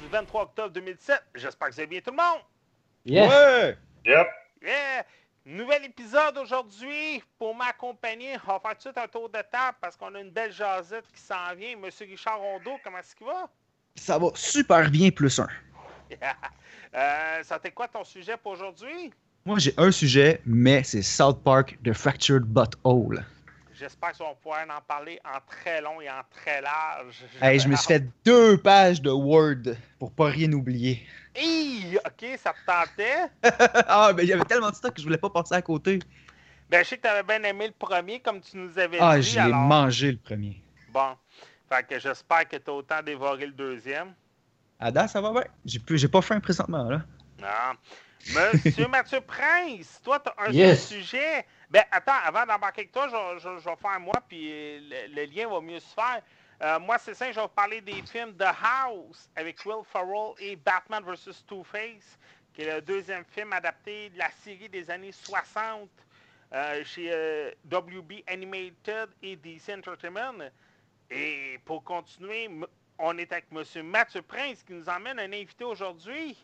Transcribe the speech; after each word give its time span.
du 0.00 0.08
23 0.08 0.42
octobre 0.42 0.70
2017. 0.70 1.22
J'espère 1.34 1.68
que 1.68 1.74
vous 1.74 1.80
allez 1.80 1.86
bien 1.86 2.00
tout 2.00 2.10
le 2.10 2.16
monde. 2.16 2.42
Yes. 3.04 3.28
Ouais! 3.30 3.76
Yep. 4.04 4.26
Yeah! 4.62 5.04
Nouvel 5.46 5.84
épisode 5.86 6.36
aujourd'hui 6.38 7.22
pour 7.38 7.54
m'accompagner. 7.54 8.36
On 8.46 8.52
va 8.52 8.60
faire 8.60 8.70
tout 8.72 8.76
de 8.76 8.80
suite 8.80 8.98
un 8.98 9.08
tour 9.08 9.28
de 9.28 9.38
table 9.50 9.76
parce 9.80 9.96
qu'on 9.96 10.14
a 10.14 10.20
une 10.20 10.30
belle 10.30 10.52
jasette 10.52 11.04
qui 11.12 11.20
s'en 11.20 11.54
vient. 11.56 11.76
Monsieur 11.76 12.06
Richard 12.06 12.38
Rondeau, 12.38 12.72
comment 12.84 12.98
est-ce 12.98 13.14
qu'il 13.16 13.26
va? 13.26 13.48
Ça 13.96 14.18
va 14.18 14.28
super 14.34 14.90
bien, 14.90 15.10
plus 15.10 15.38
un. 15.38 15.48
euh, 16.94 17.42
ça 17.42 17.58
t'est 17.58 17.70
quoi 17.70 17.88
ton 17.88 18.04
sujet 18.04 18.36
pour 18.36 18.52
aujourd'hui? 18.52 19.12
Moi, 19.46 19.58
j'ai 19.58 19.72
un 19.78 19.90
sujet, 19.90 20.40
mais 20.44 20.82
c'est 20.84 21.02
South 21.02 21.42
Park 21.42 21.78
The 21.82 21.92
Fractured 21.94 22.44
Butthole. 22.44 23.24
J'espère 23.80 24.12
qu'ils 24.12 24.26
vont 24.26 24.34
pouvoir 24.34 24.60
en 24.68 24.80
parler 24.82 25.18
en 25.24 25.38
très 25.46 25.80
long 25.80 26.02
et 26.02 26.10
en 26.10 26.20
très 26.30 26.60
large. 26.60 27.16
Hey, 27.40 27.58
je 27.58 27.66
me 27.66 27.74
suis 27.76 27.86
fait 27.86 28.04
deux 28.26 28.58
pages 28.58 29.00
de 29.00 29.08
Word 29.10 29.74
pour 29.98 30.12
pas 30.12 30.26
rien 30.26 30.52
oublier. 30.52 31.02
Hi! 31.34 31.96
OK, 32.04 32.38
ça 32.38 32.52
te 32.52 32.58
tentait? 32.66 33.30
ah, 33.88 34.12
mais 34.14 34.24
il 34.24 34.28
y 34.28 34.32
avait 34.34 34.44
tellement 34.44 34.68
de 34.68 34.74
stock 34.74 34.92
que 34.92 35.00
je 35.00 35.06
voulais 35.06 35.16
pas 35.16 35.30
passer 35.30 35.54
à 35.54 35.62
côté. 35.62 35.98
Ben, 36.68 36.84
je 36.84 36.90
sais 36.90 36.98
que 36.98 37.02
tu 37.02 37.08
avais 37.08 37.22
bien 37.22 37.42
aimé 37.48 37.68
le 37.68 37.72
premier, 37.72 38.20
comme 38.20 38.42
tu 38.42 38.58
nous 38.58 38.78
avais 38.78 38.98
Ah, 39.00 39.16
dit. 39.18 39.22
je 39.22 39.34
l'ai 39.36 39.40
alors- 39.40 39.60
mangé 39.60 40.12
le 40.12 40.18
premier. 40.18 40.62
Bon. 40.92 41.16
Fait 41.66 41.82
que 41.86 41.98
j'espère 41.98 42.46
que 42.48 42.56
tu 42.56 42.68
as 42.70 42.74
autant 42.74 43.02
dévoré 43.02 43.46
le 43.46 43.52
deuxième. 43.52 44.12
Ada, 44.78 45.08
ça 45.08 45.22
va 45.22 45.32
bien? 45.32 45.44
J'ai 45.64 45.78
plus- 45.78 45.96
j'ai 45.96 46.08
pas 46.08 46.20
faim 46.20 46.38
présentement, 46.38 46.84
là. 46.84 47.02
Non. 47.40 48.36
Monsieur 48.52 48.86
Mathieu 48.88 49.20
Prince, 49.22 50.00
toi, 50.04 50.20
tu 50.20 50.28
as 50.36 50.48
un 50.48 50.52
Yes. 50.52 50.86
seul 50.86 50.98
sujet. 50.98 51.46
Ben, 51.70 51.84
attends, 51.92 52.18
avant 52.24 52.46
d'embarquer 52.46 52.80
avec 52.82 52.92
toi, 52.92 53.08
je, 53.08 53.48
vais- 53.48 53.76
faire 53.76 54.00
moi, 54.00 54.14
puis 54.28 54.80
le, 54.88 55.24
lien 55.26 55.48
va 55.48 55.60
mieux 55.60 55.80
se 55.80 55.94
faire. 55.94 56.22
Euh, 56.62 56.78
moi, 56.80 56.98
c'est 56.98 57.14
simple, 57.14 57.32
je 57.32 57.36
vais 57.36 57.42
vous 57.46 57.48
parler 57.48 57.80
des 57.80 58.02
films 58.02 58.36
The 58.36 58.52
House 58.62 59.30
avec 59.36 59.64
Will 59.64 59.84
Ferrell 59.84 60.34
et 60.40 60.56
Batman 60.56 61.02
vs. 61.04 61.44
Two-Face, 61.46 62.18
qui 62.52 62.62
est 62.62 62.74
le 62.74 62.82
deuxième 62.82 63.24
film 63.24 63.52
adapté 63.52 64.10
de 64.10 64.18
la 64.18 64.30
série 64.30 64.68
des 64.68 64.90
années 64.90 65.12
60 65.12 65.88
euh, 66.52 66.84
chez 66.84 67.10
euh, 67.12 67.52
WB 67.72 68.24
Animated 68.26 69.10
et 69.22 69.36
DC 69.36 69.70
Entertainment. 69.70 70.50
Et 71.10 71.58
pour 71.64 71.84
continuer, 71.84 72.44
m- 72.44 72.66
on 72.98 73.16
est 73.16 73.32
avec 73.32 73.50
Monsieur 73.52 73.82
Mathieu 73.84 74.22
Prince 74.22 74.62
qui 74.64 74.72
nous 74.74 74.88
emmène 74.88 75.20
un 75.20 75.32
invité 75.32 75.64
aujourd'hui 75.64 76.36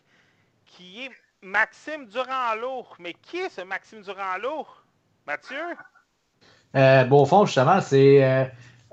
qui 0.65 1.05
est 1.05 1.11
Maxime 1.41 2.07
Durand-Lourd. 2.07 2.95
Mais 2.99 3.13
qui 3.13 3.39
est 3.39 3.49
ce 3.49 3.61
Maxime 3.61 4.01
Durand-Lourd? 4.01 4.83
Mathieu? 5.27 5.57
Euh, 6.75 7.03
bon, 7.03 7.23
au 7.23 7.25
fond, 7.25 7.45
justement, 7.45 7.81
c'est 7.81 8.23
euh, 8.23 8.45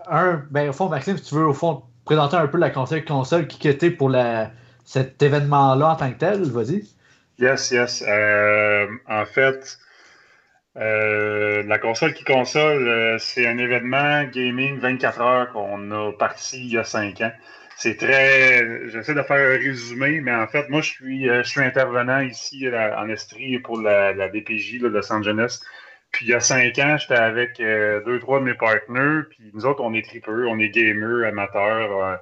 un. 0.08 0.42
Ben, 0.50 0.68
au 0.68 0.72
fond, 0.72 0.88
Maxime, 0.88 1.16
si 1.16 1.24
tu 1.24 1.36
veux, 1.36 1.46
au 1.46 1.54
fond, 1.54 1.84
présenter 2.04 2.36
un 2.36 2.48
peu 2.48 2.58
la 2.58 2.70
console, 2.70 3.04
console 3.04 3.46
qui 3.46 3.68
était 3.68 3.90
pour 3.90 4.10
la, 4.10 4.50
cet 4.84 5.22
événement-là 5.22 5.90
en 5.90 5.96
tant 5.96 6.10
que 6.10 6.18
tel, 6.18 6.42
vas-y. 6.42 6.84
Yes, 7.38 7.70
yes. 7.70 8.04
Euh, 8.06 8.88
en 9.08 9.24
fait, 9.26 9.78
euh, 10.76 11.62
la 11.64 11.78
console 11.78 12.14
qui 12.14 12.24
console, 12.24 12.88
euh, 12.88 13.16
c'est 13.18 13.46
un 13.46 13.58
événement 13.58 14.24
gaming 14.24 14.78
24 14.78 15.20
heures 15.20 15.52
qu'on 15.52 15.90
a 15.92 16.12
parti 16.12 16.64
il 16.64 16.72
y 16.72 16.78
a 16.78 16.84
5 16.84 17.20
ans. 17.20 17.32
C'est 17.76 17.96
très. 17.96 18.88
J'essaie 18.88 19.14
de 19.14 19.22
faire 19.22 19.36
un 19.36 19.58
résumé, 19.58 20.20
mais 20.20 20.34
en 20.34 20.46
fait, 20.46 20.68
moi, 20.68 20.80
je 20.80 20.90
suis, 20.90 21.28
euh, 21.28 21.42
je 21.42 21.48
suis 21.48 21.60
intervenant 21.60 22.20
ici 22.20 22.60
là, 22.60 23.00
en 23.00 23.08
Estrie 23.08 23.58
pour 23.58 23.80
la, 23.80 24.12
la 24.12 24.28
DPJ 24.28 24.80
là, 24.80 24.88
de 24.88 24.94
Los 24.94 25.12
Angeles. 25.12 25.60
Puis 26.14 26.26
il 26.26 26.30
y 26.30 26.34
a 26.34 26.40
5 26.40 26.78
ans, 26.78 26.96
j'étais 26.96 27.14
avec 27.16 27.58
euh, 27.60 28.00
deux, 28.04 28.18
trois 28.20 28.38
de 28.38 28.44
mes 28.44 28.54
partenaires. 28.54 29.24
Puis 29.30 29.50
nous 29.52 29.66
autres, 29.66 29.82
on 29.82 29.92
est 29.94 30.04
tripeux, 30.04 30.46
on 30.48 30.58
est 30.58 30.68
gamers, 30.70 31.26
amateurs. 31.28 31.90
euh, 32.02 32.16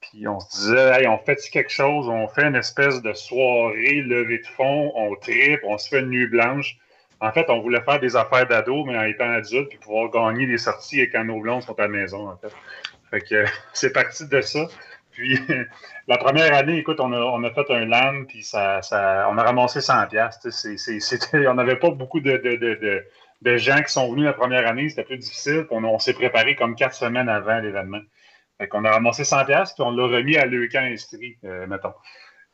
puis 0.00 0.28
on 0.28 0.38
se 0.38 0.48
disait, 0.50 1.00
hey, 1.00 1.06
on 1.08 1.18
fait 1.18 1.36
quelque 1.50 1.70
chose, 1.72 2.08
on 2.08 2.28
fait 2.28 2.44
une 2.44 2.54
espèce 2.56 3.02
de 3.02 3.12
soirée 3.14 4.02
levée 4.02 4.38
de 4.38 4.46
fond, 4.46 4.92
on 4.94 5.14
tripe, 5.16 5.60
on 5.64 5.76
se 5.78 5.88
fait 5.88 6.00
une 6.00 6.10
nuit 6.10 6.26
blanche. 6.28 6.76
En 7.20 7.32
fait, 7.32 7.46
on 7.50 7.60
voulait 7.60 7.80
faire 7.80 7.98
des 7.98 8.14
affaires 8.14 8.46
d'ado, 8.46 8.84
mais 8.84 8.96
en 8.96 9.02
étant 9.04 9.28
adulte, 9.32 9.70
puis 9.70 9.78
pouvoir 9.78 10.08
gagner 10.10 10.46
des 10.46 10.58
sorties 10.58 11.08
quand 11.10 11.24
nos 11.24 11.40
blondes 11.40 11.62
sont 11.62 11.76
à 11.80 11.82
la 11.82 11.88
maison, 11.88 12.28
en 12.28 12.36
fait. 12.36 12.54
Fait 13.10 13.20
que 13.22 13.44
c'est 13.72 13.92
parti 13.92 14.28
de 14.28 14.40
ça. 14.40 14.66
Puis 15.10 15.36
la 16.06 16.16
première 16.18 16.54
année, 16.54 16.76
écoute, 16.78 17.00
on 17.00 17.12
a, 17.12 17.18
on 17.18 17.42
a 17.42 17.50
fait 17.50 17.68
un 17.70 17.86
LAN, 17.86 18.24
puis 18.28 18.44
ça, 18.44 18.82
ça, 18.82 19.26
on 19.32 19.36
a 19.38 19.42
ramassé 19.42 19.80
100 19.80 20.06
piastres. 20.06 20.52
C'est- 20.52 20.76
c'est- 20.76 21.00
c'était- 21.00 21.48
On 21.48 21.54
n'avait 21.54 21.76
pas 21.76 21.90
beaucoup 21.90 22.20
de, 22.20 22.36
de, 22.36 22.54
de, 22.54 22.74
de, 22.76 23.04
de 23.42 23.56
gens 23.56 23.80
qui 23.82 23.92
sont 23.92 24.10
venus 24.10 24.24
la 24.24 24.32
première 24.32 24.66
année, 24.66 24.88
c'était 24.88 25.04
plus 25.04 25.18
difficile. 25.18 25.66
On, 25.70 25.84
on 25.84 25.98
s'est 25.98 26.14
préparé 26.14 26.56
comme 26.56 26.74
quatre 26.74 26.94
semaines 26.94 27.28
avant 27.28 27.60
l'événement. 27.60 28.00
Fait 28.58 28.66
qu'on 28.66 28.84
a 28.84 28.90
ramassé 28.90 29.24
100 29.24 29.44
piastres, 29.44 29.76
puis 29.76 29.84
on 29.84 29.92
l'a 29.92 30.06
remis 30.16 30.36
à 30.36 30.46
Leucan 30.46 30.84
Estrie, 30.86 31.38
euh, 31.44 31.66
mettons. 31.68 31.94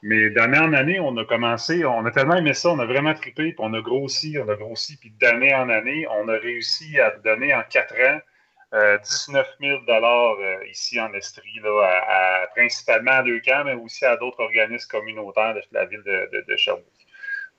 Mais 0.02 0.28
d'année 0.28 0.58
en 0.58 0.74
année, 0.74 1.00
on 1.00 1.16
a 1.16 1.24
commencé, 1.24 1.86
on 1.86 2.04
a 2.04 2.10
tellement 2.10 2.36
aimé 2.36 2.52
ça, 2.52 2.68
on 2.68 2.78
a 2.78 2.84
vraiment 2.84 3.14
trippé, 3.14 3.52
puis 3.52 3.56
on 3.58 3.72
a 3.72 3.80
grossi, 3.80 4.36
on 4.38 4.46
a 4.50 4.54
grossi, 4.54 4.98
puis 4.98 5.10
d'année 5.18 5.54
en 5.54 5.70
année, 5.70 6.06
on 6.10 6.28
a 6.28 6.36
réussi 6.36 7.00
à 7.00 7.10
donner 7.24 7.54
en 7.54 7.62
quatre 7.62 7.94
ans 7.94 8.20
euh, 8.74 8.98
19 8.98 9.46
000 9.60 9.82
euh, 9.88 10.66
ici 10.70 11.00
en 11.00 11.12
Estrie, 11.14 11.60
principalement 12.54 13.12
à 13.12 13.22
Leucan, 13.22 13.64
mais 13.64 13.74
aussi 13.74 14.04
à 14.04 14.16
d'autres 14.16 14.40
organismes 14.40 14.90
communautaires 14.90 15.54
de 15.54 15.62
la 15.72 15.86
ville 15.86 16.02
de, 16.02 16.28
de. 16.32 16.56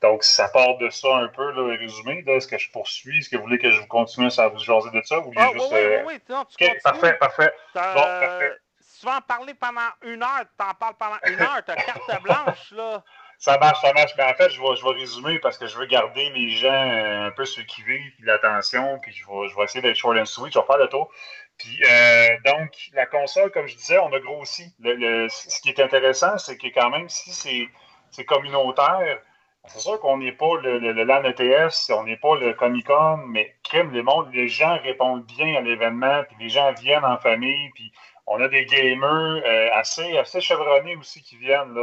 Donc, 0.01 0.23
ça 0.23 0.49
part 0.49 0.77
de 0.77 0.89
ça 0.89 1.07
un 1.15 1.27
peu, 1.29 1.51
là, 1.51 1.77
résumé. 1.77 2.21
Là, 2.23 2.33
est-ce 2.33 2.47
que 2.47 2.57
je 2.57 2.69
poursuis? 2.71 3.19
Est-ce 3.19 3.29
que 3.29 3.37
vous 3.37 3.43
voulez 3.43 3.57
que 3.57 3.71
je 3.71 3.79
vous 3.79 3.87
continue 3.87 4.27
à 4.37 4.47
vous 4.49 4.59
jaser 4.59 4.91
de 4.91 5.01
ça? 5.03 5.19
Ou 5.19 5.23
vous 5.23 5.31
voulez 5.31 5.39
Ah, 5.41 5.49
oui, 5.53 5.59
juste, 5.59 5.71
oui, 5.71 5.79
euh, 5.79 6.03
oui, 6.05 6.13
oui, 6.15 6.21
non, 6.29 6.45
tu 6.45 6.63
OK, 6.65 6.81
parfait, 6.83 7.13
parfait. 7.13 7.53
Bon, 7.73 7.81
parfait. 7.81 8.57
Si 8.81 9.01
tu 9.01 9.07
en 9.07 9.21
parler 9.21 9.53
pendant 9.53 9.89
une 10.03 10.21
heure, 10.23 10.45
t'en 10.57 10.73
parles 10.73 10.95
pendant 10.99 11.17
une 11.27 11.41
heure, 11.41 11.61
t'as 11.65 11.75
carte 11.75 12.01
blanche, 12.23 12.71
là. 12.71 13.03
Ça 13.37 13.57
marche, 13.57 13.81
ça 13.81 13.91
marche. 13.93 14.11
Mais 14.17 14.23
en 14.23 14.33
fait, 14.33 14.49
je 14.49 14.61
vais, 14.61 14.75
je 14.77 14.83
vais 14.83 14.91
résumer 14.91 15.39
parce 15.39 15.57
que 15.57 15.67
je 15.67 15.77
veux 15.77 15.85
garder 15.85 16.29
les 16.29 16.49
gens 16.51 16.71
euh, 16.71 17.27
un 17.27 17.31
peu 17.31 17.45
sur 17.45 17.65
qui 17.65 17.81
vivent, 17.83 18.11
puis 18.15 18.25
l'attention, 18.25 18.97
puis 18.99 19.11
je 19.11 19.25
vais, 19.27 19.49
je 19.49 19.55
vais 19.55 19.63
essayer 19.63 19.81
d'être 19.81 19.97
short 19.97 20.17
and 20.17 20.25
sweet. 20.25 20.53
Je 20.53 20.59
vais 20.59 20.65
faire 20.65 20.77
le 20.77 20.87
tour. 20.87 21.11
Puis, 21.57 21.81
euh, 21.85 22.37
donc, 22.45 22.71
la 22.93 23.05
console, 23.05 23.51
comme 23.51 23.67
je 23.67 23.75
disais, 23.75 23.97
on 23.99 24.11
a 24.13 24.19
grossi. 24.19 24.73
Le, 24.79 24.93
le- 24.95 25.29
ce 25.29 25.59
qui 25.61 25.69
est 25.69 25.79
intéressant, 25.79 26.37
c'est 26.37 26.57
que 26.57 26.67
quand 26.67 26.89
même, 26.89 27.07
si 27.09 27.31
c'est, 27.31 27.67
c'est 28.11 28.25
communautaire, 28.25 29.19
c'est 29.67 29.79
sûr 29.79 29.99
qu'on 29.99 30.17
n'est 30.17 30.31
pas 30.31 30.55
le, 30.61 30.79
le, 30.79 30.91
le 30.91 31.03
LAN 31.03 31.23
ETS, 31.23 31.91
on 31.91 32.03
n'est 32.03 32.17
pas 32.17 32.35
le 32.35 32.53
Comic 32.53 32.87
Con, 32.87 33.17
mais 33.27 33.55
crème, 33.63 33.91
les, 33.91 34.01
mondes, 34.01 34.31
les 34.33 34.47
gens 34.47 34.77
répondent 34.81 35.25
bien 35.25 35.55
à 35.55 35.61
l'événement, 35.61 36.23
puis 36.27 36.37
les 36.39 36.49
gens 36.49 36.71
viennent 36.73 37.05
en 37.05 37.17
famille, 37.17 37.69
puis 37.73 37.91
on 38.27 38.41
a 38.41 38.47
des 38.47 38.65
gamers 38.65 39.41
euh, 39.45 39.69
assez, 39.73 40.17
assez 40.17 40.41
chevronnés 40.41 40.95
aussi 40.95 41.21
qui 41.21 41.37
viennent. 41.37 41.75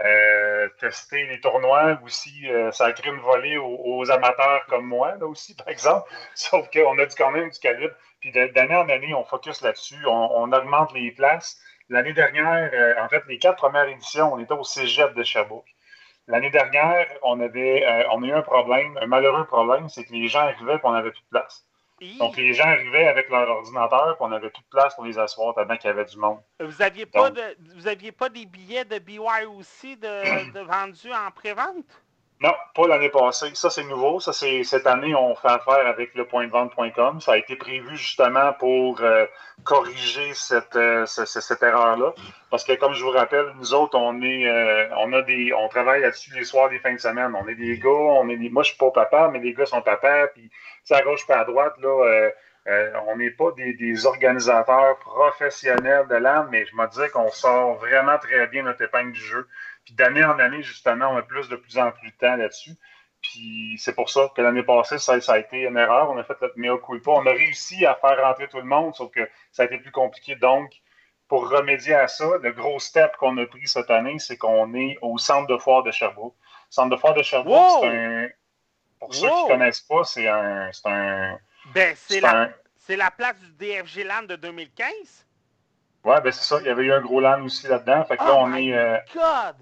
Euh, 0.00 0.68
tester 0.80 1.24
les 1.26 1.40
tournois 1.40 2.00
aussi, 2.04 2.50
euh, 2.50 2.72
ça 2.72 2.90
crée 2.92 3.10
une 3.10 3.20
volée 3.20 3.56
aux, 3.58 4.10
amateurs 4.10 4.66
comme 4.66 4.86
moi, 4.86 5.14
là 5.14 5.26
aussi, 5.26 5.54
par 5.54 5.68
exemple. 5.68 6.10
Sauf 6.34 6.68
qu'on 6.70 6.98
a 6.98 7.06
du, 7.06 7.14
quand 7.14 7.30
même 7.30 7.48
du 7.48 7.58
calibre. 7.60 7.94
Puis 8.18 8.32
d'année 8.32 8.74
en 8.74 8.88
année, 8.88 9.14
on 9.14 9.24
focus 9.24 9.60
là-dessus, 9.60 10.04
on, 10.06 10.30
on 10.34 10.52
augmente 10.52 10.92
les 10.94 11.12
places. 11.12 11.60
L'année 11.90 12.12
dernière, 12.12 12.70
euh, 12.72 12.94
en 13.00 13.08
fait, 13.08 13.22
les 13.28 13.38
quatre 13.38 13.56
premières 13.56 13.86
éditions, 13.86 14.32
on 14.32 14.38
était 14.40 14.54
au 14.54 14.64
cégep 14.64 15.14
de 15.14 15.22
Sherbrooke. 15.22 15.68
L'année 16.26 16.50
dernière, 16.50 17.06
on 17.22 17.38
avait 17.40 17.84
euh, 17.84 18.08
on 18.12 18.22
a 18.22 18.26
eu 18.26 18.32
un 18.32 18.42
problème, 18.42 18.98
un 19.00 19.06
malheureux 19.06 19.44
problème, 19.44 19.88
c'est 19.88 20.04
que 20.04 20.12
les 20.12 20.28
gens 20.28 20.40
arrivaient 20.40 20.76
et 20.76 20.80
on 20.82 20.92
n'avait 20.92 21.10
plus 21.10 21.20
de 21.20 21.28
place. 21.30 21.66
Hi. 22.00 22.18
Donc 22.18 22.36
les 22.36 22.54
gens 22.54 22.64
arrivaient 22.64 23.06
avec 23.06 23.28
leur 23.28 23.48
ordinateur 23.48 24.12
et 24.12 24.16
on 24.20 24.28
n'avait 24.28 24.50
plus 24.50 24.62
de 24.62 24.68
place 24.68 24.94
pour 24.94 25.04
les 25.04 25.18
asseoir 25.18 25.54
tellement 25.54 25.76
qu'il 25.76 25.88
y 25.88 25.92
avait 25.92 26.04
du 26.04 26.16
monde. 26.16 26.38
Vous 26.60 26.82
aviez 26.82 27.06
pas 27.06 27.30
de, 27.30 27.42
vous 27.76 27.86
aviez 27.86 28.10
pas 28.10 28.28
des 28.28 28.46
billets 28.46 28.84
de 28.84 28.98
BYOC 28.98 29.98
de, 30.00 30.52
de 30.52 30.60
vendus 30.60 31.12
en 31.12 31.30
pré-vente? 31.30 32.03
Non, 32.44 32.52
pas 32.74 32.86
l'année 32.88 33.08
passée. 33.08 33.50
Ça, 33.54 33.70
c'est 33.70 33.84
nouveau. 33.84 34.20
Ça, 34.20 34.34
c'est 34.34 34.64
cette 34.64 34.86
année, 34.86 35.14
on 35.14 35.34
fait 35.34 35.48
affaire 35.48 35.86
avec 35.86 36.14
le 36.14 36.26
pointdevente.com. 36.26 37.20
Ça 37.22 37.32
a 37.32 37.36
été 37.38 37.56
prévu 37.56 37.96
justement 37.96 38.52
pour 38.52 39.00
euh, 39.00 39.24
corriger 39.64 40.34
cette, 40.34 40.76
euh, 40.76 41.06
ce- 41.06 41.24
ce- 41.24 41.40
cette 41.40 41.62
erreur-là. 41.62 42.12
Parce 42.50 42.64
que, 42.64 42.74
comme 42.74 42.92
je 42.92 43.02
vous 43.02 43.12
rappelle, 43.12 43.46
nous 43.56 43.72
autres, 43.72 43.96
on 43.96 44.20
est, 44.20 44.46
euh, 44.46 44.86
on 44.98 45.10
a 45.14 45.22
des, 45.22 45.54
on 45.54 45.68
travaille 45.68 46.02
là-dessus 46.02 46.34
les 46.34 46.44
soirs, 46.44 46.68
les 46.68 46.80
fins 46.80 46.92
de 46.92 46.98
semaine. 47.00 47.34
On 47.34 47.48
est 47.48 47.54
des 47.54 47.78
gars, 47.78 47.88
on 47.88 48.28
est 48.28 48.36
des, 48.36 48.50
moi, 48.50 48.62
je 48.62 48.68
suis 48.70 48.78
pas 48.78 48.90
papa, 48.90 49.30
mais 49.32 49.38
les 49.38 49.54
gars 49.54 49.64
sont 49.64 49.80
papa, 49.80 50.26
puis 50.34 50.50
à 50.90 51.00
gauche, 51.02 51.24
puis 51.24 51.34
à 51.34 51.44
droite, 51.44 51.74
là. 51.80 52.30
on 53.08 53.16
n'est 53.16 53.30
pas 53.30 53.52
des, 53.56 53.72
des 53.74 54.04
organisateurs 54.06 54.98
professionnels 54.98 56.06
de 56.08 56.16
l'âme, 56.16 56.48
mais 56.50 56.66
je 56.66 56.74
me 56.76 56.86
disais 56.88 57.08
qu'on 57.08 57.30
sort 57.30 57.74
vraiment 57.76 58.18
très 58.18 58.46
bien 58.48 58.62
notre 58.64 58.82
épingle 58.82 59.12
du 59.12 59.20
jeu. 59.20 59.46
Puis 59.84 59.94
d'année 59.94 60.24
en 60.24 60.38
année, 60.38 60.62
justement, 60.62 61.08
on 61.10 61.16
a 61.16 61.22
plus 61.22 61.48
de 61.48 61.56
plus 61.56 61.78
en 61.78 61.90
plus 61.92 62.10
de 62.10 62.16
temps 62.16 62.36
là-dessus. 62.36 62.72
Puis 63.20 63.76
c'est 63.78 63.94
pour 63.94 64.10
ça 64.10 64.30
que 64.36 64.42
l'année 64.42 64.62
passée, 64.62 64.98
ça, 64.98 65.18
ça 65.20 65.32
a 65.34 65.38
été 65.38 65.62
une 65.62 65.76
erreur. 65.78 66.10
On 66.10 66.18
a 66.18 66.24
fait 66.24 66.36
notre 66.42 66.58
mea 66.58 66.76
culpa. 66.78 67.10
On 67.12 67.26
a 67.26 67.30
réussi 67.30 67.86
à 67.86 67.94
faire 67.94 68.20
rentrer 68.22 68.48
tout 68.48 68.58
le 68.58 68.64
monde, 68.64 68.94
sauf 68.94 69.10
que 69.12 69.28
ça 69.52 69.62
a 69.62 69.66
été 69.66 69.78
plus 69.78 69.90
compliqué. 69.92 70.36
Donc, 70.36 70.70
pour 71.28 71.48
remédier 71.48 71.94
à 71.94 72.06
ça, 72.06 72.26
le 72.42 72.52
gros 72.52 72.78
step 72.78 73.16
qu'on 73.16 73.36
a 73.38 73.46
pris 73.46 73.66
cette 73.66 73.90
année, 73.90 74.18
c'est 74.18 74.36
qu'on 74.36 74.74
est 74.74 74.98
au 75.00 75.16
centre 75.16 75.46
de 75.46 75.56
foire 75.56 75.82
de 75.82 75.90
Sherbrooke. 75.90 76.34
Le 76.34 76.72
centre 76.74 76.90
de 76.90 76.96
foire 77.00 77.14
de 77.14 77.22
Sherbrooke, 77.22 77.56
Wow! 77.56 77.80
c'est 77.82 77.96
un. 77.96 78.28
Pour 79.00 79.14
ceux 79.14 79.28
qui 79.28 79.42
ne 79.44 79.48
connaissent 79.48 79.80
pas, 79.80 80.04
c'est 80.04 80.28
un. 80.28 80.70
C'est 80.72 80.86
un. 80.88 81.38
Ben, 81.74 81.94
c'est 81.96 82.20
la, 82.20 82.36
un. 82.42 82.50
La 82.96 83.10
place 83.10 83.36
du 83.38 83.52
DFG 83.52 84.04
LAN 84.04 84.22
de 84.24 84.36
2015? 84.36 85.26
Ouais, 86.04 86.20
ben 86.20 86.30
c'est 86.30 86.44
ça. 86.44 86.58
Il 86.60 86.66
y 86.66 86.68
avait 86.68 86.84
eu 86.84 86.92
un 86.92 87.00
gros 87.00 87.20
LAN 87.20 87.42
aussi 87.42 87.66
là-dedans. 87.66 88.04
Fait 88.04 88.18
que 88.18 88.22
là, 88.22 88.30
Oh 88.34 88.40
on 88.42 88.46
my 88.48 88.68
est. 88.70 88.74
euh, 88.76 88.98
God! 89.14 89.56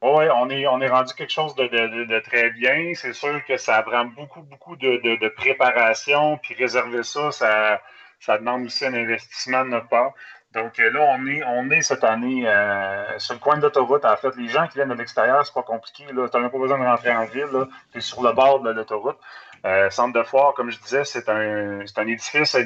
Oui, 0.00 0.26
on 0.32 0.48
est, 0.50 0.66
on 0.68 0.80
est 0.80 0.88
rendu 0.88 1.12
quelque 1.14 1.32
chose 1.32 1.54
de, 1.56 1.66
de- 1.66 2.20
très 2.20 2.50
bien. 2.50 2.92
C'est 2.94 3.12
sûr 3.12 3.44
que 3.44 3.56
ça 3.56 3.82
prend 3.82 4.04
beaucoup, 4.04 4.42
beaucoup 4.42 4.76
de, 4.76 4.98
de- 5.16 5.28
préparation. 5.28 6.38
Puis 6.38 6.54
réserver 6.54 7.02
ça, 7.02 7.32
ça, 7.32 7.80
ça 8.20 8.38
demande 8.38 8.64
aussi 8.66 8.86
un 8.86 8.94
investissement 8.94 9.64
de 9.64 9.70
notre 9.70 9.88
part. 9.88 10.12
Donc 10.52 10.78
euh, 10.78 10.90
là, 10.90 11.00
on 11.18 11.26
est, 11.26 11.42
on 11.44 11.68
est 11.70 11.82
cette 11.82 12.04
année 12.04 12.44
euh, 12.48 13.18
sur 13.18 13.34
le 13.34 13.40
coin 13.40 13.56
de 13.58 13.62
l'autoroute. 13.62 14.04
En 14.04 14.16
fait, 14.16 14.34
les 14.36 14.48
gens 14.48 14.66
qui 14.68 14.74
viennent 14.74 14.88
de 14.88 14.94
l'extérieur, 14.94 15.44
c'est 15.44 15.52
pas 15.54 15.62
compliqué. 15.64 16.04
Tu 16.06 16.14
n'as 16.14 16.38
même 16.40 16.50
pas 16.50 16.58
besoin 16.58 16.78
de 16.78 16.84
rentrer 16.84 17.10
en 17.14 17.24
ville. 17.24 17.66
Tu 17.92 17.98
es 17.98 18.00
sur 18.00 18.22
le 18.22 18.32
bord 18.32 18.60
de 18.60 18.70
l'autoroute. 18.70 19.18
Euh, 19.66 19.90
centre 19.90 20.16
de 20.16 20.22
foire, 20.22 20.54
comme 20.54 20.70
je 20.70 20.78
disais, 20.78 21.04
c'est 21.04 21.28
un, 21.28 21.80
un 21.96 22.06
édifice 22.06 22.56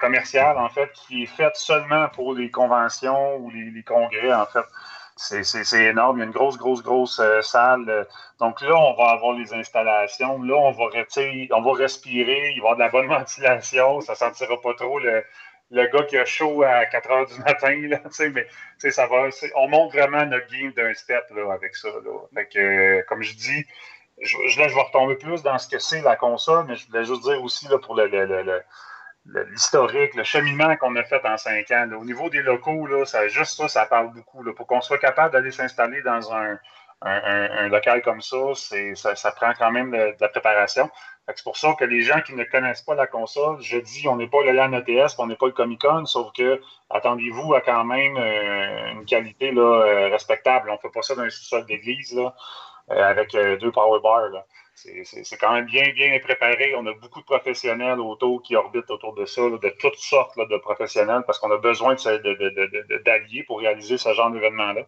commercial, 0.00 0.58
en 0.58 0.68
fait, 0.68 0.90
qui 0.92 1.22
est 1.22 1.26
fait 1.26 1.54
seulement 1.54 2.08
pour 2.08 2.34
les 2.34 2.50
conventions 2.50 3.36
ou 3.36 3.50
les, 3.50 3.70
les 3.70 3.84
congrès, 3.84 4.34
en 4.34 4.46
fait. 4.46 4.64
C'est, 5.22 5.84
énorme. 5.84 6.16
Il 6.18 6.20
y 6.20 6.22
a 6.22 6.26
une 6.26 6.32
grosse, 6.32 6.56
grosse, 6.56 6.82
grosse 6.82 7.18
euh, 7.20 7.42
salle. 7.42 7.88
Euh, 7.88 8.04
Donc 8.38 8.60
là, 8.62 8.74
on 8.74 8.94
va 8.94 9.10
avoir 9.10 9.34
les 9.36 9.52
installations. 9.52 10.42
Là, 10.42 10.54
on 10.56 10.70
va, 10.72 10.84
on 10.84 11.62
va 11.62 11.72
respirer. 11.74 12.52
Il 12.56 12.60
va 12.62 12.68
y 12.70 12.72
avoir 12.72 12.74
de 12.76 12.80
la 12.80 12.88
bonne 12.88 13.06
ventilation. 13.18 14.00
Ça 14.00 14.12
ne 14.12 14.16
sentira 14.16 14.60
pas 14.60 14.74
trop 14.74 14.98
le, 14.98 15.22
le 15.70 15.86
gars 15.88 16.04
qui 16.04 16.16
a 16.16 16.24
chaud 16.24 16.62
à 16.62 16.86
4 16.86 17.10
heures 17.10 17.26
du 17.26 17.38
matin. 17.40 17.76
Là, 17.88 17.98
mais 18.34 18.46
ça 18.90 19.06
va, 19.06 19.28
on 19.56 19.68
monte 19.68 19.92
vraiment 19.92 20.24
notre 20.26 20.46
game 20.50 20.72
d'un 20.72 20.94
step 20.94 21.24
là, 21.36 21.52
avec 21.52 21.76
ça. 21.76 21.88
Là. 21.88 22.12
Fait 22.34 22.46
que, 22.46 22.58
euh, 22.58 23.02
comme 23.08 23.22
je 23.22 23.34
dis, 23.34 23.64
je, 24.22 24.36
là, 24.58 24.68
je 24.68 24.74
vais 24.74 24.82
retomber 24.82 25.16
plus 25.16 25.42
dans 25.42 25.58
ce 25.58 25.68
que 25.68 25.78
c'est 25.78 26.02
la 26.02 26.16
console, 26.16 26.64
mais 26.66 26.76
je 26.76 26.86
voulais 26.86 27.04
juste 27.04 27.22
dire 27.22 27.42
aussi 27.42 27.68
là, 27.68 27.78
pour 27.78 27.94
le- 27.94 28.06
le- 28.06 28.26
le- 28.26 28.62
l'historique, 29.26 30.14
le 30.14 30.24
cheminement 30.24 30.76
qu'on 30.76 30.96
a 30.96 31.04
fait 31.04 31.24
en 31.24 31.36
cinq 31.36 31.70
ans. 31.70 31.88
Au 31.98 32.04
niveau 32.04 32.30
des 32.30 32.42
locaux, 32.42 32.86
là, 32.86 33.04
ça, 33.04 33.28
juste 33.28 33.56
ça, 33.56 33.68
ça 33.68 33.86
parle 33.86 34.12
beaucoup. 34.12 34.42
Là. 34.42 34.52
Pour 34.52 34.66
qu'on 34.66 34.80
soit 34.80 34.98
capable 34.98 35.32
d'aller 35.32 35.50
s'installer 35.50 36.02
dans 36.02 36.32
un, 36.32 36.58
un- 37.02 37.68
local 37.68 38.02
comme 38.02 38.20
ça, 38.20 38.36
ça, 38.94 39.14
ça 39.14 39.32
prend 39.32 39.52
quand 39.58 39.70
même 39.70 39.90
de, 39.90 40.14
la 40.20 40.28
préparation. 40.28 40.90
C'est 41.28 41.44
pour 41.44 41.56
ça 41.56 41.74
que 41.78 41.84
les 41.84 42.02
gens 42.02 42.20
qui 42.22 42.34
ne 42.34 42.42
connaissent 42.42 42.82
pas 42.82 42.96
la 42.96 43.06
console, 43.06 43.60
je 43.60 43.78
dis, 43.78 44.08
on 44.08 44.16
n'est 44.16 44.26
pas 44.26 44.42
le 44.42 44.50
LAN 44.50 44.72
ETS, 44.72 45.14
on 45.18 45.28
n'est 45.28 45.36
pas 45.36 45.46
le 45.46 45.52
Comic 45.52 45.80
Con, 45.80 46.04
sauf 46.04 46.32
que 46.32 46.60
attendez-vous 46.88 47.54
à 47.54 47.60
quand 47.60 47.84
même 47.84 48.16
euh, 48.16 48.92
une 48.92 49.04
qualité 49.04 49.52
là, 49.52 49.62
euh, 49.62 50.08
respectable. 50.08 50.70
On 50.70 50.74
ne 50.74 50.78
fait 50.78 50.90
pas 50.90 51.02
ça 51.02 51.14
dans 51.14 51.22
un 51.22 51.30
sous-sol 51.30 51.66
d'église 51.66 52.18
euh, 52.18 52.30
avec 52.90 53.30
deux 53.32 53.70
power 53.70 54.00
bars. 54.02 54.28
là. 54.30 54.44
C'est- 54.82 55.36
quand 55.38 55.52
même 55.52 55.66
bien, 55.66 55.90
bien 55.92 56.18
préparé. 56.20 56.74
On 56.74 56.86
a 56.86 56.92
beaucoup 56.94 57.20
de 57.20 57.24
professionnels 57.26 58.00
autour 58.00 58.42
qui 58.42 58.56
orbitent 58.56 58.90
autour 58.90 59.14
de 59.14 59.26
ça, 59.26 59.42
de 59.42 59.68
toutes 59.78 59.96
sortes 59.98 60.38
de 60.38 60.56
professionnels, 60.56 61.22
parce 61.26 61.38
qu'on 61.38 61.50
a 61.50 61.58
besoin 61.58 61.96
ce- 61.96 62.08
de- 62.18 63.02
d'alliés 63.04 63.42
pour 63.44 63.58
réaliser 63.60 63.98
ce 63.98 64.12
genre 64.14 64.30
d'événement-là. 64.30 64.82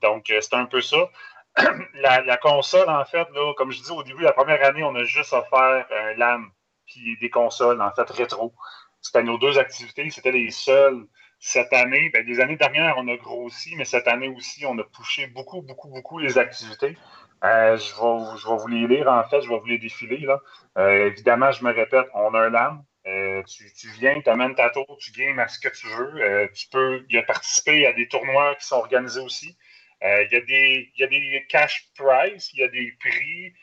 Donc, 0.00 0.30
euh, 0.30 0.40
c'est 0.40 0.54
un 0.54 0.66
peu 0.66 0.80
ça. 0.80 1.10
la, 1.94 2.36
console, 2.36 2.88
en 2.88 3.04
fait, 3.04 3.26
là, 3.34 3.54
comme 3.54 3.72
je 3.72 3.82
dis 3.82 3.90
au 3.90 4.02
début, 4.02 4.22
la 4.22 4.32
première 4.32 4.62
année, 4.64 4.84
on 4.84 4.94
a 4.94 5.04
juste 5.04 5.32
offert 5.32 5.86
un 5.90 6.14
LAN 6.16 6.42
puis 6.86 7.16
des 7.20 7.30
consoles, 7.30 7.80
en 7.82 7.90
fait, 7.92 8.08
rétro. 8.10 8.54
C'était 9.00 9.22
nos 9.22 9.38
deux 9.38 9.58
activités, 9.58 10.08
c'était 10.10 10.32
les 10.32 10.50
seules. 10.50 11.06
Cette 11.38 11.72
année, 11.72 12.10
ben, 12.10 12.24
les 12.26 12.40
années 12.40 12.56
dernières, 12.56 12.96
on 12.98 13.08
a 13.08 13.16
grossi, 13.16 13.74
mais 13.76 13.84
cette 13.84 14.08
année 14.08 14.28
aussi, 14.28 14.64
on 14.66 14.78
a 14.78 14.84
poussé 14.84 15.26
beaucoup, 15.28 15.62
beaucoup, 15.62 15.88
beaucoup 15.88 16.18
les 16.18 16.38
activités. 16.38 16.96
Euh, 17.44 17.76
je, 17.76 17.94
vais, 17.94 18.56
vous 18.56 18.66
les 18.68 18.86
lire, 18.86 19.08
en 19.08 19.22
fait, 19.24 19.42
je 19.42 19.48
vais 19.48 19.58
vous 19.58 19.66
les 19.66 19.78
défiler. 19.78 20.18
Là. 20.18 20.40
Euh, 20.78 21.06
évidemment, 21.06 21.52
je 21.52 21.64
me 21.64 21.72
répète, 21.72 22.06
on 22.14 22.34
a 22.34 22.40
un 22.40 22.50
LAN. 22.50 22.84
Euh, 23.06 23.42
tu, 23.44 23.88
viens, 23.98 24.20
tu 24.20 24.28
amènes 24.28 24.54
ta 24.54 24.70
tour, 24.70 24.86
tu 24.98 25.12
games 25.12 25.38
à 25.38 25.46
ce 25.48 25.60
que 25.60 25.68
tu 25.68 25.86
veux. 25.86 26.48
Tu 26.54 26.68
peux 26.68 27.04
y 27.08 27.20
participer 27.22 27.86
à 27.86 27.92
des 27.92 28.08
tournois 28.08 28.54
qui 28.56 28.66
sont 28.66 28.76
organisés 28.76 29.20
aussi. 29.20 29.56
Il 30.02 30.28
y, 30.30 30.36
a 30.36 30.40
des- 30.40 30.90
y 30.98 31.04
a 31.04 31.06
des 31.06 31.46
cash 31.48 31.88
prizes, 31.96 32.50
il 32.54 32.60
y 32.60 32.62
a 32.64 32.68
des 32.68 32.92
prix, 33.00 33.54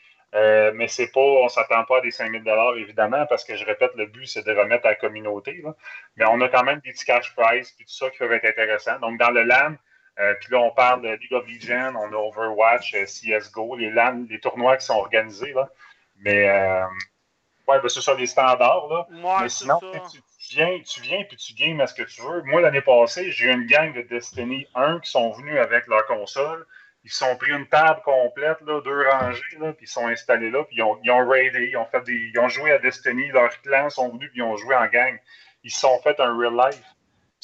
mais 0.74 0.88
c'est 0.88 1.12
pas, 1.12 1.20
on 1.20 1.44
ne 1.44 1.48
s'attend 1.48 1.84
pas 1.84 1.98
à 1.98 2.00
des 2.00 2.10
5000 2.10 2.42
évidemment, 2.78 3.26
parce 3.26 3.44
que 3.44 3.54
je 3.56 3.64
répète, 3.64 3.92
le 3.96 4.06
but, 4.06 4.26
c'est 4.26 4.44
de 4.46 4.52
remettre 4.52 4.86
à 4.86 4.90
la 4.90 4.94
communauté. 4.96 5.60
là. 5.62 5.74
Mais 6.16 6.24
on 6.26 6.40
a 6.40 6.48
quand 6.48 6.64
même 6.64 6.80
des 6.80 6.92
petits 6.92 7.04
cash 7.04 7.34
prizes 7.36 7.70
puis 7.72 7.84
tout 7.84 7.92
ça 7.92 8.08
qui 8.10 8.18
peuvent 8.18 8.32
être 8.32 8.46
intéressants. 8.46 8.98
Donc, 9.00 9.18
dans 9.18 9.30
le 9.30 9.42
LAN, 9.42 9.76
euh, 10.20 10.34
puis 10.40 10.52
là, 10.52 10.60
on 10.60 10.70
parle 10.70 11.02
de 11.02 11.08
League 11.08 11.32
of 11.32 11.46
Legends, 11.46 11.94
on 11.96 12.12
a 12.12 12.16
Overwatch, 12.16 12.94
euh, 12.94 13.04
CSGO, 13.04 13.76
les 13.76 13.90
LAN, 13.90 14.26
les 14.28 14.38
tournois 14.38 14.76
qui 14.76 14.86
sont 14.86 14.94
organisés. 14.94 15.52
Là. 15.52 15.68
Mais, 16.20 16.48
euh, 16.48 16.84
ouais, 17.66 17.80
ben, 17.80 17.88
c'est 17.88 18.00
ça, 18.00 18.14
les 18.14 18.26
standards. 18.26 18.88
Là. 18.88 19.06
Mais 19.42 19.48
sinon, 19.48 19.80
tu, 19.80 20.20
tu 20.38 20.56
viens, 20.56 20.78
tu 20.80 21.00
viens 21.00 21.24
puis 21.24 21.36
tu 21.36 21.54
games 21.54 21.80
à 21.80 21.86
ce 21.88 21.94
que 21.94 22.04
tu 22.04 22.22
veux. 22.22 22.42
Moi, 22.42 22.60
l'année 22.60 22.80
passée, 22.80 23.32
j'ai 23.32 23.46
eu 23.46 23.52
une 23.52 23.66
gang 23.66 23.92
de 23.92 24.02
Destiny 24.02 24.66
1 24.76 25.00
qui 25.00 25.10
sont 25.10 25.32
venus 25.32 25.58
avec 25.58 25.86
leur 25.88 26.06
console. 26.06 26.64
Ils 27.02 27.10
se 27.10 27.18
sont 27.18 27.36
pris 27.36 27.50
une 27.50 27.66
table 27.66 28.00
complète, 28.02 28.60
là, 28.62 28.80
deux 28.80 29.08
rangées, 29.10 29.58
là, 29.60 29.74
puis 29.74 29.84
ils 29.84 29.88
sont 29.88 30.06
installés 30.06 30.50
là, 30.50 30.64
puis 30.64 30.76
ils 30.76 30.82
ont, 30.82 30.98
ils 31.02 31.10
ont 31.10 31.28
raidé, 31.28 31.68
ils 31.70 31.76
ont, 31.76 31.84
fait 31.84 32.00
des, 32.02 32.30
ils 32.32 32.38
ont 32.38 32.48
joué 32.48 32.72
à 32.72 32.78
Destiny, 32.78 33.28
leurs 33.28 33.60
clans 33.60 33.90
sont 33.90 34.08
venus, 34.08 34.30
puis 34.30 34.38
ils 34.38 34.42
ont 34.42 34.56
joué 34.56 34.74
en 34.74 34.86
gang. 34.86 35.18
Ils 35.64 35.70
se 35.70 35.80
sont 35.80 36.00
fait 36.02 36.18
un 36.20 36.34
real 36.38 36.54
life. 36.54 36.82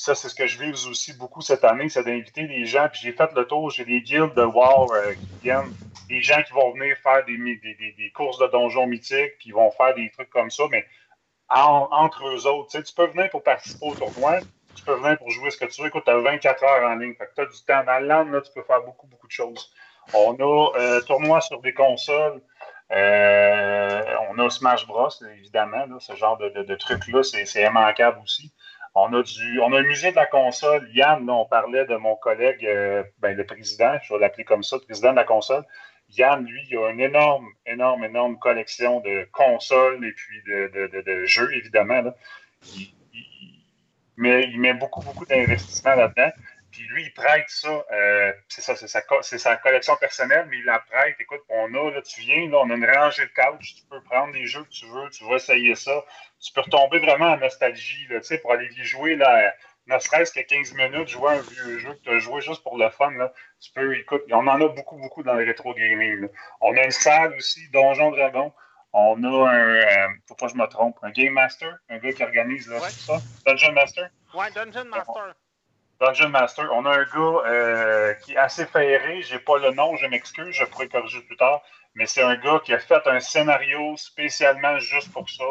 Ça, 0.00 0.14
c'est 0.14 0.30
ce 0.30 0.34
que 0.34 0.46
je 0.46 0.58
vise 0.58 0.86
aussi 0.86 1.12
beaucoup 1.12 1.42
cette 1.42 1.62
année, 1.62 1.90
c'est 1.90 2.02
d'inviter 2.02 2.46
des 2.46 2.64
gens. 2.64 2.88
Puis 2.90 3.02
j'ai 3.02 3.12
fait 3.12 3.30
le 3.34 3.46
tour, 3.46 3.68
j'ai 3.68 3.84
des 3.84 4.00
guildes 4.00 4.32
de 4.34 4.42
WoW 4.42 4.94
euh, 4.94 5.12
qui 5.12 5.36
viennent, 5.42 5.74
des 6.08 6.22
gens 6.22 6.42
qui 6.42 6.54
vont 6.54 6.72
venir 6.72 6.96
faire 7.02 7.22
des, 7.26 8.10
courses 8.14 8.38
de 8.38 8.46
donjons 8.46 8.86
mythiques, 8.86 9.36
puis 9.38 9.50
ils 9.50 9.54
vont 9.54 9.70
faire 9.72 9.94
des 9.94 10.08
trucs 10.10 10.30
comme 10.30 10.50
ça, 10.50 10.62
mais 10.70 10.86
en- 11.50 11.86
entre 11.90 12.26
eux 12.28 12.46
autres. 12.46 12.82
Tu, 12.82 12.94
peux 12.94 13.08
venir 13.08 13.28
pour 13.28 13.42
participer 13.42 13.88
au 13.88 13.94
tournoi, 13.94 14.40
tu 14.74 14.84
peux 14.84 14.94
venir 14.94 15.18
pour 15.18 15.28
jouer 15.30 15.50
ce 15.50 15.58
que 15.58 15.66
tu 15.66 15.82
veux. 15.82 15.88
Écoute, 15.88 16.04
tu 16.06 16.10
as 16.10 16.18
24 16.18 16.64
heures 16.64 16.90
en 16.90 16.94
ligne. 16.94 17.14
Tu 17.14 17.42
as 17.42 17.44
du 17.44 17.64
temps. 17.66 17.84
Dans 17.84 17.98
le 18.00 18.06
land, 18.06 18.24
là, 18.24 18.40
tu 18.40 18.50
peux 18.54 18.62
faire 18.62 18.80
beaucoup, 18.82 19.06
beaucoup 19.06 19.26
de 19.26 19.32
choses. 19.32 19.70
On 20.14 20.34
a 20.34 20.78
euh, 20.78 21.02
tournoi 21.02 21.42
sur 21.42 21.60
des 21.60 21.74
consoles. 21.74 22.40
Euh, 22.90 24.02
on 24.30 24.38
a 24.38 24.48
Smash 24.48 24.86
Bros, 24.86 25.10
évidemment. 25.36 25.84
ce 26.00 26.16
genre 26.16 26.38
de, 26.38 26.48
de, 26.48 26.62
de 26.62 26.74
truc-là, 26.74 27.22
c'est 27.22 27.62
immanquable 27.62 28.18
aussi. 28.22 28.50
On 28.94 29.12
a, 29.14 29.22
du, 29.22 29.60
on 29.60 29.72
a 29.72 29.78
un 29.78 29.82
musée 29.82 30.10
de 30.10 30.16
la 30.16 30.26
console. 30.26 30.88
Yann, 30.92 31.28
on 31.30 31.44
parlait 31.44 31.86
de 31.86 31.96
mon 31.96 32.16
collègue, 32.16 32.66
euh, 32.66 33.04
ben, 33.18 33.36
le 33.36 33.44
président, 33.44 33.96
je 34.02 34.12
vais 34.12 34.20
l'appeler 34.20 34.44
comme 34.44 34.64
ça, 34.64 34.76
le 34.76 34.82
président 34.82 35.12
de 35.12 35.16
la 35.16 35.24
console. 35.24 35.64
Yann, 36.16 36.44
lui, 36.44 36.60
il 36.68 36.76
a 36.76 36.90
une 36.90 37.00
énorme, 37.00 37.46
énorme, 37.66 38.04
énorme 38.04 38.38
collection 38.38 39.00
de 39.00 39.28
consoles 39.32 40.04
et 40.04 40.12
puis 40.12 40.42
de, 40.46 41.24
jeux, 41.24 41.54
évidemment. 41.54 42.02
Mais 44.16 44.44
il 44.44 44.60
met 44.60 44.74
beaucoup, 44.74 45.02
beaucoup 45.02 45.24
d'investissement 45.24 45.94
là-dedans. 45.94 46.30
Puis 46.80 46.88
lui, 46.88 47.02
il 47.04 47.12
prête 47.12 47.44
ça. 47.50 47.84
euh, 47.92 48.32
c'est 48.48 48.62
ça, 48.62 48.74
c'est 48.74 48.88
sa, 49.38 49.56
collection 49.56 49.96
personnelle, 49.96 50.46
mais 50.48 50.56
il 50.56 50.64
la 50.64 50.78
prête. 50.78 51.14
Écoute, 51.20 51.42
on 51.50 51.74
a, 51.74 51.90
là, 51.90 52.00
tu 52.00 52.22
viens, 52.22 52.48
là, 52.48 52.56
on 52.62 52.70
a 52.70 52.74
une 52.74 52.90
rangée 52.90 53.26
de 53.26 53.32
couch. 53.34 53.74
Tu 53.74 53.82
peux 53.90 54.00
prendre 54.04 54.32
les 54.32 54.46
jeux 54.46 54.64
que 54.64 54.70
tu 54.70 54.86
veux, 54.86 55.10
tu 55.10 55.28
vas 55.28 55.34
essayer 55.34 55.74
ça. 55.74 56.02
Tu 56.42 56.50
peux 56.54 56.62
retomber 56.62 56.98
vraiment 57.00 57.32
en 57.32 57.36
nostalgie, 57.36 58.06
là, 58.08 58.20
tu 58.20 58.28
sais, 58.28 58.38
pour 58.38 58.52
aller 58.52 58.66
y 58.78 58.82
jouer, 58.82 59.14
là, 59.16 59.52
ne 59.88 59.98
serait-ce 59.98 60.32
que 60.32 60.40
15 60.40 60.72
minutes, 60.72 61.08
jouer 61.08 61.28
à 61.28 61.34
un 61.34 61.40
vieux 61.42 61.78
jeu 61.80 61.92
que 61.92 62.02
tu 62.02 62.10
as 62.12 62.18
joué 62.18 62.40
juste 62.40 62.62
pour 62.62 62.78
le 62.78 62.88
fun, 62.88 63.10
là. 63.10 63.30
Tu 63.60 63.70
peux, 63.72 63.94
écoute, 63.98 64.22
on 64.32 64.46
en 64.46 64.58
a 64.62 64.68
beaucoup, 64.68 64.96
beaucoup 64.96 65.22
dans 65.22 65.34
le 65.34 65.44
rétro 65.44 65.74
gaming. 65.74 66.22
là. 66.22 66.28
On 66.62 66.74
a 66.78 66.82
une 66.84 66.90
salle 66.92 67.34
aussi, 67.34 67.68
Donjon 67.74 68.10
Dragon. 68.10 68.54
On 68.94 69.22
a 69.22 69.50
un, 69.50 69.68
euh, 69.68 70.08
faut 70.26 70.34
pas 70.34 70.46
que 70.46 70.52
je 70.52 70.56
me 70.56 70.66
trompe, 70.66 70.96
un 71.02 71.10
Game 71.10 71.34
Master, 71.34 71.76
un 71.90 71.98
gars 71.98 72.12
qui 72.14 72.22
organise 72.24 72.68
là, 72.70 72.80
Ouais. 72.80 72.88
ça? 72.88 73.18
Dungeon 73.46 73.72
Master? 73.72 74.08
Ouais, 74.32 74.50
Dungeon 74.52 74.86
Master. 74.86 75.34
Dungeon 76.00 76.30
Master. 76.30 76.68
On 76.72 76.86
a 76.86 76.90
un 76.90 77.04
gars 77.04 77.42
euh, 77.46 78.14
qui 78.14 78.32
est 78.32 78.36
assez 78.36 78.64
ferré. 78.64 79.22
J'ai 79.22 79.38
pas 79.38 79.58
le 79.58 79.70
nom, 79.72 79.96
je 79.96 80.06
m'excuse, 80.06 80.54
je 80.54 80.64
pourrais 80.64 80.88
corriger 80.88 81.20
plus 81.20 81.36
tard. 81.36 81.62
Mais 81.94 82.06
c'est 82.06 82.22
un 82.22 82.36
gars 82.36 82.60
qui 82.64 82.72
a 82.72 82.78
fait 82.78 83.06
un 83.06 83.20
scénario 83.20 83.96
spécialement 83.96 84.78
juste 84.78 85.12
pour 85.12 85.28
ça. 85.28 85.44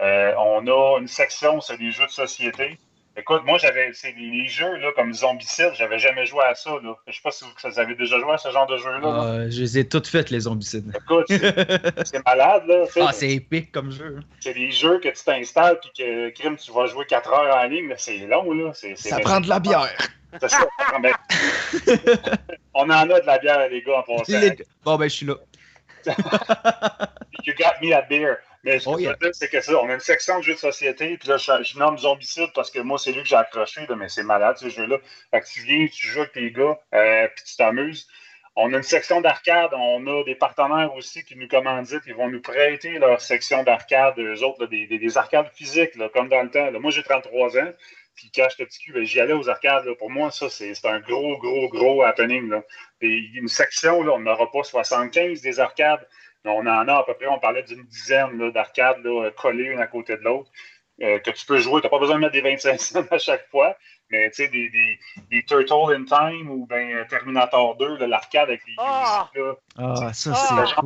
Euh, 0.00 0.34
on 0.36 0.66
a 0.66 0.98
une 0.98 1.08
section, 1.08 1.60
c'est 1.60 1.78
des 1.78 1.90
jeux 1.90 2.06
de 2.06 2.10
société. 2.10 2.78
Écoute, 3.18 3.42
moi, 3.44 3.58
j'avais. 3.58 3.90
C'est 3.94 4.12
les, 4.12 4.46
jeux 4.46 4.76
là, 4.76 4.92
comme 4.94 5.12
Zombicide, 5.12 5.72
j'avais 5.74 5.98
jamais 5.98 6.24
joué 6.24 6.44
à 6.44 6.54
ça. 6.54 6.70
Là. 6.82 6.94
Je 7.08 7.12
sais 7.12 7.20
pas 7.22 7.32
si 7.32 7.44
vous, 7.44 7.80
avez 7.80 7.96
déjà 7.96 8.20
joué 8.20 8.30
à 8.32 8.38
ce 8.38 8.50
genre 8.50 8.66
de 8.68 8.76
jeu-là. 8.76 9.00
là. 9.00 9.24
Euh, 9.24 9.50
je 9.50 9.60
les 9.60 9.78
ai 9.78 9.88
toutes 9.88 10.06
faites, 10.06 10.30
les 10.30 10.40
zombicides. 10.40 10.96
Écoute, 10.96 11.26
c'est 11.28 12.24
malade, 12.26 12.62
là. 12.68 12.84
ah, 13.00 13.12
c'est 13.12 13.30
épique 13.30 13.72
comme 13.72 13.90
jeu. 13.90 14.20
c'est 14.38 14.54
des 14.54 14.70
jeux 14.70 15.00
que 15.00 15.08
tu 15.08 15.24
t'installes 15.24 15.80
puis 15.80 15.90
que 15.98 16.30
crime, 16.30 16.56
tu 16.56 16.70
vas 16.70 16.86
jouer 16.86 17.06
4 17.06 17.32
heures 17.32 17.56
en 17.56 17.64
ligne, 17.64 17.88
là, 17.88 17.96
c'est 17.98 18.18
long, 18.18 18.52
là. 18.52 18.72
Ça 18.94 19.18
prend 19.18 19.40
de 19.40 19.48
la 19.48 19.58
bière. 19.58 19.96
C'est 20.40 20.48
ça. 20.50 20.68
Mais- 21.00 21.12
on 22.74 22.84
en 22.84 23.10
a 23.10 23.20
de 23.20 23.26
la 23.26 23.38
bière, 23.38 23.68
les 23.68 23.82
gars, 23.82 23.98
en 23.98 24.02
passant. 24.02 24.38
Les- 24.38 24.56
Bon, 24.84 24.96
ben, 24.96 25.08
je 25.08 25.14
suis 25.14 25.26
là. 25.26 25.34
You 27.44 27.54
got 27.58 27.80
me 27.82 27.92
a 27.92 28.02
beer. 28.02 28.36
Mais 28.68 28.78
ce 28.78 28.84
que 28.84 28.90
Oh, 28.90 28.98
yeah. 28.98 29.16
c'est 29.32 29.48
que 29.48 29.60
ça, 29.60 29.80
on 29.80 29.88
a 29.88 29.94
une 29.94 30.00
section 30.00 30.38
de 30.38 30.44
jeux 30.44 30.54
de 30.54 30.58
société, 30.58 31.16
puis 31.16 31.28
là, 31.28 31.38
je, 31.38 31.62
je 31.62 31.78
nomme 31.78 31.96
Zombicide 31.96 32.50
parce 32.54 32.70
que 32.70 32.80
moi, 32.80 32.98
c'est 32.98 33.12
lui 33.12 33.22
que 33.22 33.28
j'ai 33.28 33.36
accroché, 33.36 33.86
là, 33.88 33.96
mais 33.96 34.08
c'est 34.08 34.22
malade, 34.22 34.58
ce 34.58 34.68
jeu-là. 34.68 34.98
Fait 35.30 35.40
que 35.40 35.46
tu 35.46 35.60
viens, 35.62 35.86
tu 35.86 36.06
joues 36.06 36.20
avec 36.20 36.32
tes 36.32 36.50
gars, 36.50 36.78
euh, 36.94 37.28
puis 37.34 37.44
tu 37.44 37.56
t'amuses. 37.56 38.06
On 38.56 38.72
a 38.74 38.76
une 38.76 38.82
section 38.82 39.20
d'arcade, 39.20 39.70
on 39.72 40.06
a 40.06 40.24
des 40.24 40.34
partenaires 40.34 40.92
aussi 40.94 41.24
qui 41.24 41.36
nous 41.36 41.48
commanditent, 41.48 42.02
ils 42.06 42.14
vont 42.14 42.28
nous 42.28 42.42
prêter 42.42 42.98
leur 42.98 43.20
section 43.20 43.62
d'arcade, 43.62 44.18
eux 44.18 44.42
autres, 44.42 44.66
des, 44.66 45.16
arcades 45.16 45.48
physiques, 45.54 45.92
comme 46.12 46.28
dans 46.28 46.42
le 46.42 46.50
temps. 46.50 46.70
Moi, 46.80 46.90
j'ai 46.90 47.04
33 47.04 47.56
ans, 47.56 47.72
puis 48.16 48.32
quand 48.34 48.48
j'étais 48.50 48.66
petit 48.66 48.80
cul, 48.80 48.92
ben, 48.92 49.04
j'y 49.04 49.20
allais 49.20 49.32
aux 49.32 49.48
arcades. 49.48 49.88
Pour 49.94 50.10
moi, 50.10 50.32
ça, 50.32 50.50
c'est 50.50 50.74
un 50.84 50.98
gros, 50.98 51.38
gros, 51.38 51.68
gros 51.68 52.02
happening. 52.02 52.50
Là. 52.50 52.62
une 53.00 53.46
section, 53.46 54.02
là, 54.02 54.14
on 54.14 54.18
n'aura 54.18 54.50
pas 54.50 54.64
75 54.64 55.40
des 55.40 55.60
arcades, 55.60 56.04
on 56.44 56.66
en 56.66 56.88
a 56.88 56.94
à 56.94 57.04
peu 57.04 57.14
près, 57.14 57.26
on 57.26 57.38
parlait 57.38 57.62
d'une 57.62 57.84
dizaine 57.84 58.50
d'arcades 58.52 59.06
collées 59.36 59.64
une 59.64 59.80
à 59.80 59.86
côté 59.86 60.16
de 60.16 60.22
l'autre. 60.22 60.50
Euh, 61.00 61.20
que 61.20 61.30
tu 61.30 61.46
peux 61.46 61.58
jouer. 61.58 61.80
Tu 61.80 61.86
n'as 61.86 61.90
pas 61.90 62.00
besoin 62.00 62.16
de 62.16 62.22
mettre 62.22 62.32
des 62.32 62.40
25 62.40 62.80
cents 62.80 63.04
à 63.12 63.18
chaque 63.18 63.48
fois, 63.50 63.76
mais 64.10 64.30
tu 64.30 64.42
sais, 64.42 64.48
des, 64.48 64.68
des, 64.68 64.98
des, 65.30 65.44
Turtle 65.44 65.94
in 65.94 66.04
Time 66.04 66.50
ou 66.50 66.66
ben 66.66 67.06
Terminator 67.08 67.76
2, 67.76 68.04
l'arcade 68.06 68.48
avec 68.48 68.66
les 68.66 68.74
ah! 68.78 69.30
ah, 69.76 70.12
ça, 70.12 70.34
c'est. 70.34 70.54
Ah! 70.54 70.82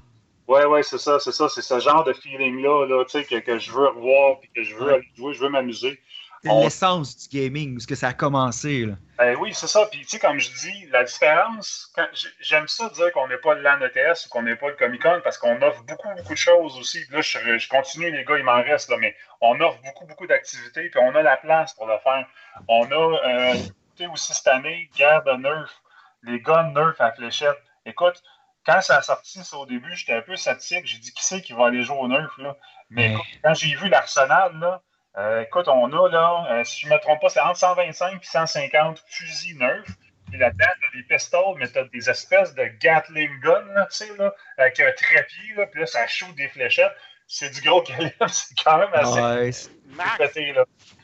Ouais, 0.49 0.66
ouais, 0.66 0.82
c'est 0.82 0.99
ça, 0.99 1.18
c'est 1.18 1.32
ça. 1.32 1.49
C'est 1.49 1.62
ce 1.62 1.80
genre 1.80 2.04
de 2.04 2.12
feeling-là 2.12 2.87
là, 2.87 3.04
que, 3.06 3.38
que 3.38 3.59
je 3.59 3.73
veux 3.73 3.88
revoir 3.88 4.37
et 4.42 4.49
que 4.54 4.62
je 4.62 4.75
veux 4.75 4.92
aller 4.92 5.09
jouer, 5.16 5.32
je 5.32 5.40
veux 5.40 5.49
m'amuser. 5.49 5.99
L'essence 6.44 7.16
du 7.16 7.38
gaming, 7.38 7.76
où 7.76 7.80
ce 7.80 7.87
que 7.87 7.94
ça 7.94 8.08
a 8.08 8.12
commencé. 8.12 8.87
Là. 8.87 8.94
Ben 9.18 9.37
oui, 9.37 9.54
c'est 9.54 9.68
ça. 9.68 9.87
Puis, 9.87 10.00
tu 10.00 10.08
sais, 10.08 10.18
comme 10.18 10.40
je 10.40 10.50
dis, 10.50 10.87
la 10.90 11.04
différence, 11.04 11.92
j'aime 12.40 12.66
ça 12.66 12.88
dire 12.90 13.12
qu'on 13.12 13.28
n'est 13.28 13.37
pas 13.37 13.54
le 13.54 13.62
LAN 13.62 13.80
ETS 13.80 14.26
ou 14.26 14.28
qu'on 14.28 14.42
n'est 14.42 14.56
pas 14.56 14.68
le 14.68 14.75
Comic 14.75 15.00
Con 15.00 15.20
parce 15.22 15.38
qu'on 15.38 15.62
offre 15.62 15.82
beaucoup, 15.84 16.08
beaucoup 16.16 16.32
de 16.32 16.38
choses 16.38 16.76
aussi. 16.76 17.04
Là, 17.11 17.20
je, 17.20 17.68
continue, 17.68 18.11
les 18.11 18.25
gars, 18.25 18.38
il 18.38 18.44
m'en 18.44 18.61
reste, 18.61 18.90
là, 18.90 18.96
mais 18.99 19.14
on 19.40 19.61
offre 19.61 19.78
beaucoup, 19.84 20.06
beaucoup 20.06 20.26
d'activités, 20.26 20.90
puis 20.90 21.00
on 21.00 21.14
a 21.14 21.22
la 21.22 21.37
place 21.37 21.75
pour 21.75 21.87
le 21.87 21.99
faire. 21.99 22.26
On 22.66 22.90
a, 22.90 22.94
euh, 22.94 23.54
tu 23.96 24.04
sais, 24.04 24.06
aussi 24.08 24.34
cette 24.34 24.49
année, 24.49 24.90
guerre 24.96 25.22
de 25.22 25.32
Nerf, 25.32 25.82
les 26.25 26.40
guns 26.40 26.72
Nerf 26.72 26.96
à 26.99 27.12
fléchette. 27.12 27.62
Écoute, 27.87 28.20
quand 28.66 28.80
ça 28.80 28.96
a 28.96 29.02
sorti 29.02 29.44
ça 29.44 29.56
au 29.56 29.66
début, 29.66 29.94
j'étais 29.94 30.14
un 30.14 30.22
peu 30.22 30.34
sceptique. 30.34 30.87
J'ai 30.87 30.99
dit, 30.99 31.12
qui 31.12 31.25
c'est 31.25 31.40
qui 31.40 31.52
va 31.52 31.66
aller 31.66 31.84
jouer 31.84 31.99
au 31.99 32.08
Nerf, 32.08 32.34
là? 32.38 32.56
Mais 32.90 33.14
quand 33.42 33.54
j'ai 33.54 33.75
vu 33.76 33.88
l'arsenal, 33.88 34.58
là, 34.58 34.82
euh, 35.19 35.42
écoute, 35.42 35.69
on 35.69 35.92
a 35.92 36.09
là, 36.09 36.47
euh, 36.50 36.64
si 36.64 36.83
je 36.83 36.88
ne 36.88 36.95
me 36.95 37.00
trompe 37.00 37.21
pas, 37.21 37.28
c'est 37.28 37.40
entre 37.40 37.59
125 37.59 38.14
et 38.14 38.25
150 38.25 39.04
fusils 39.07 39.59
neufs. 39.59 39.88
Puis 40.31 40.38
là-dedans, 40.38 40.66
tu 40.90 40.97
des 40.97 41.02
pistoles, 41.02 41.59
mais 41.59 41.71
tu 41.71 41.78
as 41.78 41.85
des 41.85 42.09
espèces 42.09 42.54
de 42.54 42.64
Gatling 42.81 43.38
gun, 43.40 43.62
tu 43.90 43.97
sais, 43.97 44.16
là, 44.16 44.35
avec 44.57 44.81
un 44.81 44.90
trépied, 44.92 45.54
là, 45.57 45.66
puis 45.66 45.81
là, 45.81 45.87
ça 45.87 46.07
shoot 46.07 46.35
des 46.35 46.49
fléchettes. 46.49 46.97
C'est 47.26 47.50
du 47.50 47.61
gros 47.61 47.83
calibre, 47.83 48.31
c'est 48.31 48.54
quand 48.62 48.78
même 48.78 48.92
assez. 48.95 49.69
Max, 49.87 50.19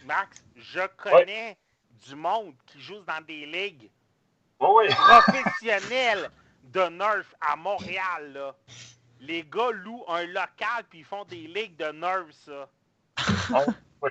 Max, 0.07 0.43
je 0.57 0.87
connais 0.97 1.59
du 2.07 2.15
monde 2.15 2.55
qui 2.67 2.81
joue 2.81 3.01
dans 3.01 3.21
des 3.27 3.45
ligues 3.45 3.91
professionnelles 4.59 6.31
de 6.65 6.89
Nerf 6.89 7.27
à 7.41 7.57
Montréal, 7.57 8.33
là. 8.33 8.55
Les 9.21 9.43
gars 9.43 9.71
louent 9.73 10.05
un 10.09 10.25
local 10.27 10.85
puis 10.89 11.01
ils 11.01 11.05
font 11.05 11.25
des 11.25 11.49
ligues 11.49 11.77
de 11.77 11.91
Nerf, 11.93 12.27
ça. 12.47 12.69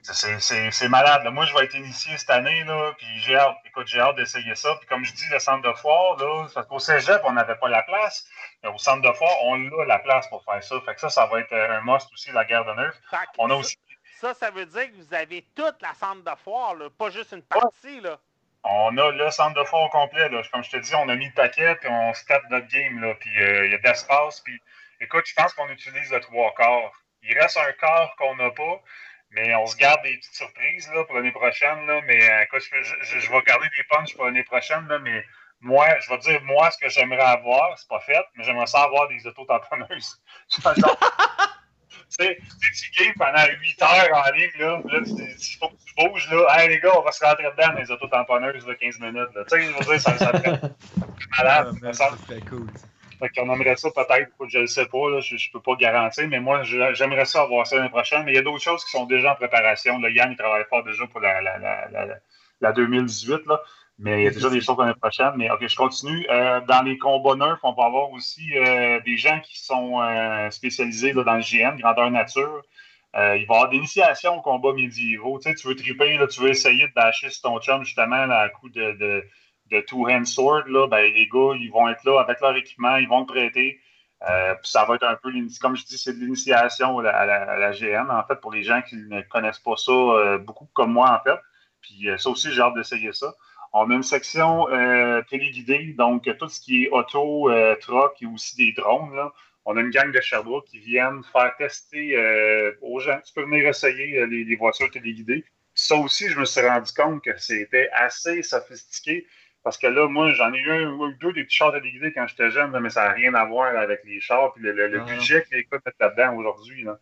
C'est 0.01 0.89
malade. 0.89 1.24
Moi, 1.32 1.46
je 1.46 1.53
vais 1.53 1.65
être 1.65 1.75
initié 1.75 2.17
cette 2.17 2.29
année, 2.29 2.63
là, 2.63 2.94
puis 2.98 3.08
j'ai 3.20 3.36
hâte. 3.36 3.58
Écoute, 3.65 3.88
j'ai 3.88 4.00
hâte 4.00 4.15
d'essayer 4.15 4.56
ça. 4.56 4.75
Puis 4.79 4.88
comme 4.88 5.03
je 5.03 5.13
dis, 5.13 5.25
le 5.32 5.39
centre 5.39 5.67
de 5.67 5.75
foire, 5.75 6.17
là, 6.17 6.48
parce 6.53 6.67
qu'au 6.67 6.79
cégep, 6.79 7.22
on 7.24 7.34
n'avait 7.34 7.56
pas 7.56 7.70
la 7.70 7.84
place. 7.84 8.25
Mais 8.63 8.70
au 8.70 8.77
centre 8.77 9.01
de 9.01 9.13
foire, 9.15 9.36
on 9.44 9.67
a 9.79 9.86
la 9.86 10.00
place 10.00 10.27
pour 10.27 10.44
faire 10.44 10.63
ça. 10.63 10.75
Fait 10.86 10.96
que 10.96 11.00
ça, 11.01 11.10
ça 11.10 11.25
va 11.27 11.39
être 11.39 11.53
un 11.53 11.82
must 11.82 12.12
aussi, 12.13 12.32
la 12.32 12.46
guerre 12.46 12.65
de 12.65 12.74
neuf. 12.74 12.96
On 13.38 13.50
a 13.50 13.56
aussi... 13.56 13.77
Ça, 14.20 14.34
ça 14.34 14.50
veut 14.50 14.65
dire 14.65 14.91
que 14.91 14.96
vous 14.96 15.13
avez 15.13 15.46
toute 15.56 15.82
la 15.82 15.94
centre 15.94 16.24
de 16.24 16.38
foire, 16.44 16.74
là, 16.74 16.89
pas 16.89 17.12
juste 17.12 17.34
une 17.34 17.44
partie, 17.44 18.01
là. 18.01 18.17
On 18.63 18.98
a 18.98 19.12
le 19.12 19.32
centre 19.32 19.58
de 19.60 19.65
foire 19.65 19.84
au 19.84 19.89
complet. 19.89 20.27
Là. 20.29 20.41
Comme 20.51 20.63
je 20.63 20.72
te 20.72 20.77
dis, 20.77 20.94
on 20.96 21.08
a 21.08 21.15
mis 21.15 21.27
le 21.27 21.34
paquet, 21.34 21.75
puis 21.75 21.89
on 21.89 22.13
se 22.13 22.25
tape 22.25 22.44
notre 22.50 22.67
game. 22.67 23.00
Là, 23.00 23.13
puis 23.15 23.29
euh, 23.41 23.65
il 23.65 23.72
y 23.72 23.75
a 23.75 23.77
de 23.77 23.84
l'espace. 23.84 24.41
Puis 24.41 24.60
écoute, 25.00 25.25
je 25.25 25.34
pense 25.36 25.53
qu'on 25.53 25.70
utilise 25.70 26.12
le 26.12 26.20
trois 26.20 26.53
quarts. 26.56 26.91
Il 27.24 27.38
reste 27.39 27.58
un 27.58 27.72
quart 27.74 28.15
qu'on 28.17 28.36
n'a 28.36 28.51
pas. 28.51 28.82
Mais 29.31 29.53
on 29.55 29.65
se 29.67 29.75
garde 29.75 30.01
des 30.03 30.15
petites 30.17 30.34
surprises 30.34 30.89
là, 30.93 31.03
pour 31.03 31.15
l'année 31.15 31.31
prochaine. 31.31 31.86
Là, 31.86 32.01
mais 32.05 32.29
euh, 32.29 32.60
je, 32.60 33.19
je, 33.19 33.31
vais 33.31 33.41
garder 33.41 33.67
des 33.75 33.84
punches 33.89 34.15
pour 34.15 34.25
l'année 34.25 34.43
prochaine. 34.43 34.88
Là, 34.88 35.00
mais 35.00 35.24
moi, 35.62 35.88
je 36.00 36.10
vais 36.10 36.17
dire, 36.19 36.41
moi, 36.43 36.69
ce 36.72 36.77
que 36.77 36.89
j'aimerais 36.89 37.22
avoir, 37.22 37.77
c'est 37.77 37.88
pas 37.88 38.00
fait, 38.00 38.24
mais 38.36 38.43
j'aimerais 38.43 38.67
ça 38.67 38.84
avoir 38.84 39.07
des 39.10 39.25
auto-tamponneuses. 39.25 40.22
tu 40.50 40.62
sais, 42.10 42.38
tu 42.39 43.03
games 43.03 43.13
pendant 43.17 43.46
8 43.60 43.81
heures 43.81 44.25
en 44.25 44.31
ligne, 44.31 44.51
là, 44.60 44.81
là 44.86 45.00
il 45.03 45.57
faut 45.60 45.69
que 45.69 45.75
tu 45.75 45.93
bouges, 45.98 46.29
là. 46.31 46.46
Hey, 46.57 46.69
les 46.69 46.79
gars, 46.79 46.98
on 46.98 47.01
va 47.01 47.12
se 47.12 47.25
rentrer 47.25 47.43
dedans 47.43 47.74
dans 47.74 47.79
les 47.79 47.91
auto-tamponneuses, 47.91 48.65
15 48.79 49.00
minutes, 49.00 49.34
là. 49.34 49.43
Tu 49.43 49.50
sais, 49.50 49.62
je 49.63 49.72
veux 49.72 49.84
dire, 49.84 50.01
ça, 50.01 50.17
ça 50.17 50.31
fait 50.39 50.62
malade. 51.38 51.75
Ah, 51.84 51.93
ça, 51.93 52.10
cool. 52.50 52.67
Fait 53.20 53.30
qu'on 53.30 53.52
aimerait 53.52 53.76
ça 53.76 53.90
peut-être, 53.92 54.32
je 54.48 54.60
ne 54.60 54.66
sais 54.66 54.86
pas, 54.86 55.20
je 55.22 55.36
ne 55.36 55.52
peux 55.52 55.62
pas 55.62 55.76
garantir, 55.76 56.28
mais 56.28 56.40
moi, 56.40 56.62
j'aimerais 56.64 57.26
ça 57.26 57.42
avoir 57.42 57.66
ça 57.66 57.78
l'année 57.78 57.90
prochaine. 57.90 58.24
Mais 58.26 58.34
il 58.34 58.36
y 58.36 58.40
a 58.40 58.44
d'autres 58.44 58.64
choses 58.64 58.84
qui 58.86 58.92
sont 58.92 59.06
déjà 59.06 59.32
en 59.32 59.36
préparation. 59.36 60.00
Là, 60.00 60.10
Yann, 60.10 60.32
il 60.32 60.38
travaille 60.38 60.66
fort 60.70 60.84
déjà 60.84 61.08
pour 61.08 61.20
la, 61.20 61.42
la, 61.42 61.58
la, 61.58 62.08
la 62.62 62.72
2018, 62.74 63.46
là. 63.48 63.62
mais 63.98 64.22
il 64.22 64.26
y 64.26 64.28
a 64.28 64.32
déjà 64.32 64.50
des 64.50 64.62
choses 64.62 64.76
pour 64.76 64.84
l'année 64.84 65.00
prochaine. 65.00 65.32
Mais 65.36 65.50
OK, 65.50 65.68
je 65.68 65.76
continue. 65.76 66.28
Euh, 66.30 66.62
dans 66.62 66.84
les 66.84 66.98
combats 66.98 67.36
neufs, 67.36 67.60
on 67.64 67.74
va 67.74 67.86
avoir 67.86 68.12
aussi 68.12 68.56
euh, 68.56 69.00
des 69.02 69.18
gens 69.18 69.40
qui 69.40 69.60
sont 69.60 70.02
euh, 70.02 70.50
spécialisés 70.52 71.14
dans 71.14 71.24
le 71.24 71.42
GM, 71.42 71.78
grandeur 71.78 72.12
nature. 72.12 72.62
il 73.16 73.20
va 73.20 73.36
y 73.38 73.44
avoir 73.44 73.70
des 73.70 73.78
initiations 73.78 74.38
aux 74.38 74.42
combats 74.42 74.74
médiévaux. 74.74 75.40
Tu 75.40 75.68
veux 75.68 75.76
triper, 75.76 76.20
tu 76.30 76.42
veux 76.42 76.50
essayer 76.50 76.88
de 76.88 76.94
bâcher 76.94 77.30
sur 77.32 77.42
ton 77.50 77.60
chum 77.60 77.84
justement 77.84 78.30
à 78.30 78.50
coup 78.50 78.70
de 78.70 79.24
de 79.72 79.82
two-hand 79.82 80.26
sword, 80.26 80.68
là, 80.68 80.88
ben, 80.88 81.12
les 81.14 81.28
gars, 81.28 81.54
ils 81.60 81.70
vont 81.72 81.88
être 81.90 82.04
là 82.04 82.20
avec 82.20 82.40
leur 82.42 82.56
équipement, 82.56 82.98
ils 82.98 83.08
vont 83.08 83.22
le 83.22 83.26
prêter. 83.26 83.80
Euh, 84.28 84.56
ça 84.64 84.86
va 84.86 84.96
être 84.96 85.04
un 85.04 85.16
peu, 85.16 85.32
comme 85.62 85.76
je 85.76 85.86
dis, 85.86 85.98
c'est 85.98 86.14
de 86.14 86.20
l'initiation 86.20 87.00
à, 87.00 87.26
la, 87.26 87.72
GM, 87.72 88.10
en 88.10 88.24
fait, 88.26 88.40
pour 88.42 88.52
les 88.52 88.64
gens 88.64 88.82
qui 88.82 88.96
ne 88.96 89.22
connaissent 89.22 89.60
pas 89.60 89.76
ça, 89.78 89.92
euh, 89.92 90.38
beaucoup 90.38 90.68
comme 90.74 90.94
moi, 90.94 91.20
en 91.20 91.24
fait. 91.24 91.40
Puis 91.82 92.10
euh, 92.10 92.18
ça 92.18 92.30
aussi, 92.30 92.52
j'ai 92.52 92.62
hâte 92.62 92.74
d'essayer 92.74 93.14
ça. 93.14 93.34
On 93.74 93.92
a 93.92 93.94
une 93.94 94.04
section 94.04 94.66
téléguidée, 95.30 95.94
donc 95.98 96.24
tout 96.40 96.48
ce 96.48 96.60
qui 96.62 96.86
est 96.86 96.90
auto, 96.90 97.52
truck 97.82 98.14
et 98.22 98.26
aussi 98.26 98.56
des 98.56 98.72
drones. 98.72 99.14
Là. 99.14 99.32
On 99.66 99.76
a 99.76 99.82
une 99.82 99.90
gang 99.90 100.10
de 100.10 100.22
Sherbrooke 100.22 100.66
qui 100.66 100.80
viennent 100.80 101.22
faire 101.32 101.54
tester 101.58 102.18
aux 102.82 103.00
gens. 103.00 103.20
Tu 103.26 103.34
peux 103.34 103.44
venir 103.44 103.68
essayer 103.68 104.26
les, 104.26 104.46
les 104.46 104.56
voitures 104.56 104.90
téléguidées. 104.90 105.44
Ça 105.76 105.96
aussi, 105.96 106.30
je 106.30 106.40
me 106.40 106.46
suis 106.46 106.62
rendu 106.62 106.92
compte 106.94 107.24
que 107.24 107.38
c'était 107.38 107.90
assez 107.94 108.42
sophistiqué. 108.42 109.28
Parce 109.64 109.78
que 109.78 109.88
là, 109.88 110.08
moi, 110.08 110.32
j'en 110.32 110.54
ai 110.54 110.60
eu 110.60 110.72
un 110.72 110.92
ou 110.92 111.12
deux 111.14 111.34
des 111.34 111.44
petits 111.44 111.58
chars 111.58 111.74
téléguidés 111.74 112.14
quand 112.14 112.26
j'étais 112.28 112.52
jeune, 112.52 112.78
mais 112.80 112.90
ça 112.90 113.06
n'a 113.06 113.12
rien 113.12 113.34
à 113.34 113.46
voir 113.46 113.76
avec 113.76 114.02
les 114.06 114.20
chars 114.20 114.54
puis 114.54 114.64
le, 114.64 115.00
budget 115.00 115.44
que 115.44 115.56
les 115.56 115.68
mettent 115.72 115.96
là-dedans 116.00 116.36
aujourd'hui. 116.36 116.84
Là. 116.84 116.98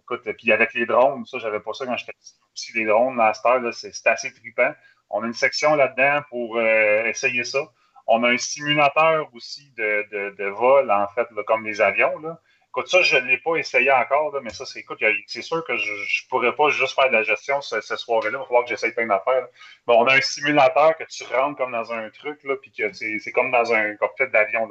Écoute, 0.00 0.22
puis 0.38 0.52
avec 0.52 0.74
les 0.74 0.86
drones, 0.86 1.26
ça, 1.26 1.38
j'avais 1.38 1.60
pas 1.60 1.72
ça 1.74 1.84
quand 1.84 1.96
j'étais 1.96 2.12
petit. 2.12 2.34
Aussi, 2.54 2.72
les 2.78 2.86
drones, 2.86 3.14
Master, 3.14 3.60
c'est 3.72 4.06
assez 4.06 4.32
trippant. 4.32 4.72
On 5.10 5.22
a 5.22 5.26
une 5.26 5.34
section 5.34 5.74
là-dedans 5.74 6.22
pour 6.30 6.56
euh, 6.56 7.04
essayer 7.04 7.44
ça. 7.44 7.60
On 8.06 8.24
a 8.24 8.30
un 8.30 8.38
simulateur 8.38 9.28
aussi 9.34 9.70
de, 9.76 10.06
de, 10.10 10.36
de 10.36 10.44
vol, 10.46 10.90
en 10.90 11.06
fait, 11.08 11.28
comme 11.46 11.64
les 11.64 11.80
avions. 11.80 12.18
Là. 12.18 12.40
Écoute, 12.74 12.88
ça, 12.88 13.02
je 13.02 13.18
ne 13.18 13.26
l'ai 13.26 13.36
pas 13.36 13.56
essayé 13.56 13.92
encore, 13.92 14.34
mais 14.42 14.48
ça, 14.48 14.64
c'est 14.64 14.80
écoute, 14.80 14.98
c'est 15.26 15.42
sûr 15.42 15.62
que 15.62 15.76
je 15.76 15.92
ne 15.92 16.28
pourrais 16.30 16.54
pas 16.54 16.70
juste 16.70 16.94
faire 16.94 17.08
de 17.08 17.12
la 17.12 17.22
gestion 17.22 17.60
ce, 17.60 17.82
ce 17.82 17.96
soir-là. 17.96 18.30
Il 18.30 18.36
va 18.38 18.44
falloir 18.44 18.62
que 18.64 18.70
j'essaye 18.70 18.92
plein 18.92 19.06
d'affaires. 19.06 19.46
Bon, 19.86 20.02
on 20.02 20.06
a 20.06 20.14
un 20.14 20.20
simulateur 20.22 20.96
que 20.96 21.04
tu 21.04 21.22
rentres 21.24 21.58
comme 21.58 21.72
dans 21.72 21.92
un 21.92 22.08
truc, 22.08 22.42
là, 22.44 22.56
puis 22.56 22.72
que 22.72 22.90
c'est 22.94 23.32
comme 23.32 23.50
dans 23.50 23.74
un 23.74 23.94
cockpit 23.96 24.26
d'avion. 24.28 24.70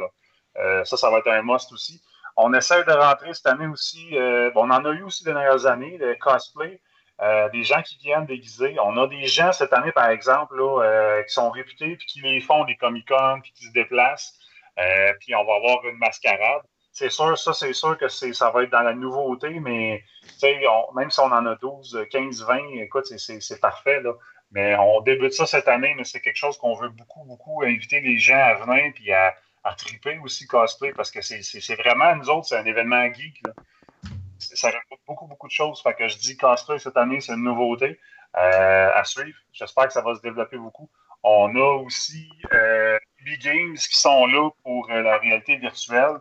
Euh, 0.58 0.84
ça, 0.84 0.98
ça 0.98 1.12
va 1.12 1.20
être 1.20 1.28
un 1.28 1.44
must 1.44 1.72
aussi. 1.74 2.02
On 2.38 2.52
essaie 2.56 2.84
de 2.84 2.92
rentrer 2.92 3.36
cette 3.36 3.46
année 3.46 3.68
aussi. 3.68 4.18
Euh, 4.18 4.50
bon, 4.50 4.66
on 4.66 4.72
en 4.72 4.84
a 4.84 4.94
eu 4.94 5.04
aussi 5.04 5.24
les 5.24 5.34
dernières 5.34 5.68
années, 5.68 6.00
le 6.00 6.16
cosplay. 6.16 6.82
Euh, 7.22 7.50
des 7.50 7.64
gens 7.64 7.84
qui 7.84 8.00
viennent 8.00 8.26
déguiser. 8.26 8.78
On 8.80 8.98
a 8.98 9.06
des 9.06 9.28
gens 9.28 9.52
cette 9.52 9.74
année, 9.74 9.92
par 9.92 10.10
exemple, 10.10 10.58
là, 10.58 11.22
qui 11.22 11.34
sont 11.36 11.52
réputés, 11.52 11.96
puis 11.98 12.08
qui 12.08 12.22
les 12.22 12.42
font 12.42 12.66
des 12.66 12.78
Comic-Con, 12.78 13.42
puis 13.44 13.52
qui 13.52 13.66
se 13.66 13.72
déplacent. 13.74 14.40
puis 15.20 15.36
on 15.36 15.46
va 15.46 15.54
avoir 15.54 15.86
une 15.86 16.00
mascarade 16.00 16.64
c'est 16.92 17.10
sûr, 17.10 17.38
ça, 17.38 17.54
c'est 17.54 17.74
sûr 17.74 17.98
que 17.98 18.08
ça 18.10 18.52
va 18.52 18.64
être 18.64 18.70
dans 18.70 18.82
la 18.82 18.94
nouveauté, 18.94 19.60
mais 19.60 20.04
même 20.96 21.10
si 21.10 21.20
on 21.20 21.32
en 21.32 21.46
a 21.46 21.56
12, 21.56 22.08
15, 22.12 22.44
20, 22.44 22.58
écoute, 22.82 23.06
c'est 23.06 23.62
parfait. 23.62 24.02
Là. 24.02 24.14
Mais 24.52 24.76
on 24.78 25.00
débute 25.02 25.34
ça 25.34 25.46
cette 25.46 25.68
année, 25.68 25.94
mais 25.96 26.04
c'est 26.04 26.20
quelque 26.20 26.36
chose 26.36 26.58
qu'on 26.58 26.76
veut 26.76 26.90
beaucoup, 26.90 27.24
beaucoup 27.24 27.64
inviter 27.64 28.02
les 28.02 28.18
gens 28.18 28.38
à 28.38 28.56
venir 28.56 28.92
puis 28.94 29.12
à, 29.14 29.34
à 29.64 29.74
triper 29.74 30.20
aussi 30.24 30.48
cosplay 30.48 30.92
parce 30.94 31.12
que 31.12 31.22
c'est 31.22 31.76
vraiment, 31.76 32.16
nous 32.16 32.30
autres, 32.30 32.48
c'est 32.48 32.58
un 32.58 32.66
événement 32.66 33.12
geek. 33.14 33.42
Ça 34.40 34.72
raconte 34.72 35.00
beaucoup, 35.08 35.28
beaucoup 35.28 35.48
de 35.48 35.54
choses. 35.54 35.82
Fait 35.82 35.94
que 35.94 36.08
je 36.08 36.18
dis 36.18 36.36
cosplay 36.36 36.80
cette 36.80 36.98
année, 36.98 37.22
c'est 37.22 37.34
une 37.34 37.44
nouveauté 37.44 38.00
euh, 38.38 38.90
à 38.94 39.04
suivre. 39.06 39.38
J'espère 39.54 39.88
que 39.88 39.94
ça 39.94 40.02
va 40.02 40.16
se 40.16 40.22
développer 40.22 40.58
beaucoup. 40.58 40.90
On 41.24 41.56
a 41.56 41.84
aussi 41.84 42.30
euh, 42.54 42.98
Games 43.42 43.76
qui 43.76 44.00
sont 44.00 44.26
là 44.26 44.50
pour 44.64 44.90
euh, 44.90 45.02
la 45.02 45.18
réalité 45.20 45.56
virtuelle. 45.58 46.18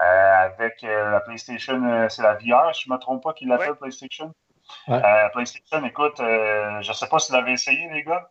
Euh, 0.00 0.34
avec 0.46 0.82
euh, 0.84 1.10
la 1.10 1.20
PlayStation, 1.20 1.82
euh, 1.84 2.08
c'est 2.08 2.22
la 2.22 2.34
VR, 2.34 2.72
je 2.72 2.88
ne 2.88 2.94
me 2.94 2.98
trompe 2.98 3.22
pas, 3.22 3.32
qu'il 3.34 3.48
l'appelle 3.48 3.74
PlayStation. 3.76 4.32
PlayStation, 5.32 5.84
écoute, 5.84 6.14
je 6.18 6.88
ne 6.88 6.94
sais 6.94 7.08
pas 7.08 7.18
si 7.18 7.30
vous 7.30 7.38
l'avez 7.38 7.52
essayé, 7.52 7.88
les 7.92 8.02
gars. 8.02 8.30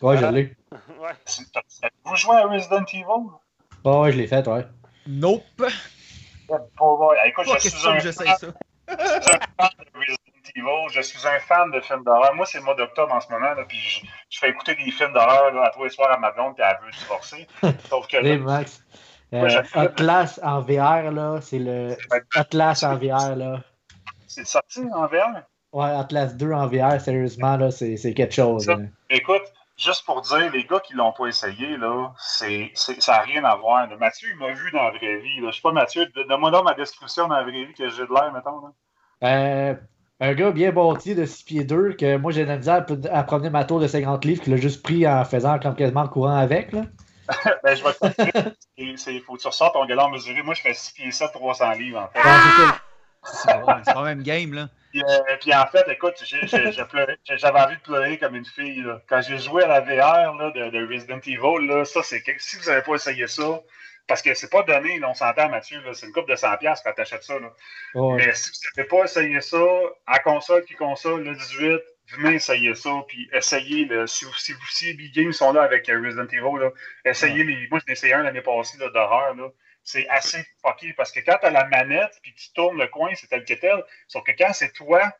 Ouais, 0.00 0.16
je 0.16 0.26
l'ai. 0.26 0.56
Vous 2.04 2.16
jouez 2.16 2.36
à 2.36 2.46
Resident 2.46 2.84
Evil? 2.92 3.04
Oh, 3.82 4.02
ouais, 4.02 4.12
je 4.12 4.18
l'ai 4.18 4.26
fait, 4.26 4.46
ouais. 4.46 4.64
Nope. 5.06 5.42
Oh, 6.80 7.08
ouais. 7.10 7.28
Écoute, 7.28 7.46
je 7.54 7.68
suis 7.68 7.88
un 7.88 8.00
fan- 8.00 8.12
ça. 8.12 8.24
je 8.88 8.94
suis 8.94 9.34
un 9.34 9.40
fan 9.58 9.70
de 9.78 9.98
Resident 9.98 10.16
Evil. 10.54 10.88
Je 10.94 11.00
suis 11.00 11.26
un 11.26 11.38
fan 11.40 11.70
de 11.72 11.80
films 11.80 12.04
d'horreur. 12.04 12.34
Moi, 12.34 12.46
c'est 12.46 12.58
le 12.58 12.64
mois 12.64 12.74
d'octobre 12.76 13.12
en 13.12 13.20
ce 13.20 13.30
moment. 13.32 13.52
Là, 13.54 13.64
puis 13.66 13.78
je, 13.78 14.06
je 14.30 14.38
fais 14.38 14.50
écouter 14.50 14.74
des 14.76 14.90
films 14.90 15.12
d'horreur 15.12 15.60
à 15.62 15.70
tous 15.70 15.82
les 15.84 15.90
soirs 15.90 16.12
à 16.12 16.18
ma 16.18 16.30
blonde, 16.30 16.54
puis 16.54 16.64
elle 16.66 16.78
veut 16.84 16.92
divorcer. 16.92 17.46
Sauf 17.88 18.06
que 18.06 18.16
là, 18.18 18.38
Max. 18.38 18.82
Euh. 19.34 19.62
Atlas 19.74 20.38
en 20.42 20.60
VR, 20.60 21.10
là, 21.12 21.38
c'est 21.40 21.58
le. 21.58 21.96
Atlas 22.34 22.82
en 22.84 22.96
VR, 22.96 23.36
là. 23.36 23.60
c'est 24.26 24.46
sorti 24.46 24.80
en 24.94 25.06
verre. 25.06 25.42
Ouais, 25.72 25.90
Atlas 25.90 26.36
2 26.36 26.52
en 26.52 26.68
VR, 26.68 27.00
sérieusement, 27.00 27.56
là, 27.56 27.70
c'est 27.70 27.96
c'est 27.96 28.14
quelque 28.14 28.34
chose. 28.34 28.64
Ça. 28.66 28.76
Écoute, 29.10 29.42
juste 29.76 30.04
pour 30.06 30.20
dire, 30.20 30.50
les 30.52 30.64
gars 30.64 30.78
qui 30.80 30.94
l'ont 30.94 31.12
pas 31.12 31.26
essayé, 31.26 31.76
là, 31.76 32.12
c'est, 32.16 32.70
c'est- 32.74 33.00
ça 33.02 33.12
n'a 33.14 33.20
rien 33.22 33.44
à 33.44 33.56
voir. 33.56 33.88
là. 33.88 33.96
Mathieu, 33.96 34.28
il 34.32 34.38
m'a 34.38 34.52
vu 34.52 34.70
dans 34.72 34.82
la 34.84 34.90
vraie 34.90 35.18
vie. 35.18 35.40
Là. 35.40 35.50
Je 35.50 35.56
sais 35.56 35.62
pas, 35.62 35.72
Mathieu, 35.72 36.06
donne-moi 36.14 36.52
donc 36.52 36.64
ma 36.64 36.74
description 36.74 37.26
dans 37.26 37.34
la 37.36 37.42
vraie 37.42 37.64
vie 37.64 37.74
que 37.74 37.88
j'ai 37.88 38.02
de 38.06 38.12
l'air, 38.14 38.32
mettons. 38.32 38.60
Là. 38.60 38.72
Euh, 39.24 39.74
un 40.20 40.34
gars 40.34 40.52
bien 40.52 40.70
bâti 40.70 41.16
de 41.16 41.24
6 41.24 41.42
pieds 41.42 41.64
2 41.64 41.94
que 41.94 42.16
moi 42.18 42.30
j'ai 42.30 42.44
de 42.44 42.48
la 42.50 42.56
misère 42.58 42.84
à, 43.12 43.18
à 43.18 43.22
promener 43.24 43.50
ma 43.50 43.64
tour 43.64 43.80
de 43.80 43.88
50 43.88 44.24
livres, 44.24 44.42
qu'il 44.42 44.52
a 44.54 44.56
juste 44.56 44.82
pris 44.82 45.08
en 45.08 45.24
faisant 45.24 45.58
comme 45.58 45.74
quasiment 45.74 46.02
le 46.02 46.08
courant 46.08 46.36
avec. 46.36 46.70
Là. 46.72 46.82
ben, 47.62 47.74
je 47.74 47.84
vais 47.84 47.92
te 47.92 48.22
dire, 48.22 48.98
c'est, 48.98 49.20
faut 49.20 49.34
que 49.34 49.40
tu 49.40 49.46
ressortes 49.46 49.74
ton 49.74 49.86
galant 49.86 50.10
mesuré. 50.10 50.42
Moi, 50.42 50.54
je 50.54 50.62
fais 50.62 50.74
6 50.74 50.92
pieds 50.92 51.10
7, 51.10 51.32
300 51.32 51.72
livres, 51.72 52.00
en 52.00 52.08
fait. 52.08 52.28
Ouais, 52.28 53.74
c'est 53.84 53.94
pas 53.94 54.00
le 54.00 54.04
même 54.04 54.22
game, 54.22 54.52
là. 54.52 54.68
Puis, 54.90 55.02
euh, 55.02 55.36
puis 55.40 55.54
en 55.54 55.66
fait, 55.66 55.84
écoute, 55.88 56.14
j'avais 56.22 57.60
envie 57.60 57.76
de 57.76 57.80
pleurer 57.80 58.18
comme 58.18 58.36
une 58.36 58.44
fille. 58.44 58.82
là. 58.82 59.00
Quand 59.08 59.22
j'ai 59.22 59.38
joué 59.38 59.64
à 59.64 59.66
la 59.66 59.80
VR 59.80 60.34
là, 60.34 60.50
de, 60.54 60.70
de 60.70 60.86
Resident 60.86 61.18
Evil, 61.18 61.66
là, 61.66 61.84
ça, 61.84 62.02
c'est 62.02 62.22
que 62.22 62.30
si 62.38 62.56
vous 62.56 62.66
n'avez 62.66 62.82
pas 62.82 62.94
essayé 62.94 63.26
ça, 63.26 63.60
parce 64.06 64.22
que 64.22 64.34
c'est 64.34 64.50
pas 64.50 64.62
donné, 64.62 64.98
là, 64.98 65.08
on 65.10 65.14
s'entend, 65.14 65.48
Mathieu, 65.48 65.80
c'est 65.94 66.06
une 66.06 66.12
coupe 66.12 66.28
de 66.28 66.36
100$ 66.36 66.82
quand 66.84 66.92
tu 66.92 67.00
achètes 67.00 67.24
ça. 67.24 67.38
Là. 67.38 67.50
Ouais. 67.94 68.16
Mais 68.16 68.34
si 68.34 68.50
vous 68.50 68.70
n'avez 68.76 68.88
pas 68.88 69.04
essayé 69.04 69.40
ça, 69.40 69.64
à 70.06 70.18
console 70.20 70.62
puis 70.64 70.76
console, 70.76 71.24
le 71.24 71.34
18, 71.34 71.80
venez 72.08 72.34
essayer 72.34 72.74
ça, 72.74 72.90
puis 73.08 73.28
essayez, 73.32 73.88
si, 74.06 74.24
vous- 74.24 74.34
si, 74.34 74.52
vous- 74.52 74.66
si 74.70 74.86
les 74.86 74.94
Big 74.94 75.14
Games 75.14 75.32
sont 75.32 75.52
là 75.52 75.62
avec 75.62 75.88
euh, 75.88 76.00
Resident 76.02 76.26
Evil, 76.26 76.60
là, 76.60 76.70
essayez 77.04 77.44
les. 77.44 77.66
Moi, 77.68 77.80
j'en 77.80 77.86
ai 77.88 77.92
essayé 77.92 78.14
un 78.14 78.22
l'année 78.22 78.42
passée 78.42 78.78
là, 78.78 78.88
d'horreur. 78.90 79.34
Là. 79.34 79.48
C'est 79.82 80.08
assez 80.08 80.44
fucké 80.62 80.92
parce 80.94 81.12
que 81.12 81.20
quand 81.20 81.36
tu 81.40 81.46
as 81.46 81.50
la 81.50 81.66
manette 81.66 82.18
puis 82.22 82.34
tu 82.34 82.52
tournes 82.52 82.78
le 82.78 82.86
coin, 82.88 83.14
c'est 83.14 83.26
tel 83.28 83.44
que 83.44 83.54
tel. 83.54 83.82
Sauf 84.08 84.24
que 84.24 84.32
quand 84.32 84.52
c'est 84.52 84.72
toi, 84.72 85.12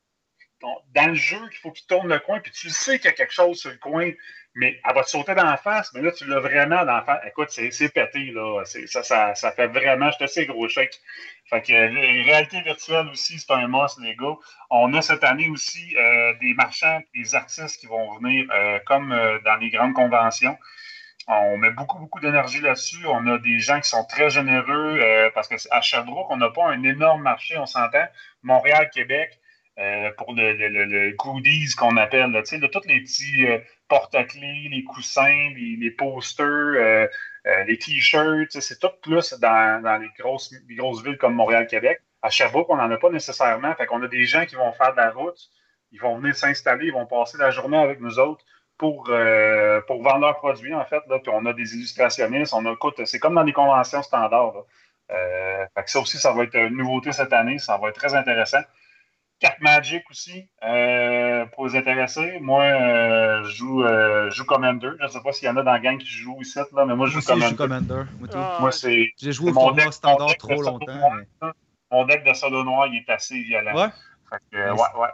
ton- 0.60 0.78
dans 0.94 1.08
le 1.08 1.14
jeu, 1.14 1.40
qu'il 1.48 1.58
faut 1.58 1.70
que 1.72 1.78
tu 1.80 1.86
tournes 1.86 2.08
le 2.08 2.18
coin, 2.20 2.40
puis 2.40 2.52
tu 2.52 2.70
sais 2.70 2.98
qu'il 2.98 3.06
y 3.06 3.08
a 3.08 3.12
quelque 3.12 3.32
chose 3.32 3.58
sur 3.58 3.70
le 3.70 3.76
coin, 3.78 4.10
mais 4.54 4.80
elle 4.84 4.94
va 4.94 5.02
te 5.02 5.10
sauter 5.10 5.34
dans 5.34 5.44
la 5.44 5.56
face, 5.56 5.92
mais 5.94 6.00
là, 6.00 6.12
tu 6.12 6.26
l'as 6.26 6.38
vraiment 6.38 6.84
dans 6.84 6.96
la 6.96 7.02
face. 7.02 7.20
Écoute, 7.26 7.48
c'est 7.50 7.88
pété, 7.88 8.30
là. 8.32 8.62
Ça, 8.64 9.02
ça, 9.02 9.34
ça 9.34 9.52
fait 9.52 9.66
vraiment, 9.66 10.10
je 10.12 10.18
te 10.18 10.26
sais, 10.28 10.46
gros 10.46 10.68
chèque. 10.68 11.00
Fait 11.46 11.60
que 11.60 11.72
euh, 11.72 12.24
réalité 12.24 12.60
virtuelle 12.62 13.08
aussi, 13.08 13.38
c'est 13.38 13.50
un 13.50 13.66
must, 13.66 13.98
les 14.00 14.14
gars. 14.14 14.36
On 14.70 14.94
a 14.94 15.02
cette 15.02 15.24
année 15.24 15.48
aussi 15.48 15.96
euh, 15.96 16.34
des 16.40 16.54
marchands, 16.54 17.00
des 17.14 17.34
artistes 17.34 17.80
qui 17.80 17.86
vont 17.86 18.16
venir 18.18 18.46
euh, 18.52 18.78
comme 18.86 19.10
dans 19.44 19.56
les 19.56 19.70
grandes 19.70 19.92
conventions. 19.92 20.56
On 21.26 21.56
met 21.56 21.70
beaucoup, 21.70 21.98
beaucoup 21.98 22.20
d'énergie 22.20 22.60
là-dessus. 22.60 23.04
On 23.06 23.26
a 23.26 23.38
des 23.38 23.58
gens 23.58 23.80
qui 23.80 23.88
sont 23.88 24.04
très 24.04 24.30
généreux 24.30 25.00
parce 25.34 25.48
qu'à 25.48 25.80
Sherbrooke, 25.80 26.30
on 26.30 26.36
n'a 26.36 26.50
pas 26.50 26.66
un 26.66 26.82
énorme 26.82 27.22
marché, 27.22 27.56
on 27.56 27.64
s'entend. 27.64 28.06
Montréal, 28.42 28.90
Québec, 28.92 29.38
euh, 29.76 30.12
pour 30.16 30.34
le, 30.34 30.52
le, 30.52 30.84
le, 30.84 31.10
goodies 31.16 31.74
qu'on 31.76 31.96
appelle, 31.96 32.30
là, 32.30 32.42
de 32.42 32.66
tous 32.68 32.86
les 32.86 33.00
petits 33.00 33.44
euh, 33.44 33.58
porte-clés, 33.88 34.68
les 34.70 34.84
coussins, 34.84 35.50
les, 35.56 35.76
les 35.76 35.90
posters, 35.90 36.46
euh, 36.46 37.08
les 37.66 37.76
t-shirts, 37.76 38.52
c'est 38.52 38.78
tout 38.78 38.90
plus 39.02 39.34
dans, 39.40 39.82
dans 39.82 39.96
les, 39.96 40.10
grosses, 40.16 40.54
les 40.68 40.76
grosses 40.76 41.02
villes 41.02 41.18
comme 41.18 41.34
Montréal, 41.34 41.66
Québec. 41.66 42.00
À 42.22 42.30
Sherbrooke, 42.30 42.70
on 42.70 42.76
n'en 42.76 42.88
a 42.88 42.96
pas 42.98 43.10
nécessairement. 43.10 43.74
Fait 43.74 43.86
qu'on 43.86 44.00
a 44.04 44.08
des 44.08 44.24
gens 44.26 44.46
qui 44.46 44.54
vont 44.54 44.72
faire 44.72 44.92
de 44.92 44.98
la 44.98 45.10
route, 45.10 45.38
ils 45.90 46.00
vont 46.00 46.18
venir 46.18 46.36
s'installer, 46.36 46.86
ils 46.86 46.92
vont 46.92 47.06
passer 47.06 47.36
la 47.36 47.50
journée 47.50 47.76
avec 47.76 48.00
nous 48.00 48.20
autres 48.20 48.44
pour, 48.78 49.10
pour 49.86 50.02
vendre 50.02 50.20
leurs 50.20 50.36
produits, 50.36 50.72
en 50.72 50.84
fait. 50.84 51.02
Là. 51.08 51.18
Puis 51.18 51.32
on 51.34 51.44
a 51.46 51.52
des 51.52 51.74
illustrationnistes, 51.74 52.54
c'est 53.04 53.18
comme 53.18 53.34
dans 53.34 53.42
les 53.42 53.52
conventions 53.52 54.02
standards. 54.02 54.64
Fait 55.08 55.82
que 55.84 55.90
ça 55.90 56.00
aussi, 56.00 56.16
ça 56.16 56.32
va 56.32 56.44
être 56.44 56.54
une 56.54 56.76
nouveauté 56.76 57.12
cette 57.12 57.32
année, 57.32 57.58
ça 57.58 57.76
va 57.76 57.88
être 57.88 57.96
très 57.96 58.14
intéressant. 58.14 58.62
Carte 59.40 59.60
Magic 59.60 60.02
aussi, 60.10 60.48
euh, 60.62 61.44
pour 61.46 61.66
les 61.66 61.76
intéressés. 61.76 62.38
Moi, 62.40 62.62
euh, 62.64 63.42
je 63.44 63.50
joue, 63.56 63.84
euh, 63.84 64.30
je 64.30 64.36
joue 64.36 64.44
Commander. 64.44 64.90
Je 64.98 65.04
ne 65.04 65.08
sais 65.08 65.20
pas 65.20 65.32
s'il 65.32 65.46
y 65.46 65.50
en 65.50 65.56
a 65.56 65.62
dans 65.62 65.72
la 65.72 65.80
gang 65.80 65.98
qui 65.98 66.06
joue 66.06 66.40
ici, 66.40 66.58
là, 66.58 66.84
mais 66.86 66.94
moi, 66.94 67.06
je 67.08 67.12
Moi 67.14 67.20
joue 67.20 67.32
aussi, 67.32 67.40
je 67.42 67.48
joue 67.48 67.56
Commander. 67.56 68.02
Moi. 68.18 68.28
Ah, 68.34 68.56
Moi, 68.60 68.72
c'est 68.72 69.12
J'ai 69.20 69.32
joué 69.32 69.50
au 69.50 69.54
mon 69.54 69.60
format 69.60 69.84
deck- 69.84 69.92
standard 69.92 70.20
mon 70.20 70.26
deck 70.28 70.38
trop 70.38 70.62
longtemps. 70.62 70.94
noir, 70.94 71.10
mais- 71.14 71.26
là. 71.42 71.52
mon 71.90 72.04
deck 72.06 72.24
de 72.24 72.32
solo 72.32 72.64
noir, 72.64 72.86
il 72.86 72.96
est 73.06 73.10
assez 73.12 73.42
violent. 73.42 73.74
Ouais? 73.74 73.88
Fait 74.30 74.36
que, 74.50 74.56
euh, 74.56 74.72
Nice. 74.72 74.80
ouais, 74.80 75.00
ouais. 75.02 75.08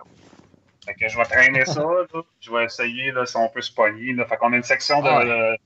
Fait 0.85 0.95
que 0.95 1.09
je 1.09 1.17
vais 1.17 1.25
traîner 1.25 1.65
ça. 1.65 1.81
là. 1.83 2.23
Je 2.41 2.53
vais 2.53 2.65
essayer 2.65 3.13
là, 3.13 3.27
si 3.27 3.37
on 3.37 3.49
peut 3.49 3.61
se 3.63 3.73
pogner. 3.73 4.13
Là. 4.13 4.27
Fait 4.27 4.37
qu'on 4.37 4.53
a 4.53 4.57
une 4.57 4.63
section 4.63 5.03
de, 5.03 5.09
Ouais. 5.09 5.25
de- 5.25 5.59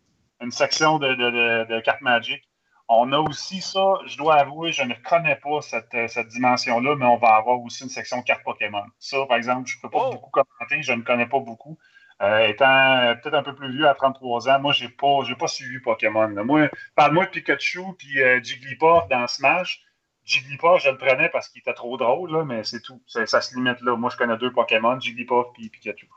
une 0.44 0.50
section 0.50 0.98
de, 0.98 1.08
de, 1.14 1.30
de, 1.30 1.74
de 1.74 1.80
cartes 1.80 2.00
Magic. 2.00 2.42
On 2.88 3.12
a 3.12 3.18
aussi 3.18 3.60
ça, 3.60 3.94
je 4.06 4.16
dois 4.18 4.34
avouer, 4.34 4.72
je 4.72 4.82
ne 4.82 4.94
connais 5.08 5.36
pas 5.36 5.62
cette, 5.62 5.94
euh, 5.94 6.06
cette 6.06 6.28
dimension-là, 6.28 6.96
mais 6.96 7.06
on 7.06 7.16
va 7.16 7.36
avoir 7.36 7.60
aussi 7.62 7.82
une 7.84 7.88
section 7.88 8.22
cartes 8.22 8.44
Pokémon. 8.44 8.84
Ça, 8.98 9.24
par 9.26 9.38
exemple, 9.38 9.68
je 9.68 9.76
ne 9.78 9.82
peux 9.82 9.90
pas 9.90 10.00
Oh. 10.02 10.12
beaucoup 10.12 10.30
commenter, 10.30 10.82
je 10.82 10.92
ne 10.92 11.02
connais 11.02 11.26
pas 11.26 11.40
beaucoup. 11.40 11.78
Euh, 12.22 12.46
étant 12.46 12.96
euh, 13.00 13.14
peut-être 13.16 13.34
un 13.34 13.42
peu 13.42 13.54
plus 13.54 13.72
vieux 13.72 13.88
à 13.88 13.94
33 13.94 14.48
ans, 14.48 14.60
moi, 14.60 14.72
je 14.72 14.84
n'ai 14.84 14.90
pas, 14.90 15.24
j'ai 15.24 15.34
pas 15.34 15.48
suivi 15.48 15.80
Pokémon. 15.80 16.28
là. 16.28 16.44
Moi, 16.44 16.70
parle-moi 16.94 17.26
de 17.26 17.30
Pikachu 17.30 17.82
puis 17.98 18.22
euh, 18.22 18.40
Jigglypuff 18.42 19.08
dans 19.08 19.26
Smash. 19.26 19.82
Jigglypuff, 20.24 20.80
je 20.82 20.90
le 20.90 20.96
prenais 20.96 21.28
parce 21.28 21.48
qu'il 21.48 21.60
était 21.60 21.74
trop 21.74 21.96
drôle, 21.96 22.32
là, 22.32 22.44
mais 22.44 22.64
c'est 22.64 22.80
tout. 22.80 23.02
Ça, 23.06 23.26
ça 23.26 23.40
se 23.40 23.54
limite 23.56 23.80
là. 23.82 23.96
Moi, 23.96 24.10
je 24.10 24.16
connais 24.16 24.38
deux 24.38 24.52
Pokémon, 24.52 24.98
Jigglypuff 24.98 25.46
et 25.62 25.68
Pikachu. 25.68 26.08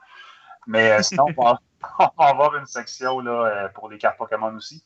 Mais 0.67 0.91
euh, 0.91 1.01
sinon, 1.01 1.25
on 1.36 1.43
va, 1.43 1.60
avoir 2.19 2.56
une 2.58 2.65
section 2.65 3.19
là, 3.19 3.69
pour 3.73 3.89
les 3.89 3.97
cartes 3.97 4.17
Pokémon 4.17 4.56
aussi. 4.56 4.86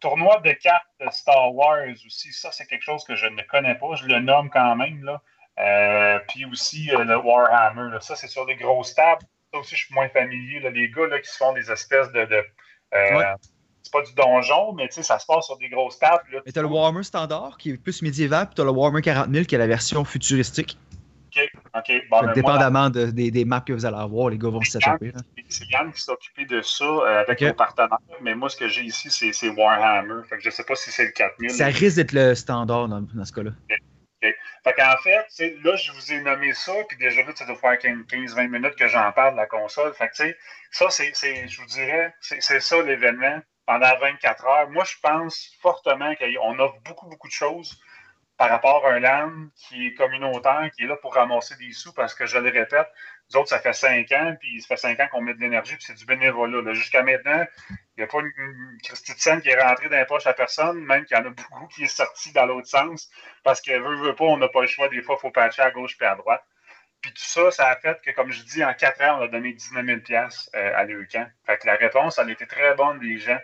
Tournoi 0.00 0.40
de 0.40 0.52
cartes 0.52 0.86
Star 1.10 1.54
Wars 1.54 1.88
aussi, 2.06 2.32
ça, 2.32 2.50
c'est 2.52 2.66
quelque 2.66 2.84
chose 2.84 3.04
que 3.04 3.16
je 3.16 3.26
ne 3.26 3.42
connais 3.42 3.74
pas. 3.74 3.94
Je 3.94 4.06
le 4.06 4.20
nomme 4.20 4.50
quand 4.50 4.76
même. 4.76 5.02
Là. 5.04 5.22
Euh, 5.58 6.18
puis 6.28 6.44
aussi 6.44 6.90
euh, 6.94 7.04
le 7.04 7.16
Warhammer. 7.16 7.90
là. 7.90 8.00
Ça, 8.00 8.14
c'est 8.16 8.28
sur 8.28 8.46
des 8.46 8.54
grosses 8.56 8.94
tables. 8.94 9.22
Ça 9.52 9.60
aussi, 9.60 9.76
je 9.76 9.86
suis 9.86 9.94
moins 9.94 10.08
familier. 10.08 10.60
là. 10.60 10.70
Les 10.70 10.88
gars 10.90 11.06
là, 11.06 11.18
qui 11.20 11.28
se 11.30 11.36
font 11.36 11.52
des 11.52 11.70
espèces 11.70 12.10
de. 12.12 12.24
de 12.24 12.44
euh, 12.94 13.16
Ouais. 13.16 13.24
C'est 13.82 13.92
pas 13.92 14.02
du 14.02 14.12
donjon, 14.14 14.72
mais 14.74 14.88
tu 14.88 14.96
sais, 14.96 15.02
ça 15.02 15.18
se 15.18 15.24
passe 15.24 15.46
sur 15.46 15.56
des 15.56 15.68
grosses 15.70 15.98
tables. 15.98 16.24
là. 16.30 16.40
Mais 16.44 16.52
t'as 16.52 16.60
le 16.60 16.66
Warhammer 16.68 17.02
standard 17.04 17.56
qui 17.56 17.70
est 17.70 17.78
plus 17.78 18.02
médiéval, 18.02 18.46
puis 18.46 18.54
t'as 18.56 18.64
le 18.64 18.70
Warhammer 18.70 19.00
40 19.00 19.30
000 19.32 19.44
qui 19.46 19.54
est 19.54 19.58
la 19.58 19.66
version 19.66 20.04
futuristique. 20.04 20.76
OK, 21.36 21.40
bon, 21.74 21.82
Fait 21.82 21.82
ben, 21.82 22.22
moi, 22.24 22.32
dépendamment 22.34 22.90
de- 22.90 23.06
des, 23.06 23.30
des 23.30 23.44
maps 23.44 23.60
que 23.60 23.72
vous 23.72 23.84
allez 23.84 23.96
avoir, 23.96 24.30
les 24.30 24.38
gars 24.38 24.48
vont 24.48 24.62
s'échapper. 24.62 25.12
C'est 25.48 25.66
Yann 25.70 25.92
qui 25.92 26.00
s'est 26.00 26.10
occupé 26.10 26.44
de 26.46 26.62
ça 26.62 26.84
euh, 26.84 27.20
avec 27.20 27.40
Ok. 27.42 27.48
nos 27.48 27.54
partenaires, 27.54 27.98
mais 28.20 28.34
moi, 28.34 28.48
ce 28.48 28.56
que 28.56 28.68
j'ai 28.68 28.82
ici, 28.82 29.10
c'est 29.10 29.48
Warhammer. 29.50 30.22
Fait 30.28 30.36
que 30.36 30.42
je 30.42 30.50
sais 30.50 30.64
pas 30.64 30.74
si 30.74 30.90
c'est 30.90 31.04
le 31.06 31.12
4000. 31.12 31.50
Ça 31.50 31.66
risque 31.66 31.96
d'être 31.96 32.12
le 32.12 32.34
standard 32.34 32.88
dans, 32.88 33.00
dans 33.00 33.24
ce 33.24 33.32
cas-là. 33.32 33.50
Qu'en 34.76 34.96
fait, 35.02 35.24
là, 35.64 35.76
je 35.76 35.92
vous 35.92 36.12
ai 36.12 36.20
nommé 36.20 36.52
ça, 36.52 36.72
puis 36.88 36.98
déjà 36.98 37.22
là, 37.22 37.32
ça 37.34 37.46
doit 37.46 37.56
faire 37.56 37.72
15-20 37.74 38.48
minutes 38.48 38.76
que 38.76 38.86
j'en 38.86 39.10
parle 39.12 39.32
de 39.32 39.38
la 39.38 39.46
console. 39.46 39.94
Fait 39.94 40.08
que, 40.08 40.34
ça, 40.70 40.90
c'est, 40.90 41.48
je 41.48 41.60
vous 41.60 41.66
dirais, 41.66 42.14
c'est 42.20 42.60
ça 42.60 42.82
l'événement 42.82 43.40
pendant 43.66 43.98
24 43.98 44.44
heures. 44.46 44.70
Moi, 44.70 44.84
je 44.84 44.94
pense 45.02 45.56
fortement 45.62 46.14
qu'on 46.16 46.58
offre 46.58 46.76
beaucoup, 46.84 47.08
beaucoup 47.08 47.28
de 47.28 47.32
choses 47.32 47.78
par 48.38 48.50
rapport 48.50 48.86
à 48.86 48.92
un 48.92 49.00
LAN 49.00 49.48
qui 49.56 49.88
est 49.88 49.94
communautaire, 49.94 50.70
qui 50.74 50.84
est 50.84 50.86
là 50.86 50.96
pour 50.96 51.14
ramasser 51.14 51.56
des 51.56 51.72
sous, 51.72 51.92
parce 51.92 52.14
que 52.14 52.24
je 52.24 52.38
le 52.38 52.50
répète, 52.50 52.88
nous 53.30 53.40
autres, 53.40 53.48
ça 53.48 53.58
fait 53.58 53.72
5 53.72 54.10
ans, 54.12 54.36
puis 54.40 54.62
ça 54.62 54.68
fait 54.68 54.76
5 54.76 55.00
ans 55.00 55.08
qu'on 55.10 55.20
met 55.20 55.34
de 55.34 55.40
l'énergie, 55.40 55.74
puis 55.74 55.84
c'est 55.84 55.96
du 55.96 56.06
bénévolat. 56.06 56.62
là. 56.62 56.72
Jusqu'à 56.72 57.02
maintenant, 57.02 57.44
il 57.70 57.76
n'y 57.98 58.04
a 58.04 58.06
pas 58.06 58.20
une, 58.20 58.32
une 58.38 58.96
scène 59.18 59.42
qui 59.42 59.48
est 59.48 59.60
rentrée 59.60 59.88
dans 59.88 59.98
les 59.98 60.06
poches 60.06 60.28
à 60.28 60.34
personne, 60.34 60.78
même 60.84 61.04
qu'il 61.04 61.16
y 61.16 61.20
en 61.20 61.26
a 61.26 61.30
beaucoup 61.30 61.66
qui 61.66 61.82
est 61.82 61.88
sorti 61.88 62.32
dans 62.32 62.46
l'autre 62.46 62.68
sens, 62.68 63.10
parce 63.42 63.60
que 63.60 63.72
veut, 63.72 63.96
veut 63.96 64.14
pas, 64.14 64.24
on 64.24 64.36
n'a 64.36 64.48
pas 64.48 64.60
le 64.60 64.68
choix. 64.68 64.88
Des 64.88 65.02
fois, 65.02 65.16
il 65.18 65.20
faut 65.20 65.30
patcher 65.32 65.62
à 65.62 65.72
gauche 65.72 65.98
puis 65.98 66.06
à 66.06 66.14
droite. 66.14 66.44
Puis 67.00 67.12
tout 67.12 67.22
ça, 67.22 67.50
ça 67.50 67.68
a 67.68 67.76
fait 67.76 68.00
que, 68.02 68.12
comme 68.12 68.30
je 68.30 68.42
dis, 68.44 68.64
en 68.64 68.72
4 68.72 69.02
ans, 69.02 69.18
on 69.18 69.22
a 69.24 69.28
donné 69.28 69.52
19 69.52 69.84
000 69.84 69.98
euh, 70.54 70.72
à 70.76 70.84
l'EUCAN. 70.84 71.26
Fait 71.44 71.58
que 71.58 71.66
la 71.66 71.74
réponse, 71.74 72.18
elle 72.18 72.28
a 72.28 72.32
été 72.32 72.46
très 72.46 72.74
bonne 72.76 73.00
des 73.00 73.18
gens. 73.18 73.38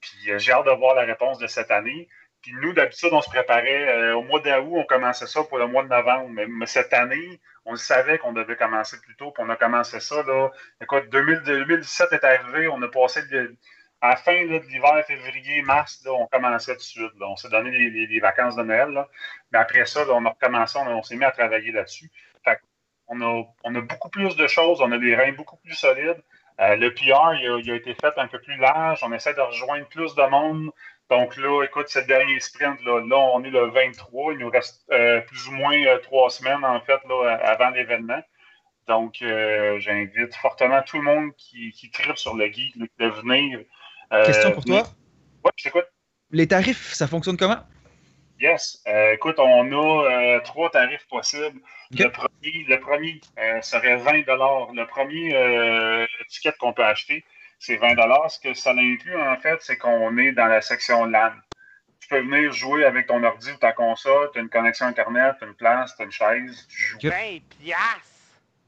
Puis 0.00 0.30
euh, 0.30 0.38
j'ai 0.38 0.52
hâte 0.52 0.66
de 0.66 0.70
voir 0.70 0.94
la 0.94 1.02
réponse 1.02 1.38
de 1.38 1.46
cette 1.46 1.70
année. 1.70 2.08
Puis 2.46 2.54
nous, 2.62 2.72
d'habitude, 2.72 3.08
on 3.10 3.20
se 3.20 3.28
préparait 3.28 3.88
euh, 3.88 4.14
au 4.14 4.22
mois 4.22 4.38
d'août, 4.38 4.70
on 4.70 4.84
commençait 4.84 5.26
ça 5.26 5.42
pour 5.42 5.58
le 5.58 5.66
mois 5.66 5.82
de 5.82 5.88
novembre. 5.88 6.30
Mais, 6.30 6.66
cette 6.66 6.92
année, 6.92 7.40
on 7.64 7.74
savait 7.74 8.18
qu'on 8.18 8.32
devait 8.32 8.54
commencer 8.54 9.00
plus 9.00 9.16
tôt, 9.16 9.32
puis 9.32 9.42
on 9.44 9.50
a 9.50 9.56
commencé 9.56 9.98
ça. 9.98 10.22
Là. 10.22 10.50
Écoute, 10.80 11.08
2000 11.10 11.42
2017 11.44 12.12
est 12.12 12.22
arrivé, 12.22 12.68
on 12.68 12.80
a 12.82 12.86
passé 12.86 13.26
de, 13.26 13.56
à 14.00 14.10
la 14.10 14.16
fin 14.16 14.46
de 14.46 14.58
l'hiver, 14.58 15.04
février, 15.08 15.60
mars, 15.62 16.00
là, 16.04 16.12
on 16.12 16.28
commençait 16.28 16.74
tout 16.74 16.78
de 16.78 16.82
suite. 16.84 17.12
On 17.20 17.34
s'est 17.34 17.48
donné 17.48 17.72
les, 17.72 18.20
vacances 18.20 18.54
de 18.54 18.62
Noël. 18.62 18.90
Là. 18.90 19.08
Mais 19.50 19.58
après 19.58 19.84
ça, 19.84 20.04
on 20.08 20.24
a 20.24 20.28
recommencé, 20.28 20.78
on, 20.78 21.02
s'est 21.02 21.16
mis 21.16 21.24
à 21.24 21.32
travailler 21.32 21.72
là-dessus. 21.72 22.12
On 23.08 23.20
a, 23.22 23.80
beaucoup 23.80 24.08
plus 24.08 24.36
de 24.36 24.46
choses, 24.46 24.80
on 24.80 24.92
a 24.92 24.98
des 24.98 25.16
reins 25.16 25.32
beaucoup 25.32 25.56
plus 25.56 25.74
solides. 25.74 26.22
Euh, 26.60 26.76
le 26.76 26.94
PR, 26.94 27.34
il 27.40 27.70
a, 27.70 27.74
été 27.74 27.94
fait 27.94 28.12
un 28.16 28.28
peu 28.28 28.40
plus 28.40 28.56
large. 28.56 29.00
On 29.02 29.12
essaie 29.12 29.34
de 29.34 29.40
rejoindre 29.40 29.86
plus 29.88 30.14
de 30.14 30.22
monde. 30.22 30.70
Donc 31.10 31.36
là, 31.36 31.62
écoute, 31.62 31.88
ce 31.88 32.00
dernier 32.00 32.40
sprint, 32.40 32.82
là, 32.84 33.00
là 33.00 33.16
on 33.16 33.42
est 33.44 33.50
le 33.50 33.70
23. 33.70 34.32
Il 34.32 34.38
nous 34.40 34.50
reste 34.50 34.82
euh, 34.90 35.20
plus 35.20 35.46
ou 35.48 35.52
moins 35.52 35.80
euh, 35.86 35.98
trois 35.98 36.30
semaines, 36.30 36.64
en 36.64 36.80
fait, 36.80 36.98
là, 37.08 37.38
avant 37.44 37.70
l'événement. 37.70 38.20
Donc, 38.88 39.22
euh, 39.22 39.78
j'invite 39.78 40.34
fortement 40.34 40.82
tout 40.82 40.98
le 40.98 41.04
monde 41.04 41.30
qui, 41.36 41.70
qui 41.72 41.90
tripe 41.90 42.16
sur 42.16 42.34
le 42.34 42.48
guide 42.48 42.88
de 42.98 43.06
venir. 43.06 43.60
Question 44.24 44.52
pour 44.52 44.64
toi? 44.64 44.84
Oui, 45.44 45.50
je 45.56 45.64
t'écoute. 45.64 45.86
Les 46.30 46.46
tarifs, 46.46 46.92
ça 46.92 47.06
fonctionne 47.06 47.36
comment? 47.36 47.58
Yes. 48.38 48.84
écoute, 49.12 49.38
on 49.38 49.72
a 49.72 50.40
trois 50.40 50.70
tarifs 50.70 51.06
possibles. 51.08 51.60
Okay. 51.92 52.04
Le 52.04 52.10
premier, 52.10 52.64
le 52.68 52.80
premier 52.80 53.20
serait 53.62 53.96
20 53.96 54.12
Le 54.12 54.84
premier 54.86 56.06
ticket 56.28 56.52
qu'on 56.58 56.72
peut 56.72 56.84
acheter, 56.84 57.24
c'est 57.58 57.76
20 57.76 57.96
Ce 58.28 58.38
que 58.38 58.54
ça 58.54 58.72
inclut, 58.72 59.20
en 59.20 59.36
fait, 59.36 59.58
c'est 59.60 59.76
qu'on 59.76 60.16
est 60.18 60.32
dans 60.32 60.46
la 60.46 60.60
section 60.60 61.04
LAN. 61.04 61.32
Tu 62.00 62.08
peux 62.08 62.20
venir 62.20 62.52
jouer 62.52 62.84
avec 62.84 63.06
ton 63.06 63.22
ordi 63.24 63.50
ou 63.50 63.56
ta 63.56 63.72
console, 63.72 64.30
tu 64.32 64.38
as 64.38 64.42
une 64.42 64.48
connexion 64.48 64.86
Internet, 64.86 65.36
tu 65.38 65.44
as 65.44 65.48
une 65.48 65.54
place, 65.54 65.96
tu 65.96 66.02
as 66.02 66.04
une 66.04 66.12
chaise, 66.12 66.66
tu 66.68 66.82
joues. 66.82 66.98
20 67.02 67.10
piastres! 67.60 68.16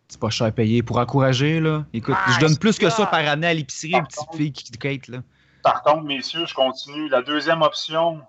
C'est 0.09 0.19
pas 0.19 0.31
cher 0.31 0.47
à 0.47 0.51
payer. 0.51 0.83
Pour 0.83 0.99
encourager, 0.99 1.61
là. 1.61 1.85
Écoute, 1.93 2.17
ah, 2.19 2.31
je 2.33 2.41
donne 2.41 2.57
plus 2.59 2.79
que 2.79 2.89
ça 2.89 3.07
par 3.07 3.21
année 3.21 3.47
à 3.47 3.55
l'épicerie 3.55 3.95
aux 3.95 4.03
petites 4.03 4.35
filles 4.35 4.53
qui 4.53 4.73
quittent, 4.73 5.09
là. 5.09 5.19
Par 5.63 5.83
contre, 5.83 6.05
messieurs, 6.05 6.47
je 6.47 6.55
continue. 6.55 7.09
La 7.11 7.21
deuxième 7.21 7.61
option, 7.61 8.23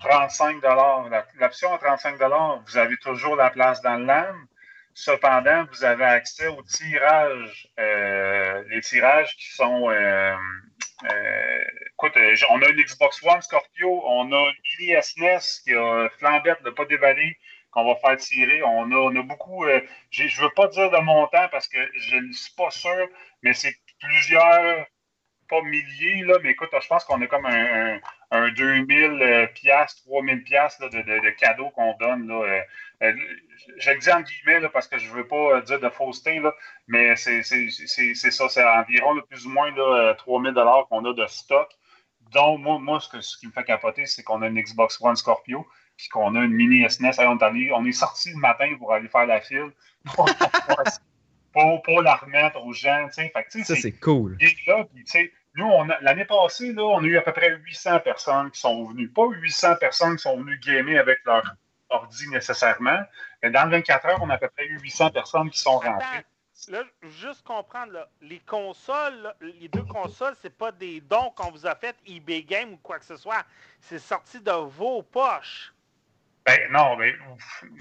35 0.00 0.62
L'option 1.38 1.74
à 1.74 1.78
35 1.78 2.16
vous 2.66 2.76
avez 2.78 2.96
toujours 2.98 3.36
la 3.36 3.50
place 3.50 3.82
dans 3.82 3.96
le 3.96 4.06
LAN. 4.06 4.24
Cependant, 5.00 5.64
vous 5.70 5.84
avez 5.84 6.06
accès 6.06 6.48
aux 6.48 6.62
tirages, 6.64 7.68
euh, 7.78 8.64
les 8.68 8.80
tirages 8.80 9.36
qui 9.36 9.46
sont. 9.54 9.88
Euh, 9.90 10.34
euh, 11.08 11.64
écoute, 11.92 12.14
on 12.50 12.60
a 12.62 12.68
une 12.68 12.82
Xbox 12.82 13.22
One 13.22 13.40
Scorpio, 13.40 14.02
on 14.04 14.32
a 14.32 14.50
une 14.50 14.54
Mini 14.80 15.00
SNES 15.00 15.62
qui 15.62 15.72
a 15.72 16.08
flambette 16.18 16.64
de 16.64 16.70
pas 16.70 16.84
dévaler 16.86 17.38
qu'on 17.70 17.86
va 17.86 17.94
faire 18.00 18.16
tirer. 18.16 18.60
On 18.64 18.90
a, 18.90 18.96
on 18.96 19.14
a 19.14 19.22
beaucoup. 19.22 19.64
je 20.10 20.24
ne 20.24 20.42
veux 20.42 20.50
pas 20.56 20.66
dire 20.66 20.90
de 20.90 20.98
montant 20.98 21.46
parce 21.52 21.68
que 21.68 21.78
je 21.94 22.16
ne 22.16 22.32
suis 22.32 22.54
pas 22.56 22.72
sûr, 22.72 23.08
mais 23.44 23.52
c'est 23.52 23.76
plusieurs 24.00 24.84
pas 25.48 25.62
milliers, 25.62 26.24
là, 26.24 26.38
mais 26.42 26.50
écoute, 26.50 26.70
je 26.72 26.88
pense 26.88 27.04
qu'on 27.04 27.22
a 27.22 27.26
comme 27.28 27.46
un, 27.46 28.00
2000 28.30 29.50
piastres, 29.54 30.02
3000 30.04 30.42
piastres 30.44 30.88
de, 30.90 30.98
de, 30.98 31.02
de, 31.02 31.30
cadeaux 31.30 31.70
qu'on 31.70 31.94
donne. 31.98 32.28
Là. 32.28 32.34
Euh, 32.34 32.60
euh, 33.02 33.12
je 33.78 33.90
le 33.90 33.98
dis 33.98 34.10
en 34.10 34.20
guillemets 34.20 34.60
là, 34.60 34.68
parce 34.68 34.88
que 34.88 34.98
je 34.98 35.08
ne 35.08 35.14
veux 35.14 35.26
pas 35.26 35.56
euh, 35.56 35.62
dire 35.62 35.80
de 35.80 35.88
fausseté, 35.88 36.40
là, 36.40 36.54
mais 36.86 37.16
c'est 37.16 37.42
ça, 37.42 38.48
c'est 38.48 38.64
environ 38.64 39.20
plus 39.28 39.46
ou 39.46 39.50
moins 39.50 39.70
là, 39.74 40.14
3000 40.14 40.52
dollars 40.52 40.86
qu'on 40.88 41.04
a 41.04 41.12
de 41.12 41.26
stock. 41.26 41.68
Donc, 42.32 42.60
moi, 42.60 42.78
moi 42.78 43.00
ce, 43.00 43.08
que, 43.08 43.20
ce 43.20 43.38
qui 43.38 43.46
me 43.46 43.52
fait 43.52 43.64
capoter, 43.64 44.04
c'est 44.06 44.22
qu'on 44.22 44.42
a 44.42 44.48
une 44.48 44.60
Xbox 44.60 45.00
One 45.00 45.16
Scorpio, 45.16 45.66
puis 45.96 46.08
qu'on 46.08 46.34
a 46.34 46.40
une 46.40 46.52
mini 46.52 46.88
SNES. 46.88 47.12
On, 47.20 47.38
on 47.40 47.84
est 47.86 47.92
sorti 47.92 48.30
le 48.30 48.36
matin 48.36 48.74
pour 48.78 48.92
aller 48.92 49.08
faire 49.08 49.26
la 49.26 49.40
file. 49.40 49.72
Pour, 51.54 51.82
pour, 51.82 52.02
la 52.02 52.14
remettre 52.14 52.64
aux 52.64 52.72
gens. 52.72 53.08
Fait 53.12 53.32
que, 53.32 53.64
ça, 53.64 53.74
c'est 53.74 53.98
cool. 53.98 54.36
Là, 54.66 54.86
nous, 55.54 55.70
l'année 56.00 56.24
passée, 56.24 56.72
là, 56.72 56.82
on 56.82 57.02
a 57.02 57.06
eu 57.06 57.16
à 57.16 57.22
peu 57.22 57.32
près 57.32 57.56
800 57.56 58.00
personnes 58.00 58.50
qui 58.50 58.60
sont 58.60 58.84
venues. 58.84 59.08
Pas 59.08 59.26
800 59.28 59.76
personnes 59.76 60.16
qui 60.16 60.22
sont 60.22 60.36
venues 60.38 60.58
gamer 60.58 60.98
avec 60.98 61.18
leur 61.24 61.42
ordi 61.88 62.28
nécessairement. 62.28 63.00
Mais 63.42 63.50
dans 63.50 63.64
le 63.64 63.70
24 63.70 64.06
heures, 64.06 64.22
on 64.22 64.30
a 64.30 64.34
à 64.34 64.38
peu 64.38 64.48
près 64.48 64.66
eu 64.66 64.78
800 64.80 65.10
personnes 65.10 65.50
qui 65.50 65.58
sont 65.58 65.78
rentrées. 65.78 66.24
Là, 66.66 66.82
juste 67.20 67.44
comprendre, 67.44 67.92
là, 67.92 68.08
les 68.20 68.40
consoles, 68.40 69.32
les 69.40 69.68
deux 69.68 69.84
consoles, 69.84 70.34
c'est 70.42 70.56
pas 70.56 70.72
des 70.72 71.00
dons 71.00 71.30
qu'on 71.36 71.52
vous 71.52 71.66
a 71.66 71.76
fait 71.76 71.94
eBay 72.04 72.42
Game 72.42 72.72
ou 72.72 72.76
quoi 72.78 72.98
que 72.98 73.04
ce 73.04 73.16
soit. 73.16 73.44
C'est 73.80 74.00
sorti 74.00 74.40
de 74.40 74.50
vos 74.50 75.02
poches. 75.02 75.72
Ben 76.44 76.72
non, 76.72 76.96
mais 76.96 77.14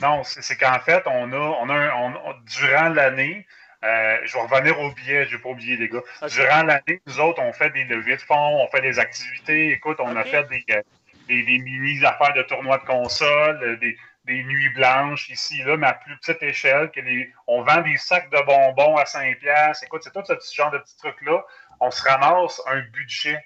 non, 0.02 0.24
c'est 0.24 0.58
qu'en 0.58 0.80
fait, 0.80 1.02
on 1.08 1.32
a, 1.32 1.38
on 1.38 1.70
a, 1.70 2.34
durant 2.46 2.90
l'année, 2.90 3.48
euh, 3.84 4.18
je 4.24 4.34
vais 4.34 4.42
revenir 4.42 4.80
au 4.80 4.92
billet, 4.92 5.26
je 5.26 5.36
vais 5.36 5.42
pas 5.42 5.50
oublier 5.50 5.78
les 5.78 5.88
gars. 5.88 6.02
Durant 6.28 6.64
l'année, 6.64 7.02
nous 7.06 7.20
autres, 7.20 7.42
on 7.42 7.54
fait 7.54 7.70
des 7.70 7.84
levées 7.84 8.18
de 8.18 8.22
fonds, 8.22 8.64
on 8.64 8.68
fait 8.70 8.82
des 8.82 8.98
activités. 8.98 9.72
Écoute, 9.72 9.98
on 10.00 10.16
a 10.16 10.24
fait 10.24 10.46
euh, 10.72 10.82
des, 11.28 11.44
des, 11.44 11.60
mini 11.60 12.04
affaires 12.04 12.34
de 12.34 12.42
tournois 12.42 12.80
de 12.80 12.86
console, 12.86 13.64
euh, 13.64 13.78
des, 13.78 13.96
des, 14.26 14.44
nuits 14.44 14.70
blanches 14.70 15.30
ici, 15.30 15.62
là, 15.64 15.78
mais 15.78 15.88
à 15.88 15.94
plus 15.94 16.18
petite 16.18 16.42
échelle. 16.42 16.90
Que 16.90 17.02
les, 17.02 17.32
on 17.46 17.62
vend 17.62 17.82
des 17.82 17.98
sacs 17.98 18.32
de 18.32 18.42
bonbons 18.46 18.98
à 18.98 19.04
5$. 19.04 19.84
Écoute, 19.84 20.02
c'est 20.04 20.14
tout 20.14 20.26
ce 20.26 20.34
petit 20.34 20.56
genre 20.56 20.72
de 20.72 20.80
petits 20.80 20.98
trucs-là. 20.98 21.46
On 21.80 21.92
se 21.92 22.02
ramasse 22.02 22.62
un 22.68 22.82
budget. 22.82 23.40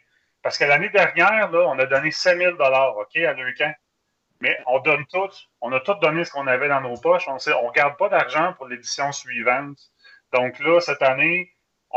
Parce 0.43 0.57
que 0.57 0.63
l'année 0.63 0.89
dernière, 0.89 1.51
là, 1.51 1.67
on 1.67 1.77
a 1.77 1.85
donné 1.85 2.09
5000 2.09 2.55
OK, 2.57 3.15
à 3.17 3.33
Leucan. 3.33 3.73
Mais 4.39 4.57
on 4.65 4.79
donne 4.79 5.05
tout. 5.05 5.29
On 5.59 5.71
a 5.71 5.79
tout 5.81 5.93
donné 5.95 6.25
ce 6.25 6.31
qu'on 6.31 6.47
avait 6.47 6.69
dans 6.69 6.81
nos 6.81 6.97
poches. 6.97 7.27
On 7.27 7.35
ne 7.35 7.53
on 7.53 7.71
garde 7.71 7.95
pas 7.97 8.09
d'argent 8.09 8.53
pour 8.53 8.67
l'édition 8.67 9.11
suivante. 9.11 9.77
Donc 10.33 10.59
là, 10.59 10.79
cette 10.79 11.01
année, 11.01 11.51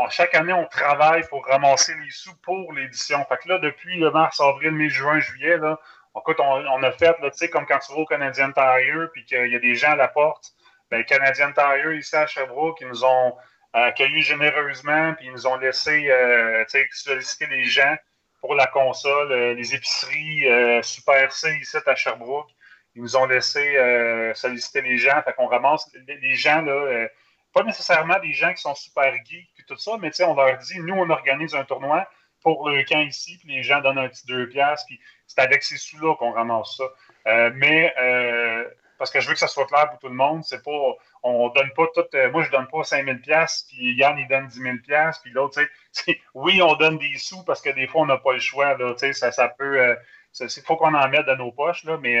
chaque 0.09 0.35
année, 0.35 0.53
on 0.53 0.65
travaille 0.65 1.25
pour 1.27 1.45
ramasser 1.45 1.93
les 1.95 2.11
sous 2.11 2.35
pour 2.41 2.73
l'édition. 2.73 3.23
Fait 3.25 3.37
que 3.37 3.49
là, 3.49 3.59
depuis 3.59 3.97
le 3.97 4.11
mars, 4.11 4.39
avril, 4.39 4.71
mai, 4.71 4.89
juin, 4.89 5.19
juillet, 5.19 5.57
là, 5.57 5.79
écoute, 6.17 6.39
on, 6.39 6.83
a 6.83 6.91
fait, 6.91 7.15
tu 7.21 7.29
sais, 7.33 7.49
comme 7.49 7.65
quand 7.65 7.79
tu 7.79 7.93
vas 7.93 7.99
au 7.99 8.05
Canadian 8.05 8.51
Tire, 8.51 9.09
puis 9.13 9.25
qu'il 9.25 9.47
y 9.51 9.55
a 9.55 9.59
des 9.59 9.75
gens 9.75 9.91
à 9.91 9.95
la 9.95 10.07
porte, 10.07 10.53
ben, 10.91 11.03
Canadian 11.03 11.51
Tire, 11.51 11.93
ici 11.93 12.15
à 12.15 12.27
Sherbrooke, 12.27 12.79
ils 12.81 12.87
nous 12.87 13.03
ont 13.03 13.35
accueillis 13.73 14.21
généreusement, 14.21 15.13
puis 15.15 15.27
ils 15.27 15.31
nous 15.31 15.47
ont 15.47 15.57
laissé, 15.57 16.09
euh, 16.09 16.63
tu 16.65 16.79
sais, 16.79 16.87
solliciter 16.91 17.47
les 17.47 17.65
gens 17.65 17.95
pour 18.39 18.55
la 18.55 18.67
console, 18.67 19.31
euh, 19.31 19.53
les 19.53 19.75
épiceries 19.75 20.47
euh, 20.47 20.81
Super 20.81 21.31
C 21.31 21.57
ici 21.61 21.77
à 21.85 21.95
Sherbrooke. 21.95 22.49
Ils 22.95 23.01
nous 23.01 23.17
ont 23.17 23.25
laissé 23.25 24.31
solliciter 24.35 24.81
les 24.81 24.97
gens. 24.97 25.21
Fait 25.23 25.33
qu'on 25.33 25.47
ramasse 25.47 25.91
les 26.07 26.35
gens, 26.35 26.61
là, 26.61 27.09
pas 27.55 27.63
nécessairement 27.63 28.19
des 28.19 28.33
gens 28.33 28.53
qui 28.53 28.61
sont 28.61 28.75
super 28.75 29.13
geeks 29.23 29.49
et 29.59 29.63
tout 29.65 29.77
ça, 29.77 29.93
mais 29.99 30.11
on 30.21 30.35
leur 30.35 30.57
dit, 30.57 30.77
nous, 30.81 30.93
on 30.93 31.09
organise 31.09 31.55
un 31.55 31.63
tournoi 31.63 32.05
pour 32.41 32.69
le 32.69 32.83
camp 32.83 32.99
ici, 32.99 33.37
puis 33.39 33.55
les 33.55 33.63
gens 33.63 33.79
donnent 33.79 33.97
un 33.97 34.09
petit 34.09 34.27
deux 34.27 34.49
piastres, 34.49 34.85
puis 34.87 34.99
c'est 35.25 35.39
avec 35.39 35.63
ces 35.63 35.77
sous-là 35.77 36.15
qu'on 36.15 36.31
ramasse 36.31 36.75
ça. 36.75 36.83
Euh, 37.27 37.51
mais 37.55 37.93
euh, 37.97 38.65
parce 38.97 39.09
que 39.09 39.21
je 39.21 39.27
veux 39.29 39.33
que 39.33 39.39
ça 39.39 39.47
soit 39.47 39.65
clair 39.67 39.89
pour 39.89 39.99
tout 39.99 40.09
le 40.09 40.15
monde, 40.15 40.43
c'est 40.43 40.63
pas, 40.63 40.95
on 41.23 41.47
donne 41.47 41.71
pas 41.71 41.85
tout, 41.95 42.03
euh, 42.13 42.29
moi 42.29 42.43
je 42.43 42.51
donne 42.51 42.67
pas 42.67 42.83
5000 42.83 43.21
pièces 43.21 43.65
puis 43.69 43.95
Yann 43.95 44.17
il 44.19 44.27
donne 44.27 44.47
10 44.47 44.61
000 44.61 44.75
pièces 44.85 45.19
puis 45.19 45.31
l'autre, 45.31 45.61
tu 45.61 45.69
sais, 45.91 46.19
oui 46.33 46.61
on 46.61 46.75
donne 46.75 46.97
des 46.97 47.17
sous 47.17 47.43
parce 47.45 47.61
que 47.61 47.69
des 47.69 47.87
fois 47.87 48.01
on 48.01 48.05
n'a 48.05 48.17
pas 48.17 48.33
le 48.33 48.39
choix, 48.39 48.77
là, 48.77 48.93
tu 48.93 48.99
sais, 48.99 49.13
ça, 49.13 49.31
ça 49.31 49.47
peut, 49.47 49.95
il 50.39 50.49
faut 50.63 50.75
qu'on 50.75 50.93
en 50.93 51.07
mette 51.07 51.25
dans 51.25 51.37
nos 51.37 51.53
poches, 51.53 51.85
là, 51.85 51.97
mais 51.97 52.13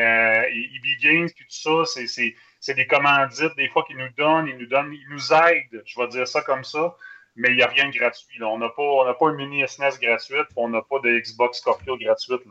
EB 0.49 1.01
Games 1.01 1.29
puis 1.35 1.45
tout 1.45 1.85
ça, 1.85 2.05
c'est 2.07 2.35
c'est 2.65 2.73
des 2.73 2.87
commandites, 2.87 3.55
des 3.57 3.69
fois, 3.69 3.83
qu'ils 3.83 3.97
nous 3.97 4.09
donnent, 4.17 4.47
ils 4.47 4.57
nous 4.57 4.65
donnent, 4.65 4.91
ils 4.91 5.07
nous 5.09 5.31
aident, 5.33 5.83
je 5.85 6.01
vais 6.01 6.07
dire 6.07 6.27
ça 6.27 6.41
comme 6.41 6.63
ça, 6.63 6.95
mais 7.35 7.49
il 7.49 7.57
n'y 7.57 7.61
a 7.61 7.67
rien 7.67 7.89
de 7.89 7.95
gratuit. 7.95 8.41
On 8.41 8.57
n'a 8.57 8.69
pas, 8.69 9.13
pas 9.13 9.29
une 9.29 9.35
mini 9.35 9.67
SNES 9.67 9.99
gratuite, 10.01 10.47
on 10.55 10.69
n'a 10.69 10.81
pas 10.81 10.97
de 10.97 11.19
Xbox 11.19 11.59
Scorpio 11.59 11.95
gratuite. 11.95 12.41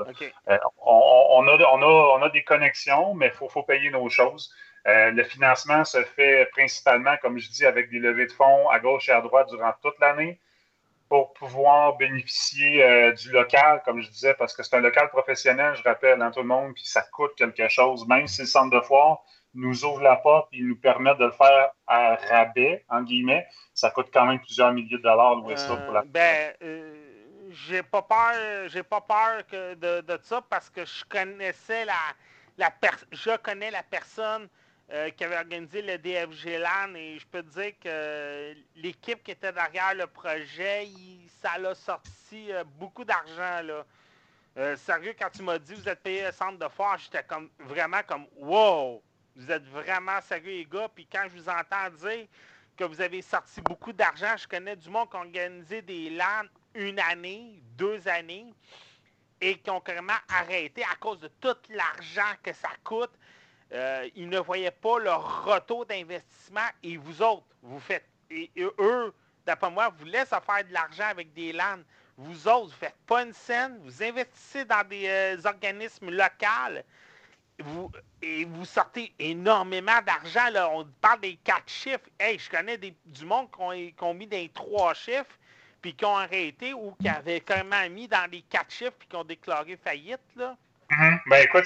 Euh, 0.49 0.59
on, 0.87 1.49
a, 1.49 1.59
on, 1.73 2.23
a, 2.23 2.31
des 2.31 2.45
connexions, 2.45 3.15
mais 3.15 3.27
il 3.27 3.33
faut, 3.33 3.49
faut, 3.49 3.65
payer 3.65 3.91
nos 3.91 4.09
choses. 4.09 4.55
Euh, 4.87 5.11
le 5.11 5.25
financement 5.25 5.85
se 5.85 6.05
fait 6.05 6.49
principalement, 6.53 7.17
comme 7.21 7.37
je 7.39 7.51
dis, 7.51 7.67
avec 7.67 7.91
des 7.91 7.99
levées 7.99 8.27
de 8.27 8.33
fonds 8.33 8.69
à 8.69 8.79
gauche 8.79 9.09
et 9.09 9.13
à 9.13 9.21
droite 9.21 9.49
durant 9.49 9.73
toute 9.83 9.99
l'année 9.99 10.39
pour 11.09 11.33
pouvoir 11.33 11.97
bénéficier 11.97 12.85
euh, 12.85 13.13
du 13.13 13.33
local, 13.33 13.83
comme 13.85 14.01
je 14.01 14.09
disais, 14.11 14.35
parce 14.35 14.55
que 14.55 14.63
c'est 14.63 14.77
un 14.77 14.81
local 14.81 15.09
professionnel, 15.09 15.75
je 15.75 15.83
rappelle, 15.83 16.21
dans 16.21 16.27
hein, 16.27 16.31
tout 16.31 16.41
le 16.41 16.47
monde, 16.47 16.73
puis 16.73 16.87
ça 16.87 17.03
coûte 17.03 17.35
quelque 17.37 17.67
chose, 17.69 18.07
même 18.07 18.29
si 18.29 18.43
le 18.43 18.47
centre 18.47 18.75
de 18.75 18.81
foire, 18.81 19.25
nous 19.55 19.85
ouvre 19.85 20.03
la 20.03 20.17
porte 20.17 20.49
et 20.53 20.61
nous 20.61 20.77
permet 20.77 21.15
de 21.15 21.25
le 21.25 21.31
faire 21.31 21.71
à 21.87 22.17
rabais, 22.17 22.85
en 22.89 23.03
guillemets, 23.03 23.47
ça 23.73 23.91
coûte 23.91 24.09
quand 24.13 24.27
même 24.27 24.41
plusieurs 24.41 24.73
milliers 24.73 24.97
de 24.97 25.03
dollars 25.03 25.37
louer 25.37 25.57
ça 25.57 25.77
pour 25.77 25.93
la 25.93 26.01
euh, 26.01 26.05
Ben, 26.07 26.55
euh, 26.63 27.51
j'ai 27.51 27.83
pas 27.83 28.03
peur, 28.03 28.69
j'ai 28.69 28.83
pas 28.83 29.01
peur 29.01 29.47
que 29.47 29.75
de, 29.75 30.01
de, 30.01 30.19
ça 30.23 30.43
parce 30.49 30.69
que 30.71 30.85
je 30.85 31.05
connaissais 31.05 31.85
la, 31.85 31.95
la 32.59 32.73
je 33.13 33.37
connais 33.37 33.71
la 33.71 33.83
personne 33.83 34.49
euh, 34.93 35.11
qui 35.11 35.25
avait 35.25 35.37
organisé 35.37 35.83
le 35.83 35.99
DFG 35.99 36.59
LAN 36.59 36.95
et 36.97 37.19
je 37.19 37.27
peux 37.27 37.43
te 37.43 37.61
dire 37.61 37.73
que 37.81 38.55
l'équipe 38.77 39.23
qui 39.23 39.31
était 39.31 39.53
derrière 39.53 39.95
le 39.95 40.07
projet, 40.07 40.89
ça 41.41 41.59
l'a 41.59 41.75
sorti 41.75 42.51
beaucoup 42.79 43.05
d'argent 43.05 43.63
là. 43.63 44.77
sérieux, 44.77 45.15
quand 45.19 45.31
tu 45.31 45.43
m'as 45.43 45.59
dit 45.59 45.75
vous 45.75 45.89
êtes 45.89 46.03
payé 46.03 46.25
le 46.25 46.33
centre 46.33 46.59
de 46.59 46.69
foire, 46.69 46.99
j'étais 46.99 47.23
comme 47.23 47.49
vraiment 47.61 48.01
comme 48.07 48.27
wow! 48.37 49.01
Vous 49.37 49.51
êtes 49.51 49.65
vraiment 49.65 50.21
sérieux, 50.21 50.53
les 50.53 50.65
gars. 50.65 50.89
Puis 50.95 51.07
quand 51.11 51.25
je 51.25 51.41
vous 51.41 51.49
entends 51.49 51.91
dire 51.91 52.27
que 52.77 52.85
vous 52.85 53.01
avez 53.01 53.23
sorti 53.23 53.61
beaucoup 53.61 53.93
d'argent, 53.93 54.37
je 54.37 54.47
connais 54.47 54.77
du 54.77 54.89
monde 54.89 55.11
qui 55.11 55.17
a 55.17 55.21
organisé 55.21 55.83
des 55.83 56.11
LAN 56.11 56.45
une 56.75 56.99
année, 57.01 57.61
deux 57.77 58.07
années, 58.09 58.47
et 59.41 59.59
qui 59.59 59.71
ont 59.71 59.81
carrément 59.81 60.13
arrêté 60.29 60.83
à 60.85 60.97
cause 60.97 61.19
de 61.21 61.29
tout 61.41 61.57
l'argent 61.71 62.33
que 62.43 62.53
ça 62.53 62.71
coûte. 62.83 63.11
Euh, 63.73 64.09
ils 64.15 64.29
ne 64.29 64.39
voyaient 64.39 64.71
pas 64.71 64.99
leur 64.99 65.45
retour 65.45 65.85
d'investissement 65.87 66.69
et 66.83 66.97
vous 66.97 67.23
autres, 67.23 67.47
vous 67.63 67.81
faites. 67.81 68.07
Et, 68.31 68.51
eux, 68.57 69.15
d'après 69.45 69.71
moi, 69.71 69.93
vous 69.99 70.05
laisse 70.05 70.29
faire 70.29 70.65
de 70.67 70.73
l'argent 70.73 71.07
avec 71.09 71.33
des 71.33 71.53
LAN. 71.53 71.79
Vous 72.17 72.47
autres, 72.47 72.67
vous 72.67 72.79
faites 72.79 72.97
pas 73.07 73.23
une 73.23 73.33
scène, 73.33 73.79
vous 73.83 74.03
investissez 74.03 74.65
dans 74.65 74.87
des 74.87 75.09
euh, 75.09 75.37
organismes 75.45 76.11
locaux, 76.11 76.81
vous, 77.63 77.91
et 78.23 78.45
vous 78.45 78.65
sortez 78.65 79.13
énormément 79.19 80.01
d'argent. 80.05 80.49
Là. 80.51 80.69
On 80.71 80.87
parle 81.01 81.21
des 81.21 81.39
quatre 81.45 81.69
chiffres. 81.69 82.09
Hey, 82.19 82.39
je 82.39 82.51
connais 82.51 82.79
des, 82.79 82.95
du 83.07 83.25
monde 83.25 83.49
qui 83.51 83.95
ont, 84.03 84.15
mis 84.15 84.27
des 84.27 84.51
trois 84.53 84.95
chiffres, 84.95 85.39
puis 85.81 85.95
qui 85.95 86.05
ont 86.05 86.17
arrêté 86.17 86.73
ou 86.75 86.95
qui 87.01 87.09
avaient 87.09 87.41
carrément 87.41 87.89
mis 87.91 88.09
dans 88.09 88.29
les 88.31 88.43
quatre 88.43 88.73
chiffres, 88.73 88.95
puis 88.99 89.09
qui 89.09 89.17
ont 89.17 89.25
déclaré 89.25 89.79
faillite. 89.83 90.21
Là. 90.37 90.57
Mm-hmm. 90.91 91.19
Ben 91.27 91.45
écoute, 91.45 91.65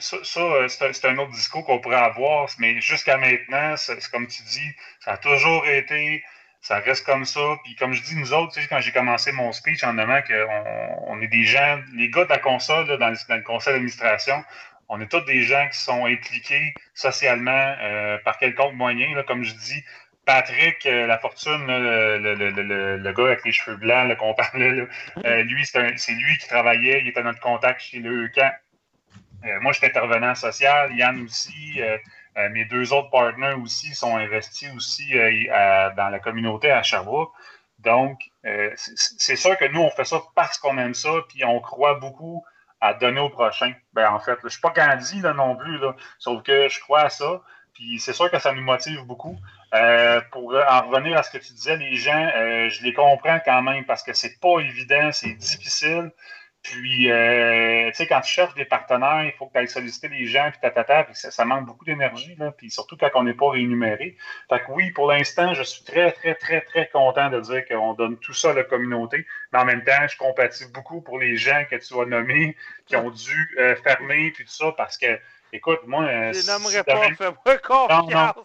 ça, 0.00 0.40
euh, 0.40 0.68
c'est 0.68 1.04
un 1.04 1.18
autre 1.18 1.32
discours 1.32 1.64
qu'on 1.64 1.80
pourrait 1.80 1.96
avoir, 1.96 2.48
mais 2.58 2.80
jusqu'à 2.80 3.16
maintenant, 3.16 3.76
c'est 3.76 4.10
comme 4.10 4.26
tu 4.26 4.42
dis, 4.42 4.70
ça 5.00 5.12
a 5.12 5.16
toujours 5.18 5.66
été 5.66 6.22
ça 6.64 6.78
reste 6.78 7.04
comme 7.04 7.26
ça. 7.26 7.58
Puis 7.62 7.76
comme 7.76 7.92
je 7.92 8.02
dis, 8.02 8.16
nous 8.16 8.32
autres, 8.32 8.54
tu 8.54 8.62
sais, 8.62 8.68
quand 8.68 8.80
j'ai 8.80 8.90
commencé 8.90 9.32
mon 9.32 9.52
speech 9.52 9.84
en 9.84 9.92
nommant 9.92 10.22
qu'on 10.22 11.02
on 11.08 11.20
est 11.20 11.28
des 11.28 11.44
gens, 11.44 11.80
les 11.94 12.08
gars 12.08 12.24
de 12.24 12.30
la 12.30 12.38
console, 12.38 12.86
dans, 12.98 13.10
le, 13.10 13.42
conseil 13.42 13.74
d'administration, 13.74 14.42
on 14.94 15.00
est 15.00 15.08
tous 15.08 15.24
des 15.24 15.42
gens 15.42 15.68
qui 15.70 15.78
sont 15.78 16.06
impliqués 16.06 16.72
socialement 16.94 17.74
euh, 17.82 18.16
par 18.24 18.38
quelconque 18.38 18.74
moyen. 18.74 19.20
Comme 19.24 19.42
je 19.42 19.54
dis, 19.54 19.84
Patrick, 20.24 20.86
euh, 20.86 21.06
la 21.06 21.18
fortune, 21.18 21.66
le, 21.66 23.12
gars 23.12 23.24
avec 23.24 23.44
les 23.44 23.52
cheveux 23.52 23.76
blancs 23.76 24.16
qu'on 24.16 24.34
parlait, 24.34 24.86
euh, 25.24 25.42
lui, 25.42 25.66
c'est 25.66 26.12
lui 26.12 26.38
qui 26.38 26.46
travaillait, 26.46 27.00
il 27.00 27.08
était 27.08 27.24
notre 27.24 27.40
contact 27.40 27.80
chez 27.80 27.98
le 27.98 28.28
camp. 28.28 28.52
moi, 29.60 29.72
j'étais 29.72 29.88
intervenant 29.88 30.34
social, 30.34 30.94
Yann 30.96 31.20
aussi. 31.22 31.80
Mes 32.50 32.64
deux 32.64 32.92
autres 32.92 33.10
partenaires 33.10 33.60
aussi 33.60 33.94
sont 33.94 34.16
investis 34.16 34.70
aussi 34.74 35.12
dans 35.12 36.08
la 36.10 36.18
communauté 36.20 36.70
à 36.70 36.82
Sherbrooke. 36.82 37.32
Donc, 37.80 38.18
c'est 38.76 39.36
sûr 39.36 39.56
que 39.58 39.66
nous, 39.66 39.80
on 39.80 39.90
fait 39.90 40.04
ça 40.04 40.22
parce 40.34 40.56
qu'on 40.58 40.78
aime 40.78 40.94
ça, 40.94 41.10
puis 41.28 41.44
on 41.44 41.60
croit 41.60 41.98
beaucoup 41.98 42.44
à 42.84 42.94
donner 42.94 43.20
au 43.20 43.30
prochain. 43.30 43.72
Ben, 43.94 44.10
en 44.10 44.20
fait, 44.20 44.36
je 44.40 44.44
ne 44.44 44.50
suis 44.50 44.60
pas 44.60 44.70
Gandhi 44.70 45.20
non 45.20 45.56
plus, 45.56 45.78
là, 45.78 45.96
sauf 46.18 46.42
que 46.42 46.68
je 46.68 46.80
crois 46.80 47.02
à 47.02 47.08
ça. 47.08 47.40
Puis 47.72 47.98
c'est 47.98 48.12
sûr 48.12 48.30
que 48.30 48.38
ça 48.38 48.52
nous 48.52 48.62
motive 48.62 49.04
beaucoup. 49.04 49.36
pour 50.30 50.54
en 50.54 50.88
revenir 50.88 51.18
à 51.18 51.22
ce 51.22 51.30
que 51.30 51.38
tu 51.38 51.52
disais, 51.54 51.76
les 51.76 51.96
gens, 51.96 52.30
je 52.68 52.82
les 52.82 52.92
comprends 52.92 53.40
quand 53.44 53.62
même 53.62 53.84
parce 53.84 54.02
que 54.02 54.12
c'est 54.12 54.38
pas 54.38 54.60
évident, 54.60 55.10
c'est 55.12 55.34
difficile. 55.34 56.12
Puis, 56.64 57.10
euh, 57.10 57.90
tu 57.90 57.94
sais, 57.94 58.06
quand 58.06 58.22
tu 58.22 58.32
cherches 58.32 58.54
des 58.54 58.64
partenaires, 58.64 59.22
il 59.22 59.32
faut 59.32 59.46
que 59.46 59.52
tu 59.52 59.58
ailles 59.58 59.68
solliciter 59.68 60.08
les 60.08 60.24
gens, 60.24 60.48
puis 60.50 60.58
tatata, 60.62 61.04
puis 61.04 61.14
ça, 61.14 61.30
ça 61.30 61.44
manque 61.44 61.66
beaucoup 61.66 61.84
d'énergie, 61.84 62.34
là, 62.36 62.52
puis 62.52 62.70
surtout 62.70 62.96
quand 62.96 63.10
on 63.16 63.24
n'est 63.24 63.34
pas 63.34 63.50
rémunéré. 63.50 64.16
Fait 64.48 64.60
que 64.60 64.64
oui, 64.70 64.90
pour 64.92 65.12
l'instant, 65.12 65.52
je 65.52 65.62
suis 65.62 65.84
très, 65.84 66.10
très, 66.12 66.34
très, 66.34 66.62
très 66.62 66.88
content 66.88 67.28
de 67.28 67.38
dire 67.40 67.68
qu'on 67.68 67.92
donne 67.92 68.16
tout 68.16 68.32
ça 68.32 68.52
à 68.52 68.54
la 68.54 68.64
communauté, 68.64 69.26
mais 69.52 69.58
en 69.58 69.66
même 69.66 69.84
temps, 69.84 70.08
je 70.08 70.16
compatis 70.16 70.64
beaucoup 70.72 71.02
pour 71.02 71.18
les 71.18 71.36
gens 71.36 71.64
que 71.70 71.76
tu 71.76 72.00
as 72.00 72.06
nommés, 72.06 72.56
qui 72.86 72.96
ont 72.96 73.10
dû 73.10 73.56
euh, 73.58 73.76
fermer, 73.76 74.30
puis 74.30 74.46
tout 74.46 74.50
ça, 74.50 74.72
parce 74.74 74.96
que, 74.96 75.20
écoute, 75.52 75.80
moi... 75.86 76.04
Euh, 76.04 76.32
je 76.32 76.50
n'aimerais 76.50 76.82
pas, 76.82 77.14
fais-moi 77.14 77.58
confiance. 77.58 78.36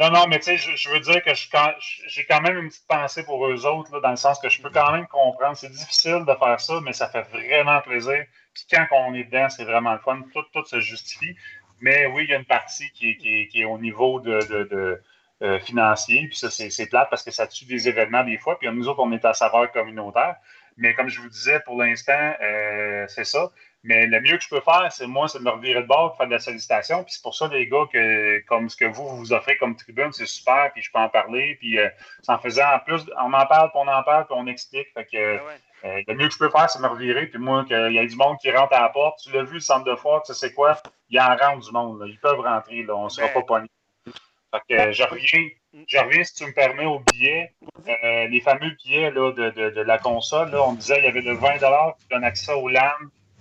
Non, 0.00 0.10
non, 0.10 0.26
mais 0.26 0.40
tu 0.40 0.56
sais, 0.56 0.76
je, 0.76 0.90
veux 0.90 0.98
dire 0.98 1.22
que 1.22 1.30
j'ai 1.34 2.24
quand 2.24 2.40
même 2.40 2.58
une 2.58 2.68
petite 2.68 2.86
pensée 2.88 3.24
pour 3.24 3.46
eux 3.46 3.64
autres, 3.64 4.00
dans 4.00 4.10
le 4.10 4.16
sens 4.16 4.40
que 4.40 4.48
je 4.48 4.60
peux 4.60 4.70
quand 4.70 4.90
même 4.90 5.06
comprendre. 5.06 5.56
C'est 5.56 5.70
difficile 5.70 6.24
de 6.26 6.34
faire 6.34 6.60
ça, 6.60 6.80
mais 6.82 6.92
ça 6.92 7.08
fait 7.08 7.22
vraiment 7.22 7.80
plaisir. 7.80 8.24
Puis 8.54 8.64
quand 8.70 8.86
on 8.90 9.14
est 9.14 9.24
dedans, 9.24 9.48
c'est 9.48 9.64
vraiment 9.64 9.92
le 9.92 10.00
fun. 10.00 10.20
Tout, 10.32 10.42
tout 10.52 10.64
se 10.64 10.80
justifie. 10.80 11.36
Mais 11.80 12.06
oui, 12.06 12.24
il 12.24 12.30
y 12.30 12.34
a 12.34 12.38
une 12.38 12.44
partie 12.44 12.90
qui 12.90 13.10
est, 13.10 13.46
qui 13.48 13.60
est, 13.60 13.64
au 13.64 13.78
niveau 13.78 14.18
de, 14.18 14.40
de, 14.40 15.00
euh, 15.42 15.60
financier. 15.60 16.26
Puis 16.26 16.38
ça, 16.38 16.50
c'est 16.50 16.86
plate 16.86 17.08
parce 17.10 17.22
que 17.22 17.30
ça 17.30 17.46
tue 17.46 17.64
des 17.66 17.88
événements 17.88 18.24
des 18.24 18.38
fois. 18.38 18.58
Puis 18.58 18.68
nous 18.72 18.88
autres, 18.88 19.00
on 19.00 19.12
est 19.12 19.24
à 19.24 19.32
saveur 19.32 19.70
communautaire. 19.70 20.36
Mais 20.76 20.94
comme 20.94 21.08
je 21.08 21.20
vous 21.20 21.28
disais, 21.28 21.60
pour 21.60 21.80
l'instant, 21.80 22.34
euh, 22.42 23.06
c'est 23.08 23.24
ça. 23.24 23.50
Mais 23.84 24.06
le 24.06 24.18
mieux 24.22 24.38
que 24.38 24.42
je 24.42 24.48
peux 24.48 24.62
faire, 24.62 24.88
c'est 24.90 25.06
moi, 25.06 25.28
c'est 25.28 25.38
de 25.38 25.44
me 25.44 25.50
revirer 25.50 25.82
de 25.82 25.86
bord, 25.86 26.16
faire 26.16 26.26
de 26.26 26.32
la 26.32 26.38
sollicitation. 26.38 27.04
Puis 27.04 27.14
c'est 27.14 27.22
pour 27.22 27.34
ça, 27.34 27.48
les 27.48 27.68
gars, 27.68 27.84
que 27.92 28.40
comme 28.46 28.70
ce 28.70 28.76
que 28.76 28.86
vous 28.86 29.06
vous 29.16 29.32
offrez 29.34 29.58
comme 29.58 29.76
tribune, 29.76 30.10
c'est 30.10 30.26
super, 30.26 30.72
puis 30.72 30.82
je 30.82 30.90
peux 30.90 30.98
en 30.98 31.10
parler. 31.10 31.56
Puis 31.60 31.78
euh, 31.78 31.90
en 32.26 32.38
faisant 32.38 32.66
en 32.74 32.78
plus, 32.78 33.02
on 33.20 33.32
en 33.34 33.46
parle, 33.46 33.70
puis 33.70 33.80
on 33.84 33.88
en 33.88 34.02
parle, 34.02 34.24
puis 34.24 34.34
on 34.38 34.46
explique. 34.46 34.88
Fait 34.94 35.04
que 35.04 35.36
ah 35.36 35.42
euh, 35.84 36.02
le 36.08 36.14
mieux 36.14 36.28
que 36.28 36.32
je 36.32 36.38
peux 36.38 36.48
faire, 36.48 36.70
c'est 36.70 36.80
me 36.80 36.88
revirer. 36.88 37.26
Puis 37.26 37.38
moi, 37.38 37.66
qu'il 37.66 37.92
y 37.92 37.98
a 37.98 38.06
du 38.06 38.16
monde 38.16 38.38
qui 38.40 38.50
rentre 38.50 38.72
à 38.72 38.80
la 38.80 38.88
porte. 38.88 39.20
Tu 39.22 39.30
l'as 39.32 39.42
vu, 39.42 39.54
le 39.54 39.60
centre 39.60 39.84
de 39.84 39.94
foire, 39.96 40.22
tu 40.22 40.32
sais 40.32 40.54
quoi? 40.54 40.80
Il 41.10 41.16
y 41.16 41.20
en 41.20 41.36
rentre 41.36 41.66
du 41.66 41.70
monde. 41.70 42.02
Ils 42.06 42.18
peuvent 42.18 42.40
rentrer, 42.40 42.84
là. 42.84 42.96
on 42.96 43.04
ne 43.04 43.08
sera 43.10 43.28
pas 43.28 43.42
pogné. 43.42 43.68
Fait 44.06 44.60
que 44.66 44.92
je 44.92 45.02
reviens, 45.02 45.48
je 45.86 45.98
reviens, 45.98 46.24
si 46.24 46.34
tu 46.36 46.46
me 46.46 46.52
permets, 46.52 46.86
aux 46.86 47.00
billets. 47.00 47.52
Euh, 47.86 48.28
les 48.28 48.40
fameux 48.40 48.70
billets 48.82 49.10
là, 49.10 49.32
de, 49.32 49.50
de, 49.50 49.70
de, 49.70 49.80
la 49.82 49.98
console, 49.98 50.52
là, 50.52 50.62
on 50.62 50.72
disait 50.72 50.94
qu'il 50.94 51.04
y 51.04 51.08
avait 51.08 51.20
le 51.20 51.34
20 51.34 51.58
qui 51.98 52.08
donne 52.08 52.24
accès 52.24 52.54
au 52.54 52.68
LAN 52.68 52.80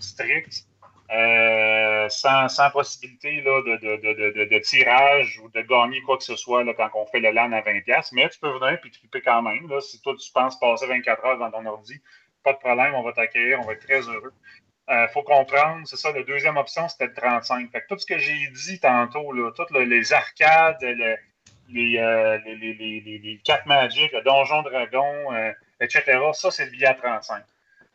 strict, 0.03 0.67
euh, 1.11 2.09
sans, 2.09 2.71
possibilité 2.71 3.41
là, 3.41 3.61
de, 3.61 4.59
tirage 4.59 5.39
ou 5.43 5.49
de 5.49 5.61
gagner 5.61 6.01
quoi 6.01 6.17
que 6.17 6.23
ce 6.23 6.35
soit 6.35 6.63
là, 6.63 6.73
quand 6.73 6.89
on 6.95 7.05
fait 7.05 7.19
le 7.19 7.31
LAN 7.31 7.51
à 7.51 7.61
20$. 7.61 8.09
Mais 8.13 8.29
tu 8.29 8.39
peux 8.39 8.49
venir 8.51 8.79
et 8.83 8.89
triper 8.89 9.21
quand 9.21 9.41
même. 9.41 9.69
Là, 9.69 9.79
si 9.81 10.01
toi, 10.01 10.15
tu 10.17 10.31
penses 10.31 10.57
passer 10.59 10.87
24 10.87 11.25
heures 11.25 11.37
dans 11.37 11.51
ton 11.51 11.65
ordi, 11.65 12.01
pas 12.43 12.53
de 12.53 12.57
problème, 12.57 12.95
on 12.95 13.03
va 13.03 13.11
t'accueillir, 13.13 13.59
on 13.59 13.65
va 13.65 13.73
être 13.73 13.85
très 13.85 14.01
heureux. 14.01 14.33
Il 14.89 14.93
euh, 14.93 15.07
faut 15.09 15.23
comprendre, 15.23 15.87
c'est 15.87 15.97
ça, 15.97 16.11
la 16.11 16.23
deuxième 16.23 16.57
option, 16.57 16.89
c'était 16.89 17.07
le 17.07 17.13
35. 17.13 17.71
Fait 17.71 17.85
tout 17.87 17.97
ce 17.97 18.05
que 18.05 18.17
j'ai 18.17 18.47
dit 18.47 18.79
tantôt, 18.79 19.31
là, 19.31 19.51
toutes 19.55 19.71
les 19.71 20.13
arcades, 20.13 20.81
les, 20.81 21.97
euh, 21.99 22.37
les, 22.45 22.55
les, 22.55 22.73
les, 22.73 23.19
les, 23.19 23.41
cartes 23.43 23.65
magiques, 23.65 24.11
le 24.11 24.21
donjon 24.23 24.61
dragon, 24.63 25.31
etc., 25.79 26.19
ça, 26.33 26.51
c'est 26.51 26.65
le 26.65 26.71
billet 26.71 26.87
à 26.87 26.95
35. 26.95 27.43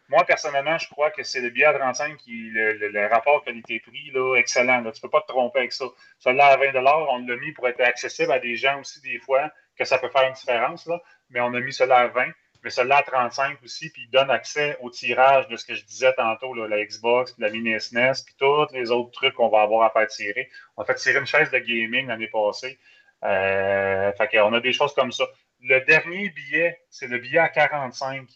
Moi, 0.08 0.24
personnellement, 0.24 0.78
je 0.78 0.88
crois 0.88 1.10
que 1.10 1.22
c'est 1.22 1.40
le 1.40 1.50
billet 1.50 1.66
à 1.66 1.74
35 1.74 2.16
qui 2.16 2.50
le, 2.50 2.72
le, 2.72 3.06
rapport 3.08 3.44
qualité-prix 3.44 4.10
là, 4.14 4.36
excellent. 4.36 4.80
Tu 4.82 4.88
ne 4.88 5.00
peux 5.02 5.10
pas 5.10 5.20
te 5.20 5.26
tromper 5.26 5.60
avec 5.60 5.72
ça. 5.72 5.84
Celui-là 6.18 6.46
à 6.46 6.56
20 6.56 6.72
on 6.74 7.26
l'a 7.26 7.36
mis 7.36 7.52
pour 7.52 7.68
être 7.68 7.80
accessible 7.80 8.32
à 8.32 8.38
des 8.38 8.56
gens 8.56 8.80
aussi, 8.80 9.02
des 9.02 9.18
fois, 9.18 9.50
que 9.76 9.84
ça 9.84 9.98
peut 9.98 10.08
faire 10.08 10.26
une 10.26 10.34
différence. 10.34 10.86
Là. 10.86 11.00
Mais 11.28 11.40
on 11.40 11.52
a 11.52 11.60
mis 11.60 11.74
celui-là 11.74 11.96
à 11.96 12.06
20, 12.08 12.26
mais 12.64 12.70
celui-là 12.70 12.96
à 12.96 13.02
35 13.02 13.62
aussi, 13.62 13.90
puis 13.90 14.02
il 14.04 14.10
donne 14.10 14.30
accès 14.30 14.78
au 14.80 14.90
tirage 14.90 15.46
de 15.48 15.56
ce 15.56 15.66
que 15.66 15.74
je 15.74 15.84
disais 15.84 16.12
tantôt, 16.14 16.54
la 16.54 16.84
Xbox, 16.84 17.34
la 17.38 17.50
mini 17.50 17.78
SNES, 17.78 17.98
e 17.98 18.24
puis 18.24 18.34
tous 18.38 18.72
les 18.72 18.90
autres 18.90 19.10
trucs 19.10 19.34
qu'on 19.34 19.48
va 19.48 19.60
avoir 19.60 19.82
à 19.84 19.90
faire 19.90 20.06
tirer. 20.08 20.50
On 20.76 20.82
a 20.82 20.86
fait 20.86 20.94
tirer 20.94 21.18
une 21.18 21.26
chaise 21.26 21.50
de 21.50 21.58
gaming 21.58 22.06
l'année 22.06 22.28
passée. 22.28 22.78
Euh, 23.24 24.12
fait 24.12 24.28
qu'on 24.28 24.54
a 24.54 24.60
des 24.60 24.72
choses 24.72 24.94
comme 24.94 25.12
ça. 25.12 25.24
Le 25.60 25.80
dernier 25.84 26.30
billet, 26.30 26.80
c'est 26.88 27.08
le 27.08 27.18
billet 27.18 27.40
à 27.40 27.48
45. 27.48 28.26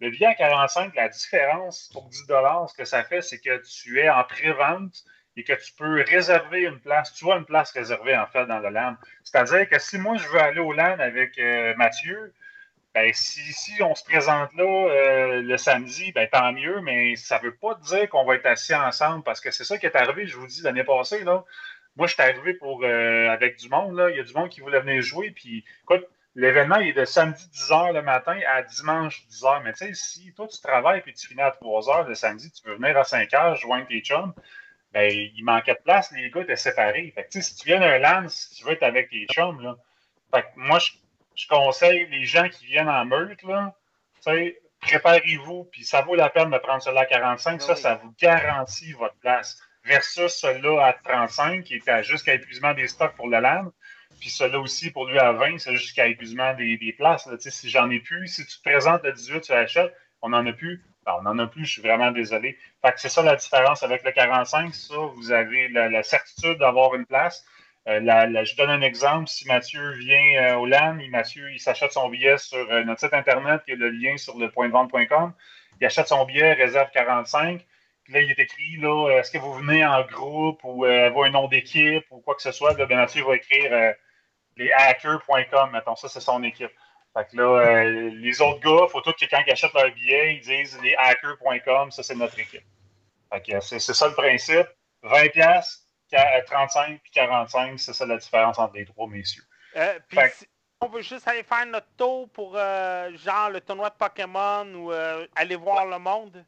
Le 0.00 0.10
billet 0.10 0.26
à 0.26 0.34
45, 0.34 0.94
la 0.94 1.08
différence 1.08 1.90
pour 1.92 2.08
10 2.08 2.26
ce 2.26 2.74
que 2.76 2.84
ça 2.84 3.04
fait, 3.04 3.22
c'est 3.22 3.38
que 3.38 3.62
tu 3.62 4.00
es 4.00 4.08
en 4.08 4.24
pré-vente 4.24 5.04
et 5.36 5.44
que 5.44 5.52
tu 5.52 5.72
peux 5.72 6.02
réserver 6.02 6.62
une 6.62 6.80
place. 6.80 7.12
Tu 7.14 7.30
as 7.30 7.36
une 7.36 7.44
place 7.44 7.72
réservée, 7.72 8.16
en 8.16 8.26
fait, 8.26 8.46
dans 8.46 8.58
le 8.58 8.68
LAN. 8.68 8.96
C'est-à-dire 9.22 9.68
que 9.68 9.78
si 9.78 9.98
moi, 9.98 10.16
je 10.16 10.28
veux 10.28 10.40
aller 10.40 10.60
au 10.60 10.72
LAN 10.72 10.98
avec 10.98 11.38
euh, 11.38 11.74
Mathieu, 11.76 12.32
ben, 12.94 13.10
si, 13.12 13.72
on 13.82 13.94
se 13.96 14.04
présente 14.04 14.52
là 14.54 14.64
euh, 14.64 15.42
le 15.42 15.56
samedi, 15.56 16.12
ben, 16.12 16.28
tant 16.30 16.52
mieux, 16.52 16.80
mais 16.80 17.16
ça 17.16 17.38
ne 17.38 17.44
veut 17.44 17.54
pas 17.54 17.74
dire 17.74 18.08
qu'on 18.08 18.24
va 18.24 18.36
être 18.36 18.46
assis 18.46 18.74
ensemble 18.74 19.24
parce 19.24 19.40
que 19.40 19.50
c'est 19.50 19.64
ça 19.64 19.78
qui 19.78 19.86
est 19.86 19.96
arrivé, 19.96 20.26
je 20.26 20.36
vous 20.36 20.46
dis, 20.46 20.62
l'année 20.62 20.84
passée. 20.84 21.24
Là. 21.24 21.44
Moi, 21.96 22.06
je 22.06 22.14
suis 22.14 22.22
arrivé 22.22 22.54
pour, 22.54 22.84
euh, 22.84 23.28
avec 23.30 23.56
du 23.58 23.68
monde. 23.68 23.96
Là. 23.96 24.10
Il 24.10 24.16
y 24.16 24.20
a 24.20 24.22
du 24.22 24.32
monde 24.32 24.48
qui 24.48 24.60
voulait 24.60 24.80
venir 24.80 25.02
jouer. 25.02 25.32
Puis, 25.32 25.64
écoute, 25.82 26.06
L'événement 26.36 26.80
est 26.80 26.92
de 26.92 27.04
samedi 27.04 27.46
10h 27.52 27.92
le 27.92 28.02
matin 28.02 28.38
à 28.48 28.62
dimanche 28.62 29.24
10h. 29.30 29.62
Mais 29.62 29.72
tu 29.72 29.86
sais, 29.86 29.94
si 29.94 30.32
toi 30.34 30.48
tu 30.48 30.60
travailles 30.60 31.02
et 31.06 31.12
tu 31.12 31.28
finis 31.28 31.42
à 31.42 31.50
3h 31.50 32.08
le 32.08 32.14
samedi, 32.14 32.50
tu 32.50 32.68
veux 32.68 32.74
venir 32.74 32.96
à 32.96 33.02
5h 33.02 33.56
joindre 33.56 33.86
tes 33.86 34.00
chums, 34.00 34.34
ben, 34.92 35.10
il 35.12 35.44
manquait 35.44 35.74
de 35.74 35.80
place, 35.80 36.12
les 36.12 36.30
gars 36.30 36.42
étaient 36.42 36.56
séparés. 36.56 37.12
Fait 37.14 37.24
que, 37.24 37.40
si 37.40 37.56
tu 37.56 37.66
viens 37.66 37.80
d'un 37.80 37.98
LAN, 37.98 38.28
si 38.28 38.54
tu 38.54 38.64
veux 38.64 38.72
être 38.72 38.84
avec 38.84 39.10
tes 39.10 39.26
chums, 39.26 39.60
là, 39.60 39.76
fait 40.32 40.42
que 40.42 40.48
moi, 40.56 40.78
je, 40.78 41.48
conseille 41.48 42.06
les 42.10 42.24
gens 42.24 42.48
qui 42.48 42.66
viennent 42.66 42.88
en 42.88 43.04
meute, 43.04 43.42
là, 43.42 43.74
préparez-vous, 44.80 45.64
puis 45.72 45.84
ça 45.84 46.02
vaut 46.02 46.14
la 46.14 46.30
peine 46.30 46.50
de 46.50 46.58
prendre 46.58 46.82
cela 46.82 47.02
à 47.02 47.06
45. 47.06 47.60
Ça, 47.60 47.74
ça 47.74 47.96
vous 47.96 48.14
garantit 48.20 48.92
votre 48.92 49.16
place. 49.16 49.60
Versus 49.84 50.32
celui-là 50.32 50.86
à 50.86 50.92
35, 50.92 51.64
qui 51.64 51.74
est 51.74 52.02
jusqu'à 52.04 52.34
épuisement 52.34 52.72
des 52.72 52.88
stocks 52.88 53.14
pour 53.16 53.28
le 53.28 53.38
LAN. 53.38 53.70
Puis 54.24 54.30
celui-là 54.30 54.58
aussi, 54.58 54.90
pour 54.90 55.06
lui 55.06 55.18
à 55.18 55.32
20, 55.32 55.58
c'est 55.58 55.76
jusqu'à 55.76 56.06
épuisement 56.06 56.54
des, 56.54 56.78
des 56.78 56.94
places. 56.94 57.28
Si 57.38 57.68
j'en 57.68 57.90
ai 57.90 58.00
plus, 58.00 58.26
si 58.28 58.46
tu 58.46 58.56
te 58.56 58.62
présentes 58.62 59.02
le 59.02 59.12
18, 59.12 59.42
tu 59.42 59.52
achètes, 59.52 59.94
on 60.22 60.30
n'en 60.30 60.46
a 60.46 60.52
plus. 60.54 60.82
Ben, 61.04 61.12
on 61.18 61.22
n'en 61.24 61.38
a 61.40 61.46
plus, 61.46 61.66
je 61.66 61.72
suis 61.72 61.82
vraiment 61.82 62.10
désolé. 62.10 62.56
Fait 62.80 62.92
que 62.92 63.02
c'est 63.02 63.10
ça 63.10 63.22
la 63.22 63.36
différence 63.36 63.82
avec 63.82 64.02
le 64.02 64.12
45. 64.12 64.74
Ça, 64.74 64.94
vous 65.14 65.30
avez 65.30 65.68
la, 65.68 66.02
certitude 66.02 66.56
d'avoir 66.56 66.94
une 66.94 67.04
place. 67.04 67.44
Euh, 67.86 68.00
je 68.00 68.56
donne 68.56 68.70
un 68.70 68.80
exemple. 68.80 69.28
Si 69.28 69.46
Mathieu 69.46 69.92
vient 69.98 70.54
euh, 70.54 70.54
au 70.54 70.64
LAN, 70.64 70.98
Mathieu, 71.10 71.52
il 71.52 71.60
s'achète 71.60 71.92
son 71.92 72.08
billet 72.08 72.38
sur 72.38 72.56
euh, 72.72 72.82
notre 72.84 73.00
site 73.00 73.12
internet, 73.12 73.60
qui 73.66 73.72
est 73.72 73.76
le 73.76 73.90
lien 73.90 74.16
sur 74.16 74.38
le 74.38 74.50
point 74.50 74.68
de 74.68 74.72
vente.com. 74.72 75.34
Il 75.82 75.86
achète 75.86 76.08
son 76.08 76.24
billet, 76.24 76.54
réserve 76.54 76.88
45. 76.94 77.62
Puis 78.04 78.14
là, 78.14 78.22
il 78.22 78.30
est 78.30 78.38
écrit, 78.38 78.78
là, 78.78 79.18
est-ce 79.18 79.30
que 79.30 79.36
vous 79.36 79.52
venez 79.52 79.84
en 79.84 80.02
groupe 80.06 80.60
ou 80.64 80.86
avoir 80.86 81.26
un 81.26 81.30
nom 81.30 81.46
d'équipe 81.46 82.06
ou 82.10 82.20
quoi 82.20 82.34
que 82.34 82.42
ce 82.42 82.52
soit? 82.52 82.72
Ben, 82.72 82.88
Mathieu 82.88 83.22
va 83.22 83.36
écrire 83.36 83.94
les 84.56 84.72
hackers.com, 84.72 85.70
mettons, 85.72 85.96
ça, 85.96 86.08
c'est 86.08 86.20
son 86.20 86.42
équipe. 86.42 86.72
Fait 87.16 87.28
que 87.30 87.36
là, 87.36 87.60
euh, 87.60 88.10
les 88.10 88.40
autres 88.40 88.60
gars, 88.60 88.86
il 88.88 88.90
faut 88.90 89.00
tout 89.00 89.12
que 89.12 89.24
quand 89.26 89.42
ils 89.46 89.52
achètent 89.52 89.72
leur 89.74 89.90
billet, 89.92 90.34
ils 90.34 90.40
disent 90.40 90.78
les 90.82 90.96
hackers.com, 90.96 91.92
ça 91.92 92.02
c'est 92.02 92.16
notre 92.16 92.38
équipe. 92.38 92.64
Fait 93.32 93.40
que 93.40 93.60
c'est 93.60 93.78
ça 93.78 94.08
le 94.08 94.14
principe. 94.14 94.66
20 95.02 95.28
pièces, 95.32 95.86
35 96.46 97.00
puis 97.02 97.12
45, 97.12 97.78
c'est 97.78 97.92
ça 97.92 98.06
la 98.06 98.16
différence 98.16 98.58
entre 98.58 98.74
les 98.74 98.86
trois 98.86 99.06
messieurs. 99.06 99.42
Euh, 99.76 99.98
puis 100.08 100.18
si 100.32 100.46
on 100.80 100.88
veut 100.88 101.02
juste 101.02 101.26
aller 101.28 101.42
faire 101.42 101.66
notre 101.66 101.88
tour 101.96 102.28
pour 102.30 102.54
euh, 102.56 103.10
genre 103.16 103.50
le 103.50 103.60
tournoi 103.60 103.90
de 103.90 103.94
Pokémon 103.94 104.66
ou 104.74 104.92
euh, 104.92 105.26
aller 105.34 105.56
voir 105.56 105.86
le 105.86 105.98
monde? 105.98 106.44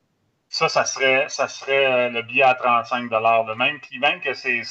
Ça, 0.49 0.69
ça 0.69 0.85
serait, 0.85 1.29
ça 1.29 1.49
serait 1.49 2.09
le 2.09 2.23
billet 2.23 2.45
à 2.45 2.55
35 2.55 3.11
le 3.11 3.55
même. 3.57 3.81
Même 3.99 4.21
que 4.21 4.33
c'est 4.33 4.63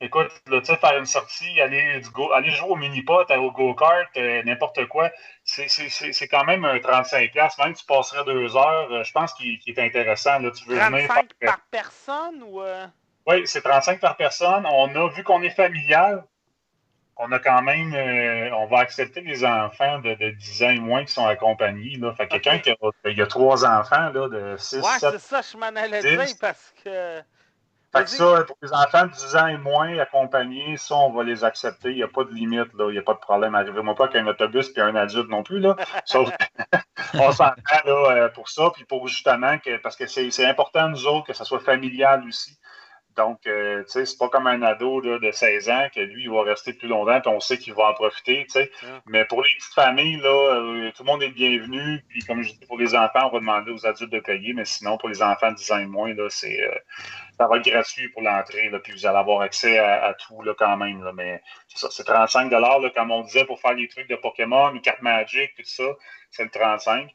Écoute, 0.00 0.30
là, 0.46 0.60
tu 0.60 0.66
sais, 0.66 0.76
faire 0.76 0.96
une 0.96 1.06
sortie, 1.06 1.60
aller, 1.60 2.00
du 2.00 2.10
go, 2.10 2.30
aller 2.32 2.50
jouer 2.50 2.68
au 2.70 2.76
mini-pot, 2.76 3.28
au 3.32 3.50
go-kart, 3.50 4.08
euh, 4.16 4.44
n'importe 4.44 4.86
quoi, 4.86 5.10
c'est 5.42 6.28
quand 6.28 6.44
même 6.44 6.64
un 6.64 6.76
35$. 6.76 7.34
Même 7.58 7.74
que 7.74 7.78
tu 7.80 7.84
passerais 7.84 8.24
deux 8.24 8.56
heures, 8.56 8.92
euh, 8.92 9.02
je 9.02 9.10
pense 9.10 9.34
qu'il 9.34 9.58
est 9.66 9.78
intéressant. 9.80 10.38
Là, 10.38 10.52
tu 10.52 10.64
veux 10.66 10.76
35 10.76 11.34
par 11.40 11.60
personne 11.72 12.44
ou. 12.44 12.62
Euh? 12.62 12.86
Oui, 13.26 13.42
c'est 13.46 13.60
35 13.60 13.98
par 13.98 14.16
personne. 14.16 14.64
On 14.66 14.94
a 14.94 15.08
vu 15.08 15.24
qu'on 15.24 15.42
est 15.42 15.50
familial. 15.50 16.24
On 17.16 17.32
a 17.32 17.40
quand 17.40 17.62
même, 17.62 17.92
on 18.54 18.66
va 18.66 18.78
accepter 18.78 19.20
les 19.22 19.44
enfants 19.44 19.98
de, 19.98 20.14
de, 20.14 20.30
10 20.30 20.62
ans 20.62 20.70
et 20.70 20.78
moins 20.78 21.04
qui 21.04 21.12
sont 21.12 21.26
accompagnés. 21.26 21.96
Là. 21.96 22.14
Fait 22.14 22.28
quelqu'un 22.28 22.60
qui 22.60 22.70
a, 22.70 22.76
a, 23.04 23.26
trois 23.26 23.64
enfants 23.64 24.10
là, 24.10 24.28
de 24.28 24.56
6, 24.56 24.76
ouais, 24.76 24.82
c'est 25.00 25.18
ça, 25.18 25.40
je 25.42 25.56
m'en 25.56 25.66
allais 25.66 26.00
dire 26.00 26.36
parce 26.40 26.72
que. 26.84 27.20
Fait 27.96 28.04
que 28.04 28.10
ça, 28.10 28.44
pour 28.46 28.56
les 28.60 28.72
enfants 28.72 29.06
de 29.06 29.12
10 29.12 29.36
ans 29.36 29.46
et 29.46 29.56
moins 29.56 29.98
accompagnés, 29.98 30.76
ça, 30.76 30.94
on 30.94 31.10
va 31.10 31.24
les 31.24 31.42
accepter. 31.42 31.90
Il 31.90 31.96
n'y 31.96 32.02
a 32.02 32.08
pas 32.08 32.24
de 32.24 32.30
limite, 32.30 32.72
là. 32.74 32.88
Il 32.88 32.92
n'y 32.92 32.98
a 32.98 33.02
pas 33.02 33.14
de 33.14 33.18
problème. 33.18 33.54
Arrivez-moi 33.54 33.94
pas 33.94 34.08
qu'un 34.08 34.26
autobus 34.26 34.70
et 34.76 34.80
un 34.80 34.94
adulte 34.94 35.30
non 35.30 35.42
plus, 35.42 35.58
là. 35.58 35.74
Sauf 36.04 36.28
on 37.14 37.32
s'entend, 37.32 37.54
là, 37.86 38.10
euh, 38.10 38.28
pour 38.28 38.50
ça. 38.50 38.70
Puis 38.74 38.84
pour 38.84 39.08
justement, 39.08 39.58
que, 39.58 39.78
parce 39.78 39.96
que 39.96 40.06
c'est 40.06 40.44
important, 40.44 40.88
nous 40.88 41.06
autres, 41.06 41.28
que 41.28 41.32
ça 41.32 41.44
soit 41.44 41.60
familial 41.60 42.24
aussi. 42.28 42.57
Donc, 43.18 43.48
euh, 43.48 43.82
tu 43.82 43.90
sais, 43.90 44.06
c'est 44.06 44.16
pas 44.16 44.28
comme 44.28 44.46
un 44.46 44.62
ado 44.62 45.00
là, 45.00 45.18
de 45.18 45.32
16 45.32 45.68
ans 45.70 45.88
que 45.92 45.98
lui, 45.98 46.22
il 46.22 46.30
va 46.30 46.44
rester 46.44 46.72
plus 46.72 46.86
longtemps, 46.86 47.20
puis 47.20 47.30
on 47.30 47.40
sait 47.40 47.58
qu'il 47.58 47.74
va 47.74 47.90
en 47.90 47.94
profiter, 47.94 48.44
tu 48.44 48.52
sais. 48.52 48.70
Mais 49.06 49.24
pour 49.24 49.42
les 49.42 49.50
petites 49.58 49.74
familles, 49.74 50.18
là, 50.18 50.28
euh, 50.28 50.92
tout 50.92 51.02
le 51.02 51.10
monde 51.10 51.24
est 51.24 51.30
bienvenu. 51.30 52.04
Puis, 52.08 52.20
comme 52.20 52.42
je 52.42 52.52
dis, 52.52 52.66
pour 52.68 52.78
les 52.78 52.94
enfants, 52.94 53.26
on 53.26 53.30
va 53.30 53.40
demander 53.40 53.72
aux 53.72 53.84
adultes 53.84 54.12
de 54.12 54.20
payer, 54.20 54.52
mais 54.52 54.64
sinon, 54.64 54.98
pour 54.98 55.08
les 55.08 55.20
enfants 55.20 55.50
de 55.50 55.56
10 55.56 55.72
ans 55.72 55.78
et 55.78 55.86
moins, 55.86 56.14
là, 56.14 56.28
c'est, 56.30 56.62
euh, 56.62 56.72
ça 57.36 57.48
va 57.48 57.56
être 57.56 57.64
gratuit 57.64 58.08
pour 58.10 58.22
l'entrée, 58.22 58.70
puis 58.84 58.92
vous 58.92 59.04
allez 59.04 59.18
avoir 59.18 59.40
accès 59.40 59.80
à, 59.80 60.14
tout, 60.14 60.40
là, 60.42 60.54
quand 60.56 60.76
même. 60.76 61.02
Là, 61.02 61.10
mais 61.12 61.42
c'est 61.66 61.78
ça, 61.78 61.88
c'est 61.90 62.04
35 62.04 62.52
là, 62.52 62.90
comme 62.94 63.10
on 63.10 63.22
disait, 63.22 63.46
pour 63.46 63.60
faire 63.60 63.74
les 63.74 63.88
trucs 63.88 64.08
de 64.08 64.16
Pokémon, 64.16 64.70
les 64.70 64.80
cartes 64.80 65.02
Magic, 65.02 65.56
tout 65.56 65.64
ça, 65.64 65.84
c'est 66.30 66.44
le 66.44 66.50
35. 66.50 67.10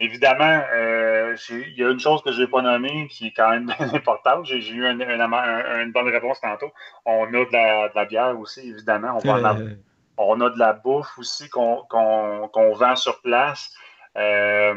Évidemment, 0.00 0.62
euh, 0.72 1.36
il 1.50 1.76
y 1.76 1.82
a 1.82 1.90
une 1.90 1.98
chose 1.98 2.22
que 2.22 2.30
je 2.30 2.42
n'ai 2.42 2.46
pas 2.46 2.62
nommée 2.62 3.08
qui 3.08 3.28
est 3.28 3.32
quand 3.32 3.50
même 3.50 3.74
importante. 3.80 4.46
J'ai 4.46 4.58
eu 4.58 4.86
une 4.86 5.92
bonne 5.92 6.08
réponse 6.08 6.40
tantôt. 6.40 6.70
On 7.04 7.26
a 7.26 7.44
de 7.44 7.94
la, 7.94 8.04
bière 8.04 8.38
aussi, 8.38 8.70
évidemment. 8.70 9.18
On, 9.24 9.28
euh. 9.28 9.74
on, 10.16 10.40
a 10.40 10.50
de 10.50 10.58
la 10.58 10.72
bouffe 10.72 11.18
aussi 11.18 11.48
qu'on 11.48 11.84
vend 12.52 12.96
sur 12.96 13.20
place. 13.22 13.74
Euh, 14.16 14.74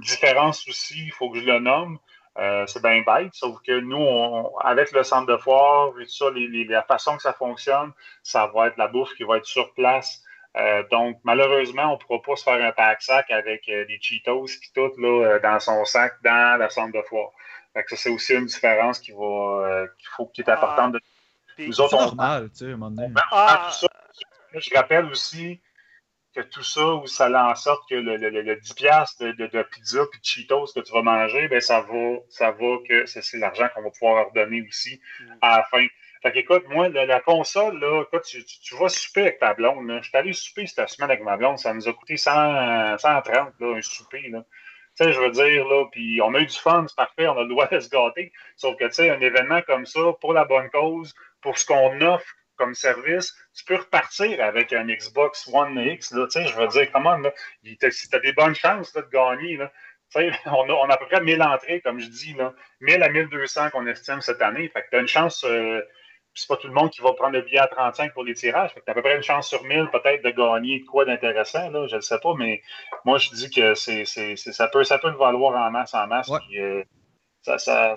différence 0.00 0.66
aussi, 0.66 1.04
il 1.04 1.12
faut 1.12 1.30
que 1.30 1.38
je 1.38 1.46
le 1.46 1.58
nomme. 1.58 1.98
Euh, 2.38 2.64
c'est 2.66 2.82
bien 2.82 3.02
bête, 3.02 3.34
sauf 3.34 3.60
que 3.60 3.78
nous, 3.78 4.48
avec 4.64 4.90
le 4.92 5.02
centre 5.02 5.26
de 5.26 5.36
foire 5.36 5.92
et 6.00 6.06
tout 6.06 6.10
ça, 6.10 6.26
la 6.34 6.82
façon 6.82 7.16
que 7.16 7.22
ça 7.22 7.34
fonctionne, 7.34 7.92
ça 8.22 8.50
va 8.54 8.68
être 8.68 8.78
la 8.78 8.88
bouffe 8.88 9.14
qui 9.16 9.24
va 9.24 9.36
être 9.36 9.44
sur 9.44 9.74
place 9.74 10.24
euh, 10.56 10.82
donc, 10.90 11.18
malheureusement, 11.24 11.88
on 11.88 11.92
ne 11.92 11.96
pourra 11.96 12.20
pas 12.20 12.36
se 12.36 12.44
faire 12.44 12.62
un 12.62 12.72
pack-sac 12.72 13.30
avec 13.30 13.68
euh, 13.68 13.86
des 13.86 13.98
Cheetos 14.00 14.46
qui 14.62 14.72
tout 14.74 14.92
là, 14.98 15.26
euh, 15.26 15.40
dans 15.40 15.58
son 15.58 15.84
sac 15.84 16.14
dans 16.22 16.58
la 16.58 16.68
centre 16.68 16.92
de 16.92 17.02
foire. 17.08 17.30
Fait 17.72 17.84
que 17.84 17.90
ça, 17.90 17.96
c'est 17.96 18.10
aussi 18.10 18.34
une 18.34 18.46
différence 18.46 18.98
qui 18.98 19.12
va 19.12 19.86
qu'il 19.98 20.08
faut 20.14 20.26
qui 20.26 20.42
est 20.42 20.48
ah. 20.48 20.54
importante. 20.54 20.92
De... 20.92 21.00
Nous 21.58 21.80
autres, 21.80 21.96
normal, 21.96 22.50
tu 22.50 22.58
sais, 22.58 22.64
à 22.66 22.68
un 22.68 22.76
moment 22.76 22.90
donné. 22.90 23.14
Ah. 23.30 23.70
Je 24.54 24.74
rappelle 24.74 25.06
aussi 25.06 25.58
que 26.34 26.40
tout 26.42 26.62
ça, 26.62 26.86
où 26.96 27.06
ça 27.06 27.30
en 27.30 27.54
sorte 27.54 27.88
que 27.88 27.94
le, 27.94 28.16
le, 28.16 28.28
le 28.30 28.56
10$ 28.56 29.18
de, 29.20 29.32
de, 29.32 29.46
de, 29.46 29.62
pizza 29.62 30.00
et 30.00 30.18
de 30.18 30.22
Cheetos 30.22 30.72
que 30.74 30.80
tu 30.80 30.92
vas 30.92 31.02
manger, 31.02 31.48
ben 31.48 31.60
ça 31.60 31.80
va, 31.80 32.16
ça 32.28 32.50
va 32.50 32.76
que 32.88 33.06
c'est 33.06 33.38
l'argent 33.38 33.68
qu'on 33.74 33.82
va 33.82 33.90
pouvoir 33.90 34.28
redonner 34.28 34.66
aussi 34.66 35.00
mm. 35.20 35.32
à 35.40 35.58
la 35.58 35.64
fin. 35.64 35.86
Fait 36.22 36.30
qu'écoute, 36.30 36.64
moi, 36.68 36.88
la, 36.88 37.20
console, 37.20 37.80
là, 37.80 38.02
écoute, 38.02 38.22
tu, 38.24 38.44
tu, 38.44 38.76
vas 38.76 38.88
souper 38.88 39.22
avec 39.22 39.40
ta 39.40 39.54
blonde. 39.54 39.88
Là. 39.88 40.00
Je 40.02 40.08
suis 40.08 40.16
allé 40.16 40.32
souper 40.32 40.66
cette 40.68 40.88
semaine 40.88 41.10
avec 41.10 41.24
ma 41.24 41.36
blonde. 41.36 41.58
Ça 41.58 41.74
nous 41.74 41.88
a 41.88 41.92
coûté 41.92 42.16
100, 42.16 42.98
130, 42.98 43.54
là, 43.58 43.76
un 43.76 43.82
souper. 43.82 44.28
Là. 44.28 44.44
Tu 44.96 45.04
sais, 45.04 45.12
je 45.12 45.18
veux 45.18 45.30
dire, 45.30 45.66
là, 45.66 45.86
puis 45.90 46.20
on 46.22 46.32
a 46.34 46.38
eu 46.38 46.46
du 46.46 46.56
fun, 46.56 46.84
c'est 46.86 46.94
parfait, 46.94 47.26
on 47.26 47.36
a 47.38 47.42
le 47.42 47.48
droit 47.48 47.66
de 47.66 47.80
se 47.80 47.88
gâter. 47.88 48.32
Sauf 48.56 48.76
que, 48.76 48.84
tu 48.84 48.92
sais, 48.92 49.10
un 49.10 49.20
événement 49.20 49.62
comme 49.62 49.84
ça, 49.84 50.00
pour 50.20 50.32
la 50.32 50.44
bonne 50.44 50.70
cause, 50.70 51.12
pour 51.40 51.58
ce 51.58 51.66
qu'on 51.66 52.00
offre 52.02 52.26
comme 52.56 52.74
service, 52.74 53.34
tu 53.54 53.64
peux 53.64 53.76
repartir 53.76 54.44
avec 54.44 54.72
un 54.72 54.86
Xbox 54.86 55.48
One 55.52 55.76
X, 55.78 56.12
là, 56.12 56.26
tu 56.26 56.32
sais, 56.32 56.46
je 56.46 56.54
veux 56.54 56.68
dire, 56.68 56.92
comment, 56.92 57.16
là, 57.16 57.32
tu 57.64 57.76
as 58.12 58.18
des 58.20 58.32
bonnes 58.32 58.54
chances 58.54 58.94
là, 58.94 59.02
de 59.02 59.08
gagner, 59.08 59.56
là. 59.56 59.72
On 60.14 60.68
a, 60.68 60.72
on 60.74 60.90
a 60.90 60.92
à 60.92 60.96
peu 60.98 61.06
près 61.06 61.22
1000 61.22 61.42
entrées, 61.42 61.80
comme 61.80 61.98
je 61.98 62.06
dis, 62.06 62.34
là, 62.34 62.52
1000 62.82 63.02
à 63.02 63.08
1200 63.08 63.70
qu'on 63.70 63.86
estime 63.86 64.20
cette 64.20 64.42
année. 64.42 64.68
Fait 64.68 64.82
que 64.82 64.90
tu 64.90 64.96
as 64.96 65.00
une 65.00 65.08
chance 65.08 65.42
euh, 65.48 65.80
c'est 66.34 66.48
pas 66.48 66.56
tout 66.56 66.68
le 66.68 66.72
monde 66.72 66.90
qui 66.90 67.02
va 67.02 67.12
prendre 67.12 67.32
le 67.32 67.42
billet 67.42 67.58
à 67.58 67.66
35 67.66 68.12
pour 68.14 68.24
les 68.24 68.34
tirages. 68.34 68.72
Tu 68.74 68.80
as 68.86 68.90
à 68.90 68.94
peu 68.94 69.02
près 69.02 69.16
une 69.16 69.22
chance 69.22 69.48
sur 69.48 69.62
1000 69.64 69.88
peut-être 69.90 70.24
de 70.24 70.30
gagner 70.30 70.82
quoi 70.84 71.04
d'intéressant, 71.04 71.70
là, 71.70 71.86
je 71.86 71.96
ne 71.96 72.00
sais 72.00 72.18
pas, 72.20 72.34
mais 72.36 72.62
moi 73.04 73.18
je 73.18 73.30
dis 73.30 73.50
que 73.50 73.74
c'est, 73.74 74.04
ça, 74.04 74.68
peut, 74.68 74.84
ça 74.84 74.98
peut 74.98 75.10
le 75.10 75.16
valoir 75.16 75.54
en 75.54 75.70
masse 75.70 75.94
en 75.94 76.06
masse. 76.06 76.30
Euh, 76.56 76.82
ça, 77.42 77.58
ça, 77.58 77.94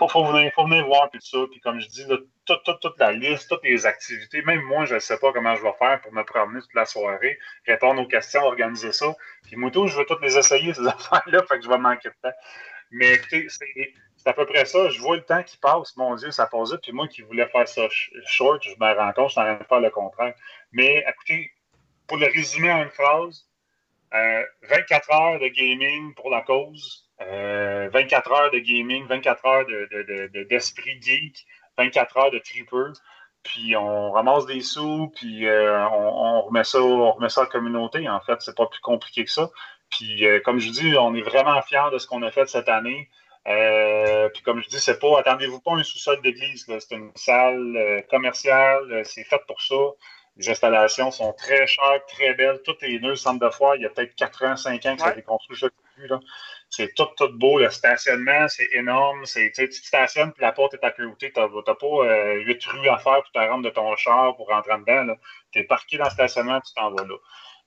faut, 0.00 0.08
faut, 0.08 0.24
venir, 0.24 0.50
faut 0.54 0.64
venir 0.64 0.86
voir 0.86 1.10
tout 1.10 1.20
ça. 1.20 1.38
Puis 1.50 1.60
comme 1.60 1.78
je 1.78 1.88
dis, 1.88 2.06
toute, 2.46 2.98
la 2.98 3.12
liste, 3.12 3.48
toutes 3.48 3.62
les 3.64 3.86
activités, 3.86 4.42
même 4.42 4.62
moi, 4.62 4.86
je 4.86 4.94
ne 4.94 4.98
sais 4.98 5.18
pas 5.18 5.32
comment 5.32 5.54
je 5.56 5.62
vais 5.62 5.74
faire 5.78 6.00
pour 6.00 6.12
me 6.12 6.22
promener 6.24 6.60
toute 6.60 6.74
la 6.74 6.86
soirée, 6.86 7.38
répondre 7.66 8.00
aux 8.00 8.06
questions, 8.06 8.42
organiser 8.42 8.92
ça. 8.92 9.14
Puis 9.44 9.56
moi, 9.56 9.70
tout, 9.70 9.86
je 9.88 9.98
veux 9.98 10.06
toutes 10.06 10.22
les 10.22 10.38
essayer, 10.38 10.72
ces 10.72 10.86
affaires-là, 10.86 11.42
fait 11.46 11.58
que 11.58 11.64
je 11.64 11.68
vais 11.68 11.78
manquer 11.78 12.08
de 12.08 12.14
temps. 12.22 12.36
Mais 12.92 13.14
écoutez, 13.14 13.46
c'est 13.48 13.92
c'est 14.22 14.28
à 14.28 14.32
peu 14.34 14.44
près 14.44 14.66
ça. 14.66 14.90
Je 14.90 15.00
vois 15.00 15.16
le 15.16 15.22
temps 15.22 15.42
qui 15.42 15.56
passe. 15.56 15.96
Mon 15.96 16.14
Dieu, 16.14 16.30
ça 16.30 16.46
passe 16.46 16.72
vite. 16.72 16.82
Puis 16.82 16.92
moi 16.92 17.08
qui 17.08 17.22
voulais 17.22 17.46
faire 17.46 17.66
ça 17.66 17.82
short, 18.26 18.62
je 18.62 18.70
me 18.78 18.94
rends 18.94 19.12
compte, 19.12 19.28
je 19.28 19.32
suis 19.32 19.40
en 19.40 19.44
train 19.44 19.54
de 19.54 19.64
faire 19.64 19.80
le 19.80 19.90
contraire. 19.90 20.34
Mais 20.72 21.04
écoutez, 21.08 21.52
pour 22.06 22.18
le 22.18 22.26
résumer 22.26 22.70
en 22.70 22.82
une 22.82 22.90
phrase, 22.90 23.46
24 24.12 25.10
euh, 25.10 25.14
heures 25.14 25.40
de 25.40 25.48
gaming 25.48 26.14
pour 26.14 26.28
la 26.28 26.42
cause, 26.42 27.08
24 27.18 27.30
euh, 27.30 28.34
heures 28.34 28.50
de 28.50 28.58
gaming, 28.58 29.06
24 29.06 29.46
heures 29.46 29.66
d'esprit 30.48 30.98
de, 30.98 31.02
geek, 31.02 31.46
24 31.78 32.16
heures 32.18 32.30
de 32.30 32.38
tripper. 32.38 32.92
Puis 33.42 33.74
on 33.74 34.12
ramasse 34.12 34.44
des 34.44 34.60
sous, 34.60 35.10
puis 35.16 35.46
euh, 35.46 35.88
on, 35.88 36.42
remet 36.42 36.64
ça, 36.64 36.82
on 36.82 37.12
remet 37.12 37.30
ça 37.30 37.40
à 37.40 37.44
la 37.44 37.50
communauté. 37.50 38.06
En 38.06 38.20
fait, 38.20 38.36
c'est 38.40 38.56
pas 38.56 38.66
plus 38.66 38.80
compliqué 38.80 39.24
que 39.24 39.30
ça. 39.30 39.48
Puis 39.88 40.24
comme 40.44 40.58
je 40.58 40.70
dis, 40.70 40.94
on 40.98 41.14
est 41.14 41.22
vraiment 41.22 41.60
fiers 41.62 41.90
de 41.90 41.98
ce 41.98 42.06
qu'on 42.06 42.22
a 42.22 42.30
fait 42.30 42.48
cette 42.48 42.68
année. 42.68 43.08
Euh, 43.48 44.28
puis 44.30 44.42
comme 44.42 44.62
je 44.62 44.68
dis, 44.68 44.80
c'est 44.80 44.98
pas, 44.98 45.18
attendez-vous 45.20 45.60
pas 45.60 45.72
un 45.72 45.82
sous-sol 45.82 46.20
d'église. 46.22 46.66
C'est 46.66 46.94
une 46.94 47.10
salle 47.14 47.76
euh, 47.76 48.00
commerciale, 48.10 48.92
euh, 48.92 49.04
c'est 49.04 49.24
fait 49.24 49.40
pour 49.46 49.60
ça. 49.62 49.76
Les 50.36 50.48
installations 50.50 51.10
sont 51.10 51.32
très 51.32 51.66
chères, 51.66 52.04
très 52.06 52.34
belles. 52.34 52.60
Tout 52.64 52.76
est 52.82 52.98
neuf, 52.98 53.18
centre 53.18 53.44
de 53.44 53.50
foire. 53.50 53.76
Il 53.76 53.82
y 53.82 53.86
a 53.86 53.90
peut-être 53.90 54.14
4 54.14 54.44
ans, 54.44 54.56
5 54.56 54.86
ans 54.86 54.94
que 54.94 55.02
ça 55.02 55.08
a 55.08 55.12
été 55.12 55.22
construit, 55.22 55.56
je 55.56 55.66
C'est 56.70 56.94
tout, 56.94 57.08
tout 57.16 57.28
beau. 57.32 57.58
Le 57.58 57.68
stationnement, 57.70 58.46
c'est 58.48 58.68
énorme. 58.72 59.24
Tu 59.24 59.52
te 59.52 59.70
stationnes, 59.72 60.32
puis 60.32 60.42
la 60.42 60.52
porte 60.52 60.74
est 60.74 60.84
à 60.84 60.92
côté. 60.92 61.32
Tu 61.32 61.40
n'as 61.40 61.48
pas 61.48 62.34
8 62.34 62.64
rues 62.66 62.88
à 62.88 62.98
faire 62.98 63.22
pour 63.22 63.32
te 63.32 63.38
rendre 63.38 63.64
de 63.64 63.70
ton 63.70 63.94
char 63.96 64.36
pour 64.36 64.48
rentrer 64.48 64.78
dedans. 64.78 65.14
Tu 65.52 65.58
es 65.58 65.64
parqué 65.64 65.98
dans 65.98 66.04
le 66.04 66.10
stationnement, 66.10 66.60
tu 66.60 66.72
t'en 66.74 66.90
vas 66.90 67.04
là. 67.04 67.16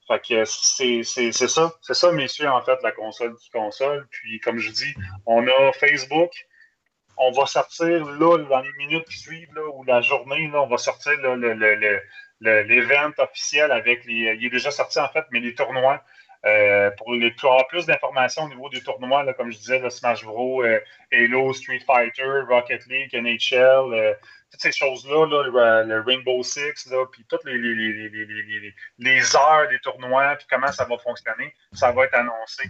Fait 0.08 0.20
que 0.20 0.46
c'est 0.46 1.04
ça. 1.04 1.72
C'est 1.82 1.94
ça, 1.94 2.12
messieurs, 2.12 2.50
en 2.50 2.62
fait, 2.62 2.78
la 2.84 2.92
console 2.92 3.36
qui 3.38 3.50
console. 3.50 4.08
Puis, 4.12 4.40
comme 4.40 4.60
je 4.60 4.70
dis, 4.70 4.94
on 5.26 5.48
a 5.48 5.72
Facebook. 5.74 6.32
On 7.16 7.32
va 7.32 7.46
sortir 7.46 8.06
là, 8.06 8.38
dans 8.38 8.60
les 8.60 8.74
minutes 8.80 9.06
qui 9.08 9.20
suivent, 9.20 9.54
là, 9.54 9.62
ou 9.76 9.84
la 9.84 10.02
journée, 10.02 10.48
là, 10.48 10.64
on 10.64 10.68
va 10.68 10.78
sortir 10.78 11.14
l'événement 12.42 13.14
officiel 13.20 13.72
avec 13.72 14.04
les. 14.06 14.36
Il 14.40 14.46
est 14.46 14.50
déjà 14.50 14.72
sorti, 14.72 15.00
en 15.00 15.08
fait, 15.10 15.24
mais 15.32 15.40
les 15.40 15.54
tournois. 15.54 16.04
Euh, 16.46 16.92
pour, 16.98 17.14
avoir 17.14 17.68
plus 17.68 17.86
d'informations 17.86 18.44
au 18.44 18.50
niveau 18.50 18.68
des 18.70 18.82
tournois, 18.82 19.24
là, 19.24 19.34
comme 19.34 19.50
je 19.50 19.58
disais, 19.58 19.80
le 19.80 19.90
Smash 19.90 20.26
Bros, 20.26 20.62
euh, 20.62 20.78
Halo, 21.14 21.54
Street 21.54 21.80
Fighter, 21.88 22.42
Rocket 22.50 22.86
League, 22.88 23.14
NHL, 23.14 23.94
euh, 23.94 24.14
toutes 24.52 24.60
ces 24.60 24.74
choses-là, 24.74 25.26
le, 25.26 26.02
Rainbow 26.02 26.44
Six, 26.44 26.90
puis 27.14 27.24
toutes 27.30 27.46
les, 27.46 27.56
heures 29.36 29.70
des 29.70 29.80
tournois, 29.80 30.36
puis 30.36 30.46
comment 30.50 30.74
ça 30.74 30.84
va 30.84 30.98
fonctionner, 30.98 31.56
ça 31.72 31.94
va 31.94 32.04
être 32.06 32.16
annoncé. 32.16 32.64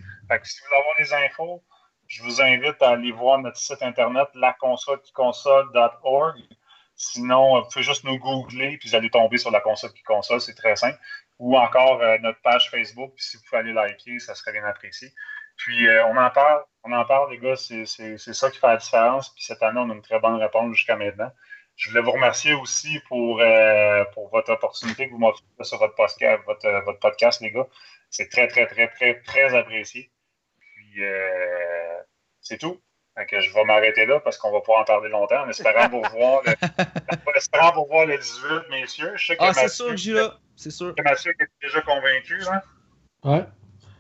Si 0.43 0.61
vous 0.61 0.67
voulez 0.67 0.79
avoir 0.79 0.95
les 0.99 1.11
infos, 1.25 1.63
je 2.07 2.21
vous 2.21 2.41
invite 2.41 2.79
à 2.79 2.91
aller 2.91 3.11
voir 3.11 3.39
notre 3.39 3.57
site 3.57 3.81
internet 3.81 4.27
laconsole.org. 4.35 6.37
Sinon, 6.95 7.59
vous 7.59 7.67
pouvez 7.69 7.83
juste 7.83 8.03
nous 8.03 8.19
googler, 8.19 8.77
puis 8.77 8.89
vous 8.89 8.95
allez 8.95 9.09
tomber 9.09 9.37
sur 9.37 9.49
la 9.49 9.61
console 9.61 9.91
qui 9.93 10.03
console, 10.03 10.41
c'est 10.41 10.53
très 10.53 10.75
simple. 10.75 10.99
Ou 11.39 11.57
encore 11.57 11.99
notre 12.21 12.41
page 12.41 12.69
Facebook. 12.69 13.13
Puis 13.15 13.25
si 13.25 13.37
vous 13.37 13.43
pouvez 13.43 13.59
aller 13.59 13.73
liker, 13.73 14.19
ça 14.19 14.35
serait 14.35 14.51
bien 14.51 14.65
apprécié. 14.65 15.11
Puis 15.57 15.87
on 16.07 16.17
en 16.17 16.29
parle, 16.29 16.63
on 16.83 16.91
en 16.91 17.05
parle, 17.05 17.31
les 17.31 17.39
gars, 17.39 17.55
c'est 17.55 17.85
ça 17.85 18.49
qui 18.49 18.59
fait 18.59 18.67
la 18.67 18.77
différence. 18.77 19.29
Puis 19.33 19.43
cette 19.43 19.61
année, 19.63 19.79
on 19.79 19.89
a 19.89 19.93
une 19.93 20.01
très 20.01 20.19
bonne 20.19 20.35
réponse 20.35 20.75
jusqu'à 20.75 20.95
maintenant. 20.95 21.31
Je 21.75 21.89
voulais 21.89 22.01
vous 22.01 22.11
remercier 22.11 22.53
aussi 22.53 22.99
pour, 23.07 23.41
pour 24.13 24.29
votre 24.29 24.51
opportunité 24.51 25.07
que 25.07 25.11
vous 25.11 25.19
m'offrez 25.19 25.43
sur 25.61 25.79
votre 25.79 25.95
podcast, 25.95 26.43
votre, 26.45 26.69
votre 26.85 26.99
podcast, 26.99 27.41
les 27.41 27.51
gars. 27.51 27.67
C'est 28.09 28.29
très, 28.29 28.47
très, 28.47 28.67
très, 28.67 28.87
très, 28.89 29.21
très 29.21 29.55
apprécié. 29.55 30.11
Puis 30.59 31.01
c'est 32.41 32.57
tout. 32.57 32.81
Donc, 33.15 33.27
je 33.31 33.53
vais 33.53 33.63
m'arrêter 33.65 34.05
là 34.07 34.19
parce 34.19 34.37
qu'on 34.37 34.51
va 34.51 34.61
pas 34.61 34.79
en 34.79 34.83
parler 34.83 35.09
longtemps 35.09 35.43
en 35.43 35.49
espérant 35.49 35.87
vous 35.87 36.01
voir 36.17 36.41
le, 36.45 36.53
espérant 37.35 37.71
vous 37.73 37.85
voir 37.85 38.07
le 38.07 38.17
18, 38.17 38.69
messieurs. 38.71 39.13
Je 39.15 39.27
sais 39.27 39.37
que 39.37 39.43
ah, 39.43 39.53
c'est 39.53 39.67
sûr 39.67 39.89
que 39.89 39.97
j'y 39.97 40.13
là. 40.13 40.35
C'est 40.55 40.71
sûr. 40.71 40.95
Que 40.95 41.03
Mathieu 41.03 41.31
est 41.39 41.47
déjà 41.61 41.81
convaincu. 41.81 42.41
Hein? 42.51 42.61
Ouais. 43.23 43.45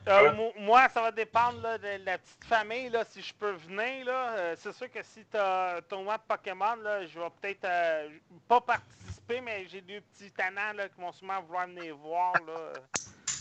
Euh, 0.07 0.33
moi, 0.59 0.89
ça 0.93 1.01
va 1.01 1.11
dépendre 1.11 1.61
là, 1.61 1.77
de 1.77 2.03
la 2.03 2.17
petite 2.17 2.43
famille, 2.43 2.89
là, 2.89 3.03
si 3.09 3.21
je 3.21 3.33
peux 3.33 3.51
venir. 3.51 4.05
Là. 4.05 4.35
Euh, 4.37 4.55
c'est 4.57 4.73
sûr 4.73 4.91
que 4.91 4.99
si 5.01 5.23
tu 5.31 5.37
as 5.37 5.79
tournoi 5.87 6.17
de 6.17 6.23
Pokémon, 6.27 6.75
là, 6.83 7.05
je 7.05 7.17
vais 7.17 7.29
peut-être 7.41 7.65
euh, 7.65 8.09
pas 8.47 8.59
participer, 8.59 9.39
mais 9.39 9.65
j'ai 9.71 9.81
deux 9.81 10.01
petits 10.01 10.31
tannants 10.31 10.77
qui 10.93 11.01
vont 11.01 11.11
sûrement 11.13 11.41
vouloir 11.41 11.67
venir 11.67 11.95
voir 11.95 12.33
là, 12.45 12.73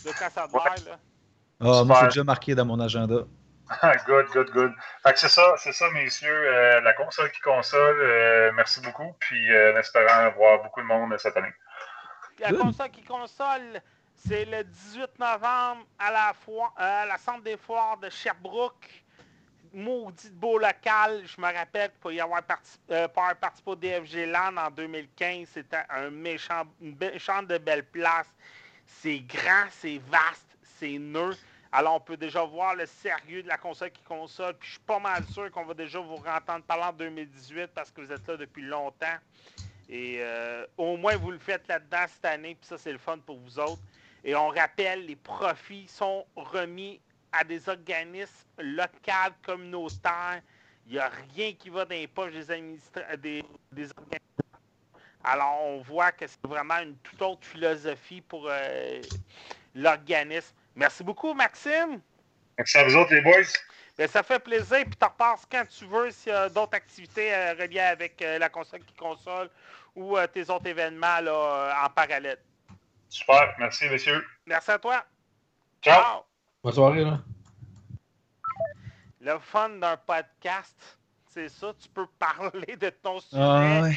de 0.05 0.11
quand 0.17 0.29
ça 0.29 0.47
Là. 0.85 0.99
Ah, 1.59 1.83
moi, 1.83 1.97
c'est 1.99 2.05
déjà 2.07 2.23
marqué 2.23 2.55
dans 2.55 2.65
mon 2.65 2.79
agenda. 2.79 3.25
Good, 4.05 4.27
good, 4.33 4.51
good. 4.51 4.73
Fait 5.03 5.13
que 5.13 5.19
c'est 5.19 5.29
ça, 5.29 5.55
c'est 5.57 5.73
ça, 5.73 5.89
messieurs. 5.91 6.81
la 6.81 6.93
console 6.93 7.31
qui 7.31 7.41
console, 7.41 8.51
merci 8.55 8.81
beaucoup. 8.81 9.15
Puis 9.19 9.49
en 9.49 9.77
espérant 9.77 10.29
voir 10.31 10.63
beaucoup 10.63 10.81
de 10.81 10.85
monde 10.85 11.17
cette 11.17 11.37
année. 11.37 11.53
La 12.39 12.51
console 12.51 12.89
qui 12.89 13.03
console, 13.03 13.81
c'est 14.15 14.45
le 14.45 14.63
18 14.63 15.19
novembre 15.19 15.85
à 15.99 16.11
la, 16.11 16.33
foire, 16.33 16.73
euh, 16.79 17.05
la 17.05 17.17
centre 17.17 17.43
des 17.43 17.57
foires 17.57 17.97
de 17.97 18.09
Sherbrooke. 18.09 19.03
Maudit 19.73 20.29
beau 20.31 20.59
local. 20.59 21.23
Je 21.25 21.41
me 21.41 21.51
rappelle 21.51 21.91
qu'il 22.01 22.13
y 22.13 22.21
avoir 22.21 22.41
euh, 22.91 23.07
participé 23.07 23.71
au 23.71 23.75
DFG 23.75 24.27
Land 24.27 24.57
en 24.57 24.69
2015. 24.69 25.47
C'était 25.51 25.83
un 25.89 26.11
méchant, 26.11 26.63
une 26.79 26.95
méchante 26.95 27.47
de 27.47 27.57
belle 27.57 27.83
place. 27.83 28.27
C'est 28.85 29.19
grand, 29.19 29.65
c'est 29.71 29.99
vaste, 30.09 30.57
c'est 30.77 30.99
neutre. 30.99 31.39
Alors, 31.75 31.95
on 31.95 31.99
peut 31.99 32.17
déjà 32.17 32.43
voir 32.43 32.75
le 32.75 32.85
sérieux 32.85 33.41
de 33.41 33.47
la 33.47 33.57
console 33.57 33.89
qui 33.89 34.03
console. 34.03 34.53
Puis, 34.59 34.67
je 34.67 34.73
suis 34.73 34.83
pas 34.83 34.99
mal 34.99 35.25
sûr 35.25 35.49
qu'on 35.49 35.65
va 35.65 35.73
déjà 35.73 35.99
vous 35.99 36.13
entendre 36.13 36.63
parler 36.65 36.83
en 36.83 36.93
2018 36.93 37.71
parce 37.73 37.89
que 37.89 38.01
vous 38.01 38.11
êtes 38.11 38.27
là 38.27 38.37
depuis 38.37 38.61
longtemps. 38.61 39.17
Et 39.89 40.17
euh, 40.19 40.67
au 40.77 40.97
moins, 40.97 41.17
vous 41.17 41.31
le 41.31 41.39
faites 41.39 41.67
là-dedans 41.67 42.05
cette 42.07 42.25
année. 42.25 42.53
Puis 42.53 42.67
ça, 42.67 42.77
c'est 42.77 42.91
le 42.91 42.99
fun 42.99 43.17
pour 43.17 43.39
vous 43.39 43.57
autres. 43.57 43.81
Et 44.23 44.35
on 44.35 44.49
rappelle, 44.49 45.07
les 45.07 45.15
profits 45.15 45.87
sont 45.87 46.27
remis 46.35 47.01
à 47.31 47.43
des 47.43 47.67
organismes 47.67 48.45
locaux, 48.59 49.33
communautaires. 49.43 50.43
Il 50.85 50.93
n'y 50.93 50.99
a 50.99 51.09
rien 51.35 51.53
qui 51.53 51.69
va 51.71 51.85
dans 51.85 51.95
les 51.95 52.07
poches 52.07 52.33
des, 52.33 53.43
organismes. 53.73 54.19
Alors, 55.23 55.59
on 55.63 55.81
voit 55.81 56.11
que 56.11 56.27
c'est 56.27 56.45
vraiment 56.45 56.77
une 56.83 56.97
toute 56.97 57.21
autre 57.23 57.47
philosophie 57.47 58.21
pour 58.21 58.47
euh, 58.47 59.01
l'organisme. 59.73 60.53
Merci 60.75 61.03
beaucoup, 61.03 61.33
Maxime. 61.33 62.01
Merci 62.57 62.77
à 62.77 62.83
vous 62.83 62.95
autres, 62.95 63.13
les 63.13 63.21
boys. 63.21 63.41
Bien, 63.97 64.07
ça 64.07 64.23
fait 64.23 64.39
plaisir. 64.39 64.83
Puis, 64.85 64.95
tu 64.99 65.05
repasses 65.05 65.45
quand 65.49 65.63
tu 65.67 65.85
veux 65.85 66.11
s'il 66.11 66.31
y 66.31 66.35
a 66.35 66.49
d'autres 66.49 66.75
activités 66.75 67.33
euh, 67.33 67.53
reliées 67.53 67.79
avec 67.79 68.21
euh, 68.21 68.39
la 68.39 68.49
console 68.49 68.83
qui 68.83 68.95
console 68.95 69.49
ou 69.95 70.17
tes 70.33 70.49
autres 70.49 70.65
événements 70.65 71.19
là, 71.21 71.85
en 71.85 71.89
parallèle. 71.89 72.39
Super. 73.09 73.53
Merci, 73.59 73.87
messieurs. 73.89 74.25
Merci 74.47 74.71
à 74.71 74.79
toi. 74.79 75.05
Ciao. 75.83 76.23
Bonne 76.63 76.73
soirée, 76.73 77.03
là. 77.03 77.19
Le 79.21 79.37
fun 79.39 79.69
d'un 79.69 79.95
podcast, 79.97 80.97
c'est 81.29 81.47
ça. 81.47 81.73
Tu 81.79 81.87
peux 81.89 82.07
parler 82.19 82.75
de 82.75 82.89
ton 82.89 83.19
sujet. 83.19 83.39
Ah, 83.39 83.87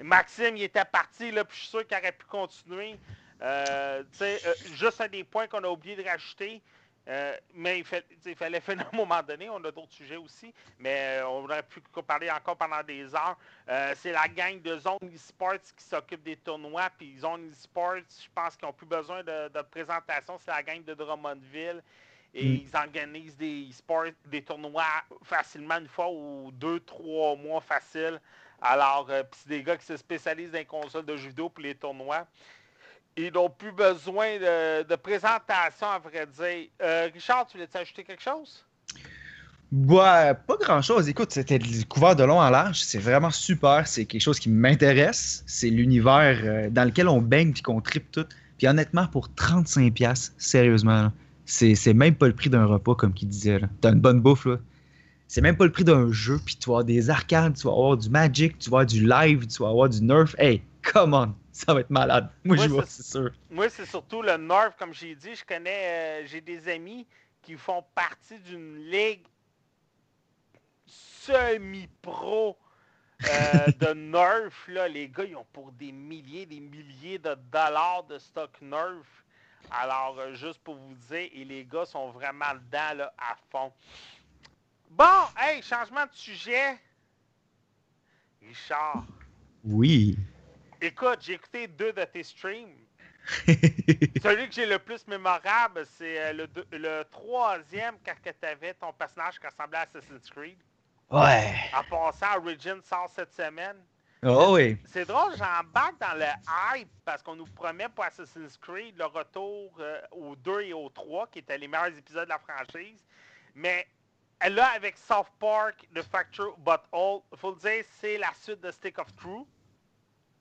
Maxime, 0.00 0.56
il 0.56 0.64
était 0.64 0.84
parti, 0.84 1.30
là, 1.30 1.44
puis 1.44 1.56
je 1.56 1.60
suis 1.62 1.70
sûr 1.70 1.86
qu'il 1.86 1.96
aurait 1.96 2.12
pu 2.12 2.26
continuer. 2.26 2.98
Euh, 3.42 4.02
euh, 4.22 4.38
juste 4.74 5.00
un 5.00 5.08
des 5.08 5.24
points 5.24 5.46
qu'on 5.46 5.62
a 5.64 5.68
oublié 5.68 5.96
de 5.96 6.04
rajouter. 6.04 6.62
Euh, 7.08 7.36
mais 7.54 7.78
il, 7.78 8.34
fallait 8.34 8.60
faire 8.60 8.80
à 8.80 8.82
un 8.92 8.96
moment 8.96 9.22
donné. 9.22 9.48
On 9.48 9.62
a 9.64 9.70
d'autres 9.70 9.92
sujets 9.92 10.16
aussi, 10.16 10.52
mais 10.78 11.20
on 11.24 11.44
aurait 11.44 11.62
pu 11.62 11.80
parler 12.06 12.30
encore 12.30 12.56
pendant 12.56 12.82
des 12.82 13.14
heures. 13.14 13.38
Euh, 13.68 13.94
c'est 13.96 14.12
la 14.12 14.26
gang 14.26 14.60
de 14.60 14.76
Zone 14.78 15.12
Esports 15.14 15.62
qui 15.76 15.84
s'occupe 15.84 16.22
des 16.24 16.36
tournois. 16.36 16.90
Puis 16.98 17.16
Zone 17.18 17.50
Esports, 17.50 17.98
je 17.98 18.28
pense 18.34 18.56
qu'ils 18.56 18.66
n'ont 18.66 18.72
plus 18.72 18.86
besoin 18.86 19.22
de, 19.22 19.62
présentation. 19.70 20.38
C'est 20.44 20.50
la 20.50 20.62
gang 20.62 20.82
de 20.82 20.94
Drummondville. 20.94 21.82
Et 22.34 22.44
mm. 22.44 22.66
ils 22.66 22.76
organisent 22.76 23.36
des 23.36 23.68
sports, 23.72 24.06
des 24.26 24.42
tournois 24.42 24.84
facilement 25.22 25.76
une 25.78 25.88
fois 25.88 26.10
ou 26.10 26.50
deux, 26.52 26.80
trois 26.80 27.36
mois 27.36 27.60
facile. 27.60 28.20
Alors, 28.60 29.08
c'est 29.32 29.48
des 29.48 29.62
gars 29.62 29.76
qui 29.76 29.86
se 29.86 29.96
spécialisent 29.96 30.50
dans 30.50 30.58
les 30.58 30.64
consoles 30.64 31.04
de 31.04 31.16
jeux 31.16 31.28
vidéo 31.28 31.50
pour 31.50 31.62
les 31.62 31.74
tournois 31.74 32.26
ils 33.16 33.32
n'ont 33.32 33.50
plus 33.50 33.72
besoin 33.72 34.36
de, 34.38 34.96
présentation, 34.96 35.86
à 35.86 35.98
vrai 35.98 36.26
dire. 36.26 36.68
Euh, 36.82 37.08
Richard, 37.12 37.46
tu 37.46 37.56
voulais 37.56 37.68
ajouter 37.74 38.04
quelque 38.04 38.22
chose? 38.22 38.64
Ouais, 39.72 40.32
pas 40.46 40.56
grand-chose. 40.60 41.08
Écoute, 41.08 41.32
c'était 41.32 41.58
couvert 41.88 42.14
de 42.14 42.24
long 42.24 42.40
en 42.40 42.50
large. 42.50 42.80
C'est 42.80 42.98
vraiment 42.98 43.30
super. 43.30 43.86
C'est 43.86 44.04
quelque 44.04 44.20
chose 44.20 44.38
qui 44.38 44.48
m'intéresse. 44.48 45.42
C'est 45.46 45.70
l'univers 45.70 46.40
euh, 46.44 46.70
dans 46.70 46.84
lequel 46.84 47.08
on 47.08 47.20
baigne 47.20 47.52
et 47.56 47.62
qu'on 47.62 47.80
tripe 47.80 48.10
tout. 48.12 48.26
Puis 48.58 48.68
honnêtement, 48.68 49.06
pour 49.08 49.28
35$, 49.28 50.32
sérieusement, 50.38 51.10
c'est 51.44 51.94
même 51.94 52.14
pas 52.14 52.28
le 52.28 52.34
prix 52.34 52.48
d'un 52.48 52.64
repas, 52.64 52.94
comme 52.94 53.12
qu'il 53.12 53.28
disait. 53.28 53.60
T'as 53.80 53.92
une 53.92 54.00
bonne 54.00 54.20
bouffe, 54.20 54.46
là. 54.46 54.56
C'est 55.28 55.40
même 55.40 55.56
pas 55.56 55.64
le 55.64 55.72
prix 55.72 55.84
d'un 55.84 56.12
jeu. 56.12 56.38
Puis 56.44 56.56
tu 56.56 56.68
vas 56.68 56.74
avoir 56.74 56.84
des 56.84 57.10
arcades, 57.10 57.54
tu 57.54 57.66
vas 57.66 57.72
avoir 57.72 57.96
du 57.96 58.08
Magic, 58.08 58.58
tu 58.58 58.70
vas 58.70 58.78
avoir 58.78 58.86
du 58.86 59.04
live, 59.04 59.46
tu 59.48 59.62
vas 59.62 59.70
avoir 59.70 59.88
du 59.88 60.02
Nerf. 60.02 60.36
Hey, 60.38 60.62
come 60.92 61.14
on! 61.14 61.34
ça 61.56 61.72
va 61.72 61.80
être 61.80 61.90
malade. 61.90 62.30
Moi, 62.44 62.56
je 62.56 62.68
vois, 62.68 62.84
c'est 62.86 63.02
sûr. 63.02 63.30
Moi, 63.50 63.68
c'est 63.70 63.86
surtout 63.86 64.20
le 64.20 64.36
Nerf, 64.36 64.76
comme 64.76 64.92
j'ai 64.92 65.14
dit. 65.14 65.34
Je 65.34 65.44
connais, 65.44 66.22
euh, 66.22 66.26
j'ai 66.26 66.42
des 66.42 66.68
amis 66.68 67.06
qui 67.42 67.54
font 67.56 67.82
partie 67.94 68.38
d'une 68.40 68.76
ligue 68.90 69.26
semi-pro 70.86 72.58
euh, 73.24 73.66
de 73.80 73.94
Nerf. 73.94 74.52
Là. 74.68 74.86
Les 74.86 75.08
gars, 75.08 75.24
ils 75.24 75.36
ont 75.36 75.46
pour 75.52 75.72
des 75.72 75.92
milliers, 75.92 76.44
des 76.44 76.60
milliers 76.60 77.18
de 77.18 77.34
dollars 77.50 78.04
de 78.04 78.18
stock 78.18 78.50
Nerf. 78.60 79.24
Alors, 79.70 80.18
euh, 80.18 80.34
juste 80.34 80.60
pour 80.62 80.76
vous 80.76 80.94
dire, 81.08 81.28
et 81.32 81.44
les 81.44 81.64
gars 81.64 81.86
sont 81.86 82.10
vraiment 82.10 82.54
dedans 82.54 82.98
là, 82.98 83.14
à 83.16 83.34
fond. 83.50 83.72
Bon, 84.90 85.24
hey, 85.38 85.62
changement 85.62 86.04
de 86.04 86.14
sujet. 86.14 86.78
Richard. 88.42 89.04
Oui. 89.64 90.16
Écoute, 90.86 91.18
j'ai 91.20 91.32
écouté 91.32 91.66
deux 91.66 91.92
de 91.92 92.04
tes 92.04 92.22
streams. 92.22 92.76
Celui 94.22 94.48
que 94.48 94.54
j'ai 94.54 94.66
le 94.66 94.78
plus 94.78 95.04
mémorable, 95.08 95.84
c'est 95.98 96.32
euh, 96.32 96.46
le, 96.70 97.02
troisième 97.10 97.98
car 98.04 98.22
que 98.22 98.30
tu 98.30 98.46
avais 98.46 98.72
ton 98.74 98.92
personnage 98.92 99.40
qui 99.40 99.46
ressemblait 99.48 99.78
à 99.78 99.80
Assassin's 99.80 100.30
Creed. 100.30 100.58
Ouais. 101.10 101.54
En 101.74 101.82
passant, 101.82 102.36
Origin 102.36 102.80
sort 102.82 103.10
cette 103.12 103.32
semaine. 103.32 103.78
Oh 104.24 104.54
oui. 104.54 104.78
C'est 104.86 105.06
drôle, 105.06 105.32
j'embarque 105.36 105.98
dans 106.00 106.16
le 106.16 106.76
hype 106.76 106.88
parce 107.04 107.20
qu'on 107.20 107.34
nous 107.34 107.46
promet 107.46 107.88
pour 107.88 108.04
Assassin's 108.04 108.56
Creed 108.56 108.96
le 108.96 109.06
retour 109.06 109.72
euh, 109.80 110.00
aux 110.12 110.36
2 110.36 110.60
et 110.60 110.72
aux 110.72 110.88
3, 110.88 111.26
qui 111.32 111.40
étaient 111.40 111.58
les 111.58 111.66
meilleurs 111.66 111.98
épisodes 111.98 112.26
de 112.26 112.28
la 112.28 112.38
franchise. 112.38 113.04
Mais 113.56 113.88
là, 114.48 114.68
avec 114.76 114.96
South 114.96 115.32
Park, 115.40 115.88
The 115.96 116.02
Facture 116.02 116.56
But 116.58 116.82
All, 116.92 117.22
il 117.32 117.38
faut 117.38 117.50
le 117.50 117.58
dire, 117.58 117.84
c'est 118.00 118.18
la 118.18 118.32
suite 118.40 118.60
de 118.60 118.70
Stick 118.70 119.00
of 119.00 119.12
Truth. 119.16 119.48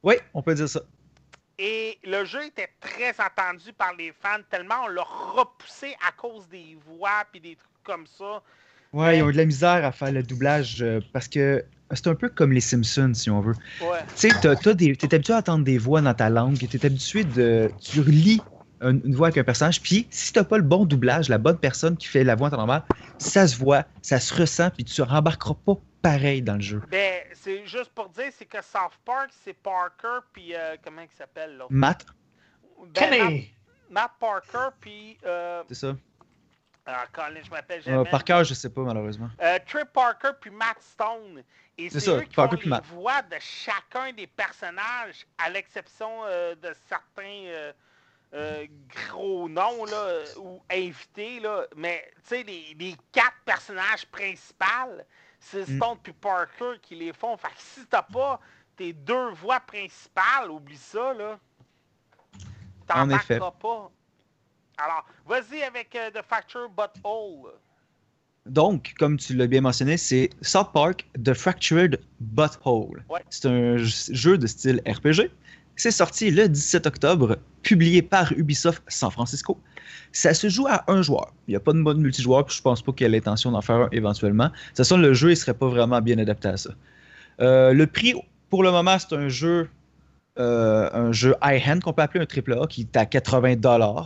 Oui, 0.05 0.15
on 0.35 0.41
peut 0.43 0.53
dire 0.53 0.69
ça. 0.69 0.81
Et 1.57 1.97
le 2.03 2.25
jeu 2.25 2.45
était 2.45 2.69
très 2.79 3.15
attendu 3.17 3.73
par 3.73 3.93
les 3.95 4.13
fans, 4.21 4.41
tellement 4.49 4.85
on 4.85 4.87
l'a 4.89 5.03
repoussé 5.03 5.95
à 6.07 6.11
cause 6.11 6.47
des 6.49 6.77
voix 6.85 7.23
et 7.33 7.39
des 7.39 7.55
trucs 7.55 7.83
comme 7.83 8.05
ça. 8.05 8.43
Ouais, 8.93 9.17
ils 9.17 9.23
ont 9.23 9.29
eu 9.29 9.33
de 9.33 9.37
la 9.37 9.45
misère 9.45 9.83
à 9.83 9.91
faire 9.91 10.11
le 10.11 10.21
doublage 10.21 10.81
euh, 10.81 10.99
parce 11.11 11.27
que 11.27 11.65
c'est 11.91 12.07
un 12.07 12.15
peu 12.15 12.29
comme 12.29 12.51
les 12.51 12.61
Simpsons, 12.61 13.13
si 13.13 13.29
on 13.29 13.41
veut. 13.41 13.55
Ouais. 13.81 13.99
Tu 14.15 14.29
sais, 14.29 14.95
t'es 14.95 15.15
habitué 15.15 15.33
à 15.33 15.37
entendre 15.37 15.63
des 15.63 15.77
voix 15.77 16.01
dans 16.01 16.13
ta 16.13 16.29
langue, 16.29 16.57
t'es 16.57 16.85
habitué 16.85 17.23
de. 17.23 17.71
Tu 17.81 17.99
relis 18.01 18.41
une, 18.81 19.15
voix 19.15 19.27
avec 19.27 19.37
un 19.37 19.43
personnage, 19.43 19.81
puis 19.81 20.07
si 20.11 20.33
t'as 20.33 20.43
pas 20.43 20.57
le 20.57 20.63
bon 20.63 20.85
doublage, 20.85 21.29
la 21.29 21.37
bonne 21.37 21.57
personne 21.57 21.97
qui 21.97 22.07
fait 22.07 22.23
la 22.23 22.35
voix 22.35 22.47
en 22.47 22.51
temps 22.51 22.57
normal, 22.57 22.83
ça 23.17 23.47
se 23.47 23.57
voit, 23.57 23.85
ça 24.01 24.19
se 24.19 24.33
ressent, 24.33 24.69
puis 24.69 24.83
tu 24.83 25.01
rembarqueras 25.01 25.55
pas 25.65 25.77
pareil 26.05 26.41
dans 26.41 26.55
le 26.55 26.61
jeu. 26.61 26.81
Ben, 26.89 27.23
c'est 27.33 27.65
juste 27.65 27.91
pour 27.91 28.09
dire, 28.09 28.31
c'est 28.31 28.45
que 28.45 28.61
South 28.61 28.97
Park, 29.03 29.31
c'est 29.43 29.53
Parker, 29.53 30.19
puis 30.31 30.55
euh, 30.55 30.75
comment 30.83 31.01
il 31.01 31.17
s'appelle 31.17 31.57
là? 31.57 31.65
Matt. 31.69 32.05
Ben, 32.93 33.43
Matt, 33.89 34.11
Parker, 34.19 34.69
puis. 34.79 35.17
Euh, 35.25 35.63
c'est 35.67 35.75
ça. 35.75 35.95
Ah, 36.85 37.05
Colin, 37.11 37.41
je 37.43 37.49
m'appelle 37.49 37.79
euh, 37.79 37.83
jamais. 37.83 38.09
Parker, 38.09 38.43
je 38.43 38.53
sais 38.53 38.69
pas, 38.69 38.81
malheureusement. 38.81 39.29
Trip 39.67 39.91
Parker, 39.91 40.31
puis 40.39 40.51
Matt 40.51 40.77
Stone. 40.81 41.43
Et 41.77 41.89
c'est 41.89 42.07
eux 42.09 42.21
qui 42.21 42.35
Parker, 42.35 42.57
font 42.57 42.75
les 42.75 42.95
voix 42.95 43.21
de 43.23 43.35
chacun 43.39 44.13
des 44.13 44.27
personnages, 44.27 45.25
à 45.37 45.49
l'exception 45.49 46.23
de 46.61 46.73
certains 46.87 47.73
euh, 48.35 48.65
gros 49.09 49.47
noms 49.47 49.85
là, 49.85 50.23
ou 50.37 50.61
invités, 50.69 51.39
là, 51.39 51.65
mais 51.77 52.11
tu 52.17 52.35
sais, 52.35 52.43
les, 52.43 52.75
les 52.77 52.95
quatre 53.13 53.37
personnages 53.45 54.05
principaux, 54.07 54.99
c'est 55.45 55.67
Mm. 55.69 55.77
Stone 55.77 55.97
puis 56.01 56.13
Parker 56.13 56.73
qui 56.81 56.95
les 56.95 57.13
font. 57.13 57.37
Fait 57.37 57.49
que 57.49 57.53
si 57.57 57.85
t'as 57.85 58.01
pas 58.01 58.39
tes 58.75 58.93
deux 58.93 59.29
voix 59.31 59.59
principales, 59.59 60.49
oublie 60.49 60.77
ça, 60.77 61.13
là. 61.13 61.39
En 62.93 63.09
effet. 63.09 63.39
T'embarqueras 63.39 63.51
pas. 63.51 63.91
Alors, 64.77 65.05
vas-y 65.25 65.63
avec 65.63 65.95
euh, 65.95 66.11
The 66.11 66.21
Fracture 66.25 66.69
Butthole. 66.69 67.53
Donc, 68.45 68.93
comme 68.99 69.17
tu 69.17 69.33
l'as 69.35 69.47
bien 69.47 69.61
mentionné, 69.61 69.97
c'est 69.97 70.29
South 70.41 70.71
Park 70.73 71.07
The 71.23 71.33
Fractured 71.33 71.99
Butthole. 72.19 73.03
Ouais. 73.09 73.21
C'est 73.29 73.47
un 73.47 73.77
jeu 73.77 74.37
de 74.37 74.45
style 74.45 74.81
RPG. 74.85 75.31
C'est 75.75 75.91
sorti 75.91 76.31
le 76.31 76.47
17 76.47 76.87
octobre, 76.87 77.37
publié 77.61 78.01
par 78.01 78.31
Ubisoft 78.33 78.81
San 78.87 79.11
Francisco. 79.11 79.59
Ça 80.11 80.33
se 80.33 80.47
joue 80.47 80.67
à 80.67 80.83
un 80.87 81.01
joueur. 81.01 81.33
Il 81.47 81.51
n'y 81.51 81.55
a 81.55 81.59
pas 81.59 81.73
de 81.73 81.79
mode 81.79 81.97
multijoueur, 81.97 82.45
puis 82.45 82.55
je 82.55 82.61
pense 82.61 82.81
pas 82.81 82.93
qu'il 82.93 83.05
y 83.05 83.07
ait 83.07 83.11
l'intention 83.11 83.51
d'en 83.51 83.61
faire 83.61 83.75
un 83.75 83.89
éventuellement. 83.91 84.45
De 84.45 84.49
toute 84.49 84.77
façon, 84.77 84.97
le 84.97 85.13
jeu 85.13 85.29
ne 85.29 85.35
serait 85.35 85.53
pas 85.53 85.67
vraiment 85.67 86.01
bien 86.01 86.17
adapté 86.17 86.47
à 86.47 86.57
ça. 86.57 86.71
Euh, 87.41 87.73
le 87.73 87.87
prix, 87.87 88.13
pour 88.49 88.63
le 88.63 88.71
moment, 88.71 88.97
c'est 88.97 89.13
un 89.13 89.27
jeu, 89.27 89.67
euh, 90.39 90.89
un 90.93 91.11
jeu 91.11 91.35
high-end 91.43 91.79
qu'on 91.83 91.91
peut 91.91 92.03
appeler 92.03 92.23
un 92.23 92.57
AAA 92.57 92.67
qui 92.67 92.81
est 92.81 92.97
à 92.97 93.05
80 93.05 93.55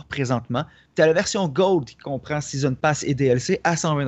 présentement. 0.08 0.64
Tu 0.96 1.02
as 1.02 1.06
la 1.06 1.12
version 1.12 1.46
Gold 1.46 1.84
qui 1.84 1.96
comprend 1.96 2.40
Season 2.40 2.74
Pass 2.74 3.04
et 3.04 3.14
DLC 3.14 3.60
à 3.62 3.76
120 3.76 4.06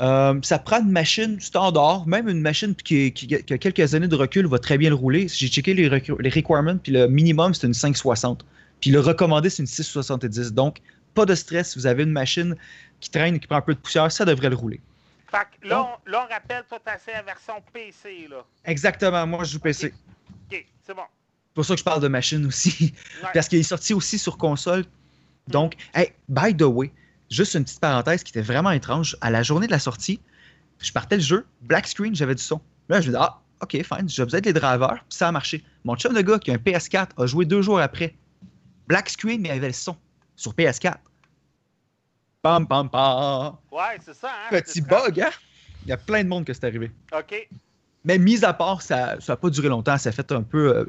euh, 0.00 0.38
ça 0.42 0.58
prend 0.58 0.80
une 0.80 0.90
machine 0.90 1.38
standard, 1.40 2.06
même 2.06 2.28
une 2.28 2.40
machine 2.40 2.74
qui, 2.74 3.12
qui- 3.12 3.26
qui 3.26 3.52
a 3.52 3.58
quelques 3.58 3.94
années 3.94 4.08
de 4.08 4.16
recul 4.16 4.46
va 4.46 4.58
très 4.58 4.78
bien 4.78 4.88
le 4.88 4.96
rouler. 4.96 5.28
J'ai 5.28 5.48
checké 5.48 5.74
les, 5.74 5.88
requirements, 5.88 6.78
puis 6.78 6.92
le 6.92 7.06
minimum 7.08 7.52
c'est 7.54 7.66
une 7.66 7.74
560. 7.74 8.44
Puis 8.80 8.90
le 8.90 9.00
recommandé 9.00 9.50
c'est 9.50 9.62
une 9.62 9.66
670. 9.66 10.52
Donc, 10.52 10.78
pas 11.14 11.26
de 11.26 11.34
stress, 11.34 11.72
si 11.72 11.78
vous 11.78 11.86
avez 11.86 12.02
une 12.04 12.10
machine 12.12 12.56
qui 13.00 13.10
traîne, 13.10 13.38
qui 13.38 13.46
prend 13.46 13.56
un 13.56 13.62
peu 13.62 13.74
de 13.74 13.78
poussière, 13.80 14.10
ça 14.10 14.24
devrait 14.24 14.48
le 14.50 14.56
rouler. 14.56 14.80
Fait 15.30 15.46
que 15.60 15.68
là, 15.68 15.82
on, 16.06 16.10
là, 16.10 16.26
on 16.28 16.32
rappelle, 16.32 16.64
toi, 16.68 16.78
t'as 16.84 16.96
la 17.12 17.22
version 17.22 17.54
PC, 17.72 18.28
là. 18.30 18.44
Exactement, 18.64 19.26
moi 19.26 19.44
je 19.44 19.52
joue 19.52 19.60
PC. 19.60 19.92
OK, 20.50 20.66
c'est 20.86 20.94
bon. 20.94 21.02
C'est 21.48 21.54
pour 21.54 21.64
ça 21.66 21.74
que 21.74 21.78
je 21.80 21.84
parle 21.84 22.00
de 22.02 22.08
machine 22.08 22.46
aussi. 22.46 22.94
Ouais. 23.22 23.28
Parce 23.34 23.46
qu'il 23.48 23.58
est 23.58 23.62
sorti 23.62 23.92
aussi 23.92 24.18
sur 24.18 24.38
console. 24.38 24.84
Donc, 25.48 25.74
hey, 25.94 26.12
by 26.28 26.56
the 26.56 26.62
way, 26.62 26.90
juste 27.32 27.54
une 27.54 27.64
petite 27.64 27.80
parenthèse 27.80 28.22
qui 28.22 28.30
était 28.30 28.42
vraiment 28.42 28.70
étrange. 28.70 29.16
À 29.20 29.30
la 29.30 29.42
journée 29.42 29.66
de 29.66 29.72
la 29.72 29.78
sortie, 29.78 30.20
je 30.78 30.92
partais 30.92 31.16
le 31.16 31.22
jeu, 31.22 31.46
black 31.62 31.86
screen, 31.86 32.14
j'avais 32.14 32.34
du 32.34 32.42
son. 32.42 32.60
Là, 32.88 33.00
je 33.00 33.08
me 33.08 33.12
dis, 33.14 33.18
ah, 33.20 33.40
ok, 33.62 33.70
fine, 33.82 34.08
j'ai 34.08 34.24
besoin 34.24 34.40
des 34.40 34.52
drivers, 34.52 35.04
puis 35.08 35.16
ça 35.16 35.28
a 35.28 35.32
marché. 35.32 35.64
Mon 35.84 35.96
chum 35.96 36.14
de 36.14 36.20
gars 36.20 36.38
qui 36.38 36.50
a 36.50 36.54
un 36.54 36.58
PS4 36.58 37.08
a 37.16 37.26
joué 37.26 37.44
deux 37.44 37.62
jours 37.62 37.80
après. 37.80 38.14
Black 38.86 39.08
screen, 39.08 39.40
mais 39.40 39.48
il 39.50 39.52
avait 39.52 39.68
le 39.68 39.72
son 39.72 39.96
sur 40.36 40.52
PS4. 40.54 40.96
Pam, 42.42 42.66
pam, 42.66 42.90
pam. 42.90 43.56
Ouais, 43.70 43.98
c'est 44.04 44.14
ça, 44.14 44.28
hein? 44.28 44.48
Petit 44.50 44.80
bug, 44.80 45.20
hein? 45.20 45.30
Il 45.84 45.88
y 45.88 45.92
a 45.92 45.96
plein 45.96 46.24
de 46.24 46.28
monde 46.28 46.44
que 46.44 46.52
c'est 46.52 46.64
arrivé. 46.64 46.90
OK. 47.16 47.48
Mais 48.04 48.18
mis 48.18 48.44
à 48.44 48.52
part, 48.52 48.82
ça 48.82 49.16
n'a 49.26 49.36
pas 49.36 49.50
duré 49.50 49.68
longtemps. 49.68 49.96
Ça 49.96 50.08
a 50.08 50.12
fait 50.12 50.32
un 50.32 50.42
peu. 50.42 50.76
euh, 50.76 50.84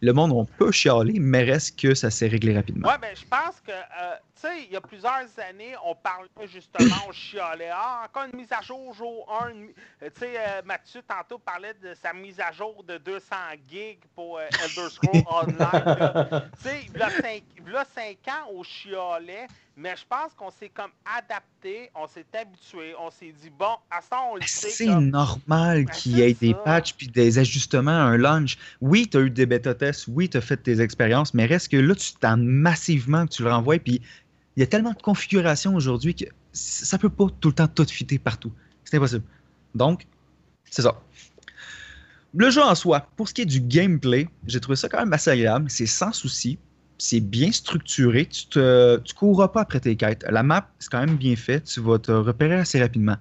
le 0.00 0.12
monde 0.12 0.32
a 0.32 0.40
un 0.40 0.56
peu 0.58 0.72
chialé, 0.72 1.18
mais 1.18 1.44
reste 1.44 1.78
que 1.78 1.94
ça 1.94 2.10
s'est 2.10 2.28
réglé 2.28 2.54
rapidement. 2.54 2.88
Ouais, 2.88 2.98
ben, 3.00 3.14
je 3.14 3.24
pense 3.24 3.60
que, 3.66 3.72
euh, 3.72 4.14
sais, 4.46 4.64
il 4.66 4.72
y 4.72 4.76
a 4.76 4.80
plusieurs 4.80 5.26
années, 5.48 5.74
on 5.84 5.94
parlait 5.94 6.28
justement, 6.46 6.94
on 7.08 7.12
chialait. 7.12 7.70
Ah, 7.72 8.02
encore 8.06 8.24
une 8.32 8.38
mise 8.38 8.52
à 8.52 8.60
jour, 8.62 8.94
jour 8.94 9.26
1. 9.42 9.50
une 9.50 9.60
mi- 9.66 9.74
euh, 10.02 10.10
Tu 10.14 10.20
sais, 10.20 10.34
euh, 10.38 10.62
Mathieu, 10.64 11.02
tantôt, 11.06 11.38
parlait 11.38 11.74
de 11.74 11.94
sa 11.94 12.12
mise 12.12 12.40
à 12.40 12.52
jour 12.52 12.82
de 12.84 12.98
200 12.98 13.36
gigs 13.68 14.00
pour 14.14 14.38
euh, 14.38 14.46
Elder 14.62 14.90
Scrolls 14.90 15.22
Online. 15.30 16.50
Tu 16.62 16.68
sais, 16.68 16.86
il 16.92 16.98
y 16.98 17.02
a 17.02 17.10
cinq- 17.10 17.44
il 17.66 17.72
y 17.72 17.76
a 17.76 17.84
cinq 17.94 18.18
ans, 18.28 18.50
on 18.52 18.62
chialait, 18.62 19.46
mais 19.76 19.94
je 19.96 20.04
pense 20.08 20.32
qu'on 20.34 20.50
s'est 20.50 20.68
comme 20.68 20.90
adapté, 21.16 21.90
on 21.94 22.06
s'est 22.06 22.26
habitué, 22.38 22.94
on 22.98 23.10
s'est 23.10 23.32
dit, 23.32 23.50
bon, 23.50 23.76
à 23.90 24.00
ça, 24.02 24.20
on 24.30 24.36
le 24.36 24.42
sait. 24.42 24.70
C'est 24.70 24.86
comme- 24.86 25.08
normal 25.10 25.86
qu'il 25.90 26.18
y 26.18 26.22
ait 26.22 26.34
des 26.34 26.54
patchs 26.54 26.92
puis 26.94 27.08
des 27.08 27.38
ajustements, 27.38 27.90
un 27.90 28.16
launch. 28.16 28.56
Oui, 28.80 29.08
tu 29.10 29.16
as 29.16 29.20
eu 29.20 29.30
des 29.30 29.46
bêta 29.46 29.74
tests, 29.74 30.06
oui, 30.08 30.28
tu 30.28 30.36
as 30.36 30.40
fait 30.40 30.56
tes 30.58 30.80
expériences, 30.80 31.34
mais 31.34 31.46
reste 31.46 31.70
que 31.70 31.76
là, 31.76 31.94
tu 31.94 32.12
t'en 32.14 32.36
massivement 32.36 33.26
que 33.26 33.32
tu 33.32 33.42
le 33.42 33.50
renvoies. 33.50 33.78
Puis 33.78 34.00
il 34.56 34.60
y 34.60 34.62
a 34.62 34.66
tellement 34.66 34.92
de 34.92 35.02
configurations 35.02 35.74
aujourd'hui 35.74 36.14
que 36.14 36.24
ça 36.52 36.98
peut 36.98 37.08
pas 37.08 37.26
tout 37.40 37.48
le 37.48 37.54
temps 37.54 37.68
tout 37.68 37.84
fitter 37.84 38.18
partout. 38.18 38.52
C'est 38.84 38.96
impossible. 38.96 39.24
Donc, 39.74 40.06
c'est 40.70 40.82
ça. 40.82 41.00
Le 42.36 42.50
jeu 42.50 42.62
en 42.62 42.74
soi, 42.74 43.08
pour 43.16 43.28
ce 43.28 43.34
qui 43.34 43.42
est 43.42 43.46
du 43.46 43.60
gameplay, 43.60 44.28
j'ai 44.46 44.60
trouvé 44.60 44.76
ça 44.76 44.88
quand 44.88 44.98
même 44.98 45.12
assez 45.12 45.30
agréable. 45.30 45.66
C'est 45.68 45.86
sans 45.86 46.12
souci. 46.12 46.58
C'est 46.98 47.20
bien 47.20 47.50
structuré. 47.50 48.26
Tu 48.26 48.46
tu 48.48 49.14
courras 49.14 49.48
pas 49.48 49.62
après 49.62 49.80
tes 49.80 49.96
quêtes. 49.96 50.24
La 50.28 50.42
map, 50.42 50.70
c'est 50.78 50.90
quand 50.90 51.00
même 51.00 51.16
bien 51.16 51.36
fait. 51.36 51.60
Tu 51.62 51.80
vas 51.80 51.98
te 51.98 52.12
repérer 52.12 52.56
assez 52.56 52.80
rapidement 52.80 53.16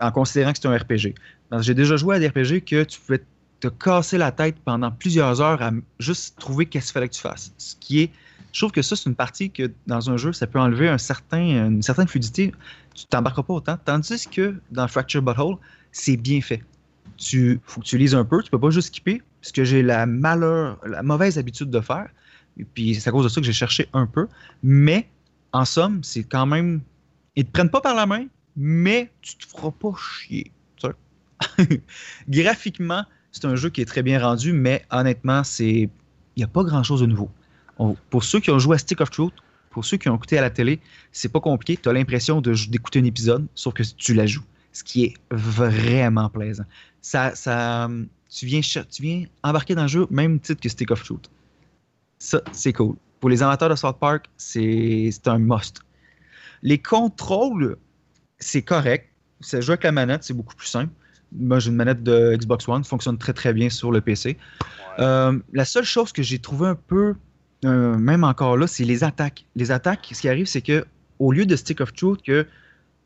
en 0.00 0.10
considérant 0.10 0.52
que 0.52 0.58
c'est 0.60 0.68
un 0.68 0.76
RPG. 0.76 1.14
J'ai 1.60 1.74
déjà 1.74 1.96
joué 1.96 2.16
à 2.16 2.18
des 2.18 2.28
RPG 2.28 2.64
que 2.64 2.84
tu 2.84 3.00
pouvais 3.00 3.22
te 3.60 3.68
casser 3.68 4.18
la 4.18 4.32
tête 4.32 4.56
pendant 4.64 4.90
plusieurs 4.90 5.40
heures 5.40 5.62
à 5.62 5.70
juste 5.98 6.38
trouver 6.38 6.66
qu'est-ce 6.66 6.86
qu'il 6.86 6.92
fallait 6.94 7.08
que 7.08 7.14
tu 7.14 7.20
fasses. 7.20 7.52
Ce 7.58 7.74
qui 7.76 8.00
est, 8.00 8.10
je 8.56 8.62
trouve 8.62 8.72
que 8.72 8.80
ça, 8.80 8.96
c'est 8.96 9.06
une 9.06 9.14
partie 9.14 9.50
que 9.50 9.70
dans 9.86 10.08
un 10.08 10.16
jeu, 10.16 10.32
ça 10.32 10.46
peut 10.46 10.58
enlever 10.58 10.88
un 10.88 10.96
certain, 10.96 11.66
une 11.66 11.82
certaine 11.82 12.08
fluidité. 12.08 12.54
Tu 12.94 13.04
t'embarqueras 13.04 13.42
pas 13.42 13.52
autant. 13.52 13.76
Tandis 13.84 14.26
que 14.26 14.54
dans 14.70 14.88
Fracture 14.88 15.20
Butthole, 15.20 15.56
c'est 15.92 16.16
bien 16.16 16.40
fait. 16.40 16.62
Tu 17.18 17.60
faut 17.66 17.82
que 17.82 17.86
tu 17.86 17.98
lises 17.98 18.14
un 18.14 18.24
peu, 18.24 18.42
tu 18.42 18.50
peux 18.50 18.58
pas 18.58 18.70
juste 18.70 18.88
skipper, 18.88 19.20
ce 19.42 19.52
que 19.52 19.62
j'ai 19.62 19.82
la 19.82 20.06
malheur, 20.06 20.78
la 20.86 21.02
mauvaise 21.02 21.36
habitude 21.36 21.68
de 21.68 21.80
faire. 21.82 22.08
Et 22.56 22.64
puis 22.64 22.94
c'est 22.94 23.10
à 23.10 23.12
cause 23.12 23.24
de 23.24 23.28
ça 23.28 23.42
que 23.42 23.46
j'ai 23.46 23.52
cherché 23.52 23.90
un 23.92 24.06
peu. 24.06 24.26
Mais 24.62 25.06
en 25.52 25.66
somme, 25.66 26.02
c'est 26.02 26.24
quand 26.24 26.46
même. 26.46 26.80
Ils 27.34 27.44
te 27.44 27.50
prennent 27.50 27.68
pas 27.68 27.82
par 27.82 27.94
la 27.94 28.06
main, 28.06 28.24
mais 28.56 29.12
tu 29.20 29.36
te 29.36 29.44
feras 29.46 29.70
pas 29.70 29.92
chier. 29.98 30.50
Graphiquement, 32.30 33.04
c'est 33.32 33.44
un 33.44 33.54
jeu 33.54 33.68
qui 33.68 33.82
est 33.82 33.86
très 33.86 34.02
bien 34.02 34.18
rendu, 34.18 34.54
mais 34.54 34.86
honnêtement, 34.90 35.44
c'est 35.44 35.90
il 36.36 36.38
n'y 36.38 36.44
a 36.44 36.48
pas 36.48 36.64
grand-chose 36.64 37.02
de 37.02 37.06
nouveau. 37.06 37.30
On- 37.78 37.96
pour 38.10 38.24
ceux 38.24 38.40
qui 38.40 38.50
ont 38.50 38.58
joué 38.58 38.76
à 38.76 38.78
Stick 38.78 39.00
of 39.00 39.10
Truth, 39.10 39.34
pour 39.70 39.84
ceux 39.84 39.96
qui 39.98 40.08
ont 40.08 40.16
écouté 40.16 40.38
à 40.38 40.40
la 40.40 40.50
télé, 40.50 40.80
c'est 41.12 41.28
pas 41.30 41.40
compliqué. 41.40 41.78
Tu 41.82 41.88
as 41.88 41.92
l'impression 41.92 42.40
d'écouter 42.40 43.00
un 43.00 43.04
épisode, 43.04 43.46
sauf 43.54 43.74
que 43.74 43.82
tu 43.82 44.14
la 44.14 44.26
joues. 44.26 44.44
Ce 44.72 44.82
qui 44.84 45.04
est 45.04 45.14
vraiment 45.30 46.28
plaisant. 46.28 46.64
Ça, 47.00 47.34
ça, 47.34 47.88
tu, 48.30 48.46
viens, 48.46 48.62
cher- 48.62 48.86
tu 48.88 49.02
viens 49.02 49.24
embarquer 49.42 49.74
dans 49.74 49.82
le 49.82 49.88
jeu, 49.88 50.06
même 50.10 50.38
titre 50.40 50.60
que 50.60 50.68
Stick 50.68 50.90
of 50.90 51.02
Truth. 51.04 51.30
Ça, 52.18 52.40
c'est 52.52 52.72
cool. 52.72 52.96
Pour 53.20 53.30
les 53.30 53.42
amateurs 53.42 53.68
de 53.68 53.74
South 53.74 53.98
Park, 53.98 54.26
c'est 54.36 55.10
un 55.26 55.38
must. 55.38 55.80
Les 56.62 56.78
contrôles, 56.78 57.76
c'est 58.38 58.62
correct. 58.62 59.10
Ça 59.40 59.60
joue 59.60 59.72
avec 59.72 59.84
la 59.84 59.92
manette, 59.92 60.24
c'est 60.24 60.34
beaucoup 60.34 60.54
plus 60.54 60.66
simple. 60.68 60.92
Moi, 61.32 61.58
j'ai 61.58 61.70
une 61.70 61.76
manette 61.76 62.02
de 62.02 62.34
Xbox 62.36 62.66
One, 62.68 62.84
fonctionne 62.84 63.18
très 63.18 63.32
très 63.32 63.52
bien 63.52 63.68
sur 63.68 63.90
le 63.92 64.00
PC. 64.00 64.36
Euh, 64.98 65.38
la 65.52 65.64
seule 65.64 65.84
chose 65.84 66.12
que 66.12 66.22
j'ai 66.22 66.38
trouvé 66.38 66.68
un 66.68 66.74
peu, 66.74 67.14
euh, 67.64 67.96
même 67.96 68.24
encore 68.24 68.56
là, 68.56 68.66
c'est 68.66 68.84
les 68.84 69.04
attaques. 69.04 69.44
Les 69.56 69.70
attaques, 69.70 70.08
ce 70.12 70.20
qui 70.20 70.28
arrive, 70.28 70.46
c'est 70.46 70.62
que 70.62 70.84
au 71.18 71.32
lieu 71.32 71.46
de 71.46 71.56
Stick 71.56 71.80
of 71.80 71.92
Truth, 71.94 72.22
que 72.22 72.46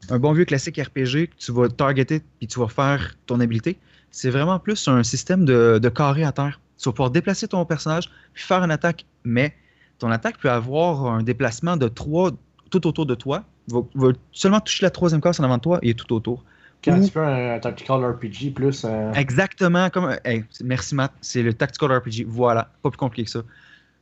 un 0.09 0.19
bon 0.19 0.33
vieux 0.33 0.45
classique 0.45 0.79
RPG, 0.79 1.29
que 1.29 1.37
tu 1.39 1.53
vas 1.53 1.69
targeter 1.69 2.23
puis 2.39 2.49
tu 2.49 2.59
vas 2.59 2.69
faire 2.69 3.15
ton 3.27 3.39
habilité, 3.41 3.79
c'est 4.11 4.31
vraiment 4.31 4.59
plus 4.59 4.89
un 4.89 5.03
système 5.03 5.45
de, 5.45 5.79
de 5.81 5.89
carré 5.89 6.25
à 6.25 6.33
terre. 6.33 6.61
Tu 6.79 6.89
vas 6.89 6.93
pouvoir 6.93 7.11
déplacer 7.11 7.47
ton 7.49 7.65
personnage 7.65 8.11
puis 8.33 8.43
faire 8.43 8.63
une 8.65 8.71
attaque, 8.71 9.05
mais 9.25 9.55
ton 9.99 10.11
attaque 10.11 10.39
peut 10.39 10.51
avoir 10.51 11.07
un 11.07 11.23
déplacement 11.23 11.77
de 11.77 11.87
3 11.89 12.33
tout 12.71 12.87
autour 12.87 13.07
de 13.07 13.15
toi. 13.15 13.45
Va, 13.69 13.81
va 13.95 14.09
seulement 14.33 14.61
toucher 14.61 14.85
la 14.87 14.91
troisième 14.91 15.21
case 15.21 15.39
en 15.39 15.45
avant 15.45 15.59
de 15.59 15.63
toi 15.63 15.79
et 15.83 15.95
tout 15.95 16.13
autour. 16.15 16.45
Quand 16.83 16.99
Ou- 16.99 17.05
tu 17.05 17.11
fais 17.13 17.21
un 17.21 17.59
tactical 17.59 18.03
RPG 18.05 18.53
plus. 18.55 18.85
euh, 18.87 19.13
Exactement 19.13 19.91
comme. 19.91 20.17
hey, 20.25 20.45
merci 20.65 20.95
Matt, 20.95 21.13
c'est 21.21 21.43
le 21.43 21.53
Tactical 21.53 21.93
RPG. 21.93 22.25
Voilà, 22.27 22.73
pas 22.83 22.89
plus 22.91 22.97
compliqué 22.97 23.25
que 23.25 23.31
ça. 23.31 23.43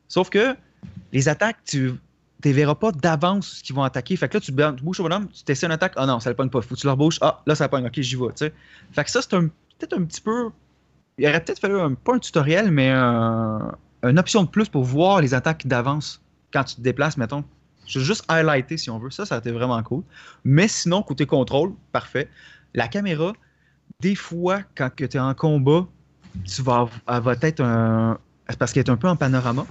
Sauf 0.08 0.30
que 0.30 0.56
les 1.12 1.28
attaques, 1.28 1.58
tu 1.64 1.92
ne 2.44 2.52
verras 2.52 2.74
pas 2.74 2.92
d'avance 2.92 3.58
ce 3.58 3.62
qu'ils 3.62 3.74
vont 3.76 3.82
attaquer. 3.82 4.16
Fait 4.16 4.28
que 4.28 4.36
là, 4.36 4.40
tu, 4.40 4.52
tu 4.54 4.84
bouges 4.84 5.00
au 5.00 5.02
bonhomme, 5.04 5.28
tu 5.28 5.42
t'essaies 5.44 5.66
une 5.66 5.72
attaque. 5.72 5.92
Ah 5.96 6.06
non, 6.06 6.20
ça 6.20 6.30
ne 6.30 6.34
pogne 6.34 6.50
pas. 6.50 6.62
Faut 6.62 6.74
que 6.74 6.80
tu 6.80 6.86
leur 6.86 6.96
bouges. 6.96 7.18
Ah, 7.20 7.42
là, 7.46 7.54
ça 7.54 7.68
pogne. 7.68 7.86
Ok, 7.86 8.00
j'y 8.00 8.16
vais. 8.16 8.26
Fait 8.92 9.04
que 9.04 9.10
ça, 9.10 9.20
c'est 9.22 9.30
peut-être 9.30 9.92
un 9.98 10.04
petit 10.04 10.20
peu. 10.20 10.50
Il 11.18 11.26
aurait 11.28 11.42
peut-être 11.42 11.58
fallu 11.58 11.78
un, 11.80 11.94
pas 11.94 12.14
un 12.14 12.18
tutoriel, 12.18 12.70
mais 12.70 12.90
un- 12.90 13.74
une 14.04 14.18
option 14.18 14.44
de 14.44 14.48
plus 14.48 14.68
pour 14.68 14.84
voir 14.84 15.20
les 15.20 15.34
attaques 15.34 15.66
d'avance 15.66 16.22
quand 16.52 16.62
tu 16.64 16.76
te 16.76 16.80
déplaces, 16.80 17.16
mettons. 17.16 17.44
Je 17.86 17.98
vais 17.98 18.04
juste 18.04 18.24
highlighter 18.28 18.76
si 18.76 18.90
on 18.90 18.98
veut. 18.98 19.10
Ça, 19.10 19.26
ça 19.26 19.36
a 19.36 19.38
été 19.38 19.50
vraiment 19.50 19.82
cool. 19.82 20.04
Mais 20.44 20.68
sinon, 20.68 21.02
côté 21.02 21.26
contrôle, 21.26 21.72
parfait. 21.90 22.28
La 22.74 22.86
caméra, 22.86 23.32
des 24.00 24.14
fois, 24.14 24.60
quand 24.76 24.90
tu 24.94 25.04
es 25.04 25.18
en 25.18 25.34
combat, 25.34 25.86
tu 26.44 26.62
vas, 26.62 26.88
elle 27.08 27.20
va 27.20 27.34
être 27.40 27.60
un. 27.60 28.18
Parce 28.58 28.72
qu'elle 28.72 28.84
est 28.84 28.90
un 28.90 28.96
peu 28.96 29.08
en 29.08 29.16
panorama. 29.16 29.68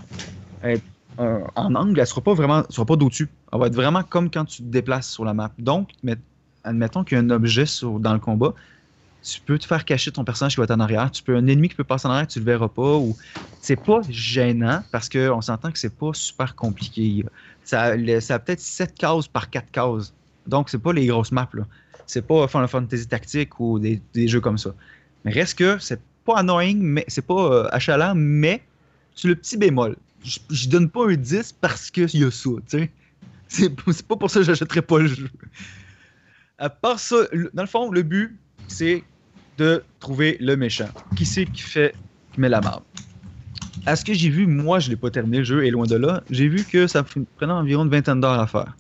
Euh, 1.19 1.43
en 1.55 1.73
angle, 1.75 1.99
elle 1.99 2.07
sera 2.07 2.21
pas 2.21 2.33
vraiment. 2.33 2.63
Sera 2.69 2.85
pas 2.85 2.95
d'au-dessus. 2.95 3.33
Elle 3.51 3.59
va 3.59 3.67
être 3.67 3.75
vraiment 3.75 4.03
comme 4.03 4.29
quand 4.29 4.45
tu 4.45 4.57
te 4.63 4.67
déplaces 4.67 5.09
sur 5.11 5.25
la 5.25 5.33
map. 5.33 5.53
Donc, 5.57 5.91
met- 6.03 6.17
admettons 6.63 7.03
qu'il 7.03 7.17
y 7.17 7.19
a 7.21 7.23
un 7.23 7.29
objet 7.31 7.63
dans 7.99 8.13
le 8.13 8.19
combat. 8.19 8.53
Tu 9.21 9.41
peux 9.41 9.59
te 9.59 9.65
faire 9.65 9.85
cacher 9.85 10.11
ton 10.11 10.25
personnage 10.25 10.53
qui 10.55 10.57
va 10.59 10.65
être 10.65 10.71
en 10.71 10.79
arrière. 10.79 11.11
Tu 11.11 11.23
peux 11.23 11.35
un 11.35 11.47
ennemi 11.47 11.69
qui 11.69 11.75
peut 11.75 11.83
passer 11.85 12.07
en 12.07 12.11
arrière, 12.11 12.27
tu 12.27 12.39
le 12.39 12.45
verras 12.45 12.69
pas. 12.69 12.97
Ou 12.97 13.17
c'est 13.59 13.77
pas 13.77 14.01
gênant 14.09 14.83
parce 14.91 15.09
qu'on 15.09 15.41
s'entend 15.41 15.71
que 15.71 15.79
c'est 15.79 15.97
pas 15.97 16.11
super 16.13 16.55
compliqué. 16.55 17.25
Ça, 17.63 17.93
ça 18.21 18.35
a 18.35 18.39
peut-être 18.39 18.61
7 18.61 18.95
cases 18.95 19.27
par 19.27 19.49
4 19.49 19.71
cases. 19.71 20.15
Donc 20.47 20.69
c'est 20.69 20.79
pas 20.79 20.93
les 20.93 21.07
grosses 21.07 21.31
maps 21.31 21.49
là. 21.53 21.65
C'est 22.05 22.21
pas 22.27 22.47
Final 22.47 22.67
Fantasy 22.69 23.07
Tactique 23.07 23.59
ou 23.59 23.79
des, 23.79 23.97
des 24.13 24.27
jeux 24.29 24.41
comme 24.41 24.57
ça. 24.57 24.75
Mais 25.23 25.31
reste 25.31 25.57
que 25.57 25.79
c'est 25.79 26.05
pas 26.23 26.37
annoying, 26.39 26.79
mais 26.81 27.05
c'est 27.07 27.25
pas 27.25 27.35
euh, 27.65 27.69
achalant, 27.71 28.13
mais 28.15 28.66
c'est 29.17 29.27
le 29.27 29.35
petit 29.35 29.57
bémol. 29.57 29.97
Je 30.23 30.69
donne 30.69 30.89
pas 30.89 31.09
un 31.09 31.15
10 31.15 31.55
parce 31.59 31.91
qu'il 31.91 32.13
y 32.13 32.23
a 32.23 32.31
ça, 32.31 32.49
tu 32.69 32.79
sais. 32.79 32.91
C'est 33.49 34.07
pas 34.07 34.15
pour 34.15 34.29
ça 34.29 34.39
que 34.39 34.45
j'achèterais 34.45 34.81
pas 34.81 34.99
le 34.99 35.07
jeu. 35.07 35.29
À 36.57 36.69
part 36.69 36.99
ça, 36.99 37.15
dans 37.53 37.63
le 37.63 37.67
fond, 37.67 37.91
le 37.91 38.03
but, 38.03 38.37
c'est 38.67 39.03
de 39.57 39.83
trouver 39.99 40.37
le 40.39 40.55
méchant. 40.55 40.89
Qui 41.15 41.25
c'est 41.25 41.45
qui 41.45 41.61
fait, 41.61 41.95
qui 42.33 42.39
met 42.41 42.49
la 42.49 42.61
marde? 42.61 42.83
À 43.85 43.95
ce 43.95 44.03
que 44.03 44.13
j'ai 44.13 44.29
vu, 44.29 44.47
moi, 44.47 44.79
je 44.79 44.89
l'ai 44.89 44.97
pas 44.97 45.09
terminé 45.09 45.39
le 45.39 45.43
jeu, 45.45 45.65
et 45.65 45.71
loin 45.71 45.85
de 45.85 45.95
là, 45.95 46.23
j'ai 46.29 46.49
vu 46.49 46.65
que 46.65 46.87
ça 46.87 47.03
prenait 47.03 47.53
environ 47.53 47.85
une 47.85 47.89
vingtaine 47.89 48.19
d'heures 48.19 48.39
à 48.39 48.47
faire. 48.47 48.75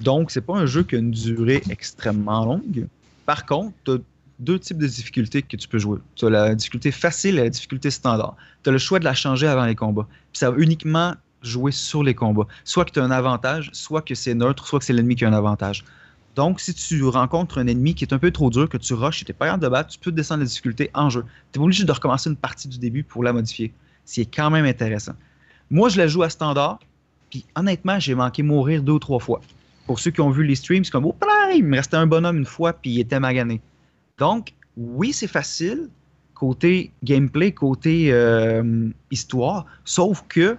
Donc, 0.00 0.30
c'est 0.30 0.40
pas 0.40 0.56
un 0.56 0.66
jeu 0.66 0.82
qui 0.82 0.96
a 0.96 0.98
une 0.98 1.10
durée 1.10 1.62
extrêmement 1.68 2.44
longue. 2.44 2.88
Par 3.26 3.44
contre, 3.44 4.00
deux 4.38 4.58
types 4.58 4.78
de 4.78 4.86
difficultés 4.86 5.42
que 5.42 5.56
tu 5.56 5.68
peux 5.68 5.78
jouer. 5.78 5.98
Tu 6.16 6.26
as 6.26 6.30
la 6.30 6.54
difficulté 6.54 6.90
facile 6.90 7.38
et 7.38 7.44
la 7.44 7.50
difficulté 7.50 7.90
standard. 7.90 8.36
Tu 8.62 8.70
as 8.70 8.72
le 8.72 8.78
choix 8.78 8.98
de 8.98 9.04
la 9.04 9.14
changer 9.14 9.46
avant 9.46 9.64
les 9.64 9.74
combats. 9.74 10.06
Puis 10.32 10.40
ça 10.40 10.50
va 10.50 10.56
uniquement 10.58 11.14
jouer 11.42 11.72
sur 11.72 12.02
les 12.02 12.14
combats. 12.14 12.46
Soit 12.64 12.84
que 12.84 12.90
tu 12.90 13.00
as 13.00 13.04
un 13.04 13.10
avantage, 13.10 13.70
soit 13.72 14.02
que 14.02 14.14
c'est 14.14 14.34
neutre, 14.34 14.66
soit 14.66 14.78
que 14.78 14.84
c'est 14.84 14.92
l'ennemi 14.92 15.14
qui 15.16 15.24
a 15.24 15.28
un 15.28 15.32
avantage. 15.32 15.84
Donc, 16.34 16.60
si 16.60 16.74
tu 16.74 17.04
rencontres 17.04 17.58
un 17.58 17.66
ennemi 17.68 17.94
qui 17.94 18.04
est 18.04 18.12
un 18.12 18.18
peu 18.18 18.32
trop 18.32 18.50
dur, 18.50 18.68
que 18.68 18.76
tu 18.76 18.94
rushes 18.94 19.22
et 19.22 19.24
tu 19.24 19.30
n'es 19.30 19.36
pas 19.36 19.46
capable 19.46 19.62
de 19.62 19.68
battre, 19.68 19.90
tu 19.90 19.98
peux 19.98 20.10
descendre 20.10 20.40
la 20.40 20.46
difficulté 20.46 20.90
en 20.92 21.08
jeu. 21.10 21.24
Tu 21.52 21.58
n'es 21.58 21.64
obligé 21.64 21.84
de 21.84 21.92
recommencer 21.92 22.28
une 22.28 22.36
partie 22.36 22.66
du 22.66 22.78
début 22.78 23.04
pour 23.04 23.22
la 23.22 23.32
modifier. 23.32 23.72
C'est 24.04 24.24
quand 24.24 24.50
même 24.50 24.64
intéressant. 24.64 25.14
Moi, 25.70 25.88
je 25.90 25.98
la 25.98 26.08
joue 26.08 26.24
à 26.24 26.30
standard, 26.30 26.80
puis 27.30 27.44
honnêtement, 27.54 28.00
j'ai 28.00 28.16
manqué 28.16 28.42
mourir 28.42 28.82
deux 28.82 28.92
ou 28.94 28.98
trois 28.98 29.20
fois. 29.20 29.40
Pour 29.86 30.00
ceux 30.00 30.10
qui 30.10 30.20
ont 30.20 30.30
vu 30.30 30.44
les 30.44 30.56
streams, 30.56 30.84
c'est 30.84 30.90
comme, 30.90 31.06
oh, 31.06 31.16
il 31.54 31.64
me 31.64 31.76
restait 31.76 31.96
un 31.96 32.06
bonhomme 32.06 32.38
une 32.38 32.46
fois, 32.46 32.72
puis 32.72 32.90
il 32.90 33.00
était 33.00 33.20
magané. 33.20 33.60
Donc, 34.18 34.54
oui, 34.76 35.12
c'est 35.12 35.26
facile, 35.26 35.88
côté 36.34 36.92
gameplay, 37.02 37.52
côté 37.52 38.12
euh, 38.12 38.88
histoire, 39.10 39.66
sauf 39.84 40.24
que 40.28 40.56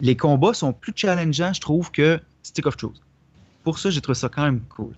les 0.00 0.16
combats 0.16 0.54
sont 0.54 0.72
plus 0.72 0.92
challengeants, 0.94 1.52
je 1.52 1.60
trouve, 1.60 1.90
que 1.92 2.20
Stick 2.42 2.66
of 2.66 2.76
Truth. 2.76 3.00
Pour 3.62 3.78
ça, 3.78 3.90
j'ai 3.90 4.00
trouvé 4.00 4.18
ça 4.18 4.28
quand 4.28 4.42
même 4.42 4.60
cool. 4.62 4.94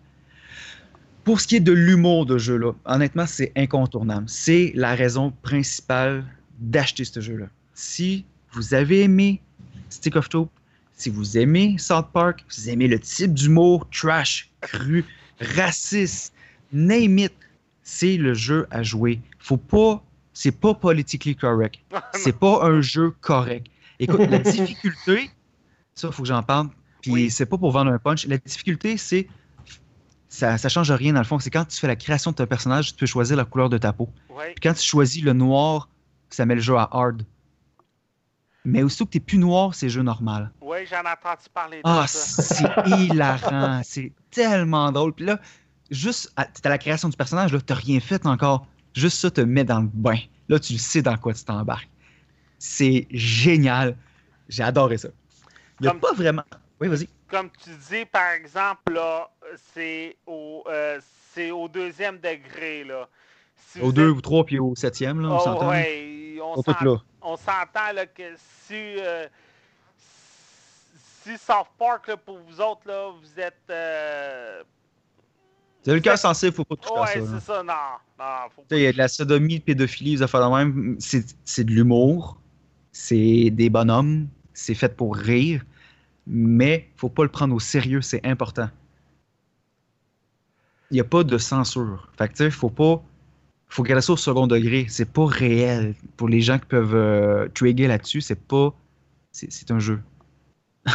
Pour 1.25 1.41
ce 1.41 1.47
qui 1.47 1.57
est 1.57 1.61
de 1.61 1.73
l'humour 1.73 2.27
de 2.27 2.39
jeu-là, 2.39 2.73
honnêtement, 2.87 3.27
c'est 3.27 3.53
incontournable. 3.57 4.29
C'est 4.29 4.73
la 4.75 4.95
raison 4.95 5.33
principale 5.43 6.25
d'acheter 6.59 7.05
ce 7.05 7.21
jeu-là. 7.21 7.47
Si 7.75 8.25
vous 8.53 8.75
avez 8.75 9.03
aimé 9.03 9.41
Stick 9.91 10.17
of 10.17 10.29
Truth, 10.29 10.49
si 10.97 11.11
vous 11.11 11.37
aimez 11.37 11.77
South 11.79 12.09
Park, 12.13 12.45
si 12.49 12.63
vous 12.63 12.71
aimez 12.71 12.89
le 12.89 12.99
type 12.99 13.35
d'humour 13.35 13.89
trash, 13.91 14.51
cru, 14.61 15.05
raciste, 15.41 16.33
name 16.73 17.19
it, 17.19 17.33
c'est 17.85 18.17
le 18.17 18.35
jeu 18.35 18.67
à 18.73 18.83
jouer. 18.83 19.21
Faut 19.39 19.57
pas, 19.59 20.03
c'est 20.33 20.51
pas 20.59 20.75
politically 20.75 21.37
correct. 21.37 21.79
C'est 22.15 22.37
pas 22.37 22.65
un 22.65 22.81
jeu 22.81 23.15
correct. 23.21 23.69
Écoute, 24.01 24.21
la 24.29 24.39
difficulté, 24.41 25.31
ça, 25.95 26.11
faut 26.11 26.23
que 26.23 26.29
j'en 26.29 26.43
parle. 26.43 26.71
Puis 27.03 27.13
Oui. 27.13 27.31
c'est 27.31 27.47
pas 27.47 27.59
pour 27.59 27.71
vendre 27.71 27.93
un 27.93 27.99
punch. 27.99 28.27
La 28.27 28.39
difficulté, 28.39 28.97
c'est. 28.97 29.29
Ça, 30.29 30.59
ça 30.59 30.69
change 30.69 30.91
rien 30.91 31.13
dans 31.13 31.21
le 31.21 31.25
fond. 31.27 31.39
C'est 31.39 31.51
quand 31.51 31.65
tu 31.65 31.79
fais 31.79 31.87
la 31.87 31.95
création 31.95 32.33
de 32.33 32.37
ton 32.37 32.47
personnage, 32.47 32.89
tu 32.93 32.95
peux 32.99 33.07
choisir 33.07 33.37
la 33.37 33.45
couleur 33.45 33.69
de 33.69 33.79
ta 33.79 33.93
peau. 33.93 34.09
Puis 34.29 34.55
quand 34.61 34.73
tu 34.75 34.83
choisis 34.83 35.23
le 35.23 35.33
noir, 35.33 35.89
ça 36.31 36.45
met 36.45 36.57
le 36.57 36.61
jeu 36.61 36.77
à 36.77 36.89
hard. 36.91 37.23
Mais 38.65 38.83
aussitôt 38.83 39.05
que 39.05 39.11
t'es 39.11 39.21
plus 39.21 39.39
noir, 39.39 39.75
c'est 39.75 39.89
jeu 39.91 40.03
normal. 40.03 40.51
Oui, 40.63 40.79
j'en 40.91 41.03
ai 41.03 41.13
entendu 41.13 41.47
parler 41.53 41.77
de 41.77 41.83
Ah, 41.85 42.07
c'est 42.09 42.65
hilarant. 42.99 43.83
C'est 43.85 44.11
tellement 44.31 44.91
drôle. 44.91 45.13
Puis 45.13 45.27
là, 45.27 45.39
juste, 45.91 46.33
à, 46.37 46.45
t'es 46.47 46.67
à 46.67 46.71
la 46.71 46.79
création 46.79 47.09
du 47.09 47.17
personnage, 47.17 47.53
là, 47.53 47.61
t'as 47.61 47.75
rien 47.75 48.01
fait 48.01 48.25
encore. 48.27 48.67
Juste 48.95 49.19
ça 49.19 49.31
te 49.31 49.41
met 49.41 49.65
dans 49.65 49.81
le 49.81 49.89
bain. 49.93 50.19
Là, 50.49 50.59
tu 50.59 50.79
sais 50.79 51.03
dans 51.03 51.17
quoi 51.17 51.35
tu 51.35 51.45
t'embarques. 51.45 51.89
C'est 52.59 53.07
génial. 53.11 53.97
J'ai 54.49 54.63
adoré 54.63 54.99
ça. 54.99 55.09
Il 55.81 55.83
n'y 55.83 55.89
a 55.89 55.91
Comme- 55.93 56.01
pas 56.01 56.13
vraiment. 56.13 56.45
Oui, 56.81 56.89
vas-y. 56.89 57.09
Comme 57.29 57.51
tu 57.63 57.71
dis, 57.91 58.05
par 58.05 58.31
exemple, 58.33 58.93
là, 58.93 59.29
c'est 59.75 60.17
au, 60.27 60.63
euh, 60.69 61.01
c'est 61.33 61.51
au 61.51 61.67
deuxième 61.69 62.19
degré, 62.19 62.85
là. 62.85 63.09
Si 63.71 63.81
Au 63.81 63.87
vous 63.87 63.93
2 63.93 64.11
êtes- 64.11 64.17
ou 64.17 64.21
3 64.21 64.45
puis 64.45 64.59
au 64.61 64.75
7e, 64.77 65.21
là, 65.21 65.29
on 65.31 65.37
Oh, 65.37 65.41
s'entend. 65.41 65.71
ouais, 65.71 66.39
on 66.41 67.37
s'entend 67.37 67.93
là, 67.93 68.07
que 68.07 68.35
si, 68.67 68.75
euh, 68.75 69.27
si 71.23 71.37
South 71.39 71.67
Park, 71.79 72.07
là, 72.09 72.17
pour 72.17 72.39
vous 72.39 72.61
autres, 72.61 72.87
là, 72.87 73.11
vous 73.11 73.41
êtes... 73.41 73.59
euh, 73.71 74.63
C'est 75.85 75.93
le 75.93 76.01
cas 76.01 76.17
sensible, 76.17 76.55
faut 76.55 76.65
pas 76.65 76.77
à 76.77 77.01
Ouais, 77.03 77.07
ça. 77.07 77.19
là. 77.19 77.27
c'est 77.39 77.45
ça, 77.45 77.63
non. 77.63 77.73
non 78.19 78.25
faut 78.57 78.65
Il 78.71 78.79
y 78.79 78.87
a 78.87 78.93
de 78.93 78.97
la 78.97 79.09
sodomie, 79.09 79.59
de 79.59 79.65
pédophilie, 79.65 80.17
de 80.17 80.57
même. 80.57 80.97
C'est 80.99 81.25
c'est 81.45 81.65
de 81.65 81.73
l'humour, 81.73 82.41
c'est 82.93 83.51
des 83.51 83.69
bonhommes, 83.69 84.29
c'est 84.55 84.75
fait 84.75 84.97
pour 84.97 85.15
rire, 85.15 85.63
mais 86.27 86.89
faut 86.97 87.11
pas 87.11 87.23
le 87.25 87.29
prendre 87.29 87.55
au 87.55 87.61
sérieux, 87.61 88.01
c'est 88.01 88.25
important. 88.25 88.71
Il 90.91 90.95
n'y 90.95 91.01
a 91.01 91.05
pas 91.05 91.23
de 91.25 91.37
censure. 91.39 92.11
Fait 92.17 92.29
que 92.29 92.33
tu 92.35 92.39
sais, 92.45 92.51
faut 92.51 92.71
pas. 92.71 93.03
Faut 93.69 93.83
garder 93.83 94.03
ça 94.03 94.13
au 94.13 94.17
second 94.17 94.47
degré. 94.47 94.87
C'est 94.89 95.11
pas 95.11 95.27
réel. 95.27 95.95
Pour 96.17 96.29
les 96.29 96.41
gens 96.41 96.59
qui 96.59 96.67
peuvent 96.67 96.95
euh, 96.95 97.49
trigger 97.53 97.89
là-dessus, 97.89 98.21
c'est 98.21 98.41
pas. 98.41 98.73
C'est 99.33 99.53
c'est 99.53 99.71
un 99.71 99.81
jeu. 99.81 100.01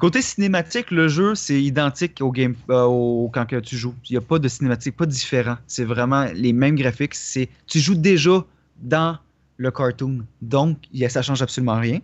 Côté 0.00 0.22
cinématique, 0.22 0.90
le 0.90 1.08
jeu, 1.08 1.34
c'est 1.34 1.62
identique 1.62 2.22
au 2.22 2.32
game 2.32 2.54
euh, 2.70 2.84
au, 2.84 3.30
quand 3.34 3.44
tu 3.60 3.76
joues. 3.76 3.94
Il 4.08 4.12
n'y 4.12 4.16
a 4.16 4.22
pas 4.22 4.38
de 4.38 4.48
cinématique, 4.48 4.96
pas 4.96 5.04
différent. 5.04 5.58
C'est 5.66 5.84
vraiment 5.84 6.24
les 6.34 6.54
mêmes 6.54 6.74
graphiques. 6.74 7.14
C'est 7.14 7.50
Tu 7.66 7.80
joues 7.80 7.96
déjà 7.96 8.42
dans 8.80 9.18
le 9.58 9.70
cartoon. 9.70 10.24
Donc, 10.40 10.78
ça 11.10 11.20
change 11.20 11.42
absolument 11.42 11.78
rien. 11.78 12.00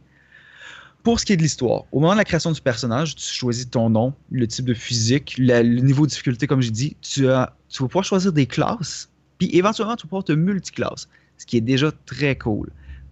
Pour 1.04 1.18
ce 1.18 1.24
qui 1.24 1.32
est 1.32 1.38
de 1.38 1.42
l'histoire, 1.42 1.84
au 1.90 2.00
moment 2.00 2.12
de 2.12 2.18
la 2.18 2.24
création 2.24 2.52
du 2.52 2.60
personnage, 2.60 3.16
tu 3.16 3.32
choisis 3.32 3.70
ton 3.70 3.88
nom, 3.88 4.12
le 4.30 4.46
type 4.46 4.66
de 4.66 4.74
physique, 4.74 5.36
le 5.38 5.62
niveau 5.80 6.04
de 6.04 6.10
difficulté, 6.10 6.46
comme 6.46 6.60
j'ai 6.60 6.72
dit. 6.72 6.96
Tu, 7.00 7.30
as, 7.30 7.54
vas 7.80 7.86
pouvoir 7.86 8.04
choisir 8.04 8.30
des 8.30 8.44
classes, 8.44 9.08
puis 9.38 9.48
éventuellement, 9.56 9.96
tu 9.96 10.02
vas 10.02 10.08
pouvoir 10.08 10.24
te 10.24 10.32
multiclasses, 10.32 11.08
ce 11.38 11.46
qui 11.46 11.56
est 11.56 11.62
déjà 11.62 11.90
très 12.04 12.36
cool. 12.36 12.68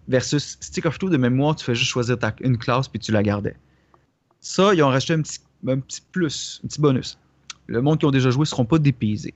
Versus 0.09 0.59
Stick 0.61 0.85
of 0.85 0.99
Two 0.99 1.09
de 1.09 1.17
mémoire, 1.17 1.57
tu 1.57 1.65
fais 1.65 1.75
juste 1.75 1.91
choisir 1.91 2.19
une 2.43 2.59
classe, 2.59 2.87
puis 2.89 2.99
tu 2.99 3.13
la 3.13 3.23
gardais. 3.23 3.57
Ça, 4.45 4.75
ils 4.75 4.83
ont 4.83 4.89
rajouté 4.89 5.15
un 5.15 5.23
petit, 5.23 5.39
un 5.67 5.81
petit 5.81 6.03
plus, 6.13 6.61
un 6.63 6.69
petit 6.69 6.79
bonus. 6.79 7.19
Le 7.67 7.81
monde 7.81 7.99
qui 7.99 8.05
ont 8.05 8.11
déjà 8.11 8.29
joué 8.31 8.41
ne 8.41 8.45
seront 8.45 8.67
pas 8.67 8.79
dépaysés. 8.79 9.33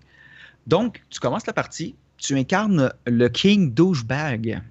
Donc, 0.67 1.03
tu 1.09 1.19
commences 1.19 1.47
la 1.47 1.55
partie, 1.55 1.95
tu 2.19 2.37
incarnes 2.37 2.93
le 3.07 3.29
King 3.29 3.73
Douchebag. 3.73 4.63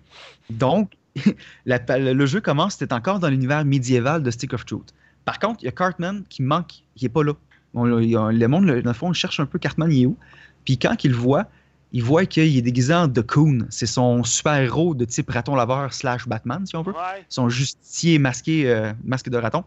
Donc, 0.51 0.91
le 1.65 2.25
jeu 2.27 2.39
commence, 2.39 2.77
tu 2.77 2.85
encore 2.91 3.19
dans 3.19 3.29
l'univers 3.29 3.65
médiéval 3.65 4.21
de 4.21 4.29
Stick 4.29 4.53
of 4.53 4.63
Truth. 4.63 4.93
Par 5.25 5.39
contre, 5.39 5.63
il 5.63 5.65
y 5.65 5.69
a 5.69 5.71
Cartman 5.71 6.23
qui 6.29 6.43
manque, 6.43 6.83
qui 6.95 7.05
n'est 7.05 7.09
pas 7.09 7.23
là. 7.23 7.33
On- 7.73 7.97
il 7.99 8.11
le 8.11 8.47
monde, 8.47 8.67
dans 8.67 8.91
le 8.91 8.93
fond, 8.93 9.11
il 9.11 9.15
cherche 9.15 9.39
un 9.39 9.47
peu 9.47 9.57
Cartman, 9.57 9.91
il 9.91 10.03
est 10.03 10.05
où? 10.05 10.17
Puis 10.65 10.77
quand 10.77 11.03
il 11.03 11.11
le 11.11 11.17
voit, 11.17 11.47
il 11.93 12.03
voit 12.03 12.25
qu'il 12.25 12.57
est 12.57 12.61
déguisé 12.61 12.93
en 12.93 13.07
The 13.09 13.21
Coon. 13.21 13.65
C'est 13.69 13.85
son 13.85 14.23
super-héros 14.23 14.93
de 14.93 15.05
type 15.05 15.29
raton 15.29 15.55
laveur 15.55 15.93
slash 15.93 16.27
Batman, 16.27 16.65
si 16.65 16.75
on 16.75 16.81
veut 16.83 16.91
Ouais. 16.93 17.25
son 17.29 17.49
justicier 17.49 18.19
masqué, 18.19 18.69
euh, 18.69 18.91
masque 19.03 19.29
de 19.29 19.37
raton. 19.37 19.63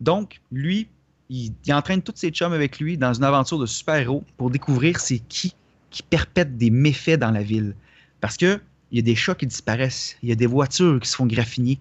Donc, 0.00 0.40
lui, 0.50 0.88
il, 1.30 1.52
il 1.64 1.72
entraîne 1.74 2.02
tous 2.02 2.12
ses 2.14 2.30
chums 2.30 2.52
avec 2.52 2.78
lui 2.78 2.98
dans 2.98 3.14
une 3.14 3.24
aventure 3.24 3.58
de 3.58 3.66
super-héros 3.66 4.22
pour 4.36 4.50
découvrir 4.50 5.00
c'est 5.00 5.18
qui 5.18 5.54
qui 5.90 6.02
perpètre 6.02 6.52
des 6.52 6.70
méfaits 6.70 7.18
dans 7.18 7.30
la 7.30 7.42
ville. 7.42 7.74
Parce 8.20 8.36
que 8.38 8.60
il 8.90 8.96
y 8.96 8.98
a 8.98 9.02
des 9.02 9.14
chats 9.14 9.34
qui 9.34 9.46
disparaissent, 9.46 10.16
il 10.22 10.28
y 10.28 10.32
a 10.32 10.34
des 10.34 10.46
voitures 10.46 10.98
qui 11.00 11.08
se 11.08 11.16
font 11.16 11.26
graffiner. 11.26 11.78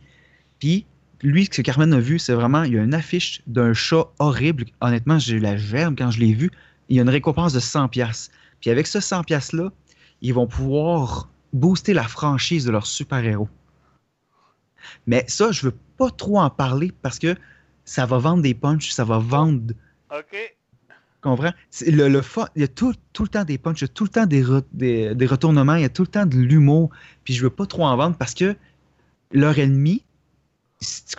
Puis, 0.59 0.85
lui, 1.21 1.45
ce 1.45 1.49
que 1.49 1.61
Carmen 1.61 1.93
a 1.93 1.99
vu, 1.99 2.19
c'est 2.19 2.33
vraiment, 2.33 2.63
il 2.63 2.73
y 2.73 2.77
a 2.77 2.83
une 2.83 2.93
affiche 2.93 3.41
d'un 3.47 3.73
chat 3.73 4.07
horrible. 4.19 4.65
Honnêtement, 4.81 5.19
j'ai 5.19 5.35
eu 5.35 5.39
la 5.39 5.55
germe 5.57 5.95
quand 5.95 6.11
je 6.11 6.19
l'ai 6.19 6.33
vu. 6.33 6.51
Il 6.89 6.95
y 6.95 6.99
a 6.99 7.03
une 7.03 7.09
récompense 7.09 7.53
de 7.53 7.59
100 7.59 7.89
pièces. 7.89 8.31
Puis 8.59 8.69
avec 8.69 8.87
ce 8.87 8.99
100 8.99 9.23
pièces 9.23 9.53
là, 9.53 9.71
ils 10.21 10.33
vont 10.33 10.47
pouvoir 10.47 11.29
booster 11.53 11.93
la 11.93 12.03
franchise 12.03 12.65
de 12.65 12.71
leur 12.71 12.85
super-héros. 12.85 13.49
Mais 15.07 15.25
ça, 15.27 15.51
je 15.51 15.67
veux 15.67 15.75
pas 15.97 16.09
trop 16.09 16.39
en 16.39 16.49
parler 16.49 16.91
parce 17.01 17.19
que 17.19 17.35
ça 17.85 18.05
va 18.05 18.17
vendre 18.17 18.41
des 18.41 18.53
punchs, 18.53 18.89
ça 18.91 19.03
va 19.03 19.19
vendre. 19.19 19.73
OK. 20.11 20.55
Comprends? 21.21 21.51
Le, 21.85 22.07
le 22.07 22.21
fun- 22.21 22.47
il 22.55 22.61
y 22.61 22.65
a 22.65 22.67
tout, 22.67 22.93
tout 23.13 23.23
le 23.23 23.29
temps 23.29 23.43
des 23.43 23.57
punchs, 23.59 23.81
il 23.81 23.83
y 23.83 23.85
a 23.85 23.89
tout 23.89 24.03
le 24.05 24.09
temps 24.09 24.25
des, 24.25 24.43
re- 24.43 24.63
des, 24.71 25.13
des 25.13 25.25
retournements, 25.27 25.75
il 25.75 25.83
y 25.83 25.85
a 25.85 25.89
tout 25.89 26.01
le 26.01 26.07
temps 26.07 26.25
de 26.25 26.35
l'humour. 26.37 26.89
Puis 27.23 27.33
je 27.35 27.43
veux 27.43 27.49
pas 27.51 27.65
trop 27.67 27.85
en 27.85 27.95
vendre 27.95 28.17
parce 28.17 28.33
que 28.33 28.55
leur 29.31 29.59
ennemi, 29.59 30.03
c'est 30.79 31.15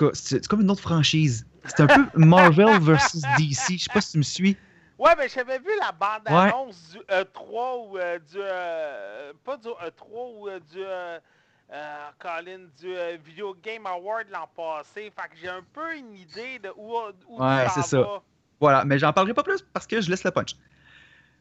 comme 0.48 0.60
une 0.60 0.70
autre 0.70 0.80
franchise. 0.80 1.46
C'est 1.66 1.80
un 1.80 1.86
peu 1.86 2.04
Marvel 2.16 2.80
versus 2.80 3.22
DC. 3.38 3.78
Je 3.78 3.84
sais 3.84 3.90
pas 3.94 4.00
si 4.00 4.12
tu 4.12 4.18
me 4.18 4.22
suis. 4.24 4.56
Ouais, 4.98 5.12
mais 5.16 5.28
j'avais 5.28 5.58
vu 5.58 5.70
la 5.80 5.92
bande-annonce 5.92 6.90
du 6.92 6.98
E3 6.98 7.88
ou 7.88 7.98
euh, 7.98 8.18
du... 8.18 8.36
euh, 8.36 9.32
pas 9.44 9.56
du 9.56 9.68
E3 9.68 10.02
ou 10.10 10.48
euh, 10.48 10.60
du... 10.60 10.82
Colin, 12.18 12.66
du 12.78 12.94
Video 13.24 13.56
Game 13.62 13.86
Award 13.86 14.26
l'an 14.30 14.46
passé. 14.54 15.10
Fait 15.16 15.28
que 15.30 15.36
j'ai 15.40 15.48
un 15.48 15.64
peu 15.72 15.96
une 15.96 16.14
idée 16.14 16.58
de 16.62 16.70
où, 16.76 16.96
où 17.28 17.42
Ouais, 17.42 17.66
c'est 17.74 17.82
ça. 17.82 18.22
Voilà, 18.60 18.84
mais 18.84 18.98
j'en 18.98 19.12
parlerai 19.12 19.32
pas 19.32 19.42
plus 19.42 19.62
parce 19.72 19.86
que 19.86 20.00
je 20.00 20.10
laisse 20.10 20.22
le 20.22 20.30
punch. 20.30 20.54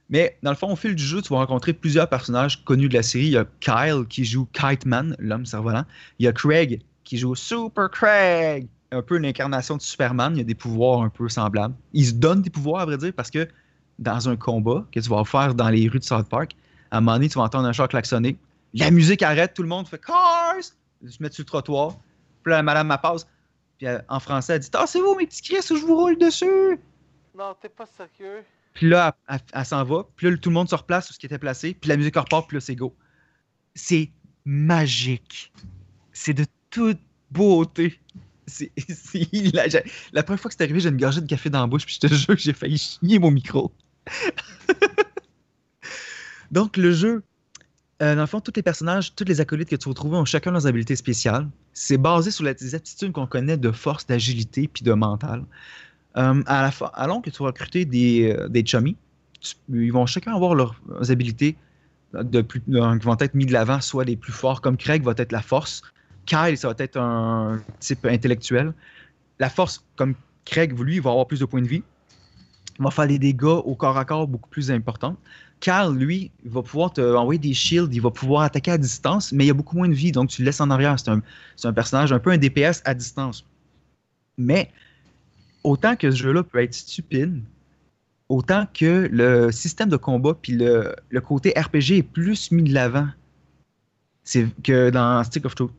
Mais 0.10 0.38
dans 0.42 0.52
le 0.52 0.56
fond, 0.58 0.72
au 0.72 0.76
fil 0.76 0.96
du 0.96 1.04
jeu, 1.04 1.22
tu 1.22 1.30
vas 1.34 1.40
rencontrer 1.40 1.74
plusieurs 1.74 2.08
personnages 2.08 2.64
connus 2.64 2.90
de 2.90 2.94
la 2.94 3.04
série. 3.04 3.26
Il 3.26 3.32
y 3.32 3.38
a 3.38 3.46
Kyle 3.60 4.06
qui 4.08 4.26
joue 4.26 4.46
Kite 4.54 4.86
Man, 4.86 5.16
l'homme 5.20 5.46
cerf-volant. 5.46 5.86
Il 6.20 6.26
y 6.26 6.28
a 6.30 6.34
Craig 6.34 6.82
qui 7.04 7.18
joue 7.18 7.36
Super 7.36 7.90
Craig, 7.90 8.68
un 8.92 9.02
peu 9.02 9.18
une 9.18 9.26
incarnation 9.26 9.78
de 9.78 9.82
Superman. 9.82 10.34
Il 10.36 10.40
y 10.40 10.42
a 10.42 10.46
des 10.46 10.56
pouvoirs 10.56 11.02
un 11.02 11.10
peu 11.10 11.28
semblables. 11.30 11.74
Il 11.94 12.06
se 12.06 12.14
donne 12.14 12.42
des 12.42 12.50
pouvoirs, 12.50 12.82
à 12.82 12.86
vrai 12.86 12.98
dire, 12.98 13.14
parce 13.14 13.32
que 13.32 13.48
dans 14.00 14.30
un 14.30 14.36
combat 14.36 14.86
que 14.92 15.00
tu 15.00 15.10
vas 15.10 15.24
faire 15.24 15.56
dans 15.56 15.70
les 15.70 15.88
rues 15.88 16.00
de 16.00 16.04
South 16.04 16.28
Park, 16.28 16.56
à 16.92 16.98
un 16.98 17.02
moment 17.02 17.14
donné, 17.14 17.30
tu 17.30 17.38
vas 17.38 17.46
entendre 17.46 17.68
un 17.68 17.74
char 17.74 17.88
klaxonner. 17.88 18.38
La 18.74 18.92
musique 18.92 19.22
arrête, 19.24 19.54
tout 19.54 19.64
le 19.64 19.70
monde 19.70 19.88
fait 19.88 20.00
Cars! 20.04 20.56
Se 20.62 21.22
mettent 21.24 21.34
sur 21.34 21.42
le 21.42 21.46
trottoir. 21.48 21.98
Puis 22.44 22.52
là, 22.52 22.62
madame 22.64 22.88
m'appasse. 22.88 23.26
Puis 23.78 23.88
elle- 23.88 24.04
en 24.08 24.20
français, 24.20 24.54
elle 24.54 24.60
dit 24.60 24.70
Tassez-vous, 24.70 25.16
mes 25.16 25.26
petits 25.26 25.42
Chris, 25.42 25.66
ou 25.72 25.78
je 25.78 25.86
vous 25.86 25.96
roule 25.96 26.18
dessus! 26.18 26.80
Non, 27.38 27.56
t'es 27.62 27.70
pas 27.70 27.86
sérieux. 27.86 28.44
Puis 28.74 28.90
là, 28.90 29.16
elle, 29.30 29.36
elle- 29.36 29.60
elle 29.60 29.66
s'en 29.66 29.84
va. 29.84 30.06
Puis 30.16 30.30
là, 30.30 30.38
tout 30.38 30.50
le 30.50 30.54
monde 30.54 30.70
se 30.70 30.76
replace 30.76 31.06
sur 31.06 31.16
ce 31.16 31.20
qui 31.20 31.26
était 31.26 31.40
placé. 31.40 31.74
Puis 31.74 31.90
la 31.90 31.98
musique 31.98 32.16
repart. 32.18 32.48
Puis 32.48 32.58
là, 32.58 32.62
c'est 32.62 32.76
go. 32.76 32.94
C'est 33.74 34.12
magique. 34.46 35.52
C'est 36.12 36.34
de 36.34 36.46
toute 36.70 37.00
beauté. 37.32 38.00
La 40.14 40.24
première 40.24 40.40
fois 40.40 40.50
que 40.50 40.56
c'est 40.58 40.64
arrivé, 40.64 40.80
j'ai 40.80 40.90
une 40.90 40.98
gorgée 40.98 41.22
de 41.22 41.28
café 41.28 41.50
dans 41.50 41.62
la 41.62 41.68
bouche. 41.68 41.86
Puis 41.86 42.00
je 42.02 42.08
te 42.08 42.14
jure 42.14 42.36
que 42.36 42.42
j'ai 42.42 42.54
failli 42.54 42.78
chier 42.78 43.20
mon 43.20 43.32
micro. 43.32 43.72
Donc, 46.52 46.76
le 46.78 46.92
jeu, 46.92 47.24
euh, 48.02 48.16
dans 48.16 48.22
le 48.22 48.28
fond, 48.28 48.42
tous 48.42 48.54
les 48.56 48.64
personnages, 48.64 49.16
tous 49.16 49.24
les 49.24 49.40
acolytes 49.40 49.70
que 49.70 49.76
tu 49.76 49.88
vas 49.88 49.96
trouver 49.96 50.18
ont 50.18 50.26
chacun 50.26 50.52
leurs 50.52 50.68
habilités 50.68 50.96
spéciales. 50.96 51.48
C'est 51.74 51.98
basé 51.98 52.32
sur 52.32 52.44
les 52.44 52.76
aptitudes 52.76 53.14
qu'on 53.14 53.28
connaît 53.28 53.58
de 53.58 53.72
force, 53.72 54.06
d'agilité 54.06 54.68
puis 54.68 54.84
de 54.84 54.94
mental. 54.94 55.46
Euh, 56.18 56.44
à 56.46 56.62
la 56.64 56.72
fin, 56.72 56.92
que 57.22 57.30
tu 57.30 57.42
vas 57.42 57.48
recruter 57.48 57.86
des, 57.86 58.36
euh, 58.38 58.50
des 58.50 58.66
chummies, 58.66 58.98
ils 59.70 59.94
vont 59.94 60.06
chacun 60.06 60.36
avoir 60.36 60.56
leurs 60.56 60.76
habilités 61.10 61.56
de 62.14 62.42
plus, 62.42 62.62
euh, 62.74 62.98
qui 62.98 63.06
vont 63.06 63.18
être 63.20 63.34
mis 63.34 63.46
de 63.46 63.54
l'avant, 63.54 63.80
soit 63.82 64.04
les 64.04 64.18
plus 64.18 64.34
forts, 64.34 64.62
comme 64.62 64.78
Craig 64.78 65.04
va 65.04 65.14
être 65.18 65.32
la 65.32 65.42
force, 65.42 65.82
Kyle, 66.26 66.58
ça 66.58 66.68
va 66.68 66.76
être 66.78 66.98
un 66.98 67.62
type 67.80 68.06
intellectuel. 68.06 68.74
La 69.40 69.50
force, 69.50 69.84
comme 69.96 70.16
Craig, 70.46 70.78
lui, 70.78 70.96
il 70.96 71.02
va 71.02 71.12
avoir 71.12 71.28
plus 71.28 71.40
de 71.40 71.46
points 71.46 71.62
de 71.62 71.68
vie. 71.68 71.84
Il 72.80 72.84
va 72.84 72.92
faire 72.92 73.08
des 73.08 73.20
dégâts 73.20 73.44
au 73.44 73.76
corps 73.76 73.98
à 73.98 74.06
corps 74.06 74.28
beaucoup 74.28 74.50
plus 74.50 74.72
importants. 74.72 75.18
Kyle, 75.60 75.94
lui, 75.96 76.32
il 76.44 76.50
va 76.50 76.64
pouvoir 76.64 76.92
te 76.92 77.02
envoyer 77.16 77.40
des 77.40 77.54
shields, 77.54 77.90
il 77.92 78.02
va 78.02 78.10
pouvoir 78.10 78.42
attaquer 78.42 78.72
à 78.72 78.78
distance, 78.78 79.32
mais 79.32 79.46
il 79.46 79.52
a 79.52 79.54
beaucoup 79.54 79.78
moins 79.78 79.88
de 79.88 79.94
vie, 79.94 80.12
donc 80.12 80.30
tu 80.30 80.42
le 80.42 80.48
laisses 80.48 80.60
en 80.60 80.72
arrière. 80.72 80.98
C'est 81.00 81.12
un, 81.68 81.74
personnage 81.74 82.12
un 82.12 82.20
peu 82.20 82.32
un 82.32 82.38
DPS 82.38 82.82
à 82.84 82.96
distance. 82.96 83.46
Mais 84.38 84.72
autant 85.64 85.96
que 85.96 86.10
ce 86.10 86.18
jeu-là 86.18 86.44
peut 86.44 86.64
être 86.64 86.74
stupide, 86.74 87.44
autant 88.28 88.66
que 88.74 89.08
le 89.12 89.52
système 89.52 89.90
de 89.90 89.98
combat 89.98 90.34
puis 90.34 90.54
le, 90.54 90.96
côté 91.24 91.54
RPG 91.56 91.98
est 91.98 92.04
plus 92.04 92.52
mis 92.52 92.64
de 92.64 92.74
l'avant 92.74 93.10
que 94.64 94.90
dans 94.90 95.24
Stick 95.24 95.46
of 95.46 95.54
Truth. 95.54 95.72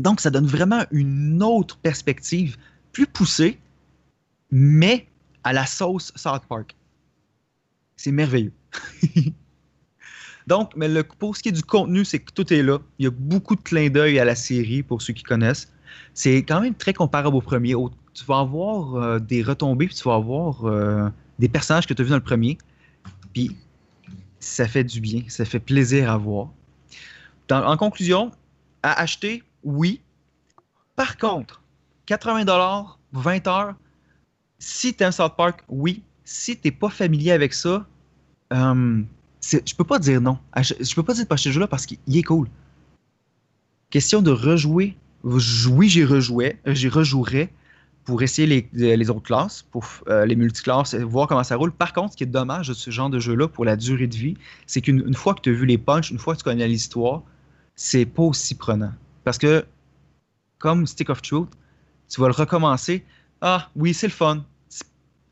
Donc, 0.00 0.20
ça 0.20 0.30
donne 0.30 0.46
vraiment 0.46 0.84
une 0.90 1.42
autre 1.42 1.76
perspective, 1.76 2.56
plus 2.92 3.06
poussée, 3.06 3.58
mais 4.50 5.06
à 5.44 5.52
la 5.52 5.66
sauce 5.66 6.10
South 6.16 6.42
Park. 6.48 6.74
C'est 7.96 8.10
merveilleux. 8.10 8.52
Donc, 10.46 10.72
mais 10.74 10.88
pour 11.18 11.36
ce 11.36 11.42
qui 11.42 11.50
est 11.50 11.52
du 11.52 11.62
contenu, 11.62 12.06
c'est 12.06 12.18
que 12.18 12.32
tout 12.32 12.50
est 12.50 12.62
là. 12.62 12.78
Il 12.98 13.04
y 13.04 13.08
a 13.08 13.10
beaucoup 13.10 13.54
de 13.54 13.60
clins 13.60 13.90
d'œil 13.90 14.18
à 14.18 14.24
la 14.24 14.34
série, 14.34 14.82
pour 14.82 15.02
ceux 15.02 15.12
qui 15.12 15.22
connaissent. 15.22 15.70
C'est 16.14 16.38
quand 16.38 16.62
même 16.62 16.74
très 16.74 16.94
comparable 16.94 17.36
au 17.36 17.42
premier. 17.42 17.74
Tu 18.14 18.24
vas 18.24 18.38
avoir 18.38 18.94
euh, 18.94 19.18
des 19.18 19.42
retombées, 19.42 19.86
puis 19.86 19.94
tu 19.94 20.04
vas 20.04 20.14
avoir 20.14 20.64
euh, 20.64 21.10
des 21.38 21.50
personnages 21.50 21.86
que 21.86 21.92
tu 21.92 22.00
as 22.00 22.04
vus 22.06 22.10
dans 22.10 22.16
le 22.16 22.22
premier. 22.22 22.56
Puis, 23.34 23.54
ça 24.38 24.66
fait 24.66 24.84
du 24.84 25.02
bien, 25.02 25.24
ça 25.28 25.44
fait 25.44 25.60
plaisir 25.60 26.10
à 26.10 26.16
voir. 26.16 26.48
En 27.50 27.76
conclusion, 27.76 28.30
à 28.82 28.98
acheter, 28.98 29.42
oui. 29.64 30.00
Par 30.96 31.16
contre, 31.16 31.62
80 32.06 32.44
20 33.12 33.46
heures, 33.46 33.74
si 34.58 34.94
tu 34.94 35.02
aimes 35.02 35.12
South 35.12 35.36
Park, 35.36 35.64
oui. 35.68 36.02
Si 36.24 36.58
tu 36.58 36.70
pas 36.70 36.90
familier 36.90 37.32
avec 37.32 37.54
ça, 37.54 37.86
euh, 38.52 39.02
je 39.42 39.74
peux 39.74 39.84
pas 39.84 39.98
dire 39.98 40.20
non. 40.20 40.38
Ach- 40.52 40.74
Je 40.78 40.94
peux 40.94 41.02
pas 41.02 41.14
dire 41.14 41.24
de 41.24 41.28
pas 41.28 41.36
ce 41.36 41.50
jeu-là 41.50 41.66
parce 41.66 41.86
qu'il 41.86 41.98
est 42.14 42.22
cool. 42.22 42.48
Question 43.90 44.22
de 44.22 44.30
rejouer. 44.30 44.96
Oui, 45.24 45.88
j'y 45.88 46.04
rejouais, 46.04 46.58
euh, 46.66 46.74
j'y 46.74 46.88
rejouerais 46.88 47.52
pour 48.04 48.22
essayer 48.22 48.68
les, 48.72 49.10
autres 49.10 49.22
classes, 49.22 49.62
pour 49.70 49.84
euh, 50.08 50.24
les 50.24 50.34
multiclasses, 50.34 50.94
voir 50.94 51.28
comment 51.28 51.44
ça 51.44 51.56
roule. 51.56 51.72
Par 51.72 51.92
contre, 51.92 52.12
ce 52.12 52.16
qui 52.16 52.24
est 52.24 52.26
dommage 52.26 52.68
de 52.68 52.74
ce 52.74 52.90
genre 52.90 53.10
de 53.10 53.18
jeu-là 53.18 53.46
pour 53.46 53.64
la 53.64 53.76
durée 53.76 54.06
de 54.06 54.16
vie, 54.16 54.36
c'est 54.66 54.80
qu'une 54.80 55.04
une 55.06 55.14
fois 55.14 55.34
que 55.34 55.42
tu 55.42 55.50
as 55.50 55.52
vu 55.52 55.66
les 55.66 55.78
punchs, 55.78 56.10
une 56.10 56.18
fois 56.18 56.34
que 56.34 56.38
tu 56.38 56.44
connais 56.44 56.66
l'histoire, 56.66 57.22
c'est 57.76 58.06
pas 58.06 58.22
aussi 58.22 58.54
prenant. 58.54 58.92
Parce 59.24 59.38
que, 59.38 59.66
comme 60.58 60.86
Stick 60.86 61.10
of 61.10 61.22
Truth, 61.22 61.50
tu 62.08 62.20
vas 62.20 62.28
le 62.28 62.34
recommencer. 62.34 63.04
Ah, 63.40 63.70
oui, 63.76 63.94
c'est 63.94 64.06
le 64.08 64.12
fun. 64.12 64.44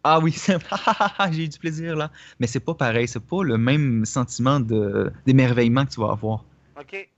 Ah 0.05 0.21
oui, 0.21 0.33
c'est- 0.45 0.59
j'ai 1.33 1.45
eu 1.45 1.49
du 1.49 1.59
plaisir 1.59 1.97
là. 1.97 2.11
Mais 2.39 2.47
c'est 2.47 2.61
pas 2.61 2.75
pareil, 2.75 3.09
c'est 3.09 3.25
pas 3.25 3.43
le 3.43 3.59
même 3.59 4.05
sentiment 4.05 4.61
d'émerveillement 4.61 5.85
que 5.85 5.91
tu 5.93 6.01
vas 6.01 6.13
avoir. 6.13 6.45
OK. 6.79 7.09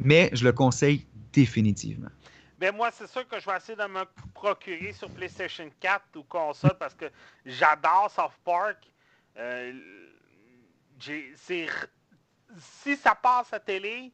Mais 0.00 0.30
je 0.32 0.44
le 0.44 0.52
conseille 0.52 1.06
définitivement. 1.32 2.10
Ben 2.58 2.74
moi, 2.74 2.90
c'est 2.92 3.08
sûr 3.08 3.26
que 3.26 3.40
je 3.40 3.46
vais 3.46 3.56
essayer 3.56 3.76
de 3.76 3.86
me 3.86 4.04
procurer 4.34 4.92
sur 4.92 5.08
PlayStation 5.10 5.68
4 5.80 6.16
ou 6.16 6.22
console 6.24 6.76
parce 6.78 6.94
que 6.94 7.06
j'adore 7.46 8.10
South 8.10 8.32
Park. 8.44 8.78
Euh, 9.36 9.72
si 12.58 12.96
ça 12.96 13.14
passe 13.14 13.52
à 13.52 13.58
télé, 13.58 14.12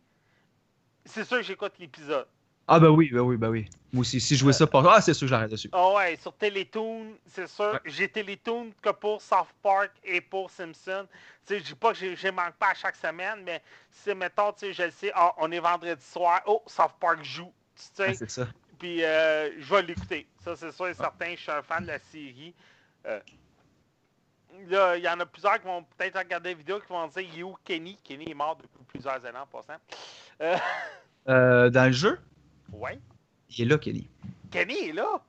c'est 1.09 1.25
sûr 1.25 1.39
que 1.39 1.43
j'écoute 1.43 1.73
l'épisode. 1.79 2.27
Ah 2.71 2.79
ben 2.79 2.91
oui, 2.91 3.09
ben 3.11 3.21
oui, 3.21 3.37
ben 3.39 3.49
oui. 3.49 3.67
Moi 3.95 4.03
aussi, 4.03 4.21
si 4.21 4.35
je 4.35 4.41
jouais 4.41 4.53
ça 4.53 4.67
par... 4.67 4.87
Ah, 4.87 5.01
c'est 5.01 5.15
sûr 5.15 5.27
que 5.27 5.31
j'arrête 5.31 5.51
dessus. 5.51 5.71
Ah 5.73 5.95
ouais, 5.95 6.17
sur 6.21 6.35
Télétoon, 6.35 7.15
c'est 7.27 7.49
sûr. 7.49 7.73
Ouais. 7.73 7.81
J'ai 7.87 8.09
Télétoon 8.11 8.73
que 8.83 8.91
pour 8.91 9.23
South 9.23 9.49
Park 9.63 9.93
et 10.05 10.21
pour 10.21 10.51
Simpson. 10.51 11.07
Tu 11.47 11.55
sais, 11.55 11.61
je 11.61 11.65
dis 11.65 11.75
pas 11.75 11.95
que 11.95 12.15
je 12.15 12.29
manque 12.29 12.55
pas 12.59 12.73
à 12.73 12.75
chaque 12.75 12.97
semaine, 12.97 13.43
mais 13.43 13.63
si, 13.91 14.15
mettons, 14.15 14.53
tu 14.53 14.67
sais, 14.67 14.73
je 14.75 14.83
le 14.83 14.91
sais, 14.91 15.11
ah, 15.15 15.33
on 15.39 15.51
est 15.51 15.61
vendredi 15.61 16.05
soir, 16.05 16.43
oh, 16.47 16.63
South 16.67 16.93
Park 17.01 17.25
joue. 17.25 17.53
Tu 17.75 17.85
sais, 17.95 18.09
Ah, 18.09 18.15
c'est 18.15 18.31
ça. 18.31 18.47
Puis 18.79 19.03
euh, 19.03 19.51
je 19.59 19.75
vais 19.75 19.83
l'écouter. 19.83 20.27
Ça, 20.45 20.55
c'est 20.55 20.71
sûr 20.71 20.89
et 20.89 20.95
certain. 20.95 21.31
Je 21.35 21.41
suis 21.41 21.51
un 21.51 21.63
fan 21.63 21.83
de 21.85 21.89
la 21.89 21.99
série. 21.99 22.55
Euh, 23.07 23.19
là, 24.69 24.97
il 24.97 25.03
y 25.03 25.09
en 25.09 25.19
a 25.19 25.27
plusieurs 25.27 25.59
qui 25.59 25.67
vont 25.67 25.85
peut-être 25.85 26.19
regarder 26.19 26.51
la 26.51 26.55
vidéo 26.57 26.81
qui 26.81 26.89
vont 26.89 27.07
dire 27.09 27.23
Il 27.33 27.41
est 27.41 27.43
où 27.43 27.57
Kenny? 27.65 27.97
Kenny 28.05 28.31
est 28.31 28.35
mort 28.35 28.57
depuis 28.57 28.85
plusieurs 28.87 29.25
années 29.25 29.39
en 29.39 29.47
passant. 29.47 29.79
Euh, 31.29 31.69
dans 31.71 31.87
le 31.87 31.93
jeu, 31.93 32.19
ouais. 32.73 32.99
il 33.51 33.63
est 33.63 33.69
là, 33.69 33.79
Kelly. 33.79 34.09
Kenny 34.51 34.89
est 34.89 34.93
là? 34.93 35.21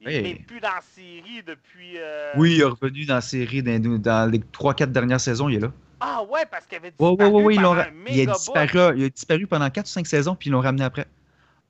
Il 0.00 0.08
n'est 0.22 0.34
plus 0.34 0.58
dans 0.60 0.74
la 0.74 0.80
série 0.80 1.42
depuis. 1.46 1.94
euh, 1.96 2.32
Oui, 2.36 2.54
il 2.54 2.60
est 2.60 2.64
revenu 2.64 3.04
dans 3.04 3.16
la 3.16 3.20
série, 3.20 3.62
dans, 3.62 3.78
dans 3.98 4.30
les 4.30 4.38
3-4 4.40 4.86
dernières 4.90 5.20
saisons, 5.20 5.48
il 5.48 5.56
est 5.56 5.60
là. 5.60 5.72
Ah 6.00 6.22
ouais, 6.24 6.44
parce 6.50 6.66
qu'il 6.66 6.78
avait 6.78 6.90
disparu 6.90 7.54
pendant 7.54 7.70
ra- 7.74 7.82
un 7.82 8.10
il, 8.10 8.28
a 8.28 8.32
disparu, 8.32 8.98
il 8.98 9.04
a 9.04 9.08
disparu 9.10 9.46
pendant 9.46 9.70
4 9.70 9.86
ou 9.86 9.88
5 9.90 10.06
saisons, 10.06 10.34
puis 10.34 10.48
ils 10.48 10.52
l'ont 10.52 10.60
ramené 10.60 10.82
après. 10.84 11.06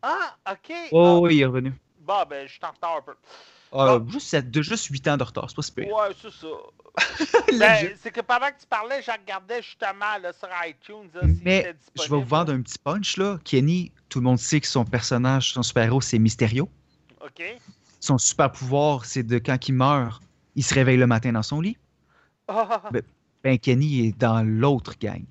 Ah, 0.01 0.36
ok. 0.51 0.72
Oh, 0.93 1.05
Ah, 1.05 1.20
oui, 1.20 1.36
il 1.36 1.40
est 1.43 1.45
revenu. 1.45 1.72
Bon, 2.01 2.24
ben, 2.28 2.47
je 2.47 2.53
suis 2.53 2.61
en 2.64 2.70
retard 2.70 2.97
un 2.99 3.03
peu. 3.03 3.12
Ah, 3.75 3.97
Ah. 3.99 4.03
juste, 4.11 4.35
de 4.37 4.62
juste 4.62 4.85
8 4.87 5.09
ans 5.09 5.16
de 5.16 5.23
retard, 5.25 5.49
c'est 5.49 5.57
pas 5.57 5.62
si 5.62 5.73
pire. 5.73 5.89
Ouais, 5.89 6.14
c'est 6.20 6.31
ça. 6.31 6.47
Ben, 7.59 7.95
c'est 8.03 8.11
que 8.11 8.20
pendant 8.20 8.49
que 8.49 8.61
tu 8.61 8.66
parlais, 8.68 9.01
je 9.03 9.11
regardais 9.11 9.62
justement 9.62 10.18
là, 10.20 10.33
sur 10.35 10.49
iTunes. 10.66 11.09
Là, 11.14 11.23
Mais 11.43 11.75
je 11.97 12.03
vais 12.03 12.09
vous 12.09 12.23
vendre 12.25 12.53
un 12.53 12.61
petit 12.61 12.79
punch, 12.79 13.16
là. 13.16 13.39
Kenny, 13.45 13.93
tout 14.11 14.18
le 14.20 14.25
monde 14.25 14.39
sait 14.39 14.61
que 14.61 14.66
son 14.66 14.85
personnage, 14.85 15.53
son 15.53 15.62
super-héros, 15.62 16.01
c'est 16.03 16.18
Mysterio. 16.18 16.68
OK. 17.25 17.43
Son 18.01 18.18
super 18.18 18.53
pouvoir, 18.53 19.07
c'est 19.07 19.23
de 19.23 19.39
quand 19.39 19.68
il 19.68 19.73
meurt, 19.73 20.23
il 20.55 20.62
se 20.64 20.75
réveille 20.75 20.97
le 20.99 21.07
matin 21.07 21.33
dans 21.33 21.43
son 21.43 21.61
lit. 21.62 21.79
Ben- 22.93 23.03
Ben, 23.43 23.59
Kenny 23.59 24.07
est 24.09 24.18
dans 24.18 24.43
l'autre 24.47 24.95
gang. 25.01 25.25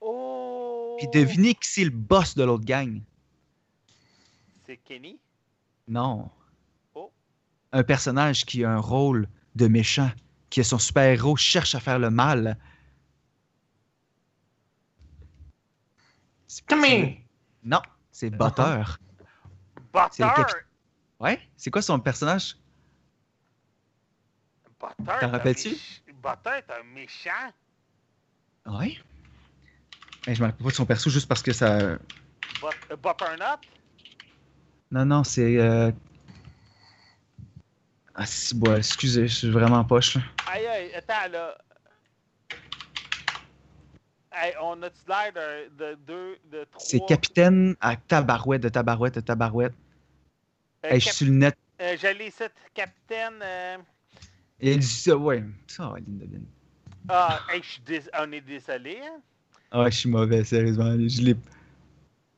oh! 0.00 0.96
Puis 0.98 1.08
devinez 1.14 1.54
qui 1.54 1.68
c'est 1.68 1.84
le 1.84 1.90
boss 1.90 2.34
de 2.34 2.42
l'autre 2.44 2.64
gang? 2.64 3.00
C'est 4.66 4.76
Kenny? 4.78 5.18
Non. 5.88 6.28
Un 7.72 7.82
personnage 7.84 8.44
qui 8.44 8.64
a 8.64 8.70
un 8.72 8.80
rôle 8.80 9.28
de 9.54 9.68
méchant, 9.68 10.10
qui 10.48 10.60
est 10.60 10.64
son 10.64 10.78
super-héros, 10.78 11.36
cherche 11.36 11.74
à 11.74 11.80
faire 11.80 11.98
le 11.98 12.10
mal. 12.10 12.56
Come. 16.68 17.14
Non, 17.62 17.80
c'est 18.10 18.30
Butter. 18.30 18.82
Butter! 19.92 20.30
Ouais? 21.20 21.40
C'est 21.56 21.70
quoi 21.70 21.82
son 21.82 22.00
personnage? 22.00 22.56
Butter. 24.80 25.12
T'en 25.20 25.30
rappelles-tu? 25.30 25.76
Butter 26.22 26.50
est 26.58 26.70
un 26.72 26.82
méchant? 26.94 27.30
Ouais. 28.66 28.98
Hey, 30.26 30.34
je 30.34 30.42
me 30.42 30.46
rappelle 30.46 30.64
pas 30.64 30.70
de 30.70 30.74
son 30.74 30.86
perso 30.86 31.10
juste 31.10 31.28
parce 31.28 31.42
que 31.42 31.52
ça. 31.52 31.96
But, 32.60 33.00
Butternut? 33.02 33.60
Non, 34.90 35.04
non, 35.04 35.24
c'est. 35.24 35.56
euh, 35.58 35.92
Ah, 38.14 38.26
si, 38.26 38.54
bon, 38.54 38.74
excusez, 38.76 39.28
je 39.28 39.34
suis 39.34 39.50
vraiment 39.50 39.84
poche. 39.84 40.16
là. 40.16 40.22
Aïe, 40.52 40.66
aïe, 40.66 40.94
attends, 40.94 41.30
là. 41.30 41.56
Hey, 44.32 44.54
on 44.60 44.80
a-tu 44.82 45.00
l'air 45.08 45.32
de, 45.32 45.68
de 45.76 45.94
deux, 46.06 46.38
de 46.44 46.64
trois... 46.64 46.84
C'est 46.84 47.00
capitaine 47.06 47.76
à 47.80 47.96
tabarouette, 47.96 48.62
de 48.62 48.68
tabarouette, 48.68 49.14
de 49.16 49.20
tabarouette. 49.20 49.74
Euh, 50.84 50.90
Hey, 50.90 51.00
je 51.00 51.10
suis 51.10 51.26
le 51.26 51.32
net. 51.32 51.54
euh, 51.80 51.96
l'ai 52.08 52.28
ici, 52.28 52.44
capitaine... 52.72 53.40
euh, 53.42 53.78
Il 54.60 54.78
dit 54.78 54.86
ça, 54.86 55.16
ouais. 55.16 55.42
Ça, 55.66 55.90
ouais, 55.90 56.00
Linda. 56.00 56.26
Ah, 57.08 57.40
hey, 57.50 57.62
je 57.62 57.68
suis 57.68 57.82
on 58.18 58.30
est 58.32 58.40
désolé, 58.40 59.00
hein? 59.02 59.20
Ah, 59.72 59.82
ouais, 59.82 59.90
je 59.90 59.98
suis 59.98 60.08
mauvais, 60.08 60.44
sérieusement. 60.44 60.92
Je 60.92 61.22
l'ai. 61.22 61.36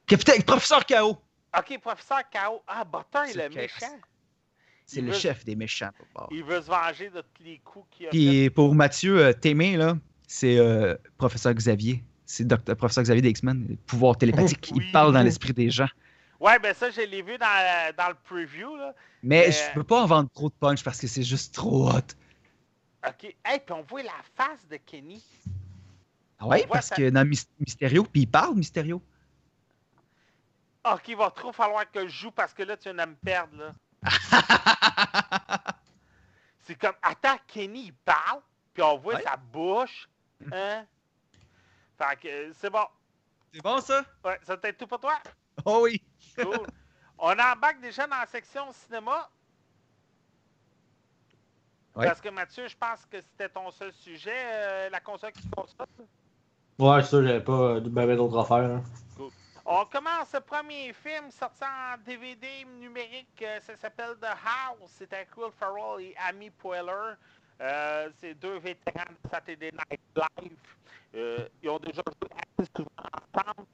Capitaine, 0.06 0.42
professeur 0.42 0.84
KO! 0.86 1.18
Ok, 1.58 1.78
professeur 1.80 2.22
K.O. 2.30 2.62
Ah, 2.66 2.84
est 2.84 3.32
C'est 3.32 3.48
le 3.48 3.48
K.O. 3.48 3.56
méchant. 3.56 3.98
C'est 4.94 5.00
le 5.00 5.12
veut- 5.12 5.18
chef 5.18 5.44
des 5.44 5.56
méchants. 5.56 5.90
Il 6.30 6.44
veut 6.44 6.60
se 6.60 6.66
venger 6.68 7.10
de 7.10 7.20
tous 7.20 7.42
les 7.42 7.58
coups 7.58 7.86
qu'il 7.90 8.06
a 8.06 8.10
fait. 8.10 8.16
Puis 8.16 8.50
pour 8.50 8.74
Mathieu 8.74 9.18
euh, 9.18 9.32
Témé, 9.32 9.76
là, 9.76 9.96
c'est 10.26 10.58
euh, 10.58 10.94
professeur 11.18 11.54
Xavier. 11.54 12.02
C'est 12.26 12.44
docteur 12.44 12.76
professeur 12.76 13.04
Xavier 13.04 13.22
des 13.22 13.30
X-Men, 13.30 13.66
le 13.68 13.76
pouvoir 13.76 14.16
télépathique. 14.16 14.70
Oui. 14.74 14.84
Il 14.86 14.92
parle 14.92 15.12
dans 15.12 15.22
l'esprit 15.22 15.52
des 15.52 15.70
gens. 15.70 15.88
Ouais, 16.40 16.58
ben 16.58 16.74
ça, 16.74 16.90
je 16.90 17.00
l'ai 17.02 17.22
vu 17.22 17.38
dans, 17.38 17.94
dans 17.96 18.08
le 18.08 18.16
preview, 18.24 18.76
là. 18.76 18.94
Mais 19.22 19.48
Euh, 19.48 19.52
je 19.52 19.74
peux 19.74 19.84
pas 19.84 20.02
en 20.02 20.06
vendre 20.06 20.28
trop 20.34 20.48
de 20.48 20.54
punch 20.54 20.82
parce 20.82 20.98
que 21.00 21.06
c'est 21.06 21.22
juste 21.22 21.54
trop 21.54 21.88
hot. 21.90 21.98
Ok. 23.06 23.34
Hey, 23.44 23.60
puis 23.64 23.72
on 23.74 23.82
voit 23.82 24.02
la 24.02 24.10
face 24.34 24.66
de 24.68 24.76
Kenny. 24.76 25.22
Ah 26.38 26.46
ouais, 26.48 26.66
parce 26.68 26.90
que 26.90 27.10
dans 27.10 27.24
Mys- 27.24 27.46
Mysterio, 27.60 28.02
puis 28.04 28.22
il 28.22 28.26
parle 28.26 28.56
Mysterio. 28.56 29.00
Ok, 30.84 31.02
il 31.08 31.16
va 31.16 31.30
trop 31.30 31.52
falloir 31.52 31.88
que 31.90 32.08
je 32.08 32.12
joue 32.12 32.30
parce 32.32 32.52
que 32.52 32.64
là, 32.64 32.76
tu 32.76 32.92
viens 32.92 33.04
de 33.06 33.10
me 33.10 33.16
perdre, 33.16 33.56
là. 33.56 33.74
C'est 36.60 36.76
comme, 36.76 36.94
attends, 37.02 37.38
Kenny, 37.48 37.86
il 37.86 37.92
parle, 37.94 38.40
puis 38.72 38.82
on 38.82 38.96
voit 38.98 39.14
Ouais. 39.16 39.22
sa 39.22 39.36
bouche. 39.36 40.08
Hein? 40.52 40.84
Fait 41.98 42.16
que 42.20 42.52
c'est 42.54 42.70
bon. 42.70 42.84
c'est 43.52 43.62
bon 43.62 43.80
ça? 43.80 44.04
Ouais, 44.24 44.38
ça 44.42 44.56
peut 44.56 44.68
être 44.68 44.78
tout 44.78 44.86
pour 44.86 45.00
toi? 45.00 45.18
Oh 45.64 45.80
oui. 45.84 46.00
Cool. 46.36 46.66
on 47.18 47.30
embarque 47.32 47.80
déjà 47.80 48.06
dans 48.06 48.16
la 48.16 48.26
section 48.26 48.72
cinéma. 48.72 49.28
Ouais. 51.94 52.06
Parce 52.06 52.20
que 52.22 52.30
Mathieu, 52.30 52.66
je 52.68 52.76
pense 52.76 53.04
que 53.06 53.20
c'était 53.20 53.50
ton 53.50 53.70
seul 53.70 53.92
sujet, 53.92 54.32
euh, 54.34 54.88
la 54.90 54.98
console 55.00 55.30
qui 55.32 55.46
console. 55.50 55.86
Ouais, 56.78 57.02
ça, 57.02 57.22
j'avais 57.22 57.42
pas 57.44 57.52
euh, 57.76 57.80
d'autres 57.80 58.38
affaires. 58.38 58.70
hein. 58.70 58.82
On 59.74 59.86
commence 59.86 60.34
le 60.34 60.40
premier 60.40 60.92
film 60.92 61.30
sorti 61.30 61.64
en 61.64 61.96
DVD 62.04 62.46
numérique. 62.78 63.40
euh, 63.42 63.58
ça 63.60 63.74
s'appelle 63.74 64.16
The 64.20 64.26
House. 64.26 64.90
C'est 64.98 65.10
avec 65.14 65.34
Will 65.34 65.50
Ferrell 65.58 66.04
et 66.04 66.14
Amy 66.28 66.50
Poehler. 66.50 67.14
Euh, 67.58 68.10
c'est 68.20 68.34
deux 68.34 68.58
vétérans 68.58 69.06
de 69.24 69.30
Saturday 69.30 69.70
Night 69.72 70.00
Live. 70.14 70.52
Euh, 71.14 71.48
ils 71.62 71.70
ont 71.70 71.78
déjà 71.78 72.02
joué 72.06 72.28
assez 72.36 72.68
souvent 72.76 72.90
ensemble. 73.34 73.66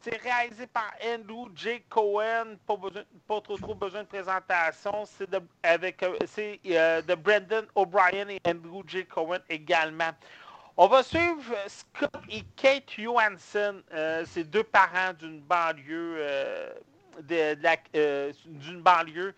C'est 0.00 0.16
réalisé 0.22 0.68
par 0.68 0.92
Andrew 1.04 1.48
J. 1.56 1.82
Cohen. 1.88 2.56
Pas, 2.64 2.76
besoin- 2.76 3.02
pas 3.26 3.40
trop 3.40 3.56
trop 3.58 3.74
besoin 3.74 4.04
de 4.04 4.08
présentation. 4.08 5.04
C'est 5.06 5.28
c'est 6.28 6.60
de 7.02 7.14
Brendan 7.16 7.66
O'Brien 7.74 8.28
et 8.28 8.40
Andrew 8.46 8.84
J. 8.86 9.04
Cohen 9.06 9.40
également. 9.48 10.12
On 10.78 10.88
va 10.88 11.02
suivre 11.02 11.54
euh, 11.54 11.68
Scott 11.68 12.12
et 12.28 12.42
Kate 12.54 12.90
Johansson. 12.98 13.80
Euh, 13.94 14.26
c'est 14.26 14.44
deux 14.44 14.62
parents 14.62 15.14
d'une 15.18 15.40
banlieue, 15.40 16.16
euh, 16.18 16.72
d'une 18.44 18.82
banlieue. 18.82 19.34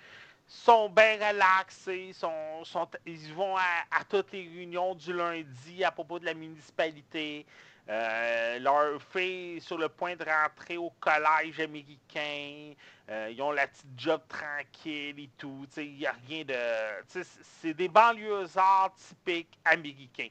sont 0.48 0.88
bien 0.88 1.14
relaxés, 1.14 2.12
ils 3.06 3.34
vont 3.34 3.56
à, 3.56 4.02
toutes 4.08 4.32
les 4.32 4.48
réunions 4.48 4.96
du 4.96 5.12
lundi 5.12 5.84
à 5.84 5.92
propos 5.92 6.18
de 6.18 6.24
la 6.24 6.34
municipalité. 6.34 7.46
Leur 7.86 9.00
fille 9.12 9.58
est 9.58 9.60
sur 9.60 9.78
le 9.78 9.88
point 9.88 10.16
de 10.16 10.24
rentrer 10.24 10.76
au 10.76 10.90
collège 10.98 11.60
américain. 11.60 12.74
Ils 13.30 13.40
ont 13.40 13.52
la 13.52 13.68
petite 13.68 13.86
job 13.96 14.20
tranquille 14.28 15.20
et 15.20 15.30
tout. 15.38 15.66
Il 15.76 15.98
n'y 15.98 16.06
a 16.06 16.14
rien 16.26 16.44
de. 16.44 17.22
c'est 17.62 17.74
des 17.74 17.88
banlieusards 17.88 18.92
typiques 18.96 19.56
américains. 19.64 20.30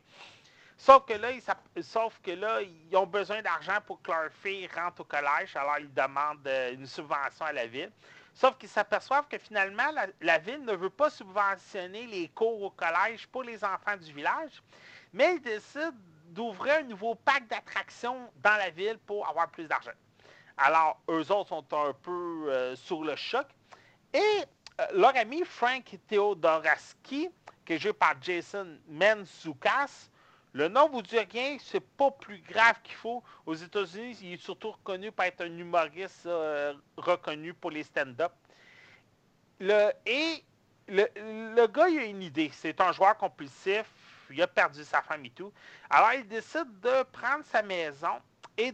Sauf 0.78 1.06
que 1.06 1.14
là, 1.14 1.32
ils, 1.32 1.84
sauf 1.84 2.20
que 2.22 2.32
là, 2.32 2.62
ils 2.62 2.96
ont 2.96 3.08
besoin 3.08 3.42
d'argent 3.42 3.80
pour 3.86 4.02
que 4.02 4.12
leur 4.12 4.32
fille 4.32 4.70
rentre 4.76 5.02
au 5.02 5.06
collège, 5.06 5.56
alors 5.56 5.80
ils 5.80 5.92
demandent 5.94 6.46
euh, 6.46 6.74
une 6.74 6.86
subvention 6.86 7.46
à 7.46 7.52
la 7.52 7.66
ville. 7.66 7.92
Sauf 8.36 8.56
qu'ils 8.60 8.70
s'aperçoivent 8.70 9.28
que 9.28 9.40
finalement, 9.40 9.90
la, 10.22 10.38
ville 10.38 10.64
ne 10.64 10.74
veut 10.74 10.92
pas 10.92 11.10
subventionner 11.10 12.06
les 12.06 12.30
cours 12.30 12.62
au 12.62 12.70
collège 12.70 13.26
pour 13.28 13.42
les 13.42 13.64
enfants 13.64 13.98
du 14.00 14.14
village, 14.14 14.62
mais 15.12 15.36
ils 15.36 15.42
décident 15.42 15.98
d'ouvrir 16.28 16.76
un 16.76 16.84
nouveau 16.84 17.16
parc 17.16 17.48
d'attractions 17.48 18.32
dans 18.44 18.56
la 18.58 18.70
ville 18.70 19.00
pour 19.08 19.28
avoir 19.28 19.50
plus 19.50 19.68
d'argent. 19.68 19.92
Alors, 20.58 21.00
eux 21.10 21.32
autres 21.32 21.50
sont 21.50 21.66
un 21.74 21.94
peu 21.94 22.52
euh, 22.52 22.76
sur 22.76 23.04
le 23.04 23.16
choc. 23.16 23.48
Et 24.14 24.20
euh, 24.20 24.86
leur 24.94 25.16
ami 25.18 25.44
Frank 25.44 25.98
Theodoraski, 26.08 27.30
qui 27.66 27.74
est 27.74 27.80
joué 27.80 27.94
par 27.94 28.14
Jason 28.22 28.78
Mensoukas, 28.88 30.10
le 30.54 30.68
nom 30.70 30.90
vous 30.90 31.02
dit 31.02 31.20
rien, 31.20 31.58
c'est 31.60 31.80
pas 31.80 32.12
plus 32.12 32.40
grave 32.40 32.76
qu'il 32.84 32.96
faut. 32.96 33.24
Aux 33.46 33.54
États-Unis, 33.54 34.18
il 34.22 34.34
est 34.34 34.42
surtout 34.42 34.72
reconnu 34.72 35.12
pour 35.12 35.26
être 35.26 35.42
un 35.42 35.58
humoriste 35.58 36.26
euh, 36.26 36.74
reconnu 36.96 37.54
pour 37.54 37.72
les 37.72 37.84
stand-up. 37.84 38.32
Et 39.60 40.44
le, 40.88 41.68
gars, 41.68 41.90
il 41.90 42.00
a 42.00 42.06
une 42.06 42.24
idée. 42.24 42.50
C'est 42.54 42.80
un 42.82 42.92
joueur 42.92 43.18
compulsif. 43.18 43.86
Il 44.30 44.42
a 44.42 44.48
perdu 44.48 44.84
sa 44.84 45.02
femme 45.02 45.26
et 45.26 45.30
tout. 45.30 45.52
Alors, 45.90 46.14
il 46.14 46.28
décide 46.28 46.80
de 46.82 47.04
prendre 47.12 47.46
sa 47.46 47.62
maison 47.62 48.20
et 48.58 48.74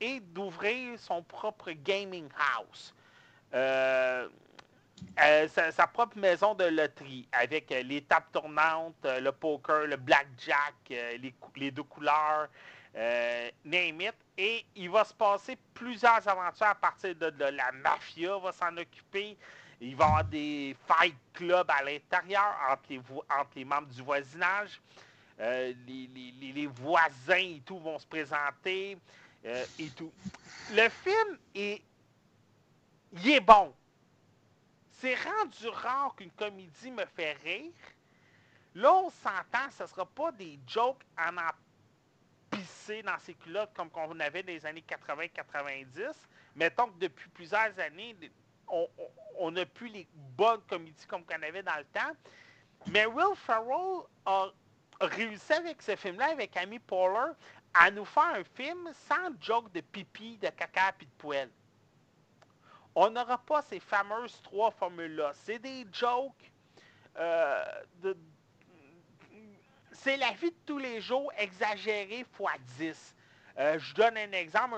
et 0.00 0.20
d'ouvrir 0.20 0.98
son 0.98 1.22
propre 1.22 1.70
gaming 1.70 2.28
house. 2.56 2.94
Euh, 3.54 4.28
euh, 5.20 5.46
sa, 5.48 5.86
propre 5.86 6.18
maison 6.18 6.54
de 6.54 6.64
loterie 6.64 7.28
avec 7.32 7.70
euh, 7.70 7.82
les 7.82 8.02
tables 8.02 8.26
tournantes, 8.32 8.94
euh, 9.04 9.20
le 9.20 9.30
poker, 9.30 9.86
le 9.86 9.96
blackjack, 9.96 10.74
les, 11.56 11.70
deux 11.70 11.82
couleurs, 11.82 12.48
name 13.64 14.00
it. 14.00 14.14
Et 14.38 14.64
il 14.74 14.90
va 14.90 15.04
se 15.04 15.12
passer 15.12 15.58
plusieurs 15.74 16.26
aventures 16.26 16.66
à 16.66 16.74
partir 16.74 17.14
de, 17.14 17.32
la 17.38 17.70
mafia 17.72 18.38
va 18.38 18.52
s'en 18.52 18.76
occuper. 18.76 19.36
Il 19.80 19.96
va 19.96 20.04
y 20.04 20.08
avoir 20.08 20.24
des 20.24 20.76
fight 20.86 21.16
clubs 21.34 21.70
à 21.70 21.82
l'intérieur 21.82 22.56
entre 22.70 23.52
les, 23.56 23.64
membres 23.64 23.88
du 23.88 24.02
voisinage. 24.02 24.80
Les, 25.38 26.08
les- 26.54 26.66
voisins 26.66 27.36
et 27.36 27.62
tout 27.66 27.78
vont 27.78 27.98
se 27.98 28.06
présenter 28.06 28.96
et 29.44 29.88
tout. 29.96 30.12
Le 30.70 30.88
film 30.88 31.38
est, 31.54 31.82
il 33.12 33.30
est 33.30 33.40
bon. 33.40 33.74
C'est 35.02 35.16
rendu 35.16 35.66
rare 35.66 36.14
qu'une 36.14 36.30
comédie 36.30 36.92
me 36.92 37.04
fait 37.04 37.32
rire. 37.44 37.72
Là, 38.76 38.94
on 38.94 39.10
s'entend, 39.10 39.68
ce 39.76 39.82
ne 39.82 39.88
sera 39.88 40.06
pas 40.06 40.30
des 40.30 40.60
jokes 40.64 41.02
en 41.18 41.36
en 41.38 41.50
pisser 42.48 43.02
dans 43.02 43.18
ses 43.18 43.34
culottes 43.34 43.72
comme 43.74 43.90
qu'on 43.90 44.20
avait 44.20 44.44
dans 44.44 44.52
les 44.52 44.64
années 44.64 44.84
80-90. 44.88 46.12
Mettons 46.54 46.86
que 46.86 47.00
depuis 47.00 47.28
plusieurs 47.30 47.76
années, 47.80 48.16
on 49.40 49.50
n'a 49.50 49.66
plus 49.66 49.88
les 49.88 50.06
bonnes 50.14 50.62
comédies 50.68 51.06
comme 51.08 51.24
qu'on 51.24 51.42
avait 51.42 51.64
dans 51.64 51.78
le 51.78 51.84
temps. 51.86 52.12
Mais 52.86 53.04
Will 53.06 53.34
Ferrell 53.34 54.02
a 54.24 54.50
réussi 55.00 55.52
avec 55.52 55.82
ce 55.82 55.96
film-là, 55.96 56.26
avec 56.26 56.56
Amy 56.56 56.78
Poehler, 56.78 57.32
à 57.74 57.90
nous 57.90 58.04
faire 58.04 58.36
un 58.36 58.44
film 58.54 58.88
sans 59.08 59.32
joke 59.40 59.72
de 59.72 59.80
pipi, 59.80 60.38
de 60.38 60.46
caca 60.50 60.94
et 61.00 61.04
de 61.04 61.10
poêle. 61.18 61.50
On 62.94 63.10
n'aura 63.10 63.38
pas 63.38 63.62
ces 63.62 63.80
fameuses 63.80 64.40
trois 64.42 64.70
formules-là. 64.70 65.32
C'est 65.34 65.58
des 65.58 65.86
jokes 65.92 66.52
euh. 67.18 67.64
C'est 69.92 70.16
la 70.16 70.32
vie 70.32 70.50
de 70.50 70.56
tous 70.66 70.78
les 70.78 71.00
jours 71.00 71.30
exagérée 71.38 72.24
fois 72.32 72.52
10. 72.78 73.14
Euh, 73.58 73.78
je 73.78 73.94
donne 73.94 74.16
un 74.16 74.32
exemple. 74.32 74.74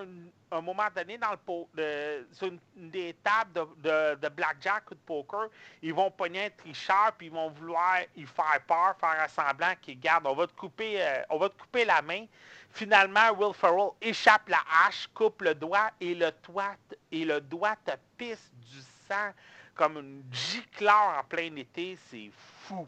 Un, 0.52 0.56
un 0.58 0.60
moment 0.60 0.88
donné, 0.94 1.16
dans 1.18 1.30
le 1.32 2.26
sur 2.32 2.48
une, 2.48 2.58
une 2.76 2.90
des 2.90 3.14
tables 3.22 3.52
de, 3.52 3.64
de- 3.88 4.14
de 4.20 4.28
blackjack 4.28 4.90
ou 4.90 4.94
de 4.94 5.00
poker, 5.00 5.48
ils 5.82 5.94
vont 5.94 6.10
pogner 6.10 6.46
un 6.46 6.50
tricheur 6.50 7.12
puis 7.16 7.28
ils 7.28 7.32
vont 7.32 7.50
vouloir 7.50 7.98
y 8.16 8.24
faire 8.26 8.60
peur, 8.66 8.96
faire 9.00 9.20
un 9.22 9.28
semblant 9.28 9.74
qu'ils 9.80 9.98
gardent. 9.98 10.26
On 10.26 10.34
va 10.34 10.46
te 10.46 10.52
couper, 10.54 11.00
euh, 11.00 11.22
on 11.30 11.38
va 11.38 11.48
te 11.48 11.56
couper 11.60 11.84
la 11.84 12.02
main. 12.02 12.26
Finalement, 12.74 13.30
Will 13.38 13.54
Ferrell 13.54 13.90
échappe 14.02 14.48
la 14.48 14.58
hache, 14.84 15.08
coupe 15.14 15.42
le 15.42 15.54
doigt 15.54 15.92
et 16.00 16.12
le 16.12 16.32
doigt, 16.46 16.74
et 17.12 17.24
le 17.24 17.40
doigt 17.40 17.76
te 17.84 17.92
pisse 18.18 18.50
du 18.68 18.80
sang 19.08 19.30
comme 19.76 19.96
une 19.98 20.24
gicleur 20.32 21.14
en 21.18 21.22
plein 21.22 21.54
été. 21.54 21.96
C'est 22.10 22.30
fou. 22.34 22.86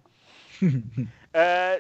Euh, 1.36 1.78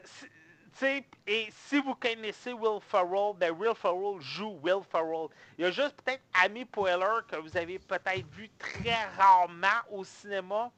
et 1.26 1.48
si 1.50 1.80
vous 1.80 1.94
connaissez 1.94 2.52
Will 2.52 2.80
Ferrell, 2.82 3.32
ben 3.38 3.50
Will 3.52 3.74
Ferrell 3.74 4.20
joue 4.20 4.58
Will 4.62 4.82
Ferrell. 4.90 5.28
Il 5.56 5.64
y 5.64 5.64
a 5.64 5.70
juste 5.70 6.02
peut-être 6.02 6.22
Amy 6.44 6.66
Poehler 6.66 7.22
que 7.26 7.36
vous 7.36 7.56
avez 7.56 7.78
peut-être 7.78 8.26
vu 8.32 8.50
très 8.58 9.06
rarement 9.16 9.80
au 9.90 10.04
cinéma, 10.04 10.70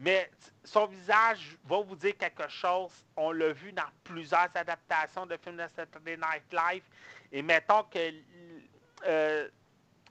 mais 0.00 0.30
son 0.64 0.86
visage 0.86 1.58
va 1.64 1.82
vous 1.82 1.94
dire 1.94 2.16
quelque 2.16 2.48
chose. 2.48 2.90
On 3.16 3.32
l'a 3.32 3.52
vu 3.52 3.70
dans 3.70 3.84
plusieurs 4.02 4.48
adaptations 4.54 5.26
de 5.26 5.36
films 5.36 5.58
de 5.58 5.66
Saturday 5.76 6.16
Night 6.16 6.42
Live. 6.50 6.82
Et 7.30 7.42
mettons 7.42 7.82
que 7.84 8.10
euh, 9.06 9.48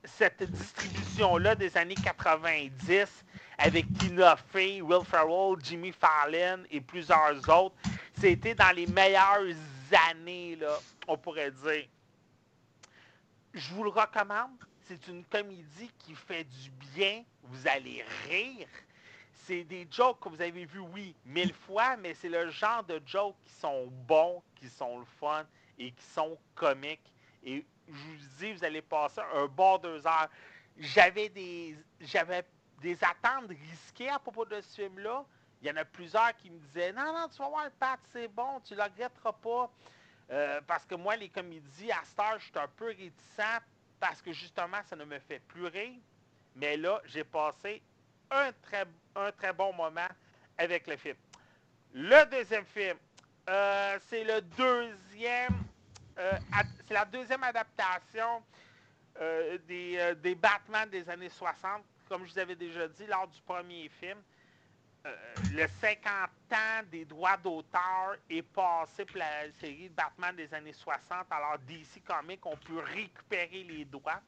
cette 0.04 0.44
distribution-là 0.44 1.56
des 1.56 1.76
années 1.76 1.96
90 1.96 3.26
avec 3.58 3.86
Tina 3.98 4.36
Fey, 4.36 4.80
Will 4.80 5.04
Ferrell, 5.04 5.58
Jimmy 5.64 5.92
Fallon 5.92 6.64
et 6.70 6.82
plusieurs 6.82 7.38
autres, 7.50 7.76
c'était 8.14 8.54
dans 8.54 8.74
les 8.76 8.86
meilleures 8.86 9.56
années, 10.12 10.56
là, 10.56 10.78
on 11.08 11.18
pourrait 11.18 11.52
dire. 11.52 11.88
Je 13.56 13.74
vous 13.74 13.84
le 13.84 13.90
recommande. 13.90 14.52
C'est 14.88 15.08
une 15.08 15.24
comédie 15.26 15.92
qui 15.98 16.14
fait 16.14 16.44
du 16.44 16.70
bien. 16.96 17.24
Vous 17.44 17.68
allez 17.68 18.04
rire. 18.28 18.68
C'est 19.50 19.64
des 19.64 19.88
jokes 19.90 20.20
que 20.20 20.30
vous 20.30 20.44
avez 20.44 20.66
vus, 20.66 20.78
oui, 20.94 21.16
mille 21.26 21.56
fois, 21.56 21.98
mais 21.98 22.14
c'est 22.14 22.30
le 22.30 22.52
genre 22.52 22.84
de 22.84 23.02
jokes 23.04 23.36
qui 23.44 23.52
sont 23.54 23.88
bons, 24.08 24.44
qui 24.54 24.70
sont 24.70 25.00
le 25.00 25.06
fun 25.20 25.44
et 25.80 25.92
qui 25.92 26.06
sont 26.06 26.38
comiques. 26.54 27.12
Et 27.44 27.66
je 27.88 27.94
vous 27.94 28.16
dis, 28.38 28.54
vous 28.54 28.64
allez 28.64 28.84
passer 28.84 29.22
un 29.34 29.48
bon 29.48 29.80
deux 29.80 30.06
heures. 30.06 30.30
J'avais 30.78 31.30
des, 31.30 31.76
j'avais 32.00 32.46
des 32.80 32.96
attentes 33.04 33.50
risquées 33.50 34.10
à 34.10 34.20
propos 34.20 34.46
de 34.46 34.62
ce 34.62 34.84
film-là. 34.84 35.26
Il 35.64 35.68
y 35.68 35.72
en 35.72 35.78
a 35.78 35.86
plusieurs 35.86 36.38
qui 36.38 36.52
me 36.52 36.60
disaient 36.60 36.94
Non, 36.94 37.12
non, 37.12 37.28
tu 37.28 37.40
vas 37.40 37.50
voir 37.50 37.66
le 37.66 37.72
Pat, 37.72 38.00
c'est 38.12 38.28
bon, 38.28 38.60
tu 38.64 38.74
ne 38.74 38.78
le 38.78 38.84
regretteras 38.84 39.34
pas. 39.34 39.72
Euh, 40.30 40.62
parce 40.68 40.86
que 40.86 40.94
moi, 40.94 41.16
les 41.16 41.30
comédies, 41.30 41.92
à 41.92 42.04
cette 42.04 42.20
heure, 42.20 42.38
je 42.38 42.46
suis 42.46 42.60
un 42.60 42.68
peu 42.68 42.90
réticent 42.90 43.64
parce 44.00 44.22
que 44.22 44.32
justement, 44.32 44.78
ça 44.86 44.96
ne 44.96 45.06
me 45.06 45.18
fait 45.18 45.40
plus 45.40 45.66
rire. 45.66 45.98
Mais 46.56 46.78
là, 46.78 47.02
j'ai 47.06 47.24
passé 47.24 47.82
un 48.32 48.52
très, 48.62 48.86
un 49.16 49.32
très 49.32 49.54
bon 49.54 49.74
moment 49.74 50.08
avec 50.58 50.88
le 50.88 50.98
film. 50.98 51.16
Le 51.94 52.26
deuxième 52.30 52.66
film, 52.66 52.98
euh, 53.50 53.52
euh, 53.52 54.00
c'est 54.08 54.24
la 56.94 57.06
deuxième 57.06 57.44
adaptation 57.44 58.44
euh, 59.20 59.58
des, 59.68 60.14
des 60.22 60.36
Batman 60.36 60.90
des 60.90 61.10
années 61.10 61.30
60. 61.30 61.84
Comme 62.08 62.26
je 62.26 62.34
vous 62.34 62.40
avais 62.40 62.56
déjà 62.56 62.88
dit 62.88 63.06
lors 63.08 63.28
du 63.28 63.42
premier 63.42 63.90
film, 63.90 64.18
le 65.54 65.66
50 65.80 66.30
ans 66.52 66.84
des 66.92 67.06
droits 67.06 67.38
d'auteur 67.38 68.18
est 68.30 68.42
passé 68.42 69.06
pour 69.06 69.18
la 69.18 69.50
série 69.60 69.90
Batman 69.90 70.36
des 70.36 70.54
années 70.54 70.74
60. 70.74 71.26
Alors 71.32 71.58
DC 71.60 72.04
Comics 72.06 72.46
ont 72.46 72.58
pu 72.58 72.78
récupérer 72.78 73.64
les 73.64 73.86
droits. 73.86 74.22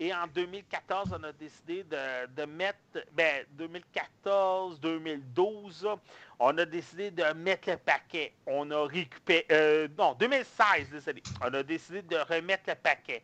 Et 0.00 0.12
en 0.12 0.26
2014, 0.26 1.16
on 1.18 1.22
a 1.22 1.32
décidé 1.32 1.84
de, 1.84 2.44
mettre, 2.46 2.78
ben 3.12 3.44
2014, 3.52 4.80
2012, 4.80 5.84
là, 5.84 5.96
on 6.40 6.58
a 6.58 6.64
décidé 6.64 7.12
de 7.12 7.22
mettre 7.34 7.70
le 7.70 7.76
paquet. 7.76 8.32
On 8.44 8.68
a 8.72 8.86
récupéré, 8.86 9.46
euh, 9.52 9.88
non, 9.96 10.14
2016, 10.14 10.90
désolé. 10.90 11.22
On 11.40 11.54
a 11.54 11.62
décidé 11.62 12.02
de 12.02 12.16
remettre 12.16 12.64
le 12.66 12.74
paquet. 12.74 13.22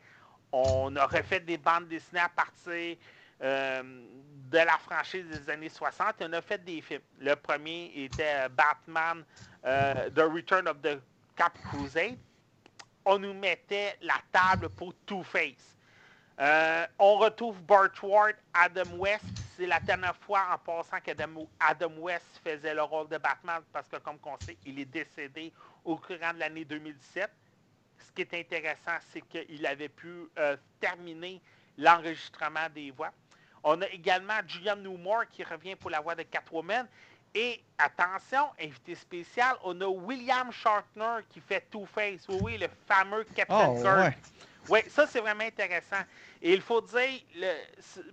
On 0.53 0.95
a 0.95 1.07
refait 1.07 1.41
des 1.41 1.59
bandes 1.59 1.89
dessinées 1.89 2.21
à 2.21 2.29
partir 2.29 2.97
euh, 3.43 3.83
de 4.51 4.59
la 4.59 4.79
franchise 4.79 5.27
des 5.27 5.51
années 5.51 5.68
60 5.68 6.21
et 6.21 6.25
on 6.27 6.33
a 6.33 6.41
fait 6.41 6.62
des 6.62 6.81
films. 6.83 7.03
Le 7.18 7.35
premier 7.35 7.91
était 7.97 8.45
euh, 8.45 8.49
Batman, 8.49 9.25
The 9.64 10.21
Return 10.21 10.68
of 10.68 10.81
the 10.83 11.01
Cap 11.35 11.59
Crusade. 11.64 12.16
On 13.05 13.18
nous 13.18 13.35
mettait 13.35 13.97
la 14.03 14.21
table 14.31 14.68
pour 14.68 14.95
Two-Face. 15.05 15.80
Euh, 16.41 16.86
on 16.99 17.16
retrouve 17.18 17.61
Burt 17.62 18.03
Ward, 18.03 18.34
Adam 18.55 18.97
West. 18.97 19.24
C'est 19.57 19.66
la 19.66 19.78
dernière 19.80 20.16
fois 20.16 20.41
en 20.55 20.59
passant 20.59 20.99
qu'Adam 21.05 21.47
Adam 21.59 21.93
West 21.99 22.41
faisait 22.43 22.72
le 22.74 22.82
rôle 22.82 23.09
de 23.09 23.18
Batman 23.18 23.61
parce 23.72 23.86
que, 23.88 23.97
comme 23.97 24.16
on 24.24 24.38
sait, 24.45 24.57
il 24.64 24.78
est 24.78 24.86
décédé 24.86 25.53
au 25.84 25.97
courant 25.97 26.32
de 26.32 26.38
l'année 26.38 26.64
2017. 26.64 27.30
Ce 27.99 28.12
qui 28.12 28.22
est 28.22 28.34
intéressant, 28.41 28.97
c'est 29.12 29.20
qu'il 29.20 29.66
avait 29.66 29.91
pu 29.91 30.28
euh, 30.38 30.57
terminer 30.80 31.43
l'enregistrement 31.76 32.68
des 32.74 32.91
voix. 32.91 33.11
On 33.62 33.82
a 33.82 33.86
également 33.88 34.41
Julianne 34.47 34.82
Newmar 34.82 35.28
qui 35.28 35.45
revient 35.45 35.76
pour 35.76 35.91
la 35.91 36.01
voix 36.01 36.14
de 36.14 36.22
Catwoman. 36.22 36.86
Et 37.34 37.62
attention, 37.78 38.49
invité 38.61 38.95
spécial, 38.95 39.55
on 39.62 39.78
a 39.82 39.86
William 39.86 40.51
Shatner 40.51 41.18
qui 41.28 41.41
fait 41.41 41.66
Two-Face. 41.70 42.26
Oui, 42.28 42.38
oui, 42.43 42.59
le 42.59 42.68
fameux 42.88 43.24
Captain 43.36 43.68
Oh, 43.68 43.80
Kirk. 43.82 43.99
ouais. 43.99 44.16
Oui, 44.68 44.80
ça 44.88 45.07
c'est 45.07 45.20
vraiment 45.20 45.45
intéressant. 45.45 46.01
Et 46.43 46.55
il 46.55 46.61
faut 46.62 46.80
dire, 46.80 47.20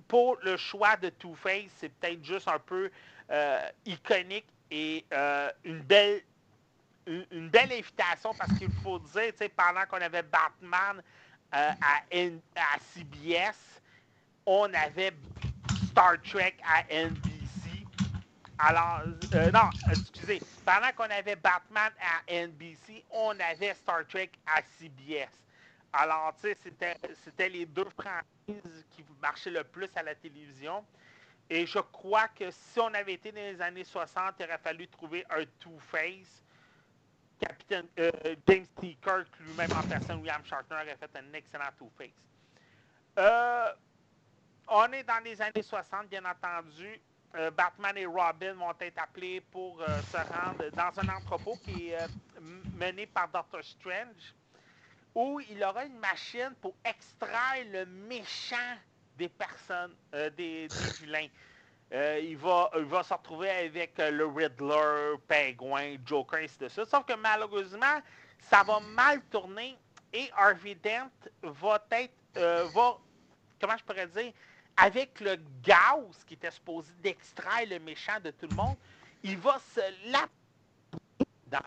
pour 0.07 0.37
le 0.43 0.57
choix 0.57 0.97
de 0.97 1.09
Two-Face, 1.09 1.71
c'est 1.77 1.89
peut-être 1.89 2.23
juste 2.23 2.47
un 2.47 2.59
peu 2.59 2.91
euh, 3.31 3.69
iconique 3.85 4.47
et 4.69 5.05
euh, 5.13 5.49
une 5.63 5.79
belle 5.79 6.21
une, 7.07 7.49
belle 7.49 7.71
invitation 7.71 8.33
parce 8.33 8.51
qu'il 8.57 8.71
faut 8.83 8.99
dire, 8.99 9.33
pendant 9.55 9.85
qu'on 9.89 10.01
avait 10.01 10.23
Batman 10.23 11.01
euh, 11.55 11.71
à, 11.81 12.01
à 12.11 12.79
CBS, 12.93 13.55
on 14.45 14.73
avait 14.73 15.13
Star 15.87 16.21
Trek 16.21 16.55
à 16.63 16.83
NBC. 16.93 17.85
Alors, 18.59 19.01
euh, 19.35 19.51
non, 19.51 19.69
excusez, 19.89 20.41
pendant 20.65 20.91
qu'on 20.95 21.11
avait 21.11 21.35
Batman 21.35 21.91
à 22.01 22.31
NBC, 22.31 23.03
on 23.11 23.39
avait 23.39 23.73
Star 23.75 24.05
Trek 24.07 24.31
à 24.45 24.61
CBS. 24.79 25.29
Alors, 25.99 26.31
tu 26.35 26.53
sais, 26.53 26.57
c'était, 27.25 27.49
les 27.49 27.65
deux 27.65 27.89
franchises 27.89 28.85
qui 28.91 29.03
marchaient 29.19 29.49
le 29.49 29.63
plus 29.63 29.89
à 29.95 30.03
la 30.03 30.13
télévision. 30.13 30.85
Et 31.49 31.65
je 31.65 31.79
crois 31.79 32.27
que 32.27 32.51
si 32.51 32.79
on 32.79 32.93
avait 32.93 33.13
été 33.13 33.31
dans 33.31 33.41
les 33.41 33.59
années 33.59 33.83
60, 33.83 34.35
il 34.39 34.45
aurait 34.45 34.59
fallu 34.59 34.87
trouver 34.87 35.25
un 35.31 35.43
Two-Face. 35.59 36.43
Capitaine 37.39 37.87
euh, 37.97 38.11
James 38.47 38.67
T. 38.79 38.95
Kirk, 39.01 39.27
lui-même 39.39 39.71
en 39.71 39.87
personne, 39.87 40.17
William 40.19 40.43
Shatner, 40.45 40.75
aurait 40.75 40.97
fait 40.97 41.09
un 41.15 41.33
excellent 41.33 41.71
Two-Face. 41.79 42.09
Euh, 43.17 43.71
on 44.67 44.91
est 44.91 45.03
dans 45.03 45.23
les 45.23 45.41
années 45.41 45.63
60, 45.63 46.09
bien 46.09 46.23
entendu. 46.25 47.01
Euh, 47.35 47.49
Batman 47.49 47.97
et 47.97 48.05
Robin 48.05 48.53
vont 48.53 48.73
être 48.79 49.01
appelés 49.01 49.41
pour 49.41 49.83
se 50.11 50.17
rendre 50.17 50.69
dans 50.71 50.99
un 50.99 51.15
entrepôt 51.15 51.57
qui 51.63 51.89
est 51.89 52.07
mené 52.75 53.07
par 53.07 53.29
Doctor 53.29 53.63
Strange, 53.63 54.35
où 55.17 55.39
il 55.49 55.63
aura 55.63 55.83
une 55.85 55.97
machine 55.97 56.53
pour 56.61 56.75
extraire 56.85 57.65
le 57.71 57.87
méchant 57.87 58.75
des 59.17 59.27
personnes, 59.27 59.95
euh, 60.13 60.29
des, 60.29 60.67
des 60.67 60.91
vilains. 61.01 61.27
Euh, 61.91 62.19
il, 62.21 62.37
va, 62.37 62.69
il 62.77 62.83
va 62.83 63.01
se 63.01 63.15
retrouver 63.15 63.49
avec 63.49 63.99
euh, 63.99 64.11
le 64.11 64.27
Riddler, 64.27 65.15
Pingouin, 65.27 65.95
Joker, 66.05 66.41
ainsi 66.43 66.59
de 66.59 66.67
suite. 66.67 66.85
Sauf 66.85 67.03
que 67.03 67.13
malheureusement, 67.13 67.99
ça 68.41 68.61
va 68.61 68.79
mal 68.79 69.19
tourner 69.31 69.75
et 70.13 70.29
Harvey 70.37 70.75
Dent 70.75 71.09
va 71.41 71.83
être, 71.91 72.13
euh, 72.37 72.67
va, 72.75 72.97
comment 73.59 73.75
je 73.75 73.83
pourrais 73.85 74.07
dire, 74.07 74.31
avec 74.75 75.19
le 75.19 75.37
gaz 75.63 76.23
qui 76.27 76.35
était 76.35 76.51
supposé 76.51 76.93
d'extraire 77.01 77.65
le 77.67 77.79
méchant 77.79 78.19
de 78.23 78.29
tout 78.29 78.45
le 78.47 78.55
monde, 78.55 78.75
il 79.23 79.37
va 79.39 79.59
se 79.73 80.11
la 80.11 80.27
dans 81.47 81.63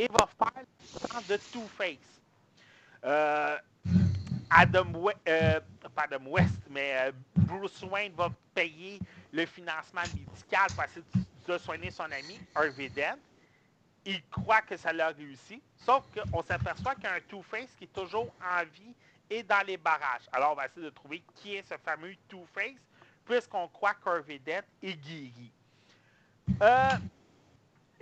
et 0.00 0.08
va 0.08 0.26
faire 0.26 0.64
le 0.94 1.08
plan 1.08 1.20
de 1.28 1.36
Two-Face. 1.52 2.20
Euh, 3.04 3.58
Adam 4.48 4.92
West, 4.94 5.18
pas 5.94 6.02
Adam 6.04 6.24
West, 6.26 6.58
mais 6.70 6.96
euh, 6.96 7.12
Bruce 7.36 7.82
Wayne 7.82 8.12
va 8.16 8.30
payer 8.54 8.98
le 9.30 9.44
financement 9.44 10.00
médical 10.14 10.68
pour 10.74 10.84
essayer 10.84 11.04
de 11.46 11.58
soigner 11.58 11.90
son 11.90 12.04
ami, 12.04 12.40
Harvey 12.54 12.88
Dent. 12.88 13.18
Il 14.06 14.22
croit 14.30 14.62
que 14.62 14.76
ça 14.78 14.90
l'a 14.92 15.08
réussi, 15.08 15.60
sauf 15.76 16.02
qu'on 16.14 16.42
s'aperçoit 16.42 16.94
qu'il 16.94 17.04
y 17.04 17.08
a 17.08 17.14
un 17.14 17.20
Two-Face 17.28 17.68
qui 17.78 17.84
est 17.84 17.92
toujours 17.92 18.32
en 18.42 18.64
vie 18.64 18.94
et 19.28 19.42
dans 19.42 19.64
les 19.66 19.76
barrages. 19.76 20.28
Alors, 20.32 20.52
on 20.52 20.54
va 20.54 20.66
essayer 20.66 20.86
de 20.86 20.90
trouver 20.90 21.22
qui 21.36 21.56
est 21.56 21.68
ce 21.68 21.74
fameux 21.84 22.14
Two-Face, 22.26 22.80
puisqu'on 23.26 23.68
croit 23.68 23.94
qu'Harvey 24.02 24.38
Dent 24.38 24.62
est 24.82 24.96
guéri. 24.96 25.52
Euh, 26.62 26.88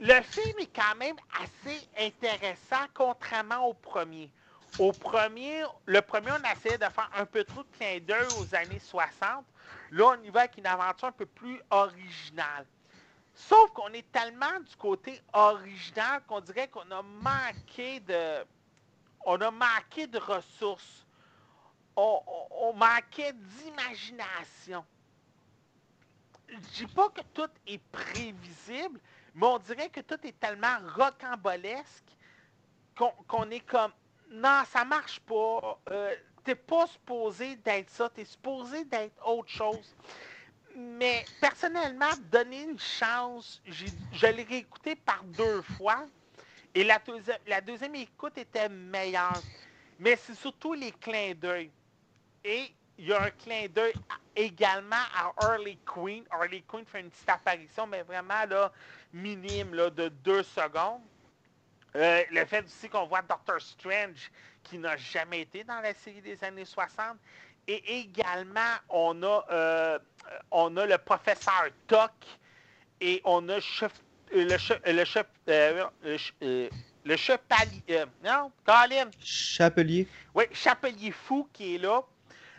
le 0.01 0.23
film 0.23 0.59
est 0.59 0.75
quand 0.75 0.95
même 0.97 1.17
assez 1.41 1.89
intéressant, 1.99 2.87
contrairement 2.95 3.67
au 3.67 3.75
premier. 3.75 4.31
Au 4.79 4.93
premier, 4.93 5.65
le 5.87 6.01
premier, 6.03 6.31
on 6.31 6.53
essayait 6.53 6.79
de 6.79 6.85
faire 6.85 7.11
un 7.17 7.25
peu 7.25 7.43
trop 7.43 7.63
de 7.63 7.69
clin 7.77 7.99
d'œil 8.01 8.29
aux 8.39 8.55
années 8.55 8.79
60. 8.79 9.45
Là, 9.91 10.17
on 10.17 10.23
y 10.23 10.31
va 10.31 10.41
avec 10.41 10.57
une 10.59 10.67
aventure 10.67 11.09
un 11.09 11.13
peu 11.13 11.27
plus 11.27 11.61
originale. 11.71 12.67
Sauf 13.35 13.71
qu'on 13.73 13.89
est 13.89 14.11
tellement 14.13 14.61
du 14.61 14.77
côté 14.77 15.21
original 15.33 16.23
qu'on 16.27 16.41
dirait 16.41 16.69
qu'on 16.69 16.91
a 16.91 17.03
manqué 17.03 18.01
de. 18.01 18.45
On 19.25 19.41
a 19.41 19.51
manqué 19.51 20.07
de 20.07 20.19
ressources. 20.19 21.07
On, 21.97 22.73
manquait 22.75 23.33
d'imagination. 23.33 24.85
Je 26.49 26.57
dis 26.57 26.87
pas 26.87 27.09
que 27.09 27.23
tout 27.35 27.51
est 27.67 27.83
prévisible, 27.91 29.01
mais 29.39 29.47
on 29.47 29.59
dirait 29.59 29.89
que 29.89 30.01
tout 30.01 30.19
est 30.25 30.39
tellement 30.41 30.79
rocambolesque 30.97 32.05
qu'on 32.97 33.49
est 33.51 33.61
comme 33.61 33.93
non, 34.31 34.63
ça 34.67 34.85
marche 34.85 35.21
pas. 35.21 35.79
Euh, 35.91 36.15
t'es 36.43 36.57
pas 36.57 36.87
supposé 36.89 37.55
d'être 37.57 37.89
ça, 37.89 38.11
t'es 38.11 38.25
supposé 38.25 38.85
d'être 38.85 39.15
autre 39.27 39.49
chose. 39.49 39.95
Mais 40.75 41.25
personnellement, 41.41 42.11
donner 42.33 42.65
une 42.65 42.79
chance, 42.79 43.63
je 43.67 44.27
l'ai 44.27 44.43
réécouté 44.43 44.97
par 44.97 45.23
deux 45.25 45.63
fois. 45.63 46.07
Et 46.75 46.83
la, 46.83 47.01
la 47.47 47.61
deuxième 47.61 47.95
écoute 47.95 48.37
était 48.39 48.69
meilleure. 48.69 49.41
Mais 50.01 50.17
c'est 50.17 50.35
surtout 50.35 50.75
les 50.75 50.93
clins 50.93 51.35
d'œil. 51.35 51.71
Et 52.45 52.73
il 52.99 53.07
y 53.07 53.13
a 53.13 53.23
un 53.23 53.31
clin 53.31 53.67
d'œil 53.69 53.95
également 54.35 54.97
à 55.15 55.33
Harley 55.39 55.79
Quinn. 55.85 56.25
Harley 56.31 56.63
Quinn 56.67 56.85
fait 56.85 57.01
une 57.01 57.11
petite 57.11 57.29
apparition, 57.29 57.87
mais 57.87 58.03
vraiment 58.03 58.45
là, 58.49 58.73
minime, 59.13 59.75
là, 59.75 59.91
de 59.91 60.09
deux 60.09 60.43
secondes. 60.43 61.01
Euh, 61.97 62.23
le 62.31 62.45
fait 62.45 62.65
aussi 62.65 62.89
qu'on 62.89 63.07
voit 63.07 63.23
Doctor 63.23 63.61
Strange, 63.61 64.31
qui 64.63 64.79
n'a 64.79 64.97
jamais 64.97 65.41
été 65.43 65.65
dans 65.65 65.81
la 65.81 65.95
série 65.95 66.21
des 66.21 66.43
années 66.45 66.65
60. 66.65 67.17
Et 67.67 68.01
également, 68.01 68.75
on 68.89 69.23
a, 69.23 69.45
euh, 69.51 69.99
on 70.51 70.77
a 70.77 70.87
le 70.87 70.99
professeur 70.99 71.69
Toc 71.87 72.11
et 73.01 73.21
on 73.25 73.49
a 73.49 73.61
chef, 73.61 73.93
euh, 74.35 74.45
le, 74.45 74.59
chef, 74.59 74.81
le, 74.87 75.05
chef, 75.05 75.27
euh, 75.49 75.85
le, 76.03 76.19
ch- 76.19 76.71
le 77.05 77.17
chevalier. 77.17 77.83
euh, 77.91 78.07
non, 78.25 78.53
Colin. 78.65 79.11
Chapelier. 79.23 80.07
Oui, 80.35 80.45
Chapelier 80.53 81.11
Fou 81.13 81.49
qui 81.53 81.75
est 81.75 81.79
là. 81.79 82.03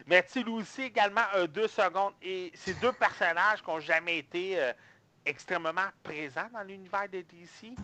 Mais 0.08 0.24
tu 0.24 0.44
aussi 0.50 0.84
également 0.84 1.22
un 1.36 1.46
deux 1.46 1.68
secondes. 1.68 2.14
Et 2.22 2.52
ces 2.56 2.74
deux 2.76 2.92
personnages 2.94 3.62
qui 3.62 3.70
n'ont 3.70 3.80
jamais 3.80 4.18
été 4.18 4.58
extrêmement 5.30 5.90
présents 6.04 6.50
dans 6.52 6.64
l'univers 6.64 7.08
de 7.10 7.22
DC 7.22 7.76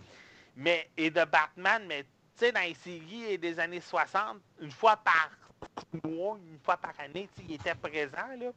mais, 0.56 0.88
et 0.96 1.10
de 1.10 1.24
Batman, 1.24 1.84
mais 1.86 2.02
tu 2.02 2.08
sais, 2.36 2.52
dans 2.52 2.60
les 2.60 2.74
séries 2.74 3.38
des 3.38 3.58
années 3.58 3.80
60, 3.80 4.38
une 4.60 4.70
fois 4.70 4.96
par 4.96 5.30
mois, 6.04 6.38
une 6.38 6.58
fois 6.58 6.76
par 6.76 6.92
année, 6.98 7.28
il 7.38 7.54
était 7.54 7.74
présent. 7.74 8.26
Là. 8.38 8.50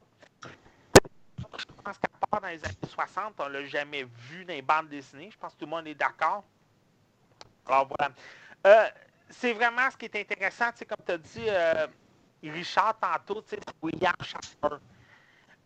Je 1.58 1.66
pense 1.84 1.98
qu'à 1.98 2.10
part 2.30 2.42
dans 2.42 2.48
les 2.48 2.64
années 2.64 2.76
60, 2.88 3.34
on 3.40 3.48
l'a 3.48 3.66
jamais 3.66 4.04
vu 4.04 4.46
dans 4.46 4.54
les 4.54 4.62
bandes 4.62 4.90
dessinées. 4.90 5.30
Je 5.32 5.38
pense 5.38 5.54
que 5.54 5.60
tout 5.60 5.66
le 5.66 5.72
monde 5.72 5.88
est 5.88 5.96
d'accord. 5.96 6.44
Alors 7.68 7.88
voilà. 7.88 8.14
Euh, 8.68 8.90
c'est 9.30 9.54
vraiment 9.54 9.90
ce 9.92 9.98
qui 9.98 10.06
est 10.06 10.16
intéressant, 10.16 10.72
comme 10.88 11.06
tu 11.06 11.12
as 11.12 11.18
dit, 11.18 11.46
euh, 11.48 11.88
Richard, 12.44 12.98
tantôt, 13.00 13.44
William 13.82 14.14
Shatner. 14.22 14.78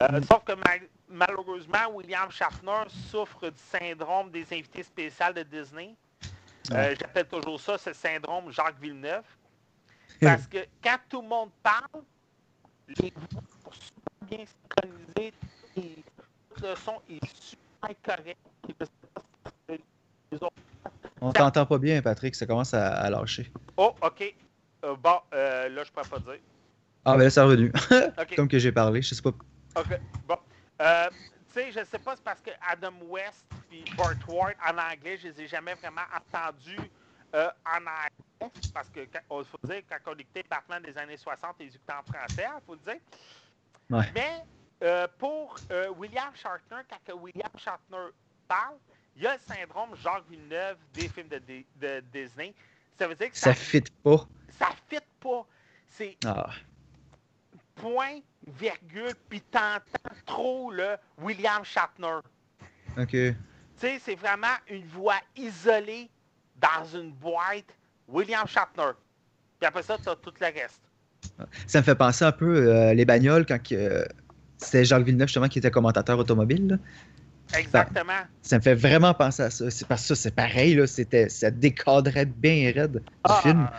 Euh, 0.02 0.22
Sauf 0.24 0.44
que 0.44 0.54
malheureusement, 1.14 1.90
William 1.94 2.30
Shatner 2.32 2.84
souffre 3.10 3.50
du 3.50 3.62
syndrome 3.72 4.32
des 4.32 4.46
invités 4.52 4.84
spéciaux 4.84 5.34
de 5.34 5.44
Disney. 5.44 5.96
Euh, 6.72 6.96
J'appelle 7.00 7.28
toujours 7.28 7.60
ça 7.60 7.78
ce 7.78 7.94
syndrome 7.94 8.52
Jacques 8.52 8.80
Villeneuve. 8.80 9.24
Parce 10.22 10.48
que 10.48 10.60
quand 10.84 10.98
tout 11.10 11.22
le 11.22 11.28
monde 11.28 11.50
parle, 11.62 12.04
les 12.88 13.14
voix 13.16 13.42
sont 13.64 13.72
super 13.72 14.38
bien 14.38 14.46
synchronisées, 14.46 15.34
et 15.78 16.04
le 16.62 16.76
son 16.76 17.02
est 17.10 17.26
super 17.38 17.96
correct. 18.04 18.38
On 21.22 21.32
t'entend 21.32 21.66
pas 21.66 21.78
bien, 21.78 22.02
Patrick, 22.02 22.36
ça 22.36 22.46
commence 22.46 22.74
à, 22.74 22.94
à 22.94 23.10
lâcher. 23.10 23.52
Oh, 23.78 23.94
OK. 24.02 24.36
Euh, 24.84 24.96
bon, 24.96 25.20
euh, 25.34 25.70
là, 25.70 25.84
je 25.84 25.92
pourrais 25.92 26.08
pas 26.08 26.20
dire. 26.20 26.40
Ah, 27.06 27.18
ben 27.18 27.24
là, 27.24 27.30
c'est 27.30 27.42
revenu. 27.42 27.72
Comme 28.36 28.48
que 28.48 28.60
j'ai 28.60 28.72
parlé, 28.72 29.02
je 29.02 29.16
sais 29.16 29.22
pas. 29.22 29.30
OK. 29.30 30.00
Bon. 30.28 30.38
Euh, 30.84 31.10
tu 31.10 31.54
sais, 31.54 31.72
je 31.72 31.84
sais 31.86 32.00
pas, 32.00 32.16
c'est 32.16 32.24
parce 32.24 32.42
que 32.42 32.52
Adam 32.68 32.94
West 33.08 33.46
et 33.72 33.84
Burt 33.96 34.18
Ward, 34.28 34.56
en 34.68 34.78
anglais, 34.78 35.18
je 35.18 35.28
les 35.30 35.42
ai 35.42 35.48
jamais 35.48 35.74
vraiment 35.76 36.02
entendus 36.16 36.80
euh, 37.36 37.50
en 37.66 37.78
anglais. 37.78 38.52
Parce 38.74 38.90
que, 38.90 39.00
il 39.00 39.46
faut 39.46 39.58
dire, 39.64 39.82
quand 39.90 40.12
on 40.14 40.18
écoutait 40.18 40.44
Batman 40.50 40.84
des 40.84 40.98
années 40.98 41.16
60, 41.18 41.56
ils 41.60 41.68
écoutaient 41.68 41.94
en 41.94 42.04
français, 42.04 42.46
il 42.46 42.66
faut 42.66 42.74
le 42.76 42.92
dire. 42.92 43.02
Ouais. 43.90 44.12
Mais 44.14 44.44
euh, 44.84 45.08
pour 45.18 45.56
William 45.98 46.36
Shatner, 46.36 46.82
quand 46.90 47.14
William 47.16 47.52
Shatner 47.58 48.10
parle, 48.48 48.76
il 49.16 49.22
y 49.24 49.28
a 49.28 49.36
le 49.36 49.42
syndrome 49.42 49.96
Jacques 49.96 50.28
Villeneuve 50.30 50.78
des 50.94 51.08
films 51.08 51.30
de, 51.30 51.40
de 51.78 52.00
Disney. 52.12 52.54
Ça 52.98 53.08
veut 53.08 53.16
dire 53.16 53.32
que 53.32 53.38
Ça 53.38 53.54
ça 53.54 53.56
fit 53.56 53.84
pas. 54.04 54.28
ça 54.50 54.70
fit 54.90 55.00
pas. 55.22 55.46
C'est 55.88 56.18
Ah. 56.26 56.50
Point, 57.76 58.20
virgule, 58.60 59.14
puis 59.30 59.42
t'entends 59.42 60.16
trop 60.26 60.72
le 60.72 60.96
William 61.20 61.64
Shatner. 61.64 62.20
Ok. 62.98 63.10
Tu 63.10 63.36
sais, 63.78 64.00
c'est 64.04 64.16
vraiment 64.16 64.56
une 64.70 64.86
voix 64.86 65.20
isolée 65.36 66.10
dans 66.56 66.86
une 66.94 67.12
boîte, 67.12 67.66
William 68.08 68.48
Shatner. 68.48 68.92
Puis 69.60 69.68
après 69.68 69.84
ça, 69.84 69.98
t'as 70.04 70.16
tout 70.16 70.34
le 70.40 70.46
reste. 70.46 70.82
Ça 71.68 71.80
me 71.80 71.84
fait 71.84 71.96
penser 71.96 72.26
un 72.26 72.32
peu 72.32 72.70
euh, 72.70 72.94
les 72.94 73.06
bagnoles 73.06 73.46
quand 73.46 73.60
euh, 73.72 74.06
c'était 74.58 74.86
Jacques 74.86 75.04
Villeneuve 75.04 75.28
justement 75.28 75.48
qui 75.48 75.60
était 75.60 75.72
commentateur 75.72 76.20
automobile. 76.20 76.68
là. 76.68 76.78
Exactement. 77.58 78.22
Ça 78.42 78.58
me 78.58 78.62
fait 78.62 78.76
vraiment 78.76 79.14
penser 79.14 79.44
à 79.44 79.50
ça. 79.50 79.70
C'est 79.70 79.88
parce 79.88 80.02
que 80.02 80.08
ça, 80.10 80.16
c'est 80.16 80.36
pareil, 80.36 80.76
là. 80.76 80.88
C'était, 80.88 81.30
ça 81.30 81.52
décadrait 81.52 82.26
bien 82.26 82.72
raide 82.74 82.94
du 83.00 83.02
Ah, 83.24 83.40
film. 83.42 83.70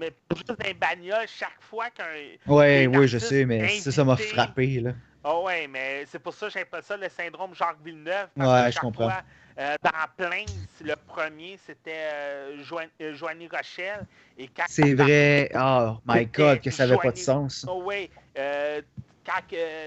Mais 0.00 0.12
juste 0.34 0.48
dans 0.48 0.66
les 0.66 0.74
bagnoles, 0.74 1.26
chaque 1.28 1.60
fois 1.60 1.90
qu'un. 1.90 2.04
Ouais, 2.46 2.86
oui, 2.86 3.06
je 3.06 3.18
sais, 3.18 3.44
mais 3.44 3.68
ça, 3.78 3.92
ça 3.92 4.04
m'a 4.04 4.16
frappé, 4.16 4.80
là. 4.80 4.92
Ah 5.22 5.38
ouais, 5.40 5.66
mais 5.68 6.06
c'est 6.06 6.18
pour 6.18 6.32
ça 6.32 6.46
que 6.46 6.54
j'appelle 6.54 6.82
ça 6.82 6.96
le 6.96 7.08
syndrome 7.10 7.54
Jacques 7.54 7.82
Villeneuve. 7.84 8.28
Ouais, 8.36 8.72
je 8.72 8.78
comprends. 8.78 9.10
fois, 9.10 9.22
euh, 9.58 9.74
dans 9.82 9.90
Plains, 10.16 10.46
le 10.82 10.94
premier, 10.96 11.58
c'était 11.66 12.08
euh, 12.14 12.62
euh, 13.02 13.14
Joanie 13.14 13.48
Rochelle. 13.48 14.06
Et 14.38 14.48
quand 14.48 14.64
C'est 14.66 14.94
vrai. 14.94 15.50
Oh 15.54 15.98
my 16.06 16.24
god, 16.24 16.62
que 16.62 16.70
ça 16.70 16.84
avait 16.84 16.96
pas 16.96 17.12
de 17.12 17.18
sens. 17.18 17.66
Oh 17.68 17.82
oui, 17.84 18.08
euh, 18.38 18.80
quand 19.26 19.42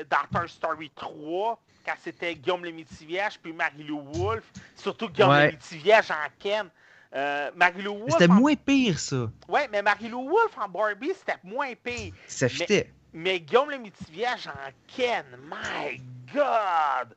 dans 0.10 0.40
Toy 0.40 0.48
Story 0.48 0.92
3, 0.96 1.60
quand 1.84 1.96
c'était 2.00 2.36
Guillaume 2.36 2.64
le 2.64 2.72
Métivierge 2.72 3.40
puis 3.42 3.54
Marie-Lou 3.54 4.02
Wolfe, 4.14 4.52
surtout 4.76 5.10
Guillaume 5.10 5.32
Ouais. 5.32 5.46
le 5.48 5.52
Métivierge 5.54 6.12
en 6.12 6.30
Ken. 6.40 6.70
Euh, 7.16 7.52
Marie-Lou 7.56 7.94
Mais 7.94 8.00
Wolfe. 8.00 8.12
C'était 8.20 8.32
en- 8.32 8.36
moins 8.36 8.56
pire, 8.56 9.00
ça. 9.00 9.30
Ouais, 9.48 9.68
mais 9.72 9.82
Marie-Lou 9.82 10.30
Wolfe 10.30 10.58
en 10.58 10.68
Barbie, 10.68 11.14
c'était 11.16 11.38
moins 11.44 11.74
pire. 11.76 12.14
Ça 12.28 12.50
fitait. 12.50 12.92
Mais 13.14 13.40
Guillaume 13.40 13.70
le 13.70 13.78
Métivierge 13.78 14.48
en 14.48 14.72
Ken, 14.88 15.26
my 15.44 16.02
God! 16.34 17.16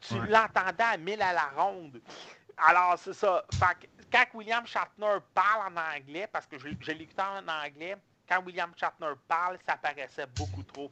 Tu 0.00 0.14
Ouais. 0.14 0.28
l'entendais 0.28 0.82
à 0.84 0.96
mille 0.96 1.22
à 1.22 1.32
la 1.32 1.48
ronde. 1.56 2.00
Alors, 2.58 2.98
c'est 2.98 3.12
ça. 3.12 3.44
Fait 3.52 3.74
que 3.80 3.86
quand 4.10 4.24
William 4.34 4.66
Shatner 4.66 5.18
parle 5.34 5.72
en 5.72 5.96
anglais, 5.96 6.28
parce 6.32 6.46
que 6.46 6.58
je, 6.58 6.68
je 6.80 6.90
l'écoutais 6.92 7.22
en 7.22 7.46
anglais, 7.46 7.96
quand 8.28 8.42
William 8.44 8.72
Shatner 8.76 9.12
parle, 9.28 9.58
ça 9.66 9.76
paraissait 9.76 10.26
beaucoup 10.36 10.62
trop. 10.64 10.90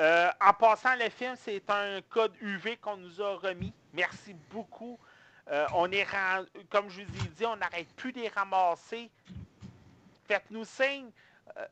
Euh, 0.00 0.28
en 0.40 0.52
passant, 0.52 0.94
le 0.96 1.08
film, 1.10 1.34
c'est 1.36 1.62
un 1.70 2.00
code 2.08 2.32
UV 2.40 2.76
qu'on 2.76 2.96
nous 2.98 3.20
a 3.20 3.36
remis. 3.36 3.72
Merci 3.92 4.34
beaucoup. 4.52 4.98
Euh, 5.50 5.66
on 5.74 5.90
est 5.90 6.06
comme 6.68 6.90
je 6.90 7.02
vous 7.02 7.24
ai 7.24 7.28
dit, 7.28 7.46
on 7.46 7.56
n'arrête 7.56 7.88
plus 7.96 8.12
de 8.12 8.20
les 8.20 8.28
ramasser. 8.28 9.10
Faites-nous 10.26 10.64
signe. 10.64 11.10
Euh, 11.56 11.66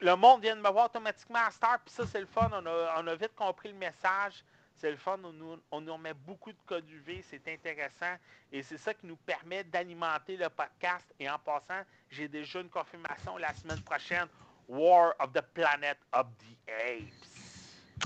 le 0.00 0.16
monde 0.16 0.42
vient 0.42 0.56
de 0.56 0.60
me 0.60 0.68
voir 0.68 0.86
automatiquement 0.86 1.38
à 1.46 1.50
Star, 1.50 1.78
puis 1.80 1.94
ça, 1.94 2.04
c'est 2.06 2.20
le 2.20 2.26
fun. 2.26 2.50
On 2.52 2.66
a, 2.66 3.02
on 3.02 3.06
a 3.06 3.14
vite 3.14 3.34
compris 3.36 3.68
le 3.68 3.78
message. 3.78 4.44
C'est 4.76 4.90
le 4.90 4.96
fun. 4.96 5.18
On 5.22 5.32
nous, 5.32 5.56
on 5.70 5.80
nous 5.80 5.92
remet 5.92 6.12
beaucoup 6.12 6.50
de 6.50 6.58
codes 6.66 6.88
UV. 6.90 7.22
C'est 7.22 7.46
intéressant. 7.48 8.16
Et 8.50 8.62
c'est 8.62 8.76
ça 8.76 8.92
qui 8.92 9.06
nous 9.06 9.16
permet 9.16 9.62
d'alimenter 9.62 10.36
le 10.36 10.48
podcast. 10.48 11.06
Et 11.20 11.30
en 11.30 11.38
passant, 11.38 11.82
j'ai 12.10 12.26
déjà 12.26 12.60
une 12.60 12.68
confirmation 12.68 13.36
la 13.38 13.54
semaine 13.54 13.80
prochaine. 13.82 14.26
War 14.66 15.14
of 15.20 15.32
the 15.32 15.42
Planet 15.54 15.98
of 16.12 16.26
the 16.38 16.70
Apes. 16.70 17.34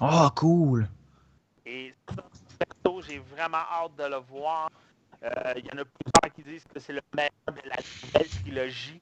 Oh, 0.00 0.28
cool. 0.34 0.88
Et 1.64 1.94
j'ai 3.06 3.18
vraiment 3.18 3.58
hâte 3.58 3.96
de 3.96 4.04
le 4.04 4.16
voir. 4.16 4.70
Euh, 5.24 5.52
Il 5.56 5.66
y 5.66 5.68
en 5.68 5.78
a 5.78 5.84
plusieurs 5.84 6.34
qui 6.34 6.42
disent 6.42 6.64
que 6.72 6.80
c'est 6.80 6.92
le 6.92 7.00
meilleur 7.14 7.30
de 7.48 7.68
la 7.68 7.76
nouvelle 7.76 8.28
trilogie. 8.28 9.00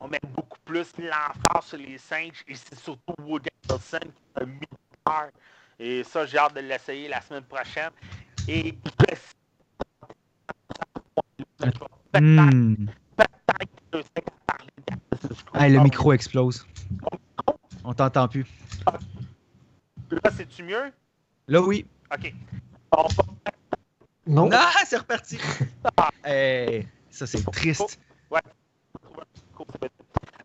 On 0.00 0.08
met 0.08 0.20
beaucoup 0.34 0.58
plus 0.64 0.92
l'emphase 0.98 1.64
sur 1.66 1.78
les 1.78 1.98
singes 1.98 2.42
et 2.48 2.54
c'est 2.54 2.78
surtout 2.78 3.14
Woody 3.20 3.48
Harrelson 3.68 3.98
qui 4.00 4.46
mis 4.46 4.60
le 4.60 4.96
cœur. 5.04 5.30
Et 5.78 6.04
ça, 6.04 6.26
j'ai 6.26 6.38
hâte 6.38 6.54
de 6.54 6.60
l'essayer 6.60 7.08
la 7.08 7.20
semaine 7.20 7.44
prochaine. 7.44 7.90
Et 8.48 8.76
Hmm. 12.14 12.86
Hey, 15.54 15.72
le 15.72 15.80
micro 15.80 16.12
explose. 16.12 16.66
On 17.84 17.94
t'entend 17.94 18.28
plus. 18.28 18.46
Là, 20.10 20.30
c'est-tu 20.36 20.62
mieux? 20.62 20.92
Là, 21.48 21.60
oui. 21.62 21.86
OK. 22.12 22.34
On 22.92 23.02
va 23.02 23.51
Non. 24.26 24.48
Ah, 24.52 24.70
c'est 24.86 24.96
reparti. 24.98 25.38
hey, 26.24 26.86
ça, 27.10 27.26
c'est 27.26 27.42
triste. 27.50 27.98
être- 28.32 28.44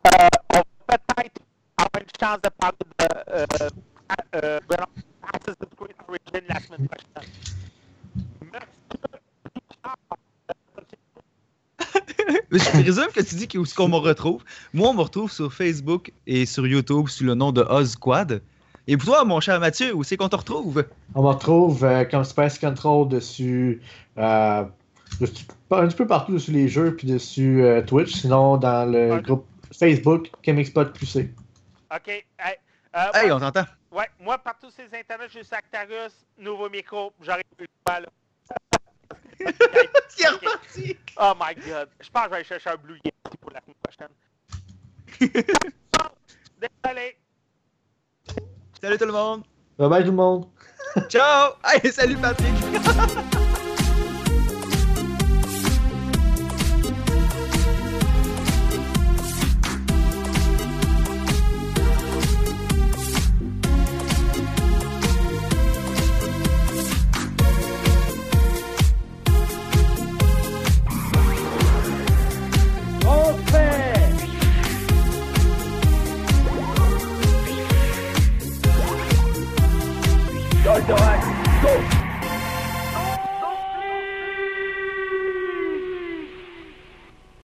Euh, 0.08 0.28
on 0.54 0.58
va 0.58 0.98
peut-être 0.98 1.42
avoir 1.78 2.02
une 2.02 2.08
chance 2.20 2.40
de 2.44 2.50
parler 2.50 2.78
de 3.00 3.06
euh, 3.34 3.46
euh, 4.36 4.60
non, 4.70 4.86
Assassin's 5.34 5.76
Creed 5.78 5.96
Origin 6.08 6.42
la 6.50 6.60
semaine 6.60 6.88
prochaine. 6.88 7.32
Je 12.52 12.70
présume 12.82 13.08
que 13.14 13.22
tu 13.22 13.36
dis 13.36 13.58
où 13.58 13.64
est-ce 13.64 13.76
qu'on 13.76 13.88
me 13.90 13.96
retrouve. 13.98 14.44
Moi, 14.74 14.90
on 14.90 14.94
me 14.94 15.02
retrouve 15.02 15.32
sur 15.32 15.54
Facebook 15.54 16.12
et 16.26 16.46
sur 16.46 16.66
YouTube 16.68 17.08
sous 17.08 17.24
le 17.26 17.36
nom 17.36 17.52
de 17.52 17.62
Ozquad. 17.62 18.42
Et 18.90 18.96
pour 18.96 19.06
toi, 19.08 19.26
mon 19.26 19.42
cher 19.42 19.60
Mathieu, 19.60 19.94
où 19.94 20.04
c'est 20.04 20.16
qu'on 20.16 20.30
te 20.30 20.36
retrouve? 20.38 20.86
On 21.14 21.22
me 21.22 21.28
retrouve 21.28 21.84
euh, 21.84 22.06
comme 22.06 22.24
Space 22.24 22.58
Control 22.58 23.10
dessus, 23.10 23.82
euh, 24.18 24.64
dessus, 25.20 25.46
un 25.72 25.88
petit 25.88 25.96
peu 25.96 26.08
partout 26.08 26.32
dessus 26.32 26.52
les 26.52 26.70
jeux, 26.70 26.96
puis 26.96 27.06
dessus 27.08 27.64
euh, 27.64 27.82
Twitch, 27.82 28.14
sinon 28.14 28.56
dans 28.56 28.90
le 28.90 29.20
groupe 29.20 29.46
Facebook, 29.78 30.32
Chemixpot 30.46 30.86
QC. 30.94 31.30
OK. 31.94 32.08
Hey, 32.08 32.26
euh, 32.96 33.12
Hey, 33.14 33.28
moi, 33.28 33.36
on 33.36 33.40
t'entend. 33.40 33.66
ouais, 33.92 34.10
moi, 34.22 34.38
par 34.38 34.58
tous 34.58 34.72
ces 34.72 34.98
internets, 34.98 35.30
juste 35.30 35.52
Actarus, 35.52 36.14
nouveau 36.38 36.70
micro, 36.70 37.12
j'arrive 37.22 37.44
plus 37.58 37.68
est 40.20 40.28
reparti? 40.28 40.98
Oh 41.18 41.34
my 41.40 41.54
god. 41.56 41.90
Je 42.02 42.10
pense 42.10 42.24
que 42.24 42.26
je 42.26 42.30
vais 42.30 42.36
aller 42.38 42.44
chercher 42.44 42.70
un 42.72 42.76
Blue 42.76 43.00
Yeti 43.04 43.38
pour 43.40 43.52
la 43.52 43.62
semaine 43.62 43.76
prochaine. 43.84 44.14
Désolé. 46.84 47.18
Salut 48.82 48.98
tout 48.98 49.06
le 49.06 49.12
monde. 49.12 49.44
Bye 49.80 49.90
bye 49.90 50.04
tout 50.04 50.12
le 50.12 50.18
monde! 50.18 50.46
Ciao. 51.10 51.54
Hey, 51.64 51.92
salut 51.92 52.16
Patrick. 52.18 52.54